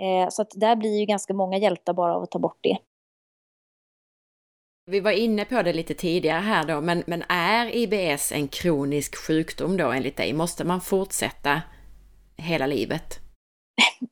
Eh, 0.00 0.28
så 0.30 0.42
att 0.42 0.50
där 0.54 0.76
blir 0.76 0.98
ju 0.98 1.04
ganska 1.04 1.34
många 1.34 1.58
hjälpta 1.58 1.94
bara 1.94 2.16
av 2.16 2.22
att 2.22 2.30
ta 2.30 2.38
bort 2.38 2.58
det. 2.60 2.78
Vi 4.90 5.00
var 5.00 5.10
inne 5.10 5.44
på 5.44 5.62
det 5.62 5.72
lite 5.72 5.94
tidigare 5.94 6.40
här 6.40 6.66
då, 6.66 6.80
men, 6.80 7.02
men 7.06 7.22
är 7.28 7.76
IBS 7.76 8.32
en 8.32 8.48
kronisk 8.48 9.16
sjukdom 9.16 9.76
då 9.76 9.90
enligt 9.90 10.16
dig? 10.16 10.32
Måste 10.32 10.64
man 10.64 10.80
fortsätta 10.80 11.62
hela 12.36 12.66
livet? 12.66 13.25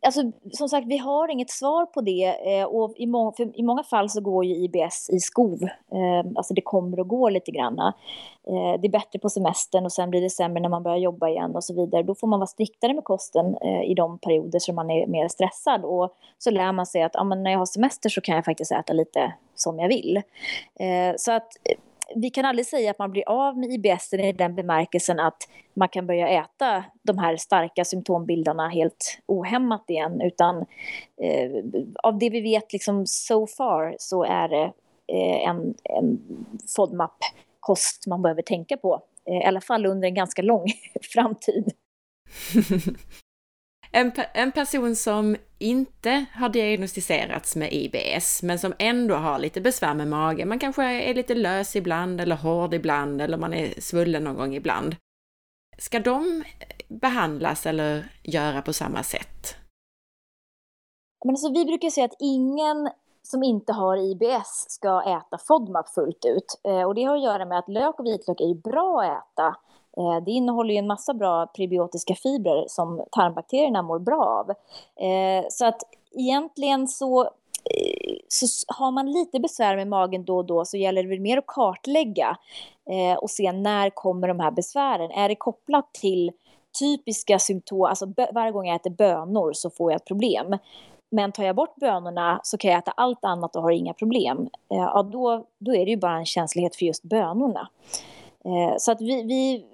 Alltså, 0.07 0.33
som 0.53 0.69
sagt, 0.69 0.87
vi 0.87 0.99
har 0.99 1.29
inget 1.29 1.51
svar 1.51 1.87
på 1.87 2.01
det. 2.01 2.59
Eh, 2.59 2.65
och 2.65 2.95
i, 2.97 3.07
må 3.07 3.35
i 3.55 3.63
många 3.63 3.83
fall 3.83 4.11
så 4.11 4.21
går 4.21 4.45
ju 4.45 4.55
IBS 4.55 5.11
i 5.11 5.21
skov. 5.21 5.63
Eh, 5.63 6.31
alltså 6.37 6.55
det 6.55 6.61
kommer 6.61 7.01
och 7.01 7.09
går 7.09 7.31
lite 7.31 7.51
grann. 7.51 7.79
Eh, 7.79 8.81
det 8.81 8.87
är 8.87 8.91
bättre 8.91 9.19
på 9.19 9.29
semestern 9.29 9.85
och 9.85 9.93
sen 9.93 10.11
blir 10.11 10.21
det 10.21 10.31
sämre 10.31 10.63
när 10.63 10.69
man 10.69 10.83
börjar 10.83 10.99
jobba 10.99 11.29
igen 11.29 11.57
och 11.57 11.65
så 11.65 11.75
vidare. 11.75 12.03
Då 12.03 12.15
får 12.15 12.27
man 12.27 12.41
vara 12.41 12.47
striktare 12.47 12.95
med 12.95 13.05
kosten 13.05 13.57
eh, 13.57 13.83
i 13.83 13.95
de 13.95 14.19
perioder 14.19 14.59
som 14.59 14.75
man 14.75 14.91
är 14.91 15.07
mer 15.07 15.29
stressad. 15.29 15.85
Och 15.85 16.17
så 16.39 16.51
lär 16.51 16.73
man 16.73 16.87
sig 16.87 17.03
att 17.03 17.17
ah, 17.17 17.25
men 17.25 17.43
när 17.43 17.51
jag 17.51 17.59
har 17.59 17.67
semester 17.67 18.09
så 18.09 18.21
kan 18.21 18.35
jag 18.35 18.45
faktiskt 18.45 18.73
äta 18.73 18.93
lite 18.93 19.33
som 19.55 19.79
jag 19.79 19.89
vill. 19.89 20.17
Eh, 20.81 21.15
så 21.17 21.33
att 21.33 21.49
vi 22.15 22.31
kan 22.31 22.45
aldrig 22.45 22.67
säga 22.67 22.91
att 22.91 22.99
man 22.99 23.11
blir 23.11 23.29
av 23.29 23.59
med 23.59 23.73
IBS 23.73 24.13
i 24.13 24.33
den 24.33 24.55
bemärkelsen 24.55 25.21
att 25.21 25.49
man 25.75 25.89
kan 25.89 26.07
börja 26.07 26.29
äta 26.29 26.85
de 27.03 27.19
här 27.19 27.37
starka 27.37 27.85
symptombilderna 27.85 28.69
helt 28.69 29.19
ohämmat 29.27 29.85
igen. 29.91 30.21
Utan 30.21 30.57
eh, 31.23 31.51
av 32.03 32.19
det 32.19 32.31
vi 32.31 32.41
vet 32.41 32.73
liksom 32.73 33.07
so 33.07 33.47
far 33.47 33.97
så 33.99 34.25
är 34.25 34.49
det 34.49 34.73
eh, 35.13 35.49
en, 35.49 35.75
en 35.85 36.19
FODMAP-kost 36.77 38.07
man 38.07 38.23
behöver 38.23 38.43
tänka 38.43 38.77
på. 38.77 39.03
Eh, 39.31 39.37
I 39.37 39.45
alla 39.45 39.61
fall 39.61 39.87
under 39.87 40.09
en 40.09 40.15
ganska 40.15 40.43
lång 40.43 40.67
framtid. 41.13 41.73
En, 43.97 44.13
en 44.35 44.53
person 44.53 44.97
som 44.97 45.37
inte 45.59 46.25
har 46.35 46.49
diagnostiserats 46.49 47.57
med 47.57 47.73
IBS, 47.73 48.43
men 48.43 48.59
som 48.59 48.75
ändå 48.79 49.15
har 49.15 49.39
lite 49.39 49.61
besvär 49.61 49.95
med 49.95 50.09
magen, 50.09 50.49
man 50.49 50.59
kanske 50.59 50.85
är 50.85 51.15
lite 51.15 51.35
lös 51.35 51.77
ibland 51.77 52.21
eller 52.21 52.37
hård 52.37 52.75
ibland 52.75 53.23
eller 53.23 53.39
man 53.39 53.55
är 53.55 53.81
svullen 53.81 54.25
någon 54.25 54.37
gång 54.37 54.55
ibland. 54.55 54.97
Ska 55.79 56.01
de 56.01 56.45
eh, 56.61 56.97
behandlas 56.97 57.67
eller 57.67 58.05
göra 58.23 58.63
på 58.63 58.73
samma 58.73 59.03
sätt? 59.03 59.57
Men 61.25 61.31
alltså, 61.31 61.53
vi 61.53 61.65
brukar 61.65 61.91
säga 61.91 62.05
att 62.05 62.17
ingen 62.21 62.91
som 63.23 63.43
inte 63.43 63.73
har 63.73 63.97
IBS 63.97 64.67
ska 64.69 65.03
äta 65.03 65.39
FODMAP 65.39 65.95
fullt 65.95 66.25
ut. 66.25 66.61
Eh, 66.65 66.83
och 66.83 66.95
det 66.95 67.05
har 67.05 67.17
att 67.17 67.23
göra 67.25 67.45
med 67.45 67.59
att 67.59 67.69
lök 67.69 67.99
och 67.99 68.07
vitlök 68.07 68.41
är 68.41 68.55
bra 68.55 69.03
att 69.03 69.33
äta 69.33 69.57
Eh, 69.97 70.25
det 70.25 70.31
innehåller 70.31 70.75
ju 70.75 70.79
en 70.79 70.87
massa 70.87 71.15
bra 71.15 71.47
prebiotiska 71.47 72.15
fibrer 72.15 72.65
som 72.69 73.05
tarmbakterierna 73.11 73.83
mår 73.83 73.99
bra 73.99 74.25
av. 74.25 74.51
Eh, 75.07 75.45
så 75.51 75.67
att 75.67 75.83
egentligen 76.13 76.89
så, 76.89 77.23
eh, 77.23 78.17
så 78.29 78.47
har 78.69 78.91
man 78.91 79.13
lite 79.13 79.41
besvär 79.41 79.77
med 79.77 79.89
magen 79.89 80.25
då 80.25 80.37
och 80.37 80.45
då 80.45 80.65
så 80.65 80.77
gäller 80.77 81.03
det 81.03 81.09
väl 81.09 81.21
mer 81.21 81.39
att 81.39 81.47
kartlägga 81.47 82.37
och 83.19 83.31
se 83.31 83.53
när 83.53 83.91
kommer 83.91 84.29
de 84.29 84.41
här 84.41 84.51
besvären. 84.51 85.11
Är 85.11 85.29
det 85.29 85.35
kopplat 85.35 85.95
till 85.95 86.33
typiska 86.79 87.39
symptom, 87.39 87.83
alltså 87.83 88.07
varje 88.33 88.53
gång 88.53 88.67
jag 88.67 88.77
äter 88.77 88.91
bönor 88.91 89.53
så 89.53 89.71
får 89.71 89.93
jag 89.93 89.97
ett 89.97 90.05
problem. 90.05 90.59
Men 91.11 91.33
tar 91.33 91.45
jag 91.45 91.57
bort 91.57 91.77
bönorna 91.77 92.41
så 92.43 92.59
kan 92.59 92.71
jag 92.71 92.79
äta 92.79 92.91
allt 92.91 93.25
annat 93.25 93.57
och 93.57 93.63
har 93.63 93.71
inga 93.71 93.95
problem. 93.95 94.49
Ja, 94.69 95.03
då, 95.03 95.47
då 95.59 95.75
är 95.75 95.85
det 95.85 95.91
ju 95.91 95.97
bara 95.97 96.19
en 96.19 96.27
känslighet 96.27 96.77
för 96.77 96.87
just 96.87 97.03
bönorna. 97.03 97.69
Eh, 98.45 98.75
så 98.79 98.93
att 98.93 99.01
vi, 99.01 99.23
vi 99.23 99.67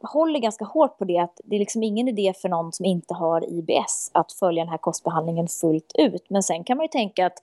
håller 0.02 0.40
ganska 0.40 0.64
hårt 0.64 0.98
på 0.98 1.04
det 1.04 1.18
att 1.18 1.40
det 1.44 1.56
är 1.56 1.60
liksom 1.60 1.82
ingen 1.82 2.08
idé 2.08 2.32
för 2.36 2.48
någon 2.48 2.72
som 2.72 2.84
inte 2.84 3.14
har 3.14 3.52
IBS 3.52 4.10
att 4.12 4.32
följa 4.32 4.64
den 4.64 4.70
här 4.70 4.78
kostbehandlingen 4.78 5.48
fullt 5.48 5.92
ut. 5.94 6.26
Men 6.28 6.42
sen 6.42 6.64
kan 6.64 6.76
man 6.76 6.84
ju 6.84 6.88
tänka 6.88 7.26
att 7.26 7.42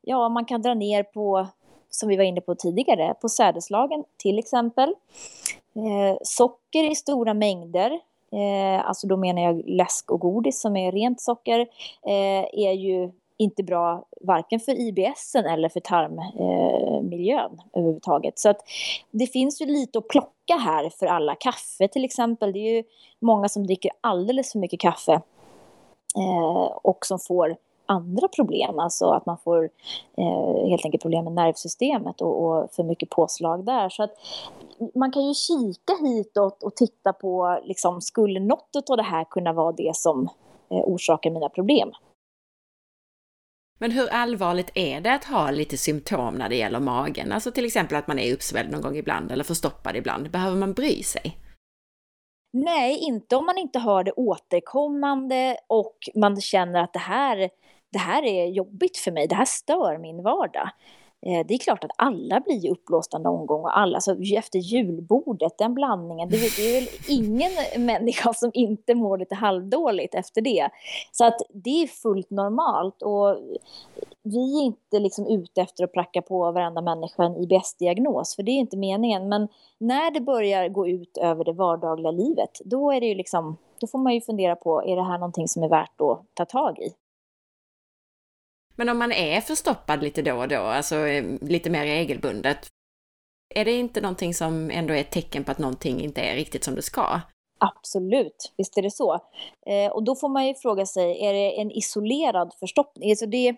ja, 0.00 0.28
man 0.28 0.44
kan 0.44 0.62
dra 0.62 0.74
ner 0.74 1.02
på, 1.02 1.46
som 1.90 2.08
vi 2.08 2.16
var 2.16 2.24
inne 2.24 2.40
på 2.40 2.54
tidigare, 2.54 3.14
på 3.20 3.28
sädeslagen 3.28 4.04
till 4.16 4.38
exempel. 4.38 4.94
Eh, 5.74 6.18
socker 6.22 6.90
i 6.90 6.94
stora 6.94 7.34
mängder, 7.34 7.90
eh, 8.32 8.88
alltså 8.88 9.06
då 9.06 9.16
menar 9.16 9.42
jag 9.42 9.62
läsk 9.66 10.10
och 10.10 10.20
godis 10.20 10.60
som 10.60 10.76
är 10.76 10.92
rent 10.92 11.20
socker, 11.20 11.60
eh, 12.06 12.44
är 12.52 12.72
ju 12.72 13.12
inte 13.38 13.62
bra 13.62 14.04
varken 14.20 14.60
för 14.60 14.72
IBS 14.80 15.34
eller 15.34 15.68
för 15.68 15.80
tarmmiljön 15.80 17.52
eh, 17.52 17.78
överhuvudtaget. 17.80 18.38
Så 18.38 18.48
att 18.50 18.60
det 19.10 19.26
finns 19.26 19.60
ju 19.60 19.66
lite 19.66 19.98
att 19.98 20.08
plocka 20.08 20.56
här 20.56 20.90
för 20.90 21.06
alla. 21.06 21.34
Kaffe 21.34 21.88
till 21.88 22.04
exempel, 22.04 22.52
det 22.52 22.58
är 22.58 22.76
ju 22.76 22.84
många 23.20 23.48
som 23.48 23.66
dricker 23.66 23.90
alldeles 24.00 24.52
för 24.52 24.58
mycket 24.58 24.80
kaffe 24.80 25.12
eh, 26.16 26.76
och 26.82 27.06
som 27.06 27.18
får 27.18 27.56
andra 27.86 28.28
problem, 28.28 28.78
alltså 28.78 29.06
att 29.06 29.26
man 29.26 29.38
får 29.38 29.70
eh, 30.16 30.68
helt 30.68 30.84
enkelt 30.84 31.02
problem 31.02 31.24
med 31.24 31.32
nervsystemet 31.32 32.20
och, 32.20 32.44
och, 32.44 32.70
för 32.72 32.82
mycket 32.82 33.10
påslag 33.10 33.64
där. 33.64 33.88
Så 33.88 34.02
att 34.02 34.10
man 34.94 35.12
kan 35.12 35.26
ju 35.26 35.34
kika 35.34 35.92
hitåt 36.00 36.62
och 36.62 36.76
titta 36.76 37.12
på, 37.12 37.60
liksom, 37.64 38.00
skulle 38.00 38.40
något 38.40 38.90
av 38.90 38.96
det 38.96 39.02
här 39.02 39.24
kunna 39.24 39.52
vara 39.52 39.72
det 39.72 39.96
som 39.96 40.28
eh, 40.70 40.82
orsakar 40.84 41.30
mina 41.30 41.48
problem? 41.48 41.92
Men 43.78 43.90
hur 43.90 44.08
allvarligt 44.08 44.70
är 44.74 45.00
det 45.00 45.14
att 45.14 45.24
ha 45.24 45.50
lite 45.50 45.76
symptom 45.76 46.34
när 46.34 46.48
det 46.48 46.56
gäller 46.56 46.80
magen? 46.80 47.32
Alltså 47.32 47.50
till 47.50 47.64
exempel 47.64 47.96
att 47.96 48.06
man 48.06 48.18
är 48.18 48.34
uppsvälld 48.34 48.70
någon 48.70 48.82
gång 48.82 48.96
ibland 48.96 49.32
eller 49.32 49.44
förstoppad 49.44 49.96
ibland. 49.96 50.30
Behöver 50.30 50.56
man 50.56 50.72
bry 50.72 51.02
sig? 51.02 51.38
Nej, 52.52 52.98
inte 52.98 53.36
om 53.36 53.46
man 53.46 53.58
inte 53.58 53.78
har 53.78 54.04
det 54.04 54.12
återkommande 54.12 55.56
och 55.66 55.96
man 56.14 56.40
känner 56.40 56.82
att 56.82 56.92
det 56.92 56.98
här, 56.98 57.50
det 57.92 57.98
här 57.98 58.22
är 58.22 58.46
jobbigt 58.46 58.96
för 58.96 59.10
mig, 59.10 59.26
det 59.28 59.34
här 59.34 59.44
stör 59.44 59.98
min 59.98 60.22
vardag. 60.22 60.70
Eh, 61.26 61.46
det 61.46 61.54
är 61.54 61.58
klart 61.58 61.84
att 61.84 61.90
alla 61.96 62.40
blir 62.40 62.70
uppblåsta 62.70 63.18
någon 63.18 63.46
gång 63.46 63.60
och 63.60 63.78
alla, 63.78 63.96
alltså 63.96 64.16
efter 64.36 64.58
julbordet, 64.58 65.58
den 65.58 65.74
blandningen, 65.74 66.28
det, 66.28 66.36
det 66.36 66.62
är 66.62 66.80
väl 66.80 66.88
ingen 67.08 67.50
människa 67.86 68.32
som 68.32 68.50
inte 68.54 68.94
mår 68.94 69.18
lite 69.18 69.34
halvdåligt 69.34 70.14
efter 70.14 70.40
det. 70.40 70.68
Så 71.12 71.24
att 71.24 71.38
det 71.48 71.82
är 71.82 71.86
fullt 71.86 72.30
normalt 72.30 73.02
och 73.02 73.36
vi 74.22 74.60
är 74.60 74.64
inte 74.64 74.98
liksom 74.98 75.26
ute 75.26 75.60
efter 75.60 75.84
att 75.84 75.92
pracka 75.92 76.22
på 76.22 76.52
varenda 76.52 76.80
människa 76.80 77.24
en 77.24 77.36
IBS-diagnos, 77.36 78.36
för 78.36 78.42
det 78.42 78.50
är 78.50 78.58
inte 78.58 78.76
meningen. 78.76 79.28
Men 79.28 79.48
när 79.78 80.10
det 80.10 80.20
börjar 80.20 80.68
gå 80.68 80.88
ut 80.88 81.16
över 81.16 81.44
det 81.44 81.52
vardagliga 81.52 82.10
livet, 82.10 82.50
då 82.64 82.92
är 82.92 83.00
det 83.00 83.06
ju 83.06 83.14
liksom, 83.14 83.56
då 83.80 83.86
får 83.86 83.98
man 83.98 84.14
ju 84.14 84.20
fundera 84.20 84.56
på, 84.56 84.82
är 84.82 84.96
det 84.96 85.04
här 85.04 85.18
någonting 85.18 85.48
som 85.48 85.62
är 85.62 85.68
värt 85.68 86.00
att 86.00 86.22
ta 86.34 86.44
tag 86.44 86.78
i? 86.78 86.92
Men 88.78 88.88
om 88.88 88.98
man 88.98 89.12
är 89.12 89.40
förstoppad 89.40 90.02
lite 90.02 90.22
då 90.22 90.38
och 90.38 90.48
då, 90.48 90.60
alltså 90.60 90.96
eh, 90.96 91.24
lite 91.40 91.70
mer 91.70 91.84
regelbundet, 91.84 92.68
är 93.54 93.64
det 93.64 93.72
inte 93.72 94.00
någonting 94.00 94.34
som 94.34 94.70
ändå 94.70 94.94
är 94.94 95.00
ett 95.00 95.10
tecken 95.10 95.44
på 95.44 95.50
att 95.50 95.58
någonting 95.58 96.00
inte 96.00 96.20
är 96.20 96.34
riktigt 96.34 96.64
som 96.64 96.74
det 96.74 96.82
ska? 96.82 97.20
Absolut, 97.58 98.52
visst 98.56 98.78
är 98.78 98.82
det 98.82 98.90
så. 98.90 99.14
Eh, 99.66 99.92
och 99.92 100.02
då 100.02 100.14
får 100.14 100.28
man 100.28 100.46
ju 100.46 100.54
fråga 100.54 100.86
sig, 100.86 101.26
är 101.26 101.32
det 101.32 101.60
en 101.60 101.70
isolerad 101.70 102.54
förstoppning? 102.60 103.10
Alltså 103.10 103.26
det, 103.26 103.48
eh, 103.48 103.54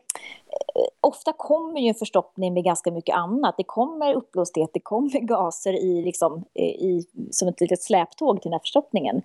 ofta 1.00 1.32
kommer 1.32 1.80
ju 1.80 1.88
en 1.88 1.94
förstoppning 1.94 2.54
med 2.54 2.64
ganska 2.64 2.90
mycket 2.90 3.16
annat. 3.16 3.54
Det 3.58 3.64
kommer 3.64 4.14
uppblåsthet, 4.14 4.70
det 4.72 4.80
kommer 4.80 5.20
gaser 5.20 5.72
i, 5.72 6.02
liksom, 6.02 6.44
eh, 6.54 6.64
i, 6.64 7.06
som 7.30 7.48
ett 7.48 7.60
litet 7.60 7.82
släptåg 7.82 8.42
till 8.42 8.48
den 8.48 8.52
här 8.52 8.60
förstoppningen. 8.60 9.16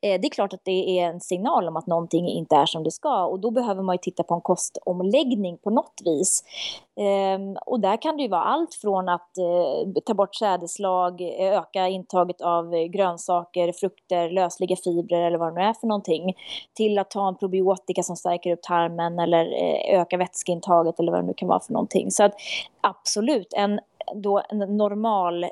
Eh, 0.00 0.20
det 0.20 0.26
är 0.26 0.30
klart 0.30 0.52
att 0.52 0.64
det 0.64 1.00
är 1.00 1.06
en 1.06 1.20
signal 1.20 1.68
om 1.68 1.76
att 1.76 1.86
någonting 1.86 2.28
inte 2.28 2.56
är 2.56 2.66
som 2.66 2.84
det 2.84 2.90
ska 2.90 3.24
och 3.24 3.40
då 3.40 3.50
behöver 3.50 3.82
man 3.82 3.94
ju 3.94 3.98
titta 3.98 4.22
på 4.22 4.34
en 4.34 4.40
kostomläggning 4.40 5.58
på 5.58 5.70
något 5.70 6.00
vis. 6.04 6.44
Ehm, 7.00 7.56
och 7.66 7.80
där 7.80 8.02
kan 8.02 8.16
det 8.16 8.22
ju 8.22 8.28
vara 8.28 8.42
allt 8.42 8.74
från 8.74 9.08
att 9.08 9.38
eh, 9.38 10.02
ta 10.04 10.14
bort 10.14 10.34
sädeslag, 10.34 11.20
eh, 11.20 11.58
öka 11.58 11.88
intaget 11.88 12.40
av 12.40 12.86
grönsaker, 12.86 13.72
frukter, 13.72 14.19
eller 14.20 14.34
lösliga 14.34 14.76
fibrer 14.76 15.22
eller 15.22 15.38
vad 15.38 15.48
det 15.48 15.60
nu 15.60 15.66
är 15.66 15.72
för 15.72 15.86
någonting, 15.86 16.36
till 16.74 16.98
att 16.98 17.10
ta 17.10 17.28
en 17.28 17.36
probiotika 17.36 18.02
som 18.02 18.16
stärker 18.16 18.52
upp 18.52 18.62
tarmen 18.62 19.18
eller 19.18 19.44
eh, 19.44 20.00
öka 20.00 20.16
vätskeintaget 20.16 21.00
eller 21.00 21.12
vad 21.12 21.20
det 21.20 21.26
nu 21.26 21.34
kan 21.34 21.48
vara 21.48 21.60
för 21.60 21.72
någonting. 21.72 22.10
Så 22.10 22.24
att 22.24 22.34
absolut, 22.80 23.52
en, 23.56 23.80
då 24.14 24.42
en 24.48 24.58
normal 24.58 25.44
eh, 25.44 25.50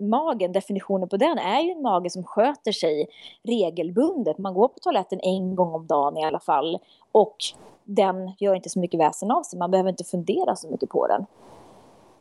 magen, 0.00 0.52
definitionen 0.52 1.08
på 1.08 1.16
den 1.16 1.38
är 1.38 1.60
ju 1.60 1.70
en 1.70 1.82
mage 1.82 2.10
som 2.10 2.24
sköter 2.24 2.72
sig 2.72 3.06
regelbundet. 3.42 4.38
Man 4.38 4.54
går 4.54 4.68
på 4.68 4.78
toaletten 4.78 5.20
en 5.22 5.56
gång 5.56 5.74
om 5.74 5.86
dagen 5.86 6.16
i 6.16 6.24
alla 6.24 6.40
fall 6.40 6.78
och 7.12 7.36
den 7.84 8.32
gör 8.38 8.54
inte 8.54 8.70
så 8.70 8.78
mycket 8.78 9.00
väsen 9.00 9.30
av 9.30 9.42
sig. 9.42 9.58
Man 9.58 9.70
behöver 9.70 9.90
inte 9.90 10.04
fundera 10.04 10.56
så 10.56 10.68
mycket 10.68 10.88
på 10.88 11.06
den. 11.06 11.26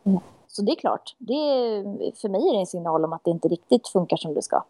Mm. 0.05 0.19
Så 0.47 0.61
det 0.61 0.71
är 0.71 0.75
klart, 0.75 1.15
det 1.17 1.33
är, 1.33 2.15
för 2.15 2.29
mig 2.29 2.49
är 2.49 2.53
det 2.53 2.59
en 2.59 2.65
signal 2.65 3.05
om 3.05 3.13
att 3.13 3.23
det 3.23 3.31
inte 3.31 3.47
riktigt 3.47 3.87
funkar 3.87 4.17
som 4.17 4.33
det 4.33 4.41
ska. 4.41 4.63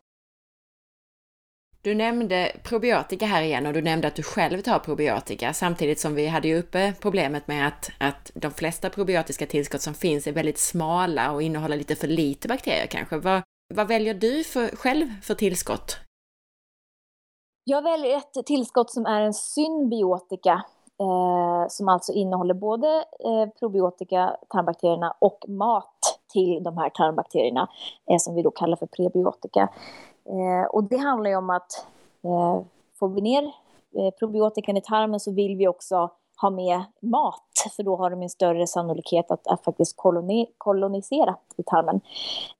Du 1.82 1.96
nämnde 1.96 2.52
probiotika 2.64 3.26
här 3.26 3.42
igen 3.42 3.66
och 3.66 3.74
du 3.74 3.82
nämnde 3.82 4.08
att 4.08 4.16
du 4.16 4.24
själv 4.24 4.62
tar 4.62 4.80
probiotika 4.80 5.54
samtidigt 5.54 6.00
som 6.00 6.16
vi 6.16 6.28
hade 6.28 6.48
ju 6.48 6.60
uppe 6.60 6.94
problemet 7.02 7.48
med 7.48 7.68
att, 7.68 7.90
att 8.00 8.32
de 8.34 8.52
flesta 8.52 8.90
probiotiska 8.90 9.46
tillskott 9.46 9.82
som 9.82 9.94
finns 9.94 10.28
är 10.28 10.32
väldigt 10.32 10.58
smala 10.58 11.32
och 11.32 11.42
innehåller 11.42 11.78
lite 11.78 11.96
för 11.96 12.08
lite 12.08 12.48
bakterier 12.48 12.86
kanske. 12.86 13.18
Vad, 13.18 13.42
vad 13.74 13.88
väljer 13.88 14.14
du 14.14 14.44
för, 14.44 14.76
själv 14.76 15.08
för 15.24 15.36
tillskott? 15.36 15.98
Jag 17.64 17.82
väljer 17.82 18.18
ett 18.18 18.46
tillskott 18.46 18.92
som 18.92 19.06
är 19.06 19.22
en 19.22 19.34
symbiotika 19.34 20.66
eh, 21.00 21.68
som 21.70 21.90
alltså 21.90 22.14
innehåller 22.14 22.54
både 22.54 22.88
eh, 23.26 23.50
probiotika, 23.60 24.38
tarmbakterierna 24.50 25.16
och 25.20 25.46
mat 25.48 26.20
till 26.34 26.64
de 26.64 26.78
här 26.78 26.90
tarmbakterierna 26.90 27.68
eh, 28.12 28.18
som 28.18 28.36
vi 28.36 28.42
då 28.42 28.52
kallar 28.52 28.76
för 28.76 28.86
prebiotika. 28.86 29.70
Eh, 30.30 30.66
och 30.70 30.84
det 30.84 30.98
handlar 30.98 31.30
ju 31.30 31.36
om 31.36 31.50
att 31.50 31.86
eh, 32.24 32.62
får 33.00 33.10
vi 33.10 33.22
ner 33.22 33.44
eh, 33.96 34.14
probiotikan 34.20 34.78
i 34.78 34.82
tarmen 34.82 35.20
så 35.20 35.32
vill 35.32 35.56
vi 35.56 35.68
också 35.68 36.12
ha 36.42 36.50
med 36.50 36.84
mat, 37.00 37.44
för 37.76 37.84
då 37.84 37.96
har 37.96 38.10
de 38.10 38.22
en 38.22 38.30
större 38.30 38.68
sannolikhet 38.68 39.32
att, 39.32 39.48
att 39.48 39.64
faktiskt 39.64 39.98
koloni, 39.98 40.48
kolonisera 40.58 41.36
i 41.58 41.64
tarmen. 41.64 42.02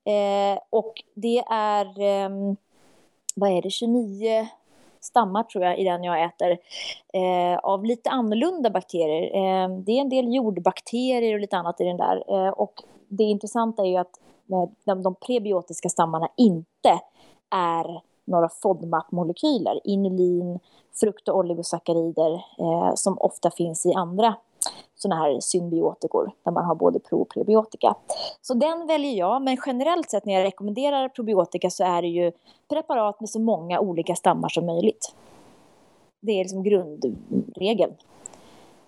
Eh, 0.06 0.62
och 0.70 0.94
det 1.14 1.44
är, 1.50 1.86
eh, 1.86 2.30
vad 3.36 3.52
är 3.52 3.62
det, 3.62 3.70
29 3.70 4.48
stammar 5.02 5.44
tror 5.44 5.64
jag 5.64 5.80
i 5.80 5.84
den 5.84 6.04
jag 6.04 6.24
äter 6.24 6.58
eh, 7.14 7.58
av 7.58 7.86
lite 7.86 8.10
annorlunda 8.10 8.70
bakterier. 8.70 9.24
Eh, 9.24 9.70
det 9.70 9.92
är 9.92 10.02
en 10.02 10.10
del 10.10 10.34
jordbakterier 10.34 11.34
och 11.34 11.40
lite 11.40 11.58
annat 11.58 11.82
i 11.82 11.84
den 11.84 11.98
där. 11.98 12.24
Eh, 12.28 12.50
och 12.50 12.84
det 13.08 13.24
intressanta 13.24 13.84
är 13.84 13.88
ju 13.88 13.98
att 13.98 14.20
eh, 14.52 14.66
de, 14.86 15.04
de 15.04 15.16
prebiotiska 15.16 15.90
stammarna 15.90 16.30
inte 16.38 17.00
är 17.50 18.02
några 18.26 18.50
FODMAP-molekyler, 18.50 19.80
inulin, 19.84 20.60
frukt 21.00 21.28
och 21.28 21.38
oligosackarider 21.38 22.34
eh, 22.34 22.92
som 22.96 23.18
ofta 23.20 23.52
finns 23.52 23.86
i 23.86 23.94
andra 23.94 24.36
sådana 24.96 25.22
här 25.22 25.40
symbiotikor 25.40 26.32
där 26.44 26.52
man 26.52 26.66
har 26.66 26.76
både 26.76 27.00
pro 27.00 27.22
och 27.22 27.30
prebiotika. 27.30 27.96
Så 28.42 28.54
den 28.54 28.88
väljer 28.88 29.14
jag, 29.14 29.42
men 29.42 29.58
generellt 29.66 30.10
sett 30.10 30.26
när 30.26 30.34
jag 30.34 30.44
rekommenderar 30.44 31.10
probiotika 31.10 31.70
så 31.70 31.84
är 31.84 32.02
det 32.02 32.08
ju 32.08 32.32
preparat 32.70 33.20
med 33.20 33.30
så 33.30 33.40
många 33.40 33.80
olika 33.80 34.16
stammar 34.16 34.50
som 34.50 34.66
möjligt. 34.66 35.14
Det 36.20 36.32
är 36.32 36.44
liksom 36.44 36.64
grundregeln. 36.64 37.94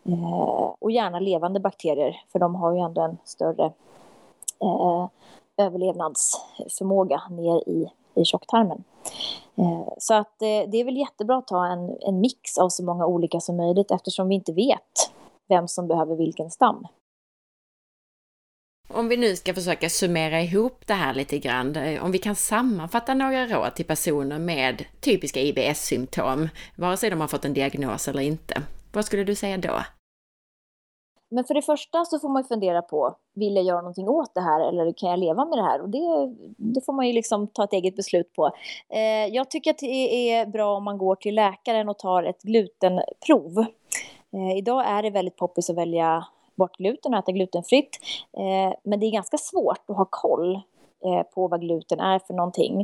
Eh, 0.04 0.74
och 0.80 0.92
gärna 0.92 1.20
levande 1.20 1.60
bakterier, 1.60 2.22
för 2.32 2.40
de 2.40 2.56
har 2.56 2.74
ju 2.74 2.80
ändå 2.80 3.02
en 3.02 3.18
större 3.24 3.66
eh, 4.62 5.08
överlevnadsförmåga 5.58 7.22
ner 7.30 7.70
i, 7.70 7.92
i 8.16 8.26
tjocktarmen. 8.26 8.84
Eh, 9.58 9.94
så 9.98 10.14
att 10.14 10.42
eh, 10.42 10.70
det 10.72 10.78
är 10.78 10.86
väl 10.86 10.98
jättebra 10.98 11.38
att 11.38 11.48
ta 11.48 11.66
en, 11.66 11.98
en 12.02 12.20
mix 12.20 12.58
av 12.58 12.70
så 12.70 12.84
många 12.84 13.06
olika 13.06 13.40
som 13.40 13.58
möjligt 13.58 13.92
eftersom 13.92 14.28
vi 14.28 14.36
inte 14.36 14.54
vet 14.54 15.12
vem 15.50 15.68
som 15.68 15.88
behöver 15.88 16.16
vilken 16.16 16.52
stam. 16.52 16.88
Om 18.94 19.08
vi 19.08 19.18
nu 19.18 19.36
ska 19.36 19.54
försöka 19.54 19.90
summera 19.90 20.42
ihop 20.42 20.88
det 20.88 20.94
här 20.94 21.14
lite 21.14 21.40
grann, 21.40 21.76
eh, 21.76 22.06
om 22.06 22.12
vi 22.12 22.18
kan 22.18 22.36
sammanfatta 22.36 23.14
några 23.14 23.48
råd 23.48 23.76
till 23.76 23.86
personer 23.86 24.40
med 24.40 24.86
typiska 25.00 25.42
IBS-symptom, 25.42 26.50
vare 26.76 26.98
sig 26.98 27.10
de 27.10 27.22
har 27.22 27.28
fått 27.28 27.46
en 27.46 27.54
diagnos 27.54 28.08
eller 28.08 28.22
inte. 28.22 28.62
Vad 28.94 29.06
skulle 29.06 29.24
du 29.24 29.36
säga 29.36 29.58
då? 29.58 29.82
Men 31.34 31.44
för 31.44 31.54
det 31.54 31.62
första 31.62 32.06
så 32.06 32.20
får 32.20 32.30
man 32.30 32.44
fundera 32.44 32.82
på, 32.82 33.16
vill 33.34 33.56
jag 33.56 33.66
göra 33.66 33.82
någonting 33.82 34.10
åt 34.10 34.34
det 34.34 34.42
här 34.42 34.70
eller 34.70 34.94
kan 34.94 35.10
jag 35.10 35.20
leva 35.20 35.46
med 35.46 35.58
det 35.58 35.64
här? 35.64 35.82
Och 35.82 35.90
det, 35.90 36.36
det 36.58 36.82
får 36.86 36.94
man 36.94 37.08
ju 37.08 37.14
liksom 37.14 37.48
ta 37.48 37.64
ett 37.64 37.74
eget 37.74 37.96
beslut 37.96 38.34
på. 38.34 38.52
Eh, 38.90 39.26
jag 39.36 39.50
tycker 39.50 39.72
att 39.72 39.78
det 39.78 40.32
är 40.32 40.46
bra 40.46 40.76
om 40.76 40.84
man 40.84 40.98
går 40.98 41.16
till 41.16 41.36
läkaren 41.36 41.90
och 41.90 42.00
tar 42.00 42.24
ett 42.24 42.42
glutenprov. 42.42 43.66
Eh, 44.34 44.58
idag 44.58 44.88
är 44.88 45.04
det 45.04 45.10
väldigt 45.10 45.38
poppis 45.38 45.70
att 45.70 45.78
välja 45.78 46.26
bort 46.56 46.78
gluten 46.78 47.14
och 47.14 47.20
äta 47.20 47.32
glutenfritt. 47.32 48.00
Eh, 48.38 48.74
men 48.84 49.00
det 49.00 49.06
är 49.06 49.12
ganska 49.12 49.38
svårt 49.38 49.90
att 49.90 49.98
ha 49.98 50.08
koll 50.10 50.62
Eh, 51.06 51.24
på 51.24 51.48
vad 51.48 51.62
gluten 51.62 52.00
är 52.00 52.20
för 52.20 52.34
någonting. 52.34 52.82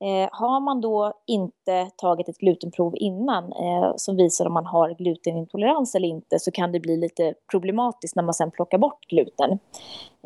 Eh, 0.00 0.28
har 0.32 0.60
man 0.60 0.80
då 0.80 1.12
inte 1.26 1.90
tagit 1.96 2.28
ett 2.28 2.38
glutenprov 2.38 2.94
innan 2.96 3.52
eh, 3.52 3.92
som 3.96 4.16
visar 4.16 4.46
om 4.46 4.52
man 4.52 4.66
har 4.66 4.90
glutenintolerans 4.90 5.94
eller 5.94 6.08
inte 6.08 6.38
så 6.38 6.50
kan 6.50 6.72
det 6.72 6.80
bli 6.80 6.96
lite 6.96 7.34
problematiskt 7.50 8.16
när 8.16 8.22
man 8.22 8.34
sen 8.34 8.50
plockar 8.50 8.78
bort 8.78 9.06
gluten. 9.08 9.58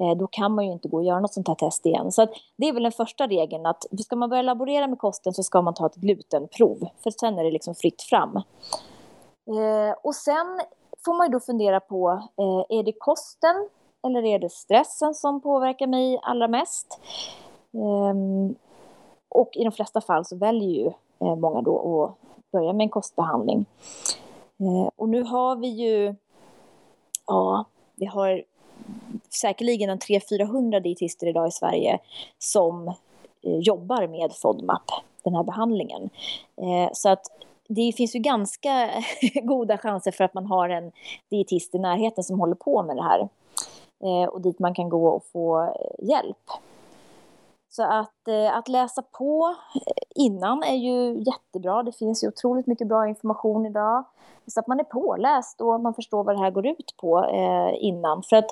Eh, 0.01 0.17
då 0.17 0.27
kan 0.27 0.55
man 0.55 0.67
ju 0.67 0.73
inte 0.73 0.89
gå 0.89 0.97
och 0.97 1.05
göra 1.05 1.21
något 1.21 1.35
sånt 1.35 1.49
här 1.49 1.55
test 1.55 1.87
igen. 1.87 2.13
Så 2.13 2.27
det 2.57 2.69
är 2.69 2.73
väl 2.73 2.83
den 2.83 2.93
första 2.93 3.27
regeln 3.27 3.67
att 3.67 3.85
ska 4.05 4.17
man 4.17 4.31
börja 4.31 4.43
laborera 4.43 4.87
med 4.87 4.99
kosten 4.99 5.35
så 5.35 5.43
ska 5.43 5.63
man 5.63 5.75
ta 5.75 5.87
ett 5.87 5.97
glutenprov 5.97 6.89
för 7.03 7.11
sen 7.11 7.39
är 7.39 7.45
det 7.45 7.51
liksom 7.51 7.75
fritt 7.75 8.03
fram. 8.03 8.37
Eh, 9.47 9.95
och 10.03 10.15
sen 10.15 10.61
får 11.05 11.15
man 11.15 11.27
ju 11.27 11.33
då 11.33 11.41
fundera 11.41 11.81
på, 11.81 12.11
eh, 12.39 12.79
är 12.79 12.83
det 12.83 12.93
kosten 12.99 13.69
eller 14.05 14.25
är 14.25 14.39
det 14.39 14.49
stressen 14.49 15.15
som 15.15 15.41
påverkar 15.41 15.87
mig 15.87 16.21
allra 16.23 16.49
mest? 16.49 17.01
Ehm, 17.73 18.55
och 19.29 19.51
i 19.57 19.65
de 19.65 19.73
flesta 19.73 20.01
fall 20.01 20.25
så 20.25 20.37
väljer 20.37 20.71
ju 20.71 20.87
eh, 21.19 21.37
många 21.37 21.63
då 21.63 22.05
att 22.05 22.51
börja 22.53 22.73
med 22.73 22.85
en 22.85 22.91
kostbehandling. 22.91 23.67
Eh, 24.61 24.91
och 24.97 25.09
nu 25.09 25.23
har 25.23 25.57
vi 25.57 25.69
ju, 25.69 26.15
ja, 27.27 27.65
vi 27.95 28.07
har 28.07 28.45
säkerligen 29.41 29.91
en 29.91 29.99
300-400 29.99 30.81
dietister 30.81 31.27
idag 31.27 31.49
i 31.49 31.51
Sverige 31.51 31.99
som 32.39 32.89
eh, 32.89 33.59
jobbar 33.59 34.07
med 34.07 34.33
FODMAP, 34.33 34.91
den 35.23 35.35
här 35.35 35.43
behandlingen. 35.43 36.11
Eh, 36.57 36.91
så 36.93 37.09
att 37.09 37.27
det 37.69 37.93
finns 37.97 38.15
ju 38.15 38.19
ganska 38.19 38.91
goda 39.43 39.79
chanser 39.79 40.11
för 40.11 40.25
att 40.25 40.35
man 40.35 40.47
har 40.47 40.69
en 40.69 40.93
dietist 41.31 41.75
i 41.75 41.79
närheten 41.79 42.25
som 42.25 42.41
håller 42.41 42.55
på 42.55 42.83
med 42.83 42.97
det 42.97 43.03
här. 43.03 43.29
Eh, 44.05 44.29
och 44.29 44.41
dit 44.41 44.59
man 44.59 44.75
kan 44.75 44.89
gå 44.89 45.09
och 45.09 45.25
få 45.33 45.63
eh, 45.63 46.09
hjälp. 46.09 46.51
Så 47.71 47.83
att, 47.83 48.29
eh, 48.29 48.57
att 48.57 48.69
läsa 48.69 49.03
på 49.03 49.55
eh, 49.75 50.25
innan 50.25 50.63
är 50.63 50.77
ju 50.77 51.23
jättebra. 51.23 51.83
Det 51.83 51.93
finns 51.93 52.25
ju 52.25 52.29
otroligt 52.29 52.67
mycket 52.67 52.89
bra 52.89 53.09
information 53.09 53.67
idag. 53.67 54.05
Så 54.47 54.61
att 54.61 54.67
man 54.67 54.81
är 54.81 54.85
påläst 54.85 55.61
och 55.61 55.81
man 55.81 55.95
förstår 55.95 56.25
vad 56.25 56.37
det 56.37 56.41
här 56.41 56.51
går 56.51 56.67
ut 56.67 56.95
på 56.97 57.25
eh, 57.25 57.85
innan. 57.85 58.23
För 58.23 58.37
att 58.37 58.51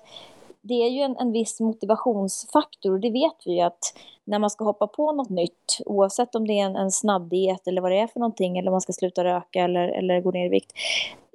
det 0.61 0.75
är 0.75 0.89
ju 0.89 1.01
en, 1.01 1.17
en 1.17 1.33
viss 1.33 1.61
motivationsfaktor 1.61 2.93
och 2.93 3.01
det 3.01 3.11
vet 3.11 3.47
vi 3.47 3.53
ju 3.53 3.61
att 3.61 3.95
när 4.25 4.39
man 4.39 4.51
ska 4.51 4.65
hoppa 4.65 4.87
på 4.87 5.13
något 5.13 5.31
nytt, 5.31 5.79
oavsett 5.87 6.35
om 6.35 6.47
det 6.47 6.61
är 6.61 6.65
en, 6.65 6.77
en 6.77 6.91
snabbdiet 6.91 7.67
eller 7.67 7.83
vad 7.83 7.91
det 7.91 7.99
är 7.99 8.07
för 8.07 8.21
någonting, 8.21 8.59
eller 8.59 8.69
om 8.69 8.73
man 8.73 8.81
ska 8.81 8.93
sluta 8.93 9.25
röka 9.25 9.65
eller, 9.65 9.89
eller 9.89 10.21
gå 10.21 10.31
ner 10.31 10.47
i 10.47 10.49
vikt, 10.49 10.73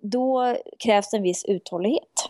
då 0.01 0.55
krävs 0.79 1.13
en 1.13 1.23
viss 1.23 1.45
uthållighet. 1.45 2.29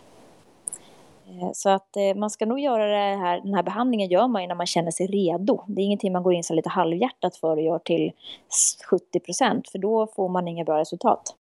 Eh, 1.28 1.50
så 1.54 1.70
att 1.70 1.98
eh, 1.98 2.16
man 2.16 2.30
ska 2.30 2.46
nog 2.46 2.60
göra 2.60 2.86
det 2.86 3.18
här, 3.18 3.42
den 3.42 3.54
här 3.54 3.64
behandlingen 3.64 4.10
gör 4.10 4.28
man 4.28 4.42
ju 4.42 4.48
när 4.48 4.56
man 4.56 4.66
känner 4.66 4.92
sig 4.92 5.08
redo. 5.08 5.64
Det 5.68 5.82
är 5.82 5.86
ingenting 5.86 6.14
man 6.14 6.24
går 6.24 6.34
in 6.34 6.44
så 6.44 6.54
lite 6.54 6.70
halvhjärtat 6.70 7.36
för 7.36 7.58
och 7.58 7.62
gör 7.62 7.80
till 7.80 8.12
70 8.90 9.20
procent, 9.20 9.70
för 9.70 9.80
då 9.80 10.08
får 10.08 10.30
man 10.30 10.48
inga 10.48 10.64
bra 10.64 10.80
resultat. 10.80 11.36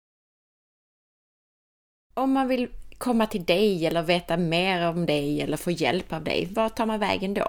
Om 2.14 2.32
man 2.32 2.48
vill 2.48 2.68
komma 2.98 3.26
till 3.26 3.44
dig 3.44 3.86
eller 3.86 4.02
veta 4.02 4.36
mer 4.36 4.88
om 4.88 5.06
dig 5.06 5.40
eller 5.42 5.56
få 5.56 5.70
hjälp 5.70 6.12
av 6.12 6.24
dig, 6.24 6.48
vart 6.56 6.76
tar 6.76 6.86
man 6.86 7.00
vägen 7.00 7.34
då? 7.34 7.46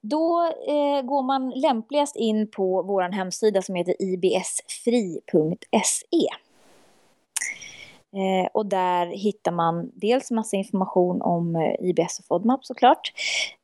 Då 0.00 0.52
eh, 0.68 1.02
går 1.02 1.22
man 1.22 1.50
lämpligast 1.50 2.16
in 2.16 2.50
på 2.50 2.82
vår 2.82 3.02
hemsida 3.02 3.62
som 3.62 3.74
heter 3.74 3.94
ibsfri.se. 4.02 5.26
Eh, 8.16 8.48
och 8.52 8.66
där 8.66 9.06
hittar 9.06 9.52
man 9.52 9.90
dels 9.94 10.30
massa 10.30 10.56
information 10.56 11.22
om 11.22 11.56
eh, 11.56 11.88
IBS 11.88 12.18
och 12.18 12.24
FODMAP 12.24 12.64
såklart. 12.64 13.12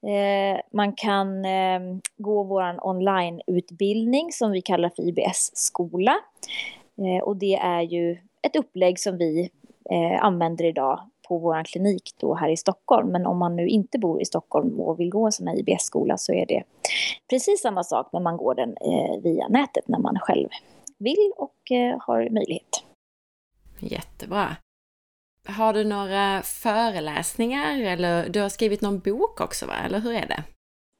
Eh, 0.07 0.61
man 0.73 0.93
kan 0.93 1.45
eh, 1.45 1.81
gå 2.17 2.43
vår 2.43 2.87
onlineutbildning 2.87 4.33
som 4.33 4.51
vi 4.51 4.63
kallar 4.63 4.89
för 4.97 5.03
IBS-skola. 5.03 6.15
Eh, 6.99 7.25
och 7.25 7.37
det 7.37 7.55
är 7.55 7.83
ju 7.83 8.19
ett 8.43 8.57
upplägg 8.57 8.99
som 8.99 9.19
vi 9.19 9.51
eh, 9.91 10.25
använder 10.25 10.65
idag 10.65 11.01
på 11.29 11.39
vår 11.39 11.65
klinik 11.65 12.03
då 12.21 12.35
här 12.35 12.49
i 12.49 12.57
Stockholm. 12.57 13.09
Men 13.09 13.27
om 13.27 13.39
man 13.39 13.57
nu 13.57 13.69
inte 13.69 13.99
bor 13.99 14.23
i 14.23 14.25
Stockholm 14.25 14.81
och 14.81 15.01
vill 15.01 15.11
gå 15.11 15.27
en 15.27 15.33
sån 15.33 15.47
här 15.47 15.59
IBS-skola 15.59 16.19
så 16.19 16.33
är 16.33 16.47
det 16.47 16.63
precis 17.31 17.61
samma 17.61 17.85
sak 17.85 18.09
när 18.13 18.21
man 18.21 18.37
går 18.37 18.55
den 18.55 18.71
eh, 18.71 19.23
via 19.23 19.49
nätet 19.49 19.89
när 19.89 19.99
man 19.99 20.19
själv 20.21 20.49
vill 20.99 21.33
och 21.37 21.71
eh, 21.71 21.97
har 22.01 22.31
möjlighet. 22.31 22.82
Jättebra. 23.83 24.57
Har 25.49 25.73
du 25.73 25.85
några 25.85 26.43
föreläsningar 26.43 27.81
eller 27.81 28.29
du 28.29 28.41
har 28.41 28.49
skrivit 28.49 28.81
någon 28.81 28.99
bok 28.99 29.41
också 29.41 29.67
va? 29.67 29.75
Eller 29.85 30.01
hur 30.01 30.13
är 30.13 30.27
det? 30.27 30.45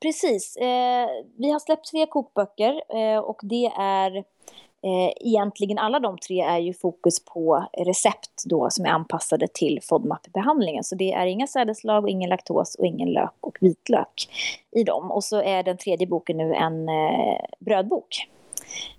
Precis. 0.03 0.57
Eh, 0.57 1.09
vi 1.39 1.51
har 1.51 1.59
släppt 1.59 1.91
tre 1.91 2.07
kokböcker 2.07 2.83
eh, 2.97 3.19
och 3.19 3.41
det 3.43 3.67
är 3.79 4.17
eh, 4.17 5.13
egentligen 5.21 5.79
alla 5.79 6.01
de 6.01 6.19
tre 6.19 6.41
är 6.41 6.59
ju 6.59 6.75
fokus 6.75 7.25
på 7.25 7.67
recept 7.79 8.45
då 8.45 8.71
som 8.71 8.85
är 8.85 8.91
anpassade 8.91 9.49
till 9.55 9.81
FODMAP-behandlingen. 9.83 10.85
Så 10.85 10.95
det 10.95 11.13
är 11.13 11.27
inga 11.27 11.47
sädeslag, 11.47 12.11
ingen 12.11 12.31
laktos 12.31 12.75
och 12.75 12.87
ingen 12.87 13.13
lök 13.13 13.35
och 13.41 13.59
vitlök 13.61 14.29
i 14.71 14.85
dem. 14.85 15.11
Och 15.11 15.25
så 15.25 15.43
är 15.43 15.63
den 15.63 15.77
tredje 15.77 16.07
boken 16.07 16.37
nu 16.37 16.55
en 16.55 16.89
eh, 16.89 17.45
brödbok 17.59 18.29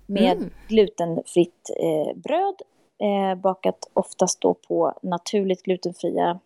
med 0.06 0.36
mm. 0.36 0.50
glutenfritt 0.68 1.70
eh, 1.80 2.16
bröd 2.16 2.54
eh, 3.04 3.34
bakat 3.34 3.90
oftast 3.92 4.40
då 4.40 4.54
på 4.54 4.92
naturligt 5.02 5.62
glutenfria 5.62 6.40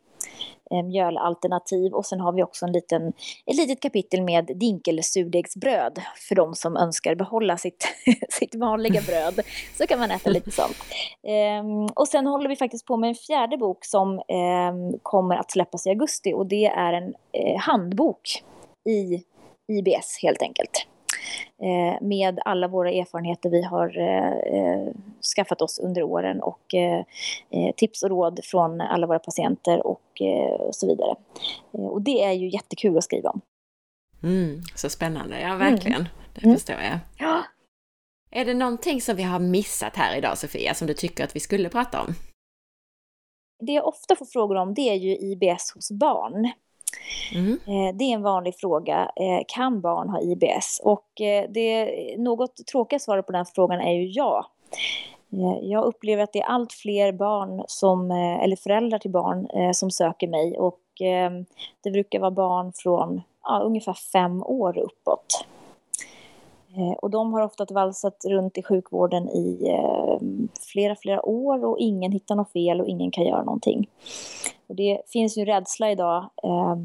eh, 0.70 0.82
mjölalternativ 0.82 1.92
och 1.94 2.06
sen 2.06 2.20
har 2.20 2.32
vi 2.32 2.42
också 2.42 2.66
en 2.66 2.72
liten, 2.72 3.08
ett 3.46 3.56
litet 3.56 3.80
kapitel 3.80 4.22
med 4.22 4.50
dinkelsurdegsbröd 4.54 6.02
för 6.28 6.34
de 6.34 6.54
som 6.54 6.76
önskar 6.76 7.14
behålla 7.14 7.56
sitt, 7.56 7.88
sitt 8.28 8.54
vanliga 8.54 9.00
bröd. 9.00 9.40
Så 9.78 9.86
kan 9.86 9.98
man 9.98 10.10
äta 10.10 10.30
lite 10.30 10.50
sånt. 10.50 10.76
Eh, 11.22 11.92
och 11.94 12.08
sen 12.08 12.26
håller 12.26 12.48
vi 12.48 12.56
faktiskt 12.56 12.86
på 12.86 12.96
med 12.96 13.08
en 13.08 13.14
fjärde 13.14 13.56
bok 13.56 13.84
som 13.84 14.18
eh, 14.18 14.98
kommer 15.02 15.36
att 15.36 15.50
släppas 15.50 15.86
i 15.86 15.90
augusti 15.90 16.32
och 16.32 16.46
det 16.46 16.66
är 16.66 16.92
en 16.92 17.14
eh, 17.32 17.58
handbok 17.58 18.42
i 18.84 19.24
IBS 19.72 20.18
helt 20.22 20.42
enkelt. 20.42 20.86
Eh, 21.62 22.06
med 22.06 22.40
alla 22.44 22.68
våra 22.68 22.90
erfarenheter 22.90 23.50
vi 23.50 23.62
har 23.62 23.98
eh, 23.98 24.32
eh, 24.32 24.88
skaffat 25.36 25.62
oss 25.62 25.78
under 25.78 26.02
åren 26.02 26.42
och 26.42 26.74
tips 27.76 28.02
och 28.02 28.10
råd 28.10 28.40
från 28.44 28.80
alla 28.80 29.06
våra 29.06 29.18
patienter 29.18 29.86
och 29.86 30.02
så 30.70 30.86
vidare. 30.86 31.14
Och 31.70 32.02
det 32.02 32.24
är 32.24 32.32
ju 32.32 32.48
jättekul 32.48 32.98
att 32.98 33.04
skriva 33.04 33.30
om. 33.30 33.40
Mm, 34.22 34.60
så 34.74 34.90
spännande, 34.90 35.40
ja 35.40 35.56
verkligen. 35.56 36.00
Mm. 36.00 36.12
Det 36.34 36.44
mm. 36.44 36.56
förstår 36.56 36.76
jag. 36.76 36.98
Ja. 37.18 37.42
Är 38.30 38.44
det 38.44 38.54
någonting 38.54 39.00
som 39.00 39.16
vi 39.16 39.22
har 39.22 39.38
missat 39.38 39.96
här 39.96 40.16
idag 40.16 40.38
Sofia, 40.38 40.74
som 40.74 40.86
du 40.86 40.94
tycker 40.94 41.24
att 41.24 41.36
vi 41.36 41.40
skulle 41.40 41.68
prata 41.68 42.00
om? 42.00 42.14
Det 43.66 43.72
jag 43.72 43.86
ofta 43.86 44.16
får 44.16 44.26
frågor 44.26 44.56
om 44.56 44.74
det 44.74 44.88
är 44.88 44.94
ju 44.94 45.16
IBS 45.16 45.72
hos 45.74 45.90
barn. 45.90 46.52
Mm. 47.34 47.52
Eh, 47.52 47.96
det 47.96 48.04
är 48.04 48.14
en 48.14 48.22
vanlig 48.22 48.54
fråga. 48.56 49.10
Eh, 49.16 49.44
kan 49.48 49.80
barn 49.80 50.08
ha 50.08 50.20
IBS? 50.20 50.80
Och 50.84 51.20
eh, 51.20 51.50
det 51.50 51.90
något 52.18 52.66
tråkiga 52.66 52.98
svaret 52.98 53.26
på 53.26 53.32
den 53.32 53.44
frågan 53.54 53.80
är 53.80 53.92
ju 53.92 54.06
ja. 54.06 54.46
Jag 55.62 55.84
upplever 55.84 56.22
att 56.22 56.32
det 56.32 56.40
är 56.40 56.46
allt 56.46 56.72
fler 56.72 57.12
barn 57.12 57.64
som, 57.66 58.10
eller 58.10 58.56
föräldrar 58.56 58.98
till 58.98 59.10
barn 59.10 59.48
som 59.74 59.90
söker 59.90 60.28
mig 60.28 60.58
och 60.58 60.80
det 61.84 61.90
brukar 61.90 62.20
vara 62.20 62.30
barn 62.30 62.72
från 62.74 63.22
ja, 63.42 63.60
ungefär 63.60 63.92
fem 63.92 64.42
år 64.42 64.78
uppåt. 64.78 65.46
Och 66.98 67.10
de 67.10 67.32
har 67.32 67.40
ofta 67.40 67.66
valsat 67.70 68.24
runt 68.28 68.58
i 68.58 68.62
sjukvården 68.62 69.28
i 69.28 69.78
flera, 70.72 70.96
flera 70.96 71.26
år 71.26 71.64
och 71.64 71.78
ingen 71.78 72.12
hittar 72.12 72.34
något 72.34 72.52
fel 72.52 72.80
och 72.80 72.88
ingen 72.88 73.10
kan 73.10 73.24
göra 73.24 73.44
någonting. 73.44 73.88
Och 74.68 74.74
det 74.74 75.00
finns 75.06 75.38
ju 75.38 75.44
rädsla 75.44 75.90
idag 75.90 76.30
eh, 76.42 76.76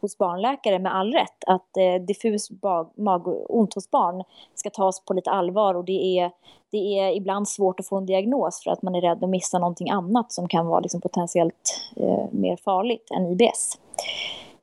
hos 0.00 0.18
barnläkare 0.18 0.78
med 0.78 0.94
all 0.94 1.12
rätt 1.12 1.44
att 1.46 1.76
eh, 1.76 2.02
diffus 2.06 2.48
magont 2.94 3.74
hos 3.74 3.90
barn 3.90 4.24
ska 4.54 4.70
tas 4.70 5.04
på 5.04 5.14
lite 5.14 5.30
allvar 5.30 5.74
och 5.74 5.84
det 5.84 6.18
är, 6.18 6.30
det 6.70 6.98
är 6.98 7.16
ibland 7.16 7.48
svårt 7.48 7.80
att 7.80 7.86
få 7.86 7.96
en 7.96 8.06
diagnos 8.06 8.62
för 8.64 8.70
att 8.70 8.82
man 8.82 8.94
är 8.94 9.00
rädd 9.00 9.24
att 9.24 9.30
missa 9.30 9.58
någonting 9.58 9.90
annat 9.90 10.32
som 10.32 10.48
kan 10.48 10.66
vara 10.66 10.80
liksom 10.80 11.00
potentiellt 11.00 11.90
eh, 11.96 12.24
mer 12.30 12.56
farligt 12.56 13.10
än 13.10 13.26
IBS. 13.26 13.78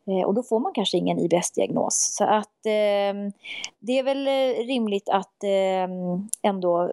Eh, 0.07 0.27
och 0.27 0.33
då 0.33 0.43
får 0.43 0.59
man 0.59 0.73
kanske 0.73 0.97
ingen 0.97 1.19
IBS-diagnos. 1.19 2.15
Så 2.17 2.23
att 2.23 2.65
eh, 2.65 3.31
det 3.79 3.99
är 3.99 4.03
väl 4.03 4.27
eh, 4.27 4.65
rimligt 4.65 5.09
att 5.09 5.43
ehm, 5.43 6.13
eh, 6.13 6.19
ändå 6.41 6.91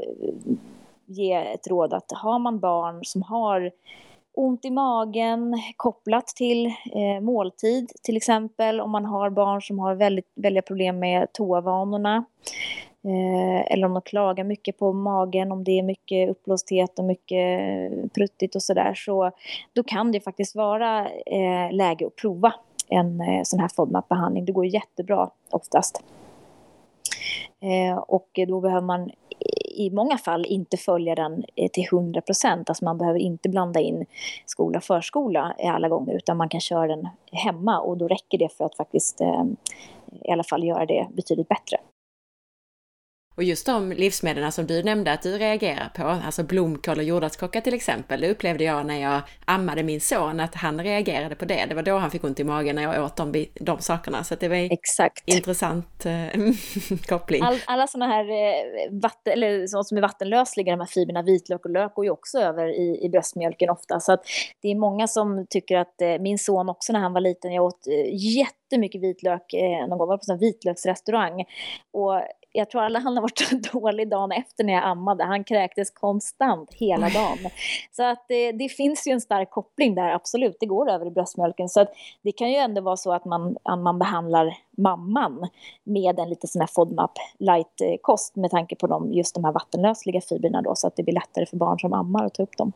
ge 1.07 1.33
ett 1.33 1.67
råd 1.67 1.95
att 1.95 2.13
har 2.13 2.39
man 2.39 2.59
barn 2.59 3.05
som 3.05 3.23
har 3.23 3.71
ont 4.37 4.65
i 4.65 4.71
magen 4.71 5.55
kopplat 5.77 6.27
till 6.27 6.67
eh, 6.67 7.21
måltid 7.21 7.93
till 8.03 8.17
exempel 8.17 8.81
om 8.81 8.91
man 8.91 9.05
har 9.05 9.31
barn 9.31 9.63
som 9.63 9.79
har 9.79 9.95
väldigt, 9.95 10.33
väldiga 10.35 10.63
problem 10.63 10.99
med 10.99 11.33
toavanorna 11.33 12.25
eh, 13.05 13.73
eller 13.73 13.87
om 13.87 13.95
de 13.95 14.03
klagar 14.03 14.45
mycket 14.45 14.79
på 14.79 14.93
magen, 14.93 15.53
om 15.53 15.65
det 15.65 15.79
är 15.79 15.83
mycket 15.83 16.31
uppblåsthet 16.31 16.99
och 16.99 17.05
mycket 17.05 17.61
pruttigt 18.15 18.55
och 18.55 18.63
sådär 18.63 18.95
så 18.95 19.31
då 19.73 19.83
kan 19.83 20.13
det 20.13 20.21
faktiskt 20.21 20.57
vara 20.57 21.09
eh, 21.09 21.73
läge 21.73 22.07
att 22.07 22.17
prova 22.17 22.55
en 22.89 23.21
eh, 23.21 23.43
sån 23.45 23.61
här 23.61 23.69
FODMAP-behandling. 23.69 24.45
Det 24.45 24.53
går 24.53 24.67
jättebra 24.67 25.31
oftast. 25.51 26.03
Eh, 27.61 27.99
och 27.99 28.29
då 28.49 28.61
behöver 28.61 28.87
man 28.87 29.11
i 29.77 29.91
många 29.91 30.19
fall 30.19 30.47
inte 30.47 30.77
följa 30.77 31.15
den 31.15 31.45
eh, 31.57 31.69
till 31.71 31.85
100 31.93 32.21
procent. 32.21 32.71
Alltså 32.71 32.85
man 32.85 32.99
behöver 32.99 33.19
inte 33.19 33.49
blanda 33.49 33.81
in 33.81 34.07
skola 34.47 34.79
och 34.79 34.85
förskola 34.85 35.55
eh, 35.59 35.75
alla 35.75 35.89
gånger 35.89 36.17
utan 36.17 36.37
man 36.37 36.49
kan 36.49 36.61
köra 36.61 36.87
den 36.87 37.09
hemma 37.33 37.81
och 37.81 37.97
då 37.97 38.09
räcker 38.09 38.39
det 38.39 38.49
för 38.49 38.65
att 38.65 38.77
faktiskt 38.77 39.21
eh, 39.21 39.45
i 40.25 40.31
alla 40.31 40.45
fall 40.45 40.65
göra 40.65 40.87
det 40.87 41.07
betydligt 41.13 41.49
bättre. 41.49 41.77
Och 43.37 43.45
just 43.45 43.67
de 43.67 43.93
livsmedlen 43.93 44.53
som 44.53 44.67
du 44.67 44.83
nämnde 44.83 45.13
att 45.13 45.23
du 45.23 45.39
reagerar 45.39 45.89
på, 45.95 46.03
alltså 46.03 46.43
blomkål 46.43 46.99
och 46.99 47.05
jordärtskocka 47.05 47.61
till 47.61 47.75
exempel, 47.75 48.21
det 48.21 48.31
upplevde 48.31 48.65
jag 48.65 48.87
när 48.87 49.03
jag 49.03 49.21
ammade 49.45 49.83
min 49.83 50.01
son, 50.01 50.41
att 50.41 50.55
han 50.55 50.83
reagerade 50.83 51.35
på 51.35 51.45
det. 51.45 51.67
Det 51.69 51.75
var 51.75 51.83
då 51.83 51.99
han 51.99 52.11
fick 52.11 52.25
ont 52.25 52.41
i 52.41 52.45
magen 52.45 52.77
när 52.77 52.83
jag 52.83 53.05
åt 53.05 53.17
de, 53.17 53.47
de 53.55 53.79
sakerna. 53.79 54.25
Så 54.25 54.35
det 54.35 54.49
var 54.49 54.73
Exakt. 54.73 55.23
intressant 55.27 56.07
eh, 56.07 56.41
koppling. 57.09 57.43
All, 57.43 57.59
alla 57.67 57.87
sådana 57.87 58.13
här 58.13 58.25
eh, 58.25 59.01
vatten, 59.03 59.33
eller 59.33 59.67
sånt 59.67 59.89
som 59.89 59.99
är 59.99 60.03
vattenlösliga, 60.03 60.71
de 60.71 60.81
här 60.81 60.87
fibrerna, 60.87 61.23
vitlök 61.23 61.65
och 61.65 61.71
lök, 61.71 61.95
går 61.95 62.05
ju 62.05 62.11
också 62.11 62.39
över 62.39 62.67
i, 62.67 63.05
i 63.05 63.09
bröstmjölken 63.09 63.71
ofta. 63.71 64.01
Så 64.01 64.13
att 64.13 64.21
det 64.63 64.69
är 64.69 64.75
många 64.75 65.07
som 65.07 65.47
tycker 65.51 65.77
att 65.77 66.01
eh, 66.01 66.19
min 66.21 66.39
son 66.39 66.69
också 66.69 66.93
när 66.93 67.01
han 67.01 67.13
var 67.13 67.21
liten, 67.21 67.53
jag 67.53 67.65
åt 67.65 67.87
jättemycket 68.13 69.03
vitlök 69.03 69.53
eh, 69.53 69.89
någon 69.89 69.99
gång, 69.99 70.09
var 70.09 70.17
på 70.17 70.33
en 70.33 70.39
vitlöksrestaurang. 70.39 71.45
Och 71.93 72.23
jag 72.57 72.71
tror 72.71 72.83
alla 72.83 72.99
han 72.99 73.17
har 73.17 73.23
varit 73.23 73.73
dålig 73.73 74.09
dagen 74.11 74.33
efter 74.33 74.65
när 74.65 74.73
jag 74.73 74.85
ammade. 74.85 75.25
Han 75.25 75.45
kräktes 75.45 75.91
konstant 75.91 76.75
hela 76.75 77.09
dagen. 77.09 77.39
Så 77.93 78.03
att 78.03 78.25
det, 78.29 78.53
det, 78.53 78.69
finns 78.69 79.07
ju 79.07 79.13
en 79.13 79.21
stark 79.21 79.51
koppling 79.51 79.95
där, 79.95 80.11
absolut. 80.11 80.57
Det 80.61 80.67
går 80.67 80.91
över 80.91 81.07
i 81.07 81.11
bröstmjölken. 81.11 81.69
Så 81.69 81.81
att 81.81 81.93
det 82.23 82.33
kan 82.33 82.51
ju 82.51 82.57
ändå 82.57 82.81
vara 82.81 82.97
så 82.97 83.13
att 83.13 83.25
man, 83.25 83.57
att 83.63 83.79
man 83.79 83.99
behandlar 83.99 84.57
mamman 84.77 85.49
med 85.85 86.19
en 86.19 86.29
lite 86.29 86.47
sån 86.47 86.61
här 86.61 86.69
FODMAP 86.75 87.13
light-kost 87.39 88.37
eh, 88.37 88.41
med 88.41 88.51
tanke 88.51 88.77
på 88.77 88.87
de, 88.87 89.13
just 89.13 89.35
de 89.35 89.45
här 89.45 89.53
vattenlösliga 89.53 90.21
fibrerna 90.21 90.63
då, 90.63 90.75
så 90.75 90.87
att 90.87 90.97
det 90.97 91.03
blir 91.03 91.15
lättare 91.15 91.47
för 91.47 91.57
barn 91.57 91.79
som 91.79 91.93
ammar 91.93 92.25
att 92.25 92.35
ta 92.35 92.43
upp 92.43 92.57
dem. 92.57 92.73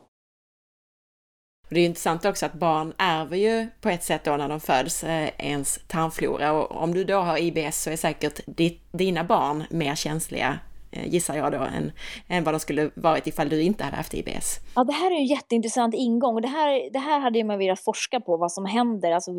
Och 1.71 1.75
det 1.75 1.81
är 1.81 1.85
intressant 1.85 2.25
också 2.25 2.45
att 2.45 2.53
barn 2.53 2.93
ärver 2.97 3.37
ju 3.37 3.67
på 3.81 3.89
ett 3.89 4.03
sätt 4.03 4.23
då 4.23 4.37
när 4.37 4.49
de 4.49 4.59
föds 4.59 5.03
eh, 5.03 5.29
ens 5.37 5.79
tarmflora. 5.87 6.51
Och 6.51 6.83
om 6.83 6.93
du 6.93 7.03
då 7.03 7.19
har 7.19 7.37
IBS 7.37 7.81
så 7.81 7.89
är 7.89 7.97
säkert 7.97 8.39
ditt, 8.45 8.81
dina 8.91 9.23
barn 9.23 9.63
mer 9.69 9.95
känsliga 9.95 10.59
Eh, 10.91 11.07
gissar 11.07 11.35
jag 11.35 11.51
då, 11.51 11.57
än, 11.57 11.91
än 12.27 12.43
vad 12.43 12.53
de 12.53 12.59
skulle 12.59 12.91
varit 12.95 13.27
ifall 13.27 13.49
du 13.49 13.61
inte 13.61 13.83
hade 13.83 13.95
haft 13.95 14.13
IBS. 14.13 14.59
Ja, 14.75 14.83
det 14.83 14.93
här 14.93 15.11
är 15.11 15.15
en 15.15 15.25
jätteintressant 15.25 15.95
ingång 15.95 16.35
och 16.35 16.41
det 16.41 16.47
här, 16.47 16.89
det 16.93 16.99
här 16.99 17.19
hade 17.19 17.43
man 17.43 17.57
velat 17.57 17.79
forska 17.79 18.19
på, 18.19 18.37
vad 18.37 18.51
som 18.51 18.65
händer, 18.65 19.11
alltså 19.11 19.31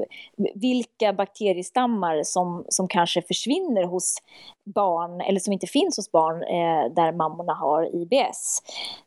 vilka 0.54 1.12
bakteriestammar 1.12 2.22
som, 2.24 2.64
som 2.68 2.88
kanske 2.88 3.22
försvinner 3.22 3.84
hos 3.84 4.16
barn, 4.74 5.20
eller 5.20 5.40
som 5.40 5.52
inte 5.52 5.66
finns 5.66 5.96
hos 5.96 6.12
barn 6.12 6.42
eh, 6.42 6.94
där 6.94 7.12
mammorna 7.12 7.54
har 7.54 8.02
IBS. 8.02 8.62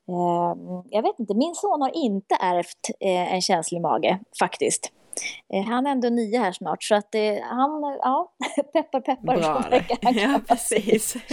Eh, 0.10 0.82
jag 0.90 1.02
vet 1.02 1.20
inte, 1.20 1.34
min 1.34 1.56
son 1.56 1.82
har 1.82 1.96
inte 1.96 2.36
ärvt 2.36 2.90
eh, 3.00 3.34
en 3.34 3.42
känslig 3.42 3.82
mage, 3.82 4.20
faktiskt. 4.40 4.92
Eh, 5.54 5.64
han 5.64 5.88
är 5.88 5.92
ändå 5.92 6.10
nio 6.10 6.40
här 6.40 6.52
snart 6.52 6.84
så 6.84 6.96
att 6.96 7.16
eh, 7.16 7.22
han, 7.44 7.82
ja, 8.02 8.34
peppar 8.74 9.02
peppar. 9.02 9.38
Bra, 9.38 9.64
ja 10.12 10.42
precis. 10.48 11.16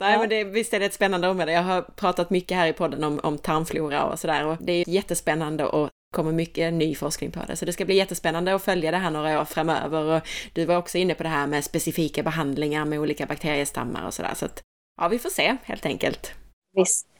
Nej 0.00 0.18
men 0.18 0.28
det, 0.28 0.44
visst 0.44 0.74
är 0.74 0.80
det 0.80 0.86
ett 0.86 0.94
spännande 0.94 1.28
område. 1.28 1.52
Jag 1.52 1.62
har 1.62 1.82
pratat 1.82 2.30
mycket 2.30 2.56
här 2.56 2.66
i 2.66 2.72
podden 2.72 3.04
om, 3.04 3.20
om 3.22 3.38
tarmflora 3.38 4.04
och 4.04 4.18
sådär 4.18 4.46
och 4.46 4.56
det 4.60 4.72
är 4.72 4.88
jättespännande 4.88 5.66
och 5.66 5.90
kommer 6.14 6.32
mycket 6.32 6.72
ny 6.72 6.94
forskning 6.94 7.30
på 7.30 7.40
det. 7.48 7.56
Så 7.56 7.64
det 7.64 7.72
ska 7.72 7.84
bli 7.84 7.94
jättespännande 7.94 8.54
att 8.54 8.62
följa 8.62 8.90
det 8.90 8.96
här 8.96 9.10
några 9.10 9.40
år 9.40 9.44
framöver. 9.44 10.02
Och 10.02 10.22
du 10.52 10.64
var 10.64 10.76
också 10.76 10.98
inne 10.98 11.14
på 11.14 11.22
det 11.22 11.28
här 11.28 11.46
med 11.46 11.64
specifika 11.64 12.22
behandlingar 12.22 12.84
med 12.84 13.00
olika 13.00 13.26
bakteriestammar 13.26 14.06
och 14.06 14.14
sådär. 14.14 14.34
Så 14.34 14.44
att 14.44 14.62
ja, 15.00 15.08
vi 15.08 15.18
får 15.18 15.30
se 15.30 15.56
helt 15.64 15.86
enkelt. 15.86 16.32
Visst. 16.76 17.13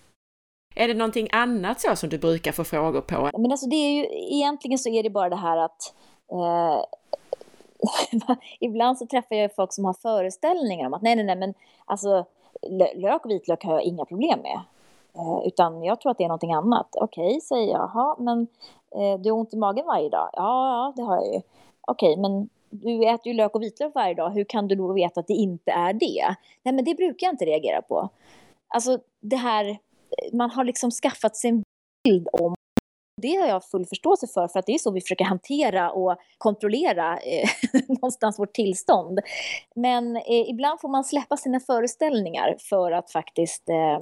Är 0.75 0.89
det 0.89 0.95
någonting 0.95 1.29
annat 1.33 1.81
så 1.81 1.97
som 1.97 2.09
du 2.09 2.19
brukar 2.19 2.53
få 2.53 2.65
frågor 2.65 3.01
på? 3.01 3.31
Men 3.39 3.51
alltså 3.51 3.67
det 3.67 3.77
är 3.77 3.93
ju, 3.93 4.07
egentligen 4.35 4.79
så 4.79 4.89
är 4.89 5.03
det 5.03 5.11
bara 5.11 5.29
det 5.29 5.37
här 5.37 5.57
att 5.57 5.95
eh, 6.33 6.85
ibland 8.61 8.99
så 8.99 9.07
träffar 9.07 9.37
jag 9.37 9.55
folk 9.55 9.73
som 9.73 9.85
har 9.85 9.95
föreställningar 9.95 10.87
om 10.87 10.95
att 10.95 11.03
nej, 11.03 11.17
nej, 11.17 11.25
nej, 11.25 11.37
men 11.37 11.55
alltså 11.85 12.25
lök 12.95 13.25
och 13.25 13.31
vitlök 13.31 13.65
har 13.65 13.73
jag 13.73 13.83
inga 13.83 14.05
problem 14.05 14.41
med. 14.41 14.61
Eh, 15.15 15.47
utan 15.47 15.85
jag 15.85 16.01
tror 16.01 16.11
att 16.11 16.19
det 16.19 16.25
är 16.25 16.29
någonting 16.29 16.53
annat. 16.53 16.89
Okej, 17.01 17.27
okay, 17.27 17.41
säger 17.41 17.73
jag. 17.73 17.91
Jaha, 17.95 18.17
men 18.19 18.47
eh, 18.97 19.21
du 19.21 19.31
har 19.31 19.39
ont 19.39 19.55
i 19.55 19.57
magen 19.57 19.87
varje 19.87 20.09
dag? 20.09 20.31
Ja, 20.33 20.69
ja 20.69 20.93
det 20.97 21.03
har 21.03 21.17
jag 21.17 21.35
ju. 21.35 21.41
Okej, 21.81 22.13
okay, 22.13 22.23
men 22.23 22.49
du 22.71 23.09
äter 23.09 23.27
ju 23.27 23.35
lök 23.35 23.55
och 23.55 23.63
vitlök 23.63 23.95
varje 23.95 24.15
dag. 24.15 24.31
Hur 24.31 24.45
kan 24.45 24.69
du 24.69 24.75
då 24.75 24.93
veta 24.93 25.21
att 25.21 25.27
det 25.27 25.35
inte 25.35 25.71
är 25.71 25.93
det? 25.93 26.35
Nej, 26.63 26.75
men 26.75 26.85
det 26.85 26.95
brukar 26.95 27.27
jag 27.27 27.35
inte 27.35 27.45
reagera 27.45 27.83
på. 27.83 28.09
Alltså 28.69 28.99
det 29.21 29.37
här, 29.37 29.79
man 30.33 30.51
har 30.51 30.65
liksom 30.65 30.91
skaffat 30.91 31.37
sig 31.37 31.51
en 31.51 31.63
bild 32.05 32.29
om 32.33 32.55
det 33.23 33.35
har 33.35 33.49
jag 33.49 33.65
full 33.65 33.87
förståelse 33.87 34.27
för, 34.27 34.49
för 34.49 34.59
att 34.59 34.67
det 34.67 34.75
är 34.75 34.79
så 34.79 34.91
vi 34.91 35.01
försöker 35.01 35.25
hantera 35.25 35.91
och 35.91 36.17
kontrollera 36.39 37.19
eh, 37.19 37.49
någonstans 37.89 38.39
vårt 38.39 38.53
tillstånd. 38.53 39.21
Men 39.75 40.17
eh, 40.17 40.51
ibland 40.51 40.81
får 40.81 40.89
man 40.89 41.05
släppa 41.05 41.37
sina 41.37 41.61
föreställningar 41.61 42.57
för 42.59 42.93
att 42.93 43.11
faktiskt 43.11 43.69
eh, 43.69 43.95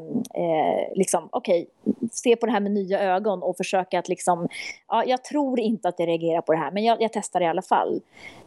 eh 0.42 0.94
liksom, 0.94 1.28
okej, 1.32 1.66
okay, 1.84 2.08
se 2.12 2.36
på 2.36 2.46
det 2.46 2.52
här 2.52 2.60
med 2.60 2.72
nya 2.72 3.00
ögon 3.00 3.42
och 3.42 3.56
försöka 3.56 3.98
att 3.98 4.08
liksom, 4.08 4.48
ja, 4.88 5.04
jag 5.04 5.24
tror 5.24 5.60
inte 5.60 5.88
att 5.88 5.98
jag 5.98 6.08
reagerar 6.08 6.40
på 6.40 6.52
det 6.52 6.58
här, 6.58 6.70
men 6.70 6.84
jag, 6.84 7.02
jag 7.02 7.12
testar 7.12 7.40
i 7.40 7.46
alla 7.46 7.62
fall. 7.62 8.00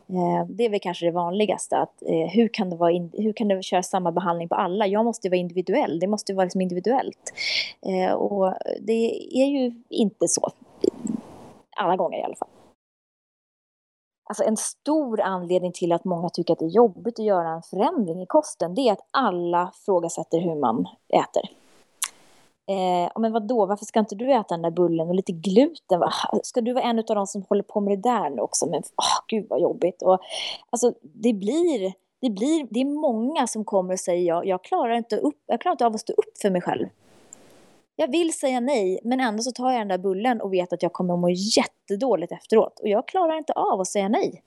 Eh, 0.10 0.46
det 0.50 0.66
är 0.66 0.70
väl 0.70 0.80
kanske 0.80 1.06
det 1.06 1.12
vanligaste, 1.12 1.78
att 1.78 2.02
eh, 2.02 2.28
hur, 2.30 2.48
kan 2.48 2.70
det 2.70 2.76
vara 2.76 2.92
in, 2.92 3.12
hur 3.14 3.34
kan 3.34 3.48
du 3.48 3.64
köra 3.64 3.84
samma 3.84 4.12
behandling 4.12 4.50
på 4.50 4.56
alla? 4.56 4.88
Jag 4.88 5.06
måste 5.06 5.30
vara 5.30 5.38
individuell, 5.38 6.00
det 6.00 6.08
måste 6.08 6.34
vara 6.34 6.44
liksom 6.44 6.62
individuellt. 6.62 7.34
Eh, 7.82 8.14
och 8.14 8.54
det 8.82 9.16
är 9.42 9.46
ju 9.46 9.82
inte 9.90 10.28
så, 10.28 10.50
alla 11.78 11.96
gånger 11.96 12.20
i 12.20 12.24
alla 12.24 12.36
fall. 12.36 12.50
Alltså 14.30 14.44
en 14.44 14.58
stor 14.58 15.22
anledning 15.22 15.72
till 15.72 15.92
att 15.92 16.06
många 16.06 16.30
tycker 16.30 16.54
att 16.54 16.60
det 16.60 16.66
är 16.66 16.70
jobbigt 16.70 17.20
att 17.20 17.26
göra 17.26 17.50
en 17.50 17.62
förändring 17.62 18.22
i 18.22 18.26
kosten, 18.26 18.76
det 18.76 18.82
är 18.82 18.92
att 18.92 19.08
alla 19.12 19.72
frågasätter 19.86 20.40
hur 20.40 20.56
man 20.56 20.88
äter. 21.10 21.65
Eh, 22.68 23.12
men 23.22 23.32
vadå, 23.32 23.66
varför 23.66 23.86
ska 23.86 24.00
inte 24.00 24.16
du 24.16 24.32
äta 24.34 24.54
den 24.54 24.62
där 24.62 24.72
bullen 24.72 25.08
och 25.08 25.16
lite 25.16 25.32
gluten? 25.32 26.00
Va? 26.00 26.12
Ska 26.44 26.62
du 26.62 26.74
vara 26.74 26.84
en 26.84 27.00
av 27.00 27.06
de 27.06 27.28
som 27.28 27.46
håller 27.50 27.64
på 27.64 27.82
med 27.82 28.00
det 28.00 28.10
där 28.10 28.30
nu 28.30 28.42
också? 28.42 28.66
Men 28.66 28.80
oh, 28.80 29.26
gud 29.28 29.46
vad 29.50 29.62
jobbigt. 29.62 30.02
Och, 30.02 30.20
alltså, 30.70 30.94
det 31.02 31.34
blir, 31.34 31.94
det 32.22 32.30
blir, 32.30 32.68
det 32.70 32.80
är 32.80 32.86
många 32.86 33.48
som 33.48 33.66
kommer 33.66 33.94
och 33.94 34.00
säger 34.00 34.28
ja, 34.28 34.44
jag 34.44 34.64
klarar 34.64 34.94
inte 34.96 35.18
upp, 35.18 35.44
jag 35.46 35.62
klarar 35.62 35.74
inte 35.74 35.86
av 35.86 35.94
att 35.94 36.02
stå 36.02 36.14
upp 36.14 36.38
för 36.42 36.50
mig 36.50 36.62
själv. 36.62 36.88
Jag 37.96 38.12
vill 38.12 38.34
säga 38.34 38.60
nej, 38.60 39.00
men 39.04 39.20
ändå 39.20 39.44
så 39.44 39.52
tar 39.52 39.72
jag 39.72 39.82
den 39.82 39.88
där 39.88 39.98
bullen 39.98 40.42
och 40.42 40.54
vet 40.54 40.74
att 40.74 40.84
jag 40.84 40.94
kommer 40.94 41.14
att 41.14 41.20
må 41.20 41.30
jättedåligt 41.30 42.32
efteråt. 42.32 42.80
Och 42.80 42.88
jag 42.88 43.08
klarar 43.08 43.38
inte 43.38 43.54
av 43.54 43.82
att 43.82 43.88
säga 43.88 44.08
nej. 44.08 44.44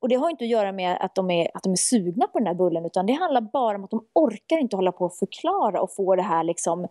Och 0.00 0.08
det 0.08 0.14
har 0.14 0.30
inte 0.30 0.44
att 0.44 0.50
göra 0.50 0.72
med 0.72 0.96
att 1.00 1.14
de, 1.14 1.30
är, 1.30 1.50
att 1.54 1.62
de 1.62 1.72
är 1.72 1.76
sugna 1.76 2.26
på 2.26 2.38
den 2.38 2.46
här 2.46 2.54
bullen 2.54 2.86
utan 2.86 3.06
det 3.06 3.12
handlar 3.12 3.40
bara 3.40 3.76
om 3.76 3.84
att 3.84 3.90
de 3.90 4.04
orkar 4.12 4.58
inte 4.58 4.76
hålla 4.76 4.92
på 4.92 5.04
och 5.04 5.14
förklara 5.14 5.80
och 5.80 5.94
få 5.94 6.16
det 6.16 6.22
här 6.22 6.44
liksom 6.44 6.88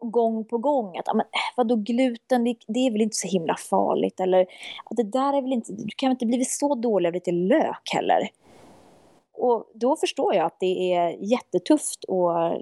gång 0.00 0.44
på 0.44 0.58
gång. 0.58 0.96
Att 0.96 1.06
men, 1.06 1.20
äh, 1.20 1.54
vadå 1.56 1.76
gluten, 1.76 2.44
det, 2.44 2.56
det 2.66 2.86
är 2.86 2.90
väl 2.90 3.00
inte 3.00 3.16
så 3.16 3.28
himla 3.28 3.56
farligt 3.70 4.20
eller 4.20 4.40
att 4.84 4.96
det 4.96 5.02
där 5.02 5.32
är 5.32 5.42
väl 5.42 5.52
inte, 5.52 5.72
du 5.72 5.88
kan 5.96 6.08
väl 6.08 6.14
inte 6.14 6.26
blivit 6.26 6.50
så 6.50 6.74
dålig 6.74 7.08
av 7.08 7.14
lite 7.14 7.32
lök 7.32 7.90
heller. 7.94 8.28
Och 9.32 9.70
då 9.74 9.96
förstår 9.96 10.34
jag 10.34 10.46
att 10.46 10.60
det 10.60 10.94
är 10.94 11.10
jättetufft 11.10 12.04
att 12.04 12.58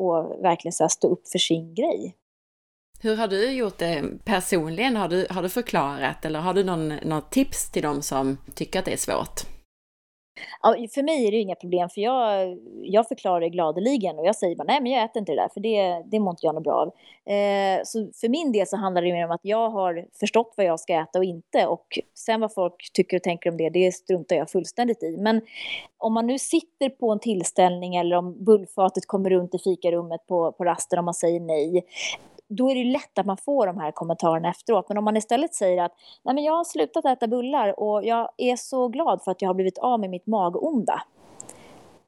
och 0.00 0.44
verkligen 0.44 0.72
så 0.72 0.88
stå 0.88 1.08
upp 1.08 1.28
för 1.28 1.38
sin 1.38 1.74
grej. 1.74 2.14
Hur 3.02 3.16
har 3.16 3.28
du 3.28 3.50
gjort 3.50 3.78
det 3.78 4.04
personligen? 4.24 4.96
Har 4.96 5.08
du, 5.08 5.26
har 5.30 5.42
du 5.42 5.48
förklarat 5.48 6.24
eller 6.24 6.40
har 6.40 6.54
du 6.54 6.64
någon, 6.64 6.88
något 6.88 7.30
tips 7.30 7.70
till 7.70 7.82
dem 7.82 8.02
som 8.02 8.38
tycker 8.54 8.78
att 8.78 8.84
det 8.84 8.92
är 8.92 8.96
svårt? 8.96 9.40
Ja, 10.62 10.76
för 10.94 11.02
mig 11.02 11.26
är 11.26 11.30
det 11.30 11.36
inga 11.36 11.54
problem, 11.54 11.88
för 11.88 12.00
jag, 12.00 12.58
jag 12.82 13.08
förklarar 13.08 13.40
det 13.40 13.48
gladeligen 13.48 14.18
och 14.18 14.26
jag 14.26 14.36
säger 14.36 14.56
bara 14.56 14.64
nej, 14.64 14.80
men 14.80 14.92
jag 14.92 15.04
äter 15.04 15.20
inte 15.20 15.32
det 15.32 15.40
där, 15.40 15.48
för 15.48 15.60
det, 15.60 16.02
det 16.10 16.20
mår 16.20 16.30
inte 16.30 16.46
jag 16.46 16.54
något 16.54 16.64
bra 16.64 16.74
av. 16.74 16.88
Eh, 17.32 17.80
så 17.84 18.10
för 18.20 18.28
min 18.28 18.52
del 18.52 18.66
så 18.66 18.76
handlar 18.76 19.02
det 19.02 19.12
mer 19.12 19.24
om 19.24 19.30
att 19.30 19.40
jag 19.42 19.70
har 19.70 20.06
förstått 20.20 20.54
vad 20.56 20.66
jag 20.66 20.80
ska 20.80 20.94
äta 20.94 21.18
och 21.18 21.24
inte 21.24 21.66
och 21.66 21.98
sen 22.14 22.40
vad 22.40 22.54
folk 22.54 22.90
tycker 22.92 23.16
och 23.16 23.22
tänker 23.22 23.50
om 23.50 23.56
det, 23.56 23.70
det 23.70 23.92
struntar 23.92 24.36
jag 24.36 24.50
fullständigt 24.50 25.02
i. 25.02 25.16
Men 25.16 25.40
om 25.98 26.12
man 26.12 26.26
nu 26.26 26.38
sitter 26.38 26.88
på 26.88 27.12
en 27.12 27.20
tillställning 27.20 27.96
eller 27.96 28.16
om 28.16 28.44
bullfatet 28.44 29.06
kommer 29.06 29.30
runt 29.30 29.54
i 29.54 29.58
fikarummet 29.58 30.26
på, 30.26 30.52
på 30.52 30.64
rasten 30.64 30.98
och 30.98 31.04
man 31.04 31.14
säger 31.14 31.40
nej, 31.40 31.84
då 32.50 32.70
är 32.70 32.74
det 32.74 32.84
lätt 32.84 33.18
att 33.18 33.26
man 33.26 33.36
får 33.36 33.66
de 33.66 33.78
här 33.78 33.92
kommentarerna 33.92 34.50
efteråt. 34.50 34.88
Men 34.88 34.98
om 34.98 35.04
man 35.04 35.16
istället 35.16 35.54
säger 35.54 35.82
att 35.82 35.92
Nej, 36.22 36.34
men 36.34 36.44
jag 36.44 36.56
har 36.56 36.64
slutat 36.64 37.04
äta 37.04 37.26
bullar 37.26 37.80
och 37.80 38.04
jag 38.04 38.28
är 38.36 38.56
så 38.56 38.88
glad 38.88 39.22
för 39.24 39.30
att 39.30 39.42
jag 39.42 39.48
har 39.48 39.54
blivit 39.54 39.78
av 39.78 40.00
med 40.00 40.10
mitt 40.10 40.26
magonda. 40.26 41.02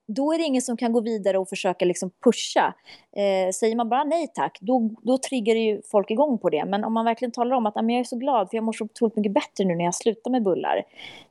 Då 0.06 0.32
är 0.32 0.38
det 0.38 0.44
ingen 0.44 0.62
som 0.62 0.76
kan 0.76 0.92
gå 0.92 1.00
vidare 1.00 1.38
och 1.38 1.48
försöka 1.48 1.84
liksom 1.84 2.10
pusha. 2.24 2.74
Eh, 3.16 3.50
säger 3.52 3.76
man 3.76 3.88
bara 3.88 4.04
nej 4.04 4.28
tack, 4.34 4.58
då, 4.60 4.90
då 5.02 5.18
triggar 5.18 5.54
ju 5.54 5.82
folk 5.90 6.10
igång 6.10 6.38
på 6.38 6.50
det. 6.50 6.64
Men 6.64 6.84
om 6.84 6.92
man 6.92 7.04
verkligen 7.04 7.32
talar 7.32 7.56
om 7.56 7.66
att 7.66 7.74
jag 7.76 7.90
är 7.90 8.04
så 8.04 8.16
glad 8.16 8.50
för 8.50 8.56
jag 8.56 8.64
mår 8.64 8.72
så 8.72 8.84
otroligt 8.84 9.16
mycket 9.16 9.32
bättre 9.32 9.64
nu 9.64 9.74
när 9.74 9.84
jag 9.84 9.94
slutar 9.94 10.30
med 10.30 10.42
bullar. 10.42 10.76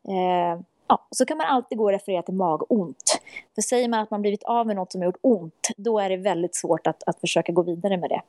Eh, 0.08 0.62
ja, 0.88 1.08
så 1.12 1.26
kan 1.26 1.38
man 1.38 1.48
alltid 1.48 1.78
gå 1.78 1.84
och 1.84 1.92
referera 1.92 2.22
till 2.22 2.34
magont. 2.34 3.22
För 3.56 3.62
säger 3.62 3.88
man 3.88 4.00
att 4.00 4.12
man 4.12 4.22
blivit 4.22 4.44
av 4.44 4.68
med 4.68 4.76
något 4.76 4.92
som 4.92 5.02
har 5.02 5.06
gjort 5.06 5.20
ont, 5.22 5.68
då 5.78 6.00
är 6.00 6.10
det 6.10 6.18
väldigt 6.18 6.56
svårt 6.56 6.88
att, 6.88 7.04
att 7.06 7.20
försöka 7.20 7.52
gå 7.52 7.62
vidare 7.62 7.98
med 7.98 8.10
det. 8.10 8.22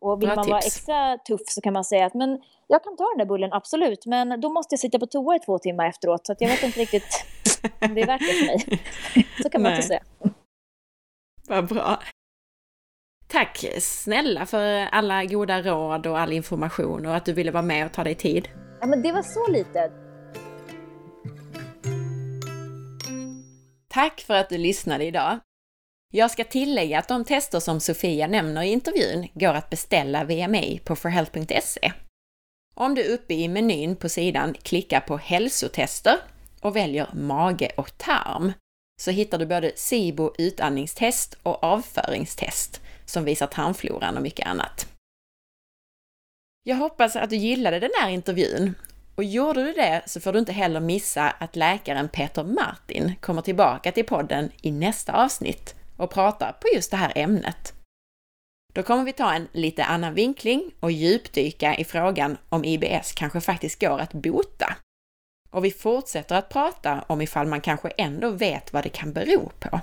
Och 0.00 0.22
vill 0.22 0.28
Bra 0.28 0.36
man 0.36 0.44
tips. 0.44 0.50
vara 0.50 0.60
extra 0.60 1.18
tuff 1.18 1.40
så 1.46 1.60
kan 1.60 1.72
man 1.72 1.84
säga 1.84 2.06
att 2.06 2.14
men 2.14 2.40
jag 2.66 2.84
kan 2.84 2.96
ta 2.96 3.04
den 3.04 3.18
där 3.18 3.26
bullen, 3.26 3.52
absolut, 3.52 4.06
men 4.06 4.40
då 4.40 4.48
måste 4.48 4.72
jag 4.72 4.80
sitta 4.80 4.98
på 4.98 5.06
toa 5.06 5.36
i 5.36 5.38
två 5.38 5.58
timmar 5.58 5.86
efteråt, 5.86 6.26
så 6.26 6.32
att 6.32 6.40
jag 6.40 6.48
vet 6.48 6.62
inte 6.62 6.80
riktigt 6.80 7.24
om 7.80 7.94
det 7.94 8.02
är 8.02 8.06
värt 8.06 8.20
det 8.20 8.26
för 8.26 8.46
mig. 8.46 8.80
så 9.42 9.50
kan 9.50 9.62
man 9.62 9.72
inte 9.72 9.86
säga. 9.86 10.02
Vad 11.48 11.68
bra. 11.68 11.98
Tack 13.28 13.64
snälla 13.80 14.46
för 14.46 14.86
alla 14.92 15.24
goda 15.24 15.62
råd 15.62 16.06
och 16.06 16.18
all 16.18 16.32
information 16.32 17.06
och 17.06 17.16
att 17.16 17.24
du 17.24 17.32
ville 17.32 17.50
vara 17.50 17.62
med 17.62 17.86
och 17.86 17.92
ta 17.92 18.04
dig 18.04 18.14
tid. 18.14 18.48
Ja, 18.80 18.86
men 18.86 19.02
det 19.02 19.12
var 19.12 19.22
så 19.22 19.52
lite. 19.52 19.92
Tack 23.88 24.20
för 24.20 24.34
att 24.34 24.48
du 24.48 24.58
lyssnade 24.58 25.04
idag. 25.04 25.38
Jag 26.12 26.30
ska 26.30 26.44
tillägga 26.44 26.98
att 26.98 27.08
de 27.08 27.24
tester 27.24 27.60
som 27.60 27.80
Sofia 27.80 28.26
nämner 28.26 28.62
i 28.62 28.68
intervjun 28.68 29.28
går 29.34 29.54
att 29.54 29.70
beställa 29.70 30.24
via 30.24 30.48
mig 30.48 30.80
på 30.84 30.96
forhealth.se. 30.96 31.92
Om 32.74 32.94
du 32.94 33.04
uppe 33.04 33.34
i 33.34 33.48
menyn 33.48 33.96
på 33.96 34.08
sidan 34.08 34.54
klickar 34.54 35.00
på 35.00 35.16
hälsotester 35.16 36.16
och 36.60 36.76
väljer 36.76 37.08
mage 37.14 37.72
och 37.76 37.98
tarm 37.98 38.52
så 39.00 39.10
hittar 39.10 39.38
du 39.38 39.46
både 39.46 39.72
SIBO 39.76 40.32
utandningstest 40.38 41.38
och 41.42 41.64
avföringstest 41.64 42.80
som 43.04 43.24
visar 43.24 43.46
tarmfloran 43.46 44.16
och 44.16 44.22
mycket 44.22 44.46
annat. 44.46 44.88
Jag 46.62 46.76
hoppas 46.76 47.16
att 47.16 47.30
du 47.30 47.36
gillade 47.36 47.80
den 47.80 47.90
här 48.00 48.10
intervjun 48.10 48.74
och 49.14 49.24
gjorde 49.24 49.64
du 49.64 49.72
det 49.72 50.02
så 50.06 50.20
får 50.20 50.32
du 50.32 50.38
inte 50.38 50.52
heller 50.52 50.80
missa 50.80 51.30
att 51.30 51.56
läkaren 51.56 52.08
Peter 52.08 52.44
Martin 52.44 53.14
kommer 53.20 53.42
tillbaka 53.42 53.92
till 53.92 54.06
podden 54.06 54.50
i 54.62 54.70
nästa 54.70 55.12
avsnitt 55.12 55.77
och 55.98 56.10
prata 56.10 56.52
på 56.52 56.68
just 56.74 56.90
det 56.90 56.96
här 56.96 57.12
ämnet. 57.14 57.74
Då 58.74 58.82
kommer 58.82 59.04
vi 59.04 59.12
ta 59.12 59.32
en 59.32 59.48
lite 59.52 59.84
annan 59.84 60.14
vinkling 60.14 60.70
och 60.80 60.92
djupdyka 60.92 61.76
i 61.76 61.84
frågan 61.84 62.36
om 62.48 62.64
IBS 62.64 63.12
kanske 63.12 63.40
faktiskt 63.40 63.80
går 63.80 63.98
att 63.98 64.12
bota. 64.12 64.76
Och 65.50 65.64
vi 65.64 65.70
fortsätter 65.70 66.36
att 66.36 66.48
prata 66.48 67.04
om 67.08 67.20
ifall 67.20 67.46
man 67.46 67.60
kanske 67.60 67.88
ändå 67.88 68.30
vet 68.30 68.72
vad 68.72 68.82
det 68.82 68.88
kan 68.88 69.12
bero 69.12 69.50
på. 69.58 69.80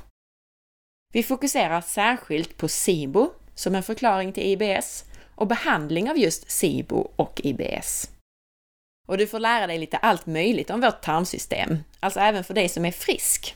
Vi 1.13 1.23
fokuserar 1.23 1.81
särskilt 1.81 2.57
på 2.57 2.67
SIBO 2.67 3.29
som 3.55 3.75
en 3.75 3.83
förklaring 3.83 4.33
till 4.33 4.43
IBS 4.43 5.03
och 5.35 5.47
behandling 5.47 6.09
av 6.09 6.17
just 6.17 6.51
SIBO 6.51 7.11
och 7.15 7.41
IBS. 7.43 8.09
Och 9.07 9.17
du 9.17 9.27
får 9.27 9.39
lära 9.39 9.67
dig 9.67 9.77
lite 9.77 9.97
allt 9.97 10.25
möjligt 10.25 10.69
om 10.69 10.81
vårt 10.81 11.01
tarmsystem, 11.01 11.77
alltså 11.99 12.19
även 12.19 12.43
för 12.43 12.53
dig 12.53 12.69
som 12.69 12.85
är 12.85 12.91
frisk. 12.91 13.55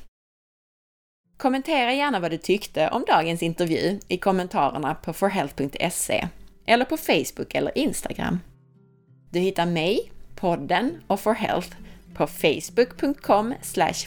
Kommentera 1.40 1.94
gärna 1.94 2.20
vad 2.20 2.32
du 2.32 2.38
tyckte 2.38 2.90
om 2.90 3.06
dagens 3.07 3.44
intervju 3.44 3.99
i 4.07 4.18
kommentarerna 4.18 4.95
på 4.95 5.14
forhealth.se 5.14 6.28
eller 6.66 6.86
på 6.86 6.98
Facebook 6.98 7.56
eller 7.56 7.78
Instagram. 7.78 8.40
Du 9.30 9.40
hittar 9.40 9.66
mig, 9.66 10.11
podden 10.36 11.02
och 11.07 11.20
forhealth 11.20 11.76
på 12.14 12.28
facebook.com 12.28 13.53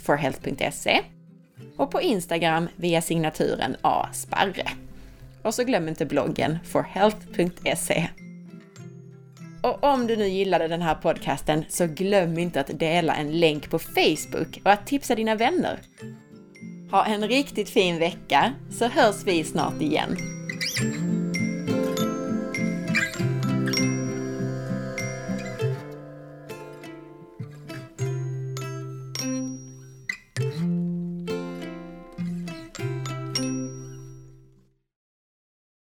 forhealth.se 0.02 1.00
och 1.76 1.90
på 1.90 2.00
Instagram 2.00 2.68
via 2.76 3.02
signaturen 3.02 3.76
asparre. 3.80 4.68
Och 5.42 5.54
så 5.54 5.64
glöm 5.64 5.88
inte 5.88 6.06
bloggen 6.06 6.59
forhealth.se. 6.64 8.09
Och 9.62 9.84
om 9.84 10.06
du 10.06 10.16
nu 10.16 10.28
gillade 10.28 10.68
den 10.68 10.82
här 10.82 10.94
podcasten 10.94 11.64
så 11.68 11.86
glöm 11.86 12.38
inte 12.38 12.60
att 12.60 12.78
dela 12.78 13.14
en 13.14 13.40
länk 13.40 13.70
på 13.70 13.78
Facebook 13.78 14.60
och 14.64 14.72
att 14.72 14.86
tipsa 14.86 15.14
dina 15.14 15.34
vänner. 15.34 15.78
Ha 16.93 17.05
en 17.05 17.28
riktigt 17.28 17.70
fin 17.70 17.98
vecka 17.98 18.52
så 18.70 18.89
hörs 18.89 19.27
vi 19.27 19.44
snart 19.44 19.82
igen. 19.82 20.16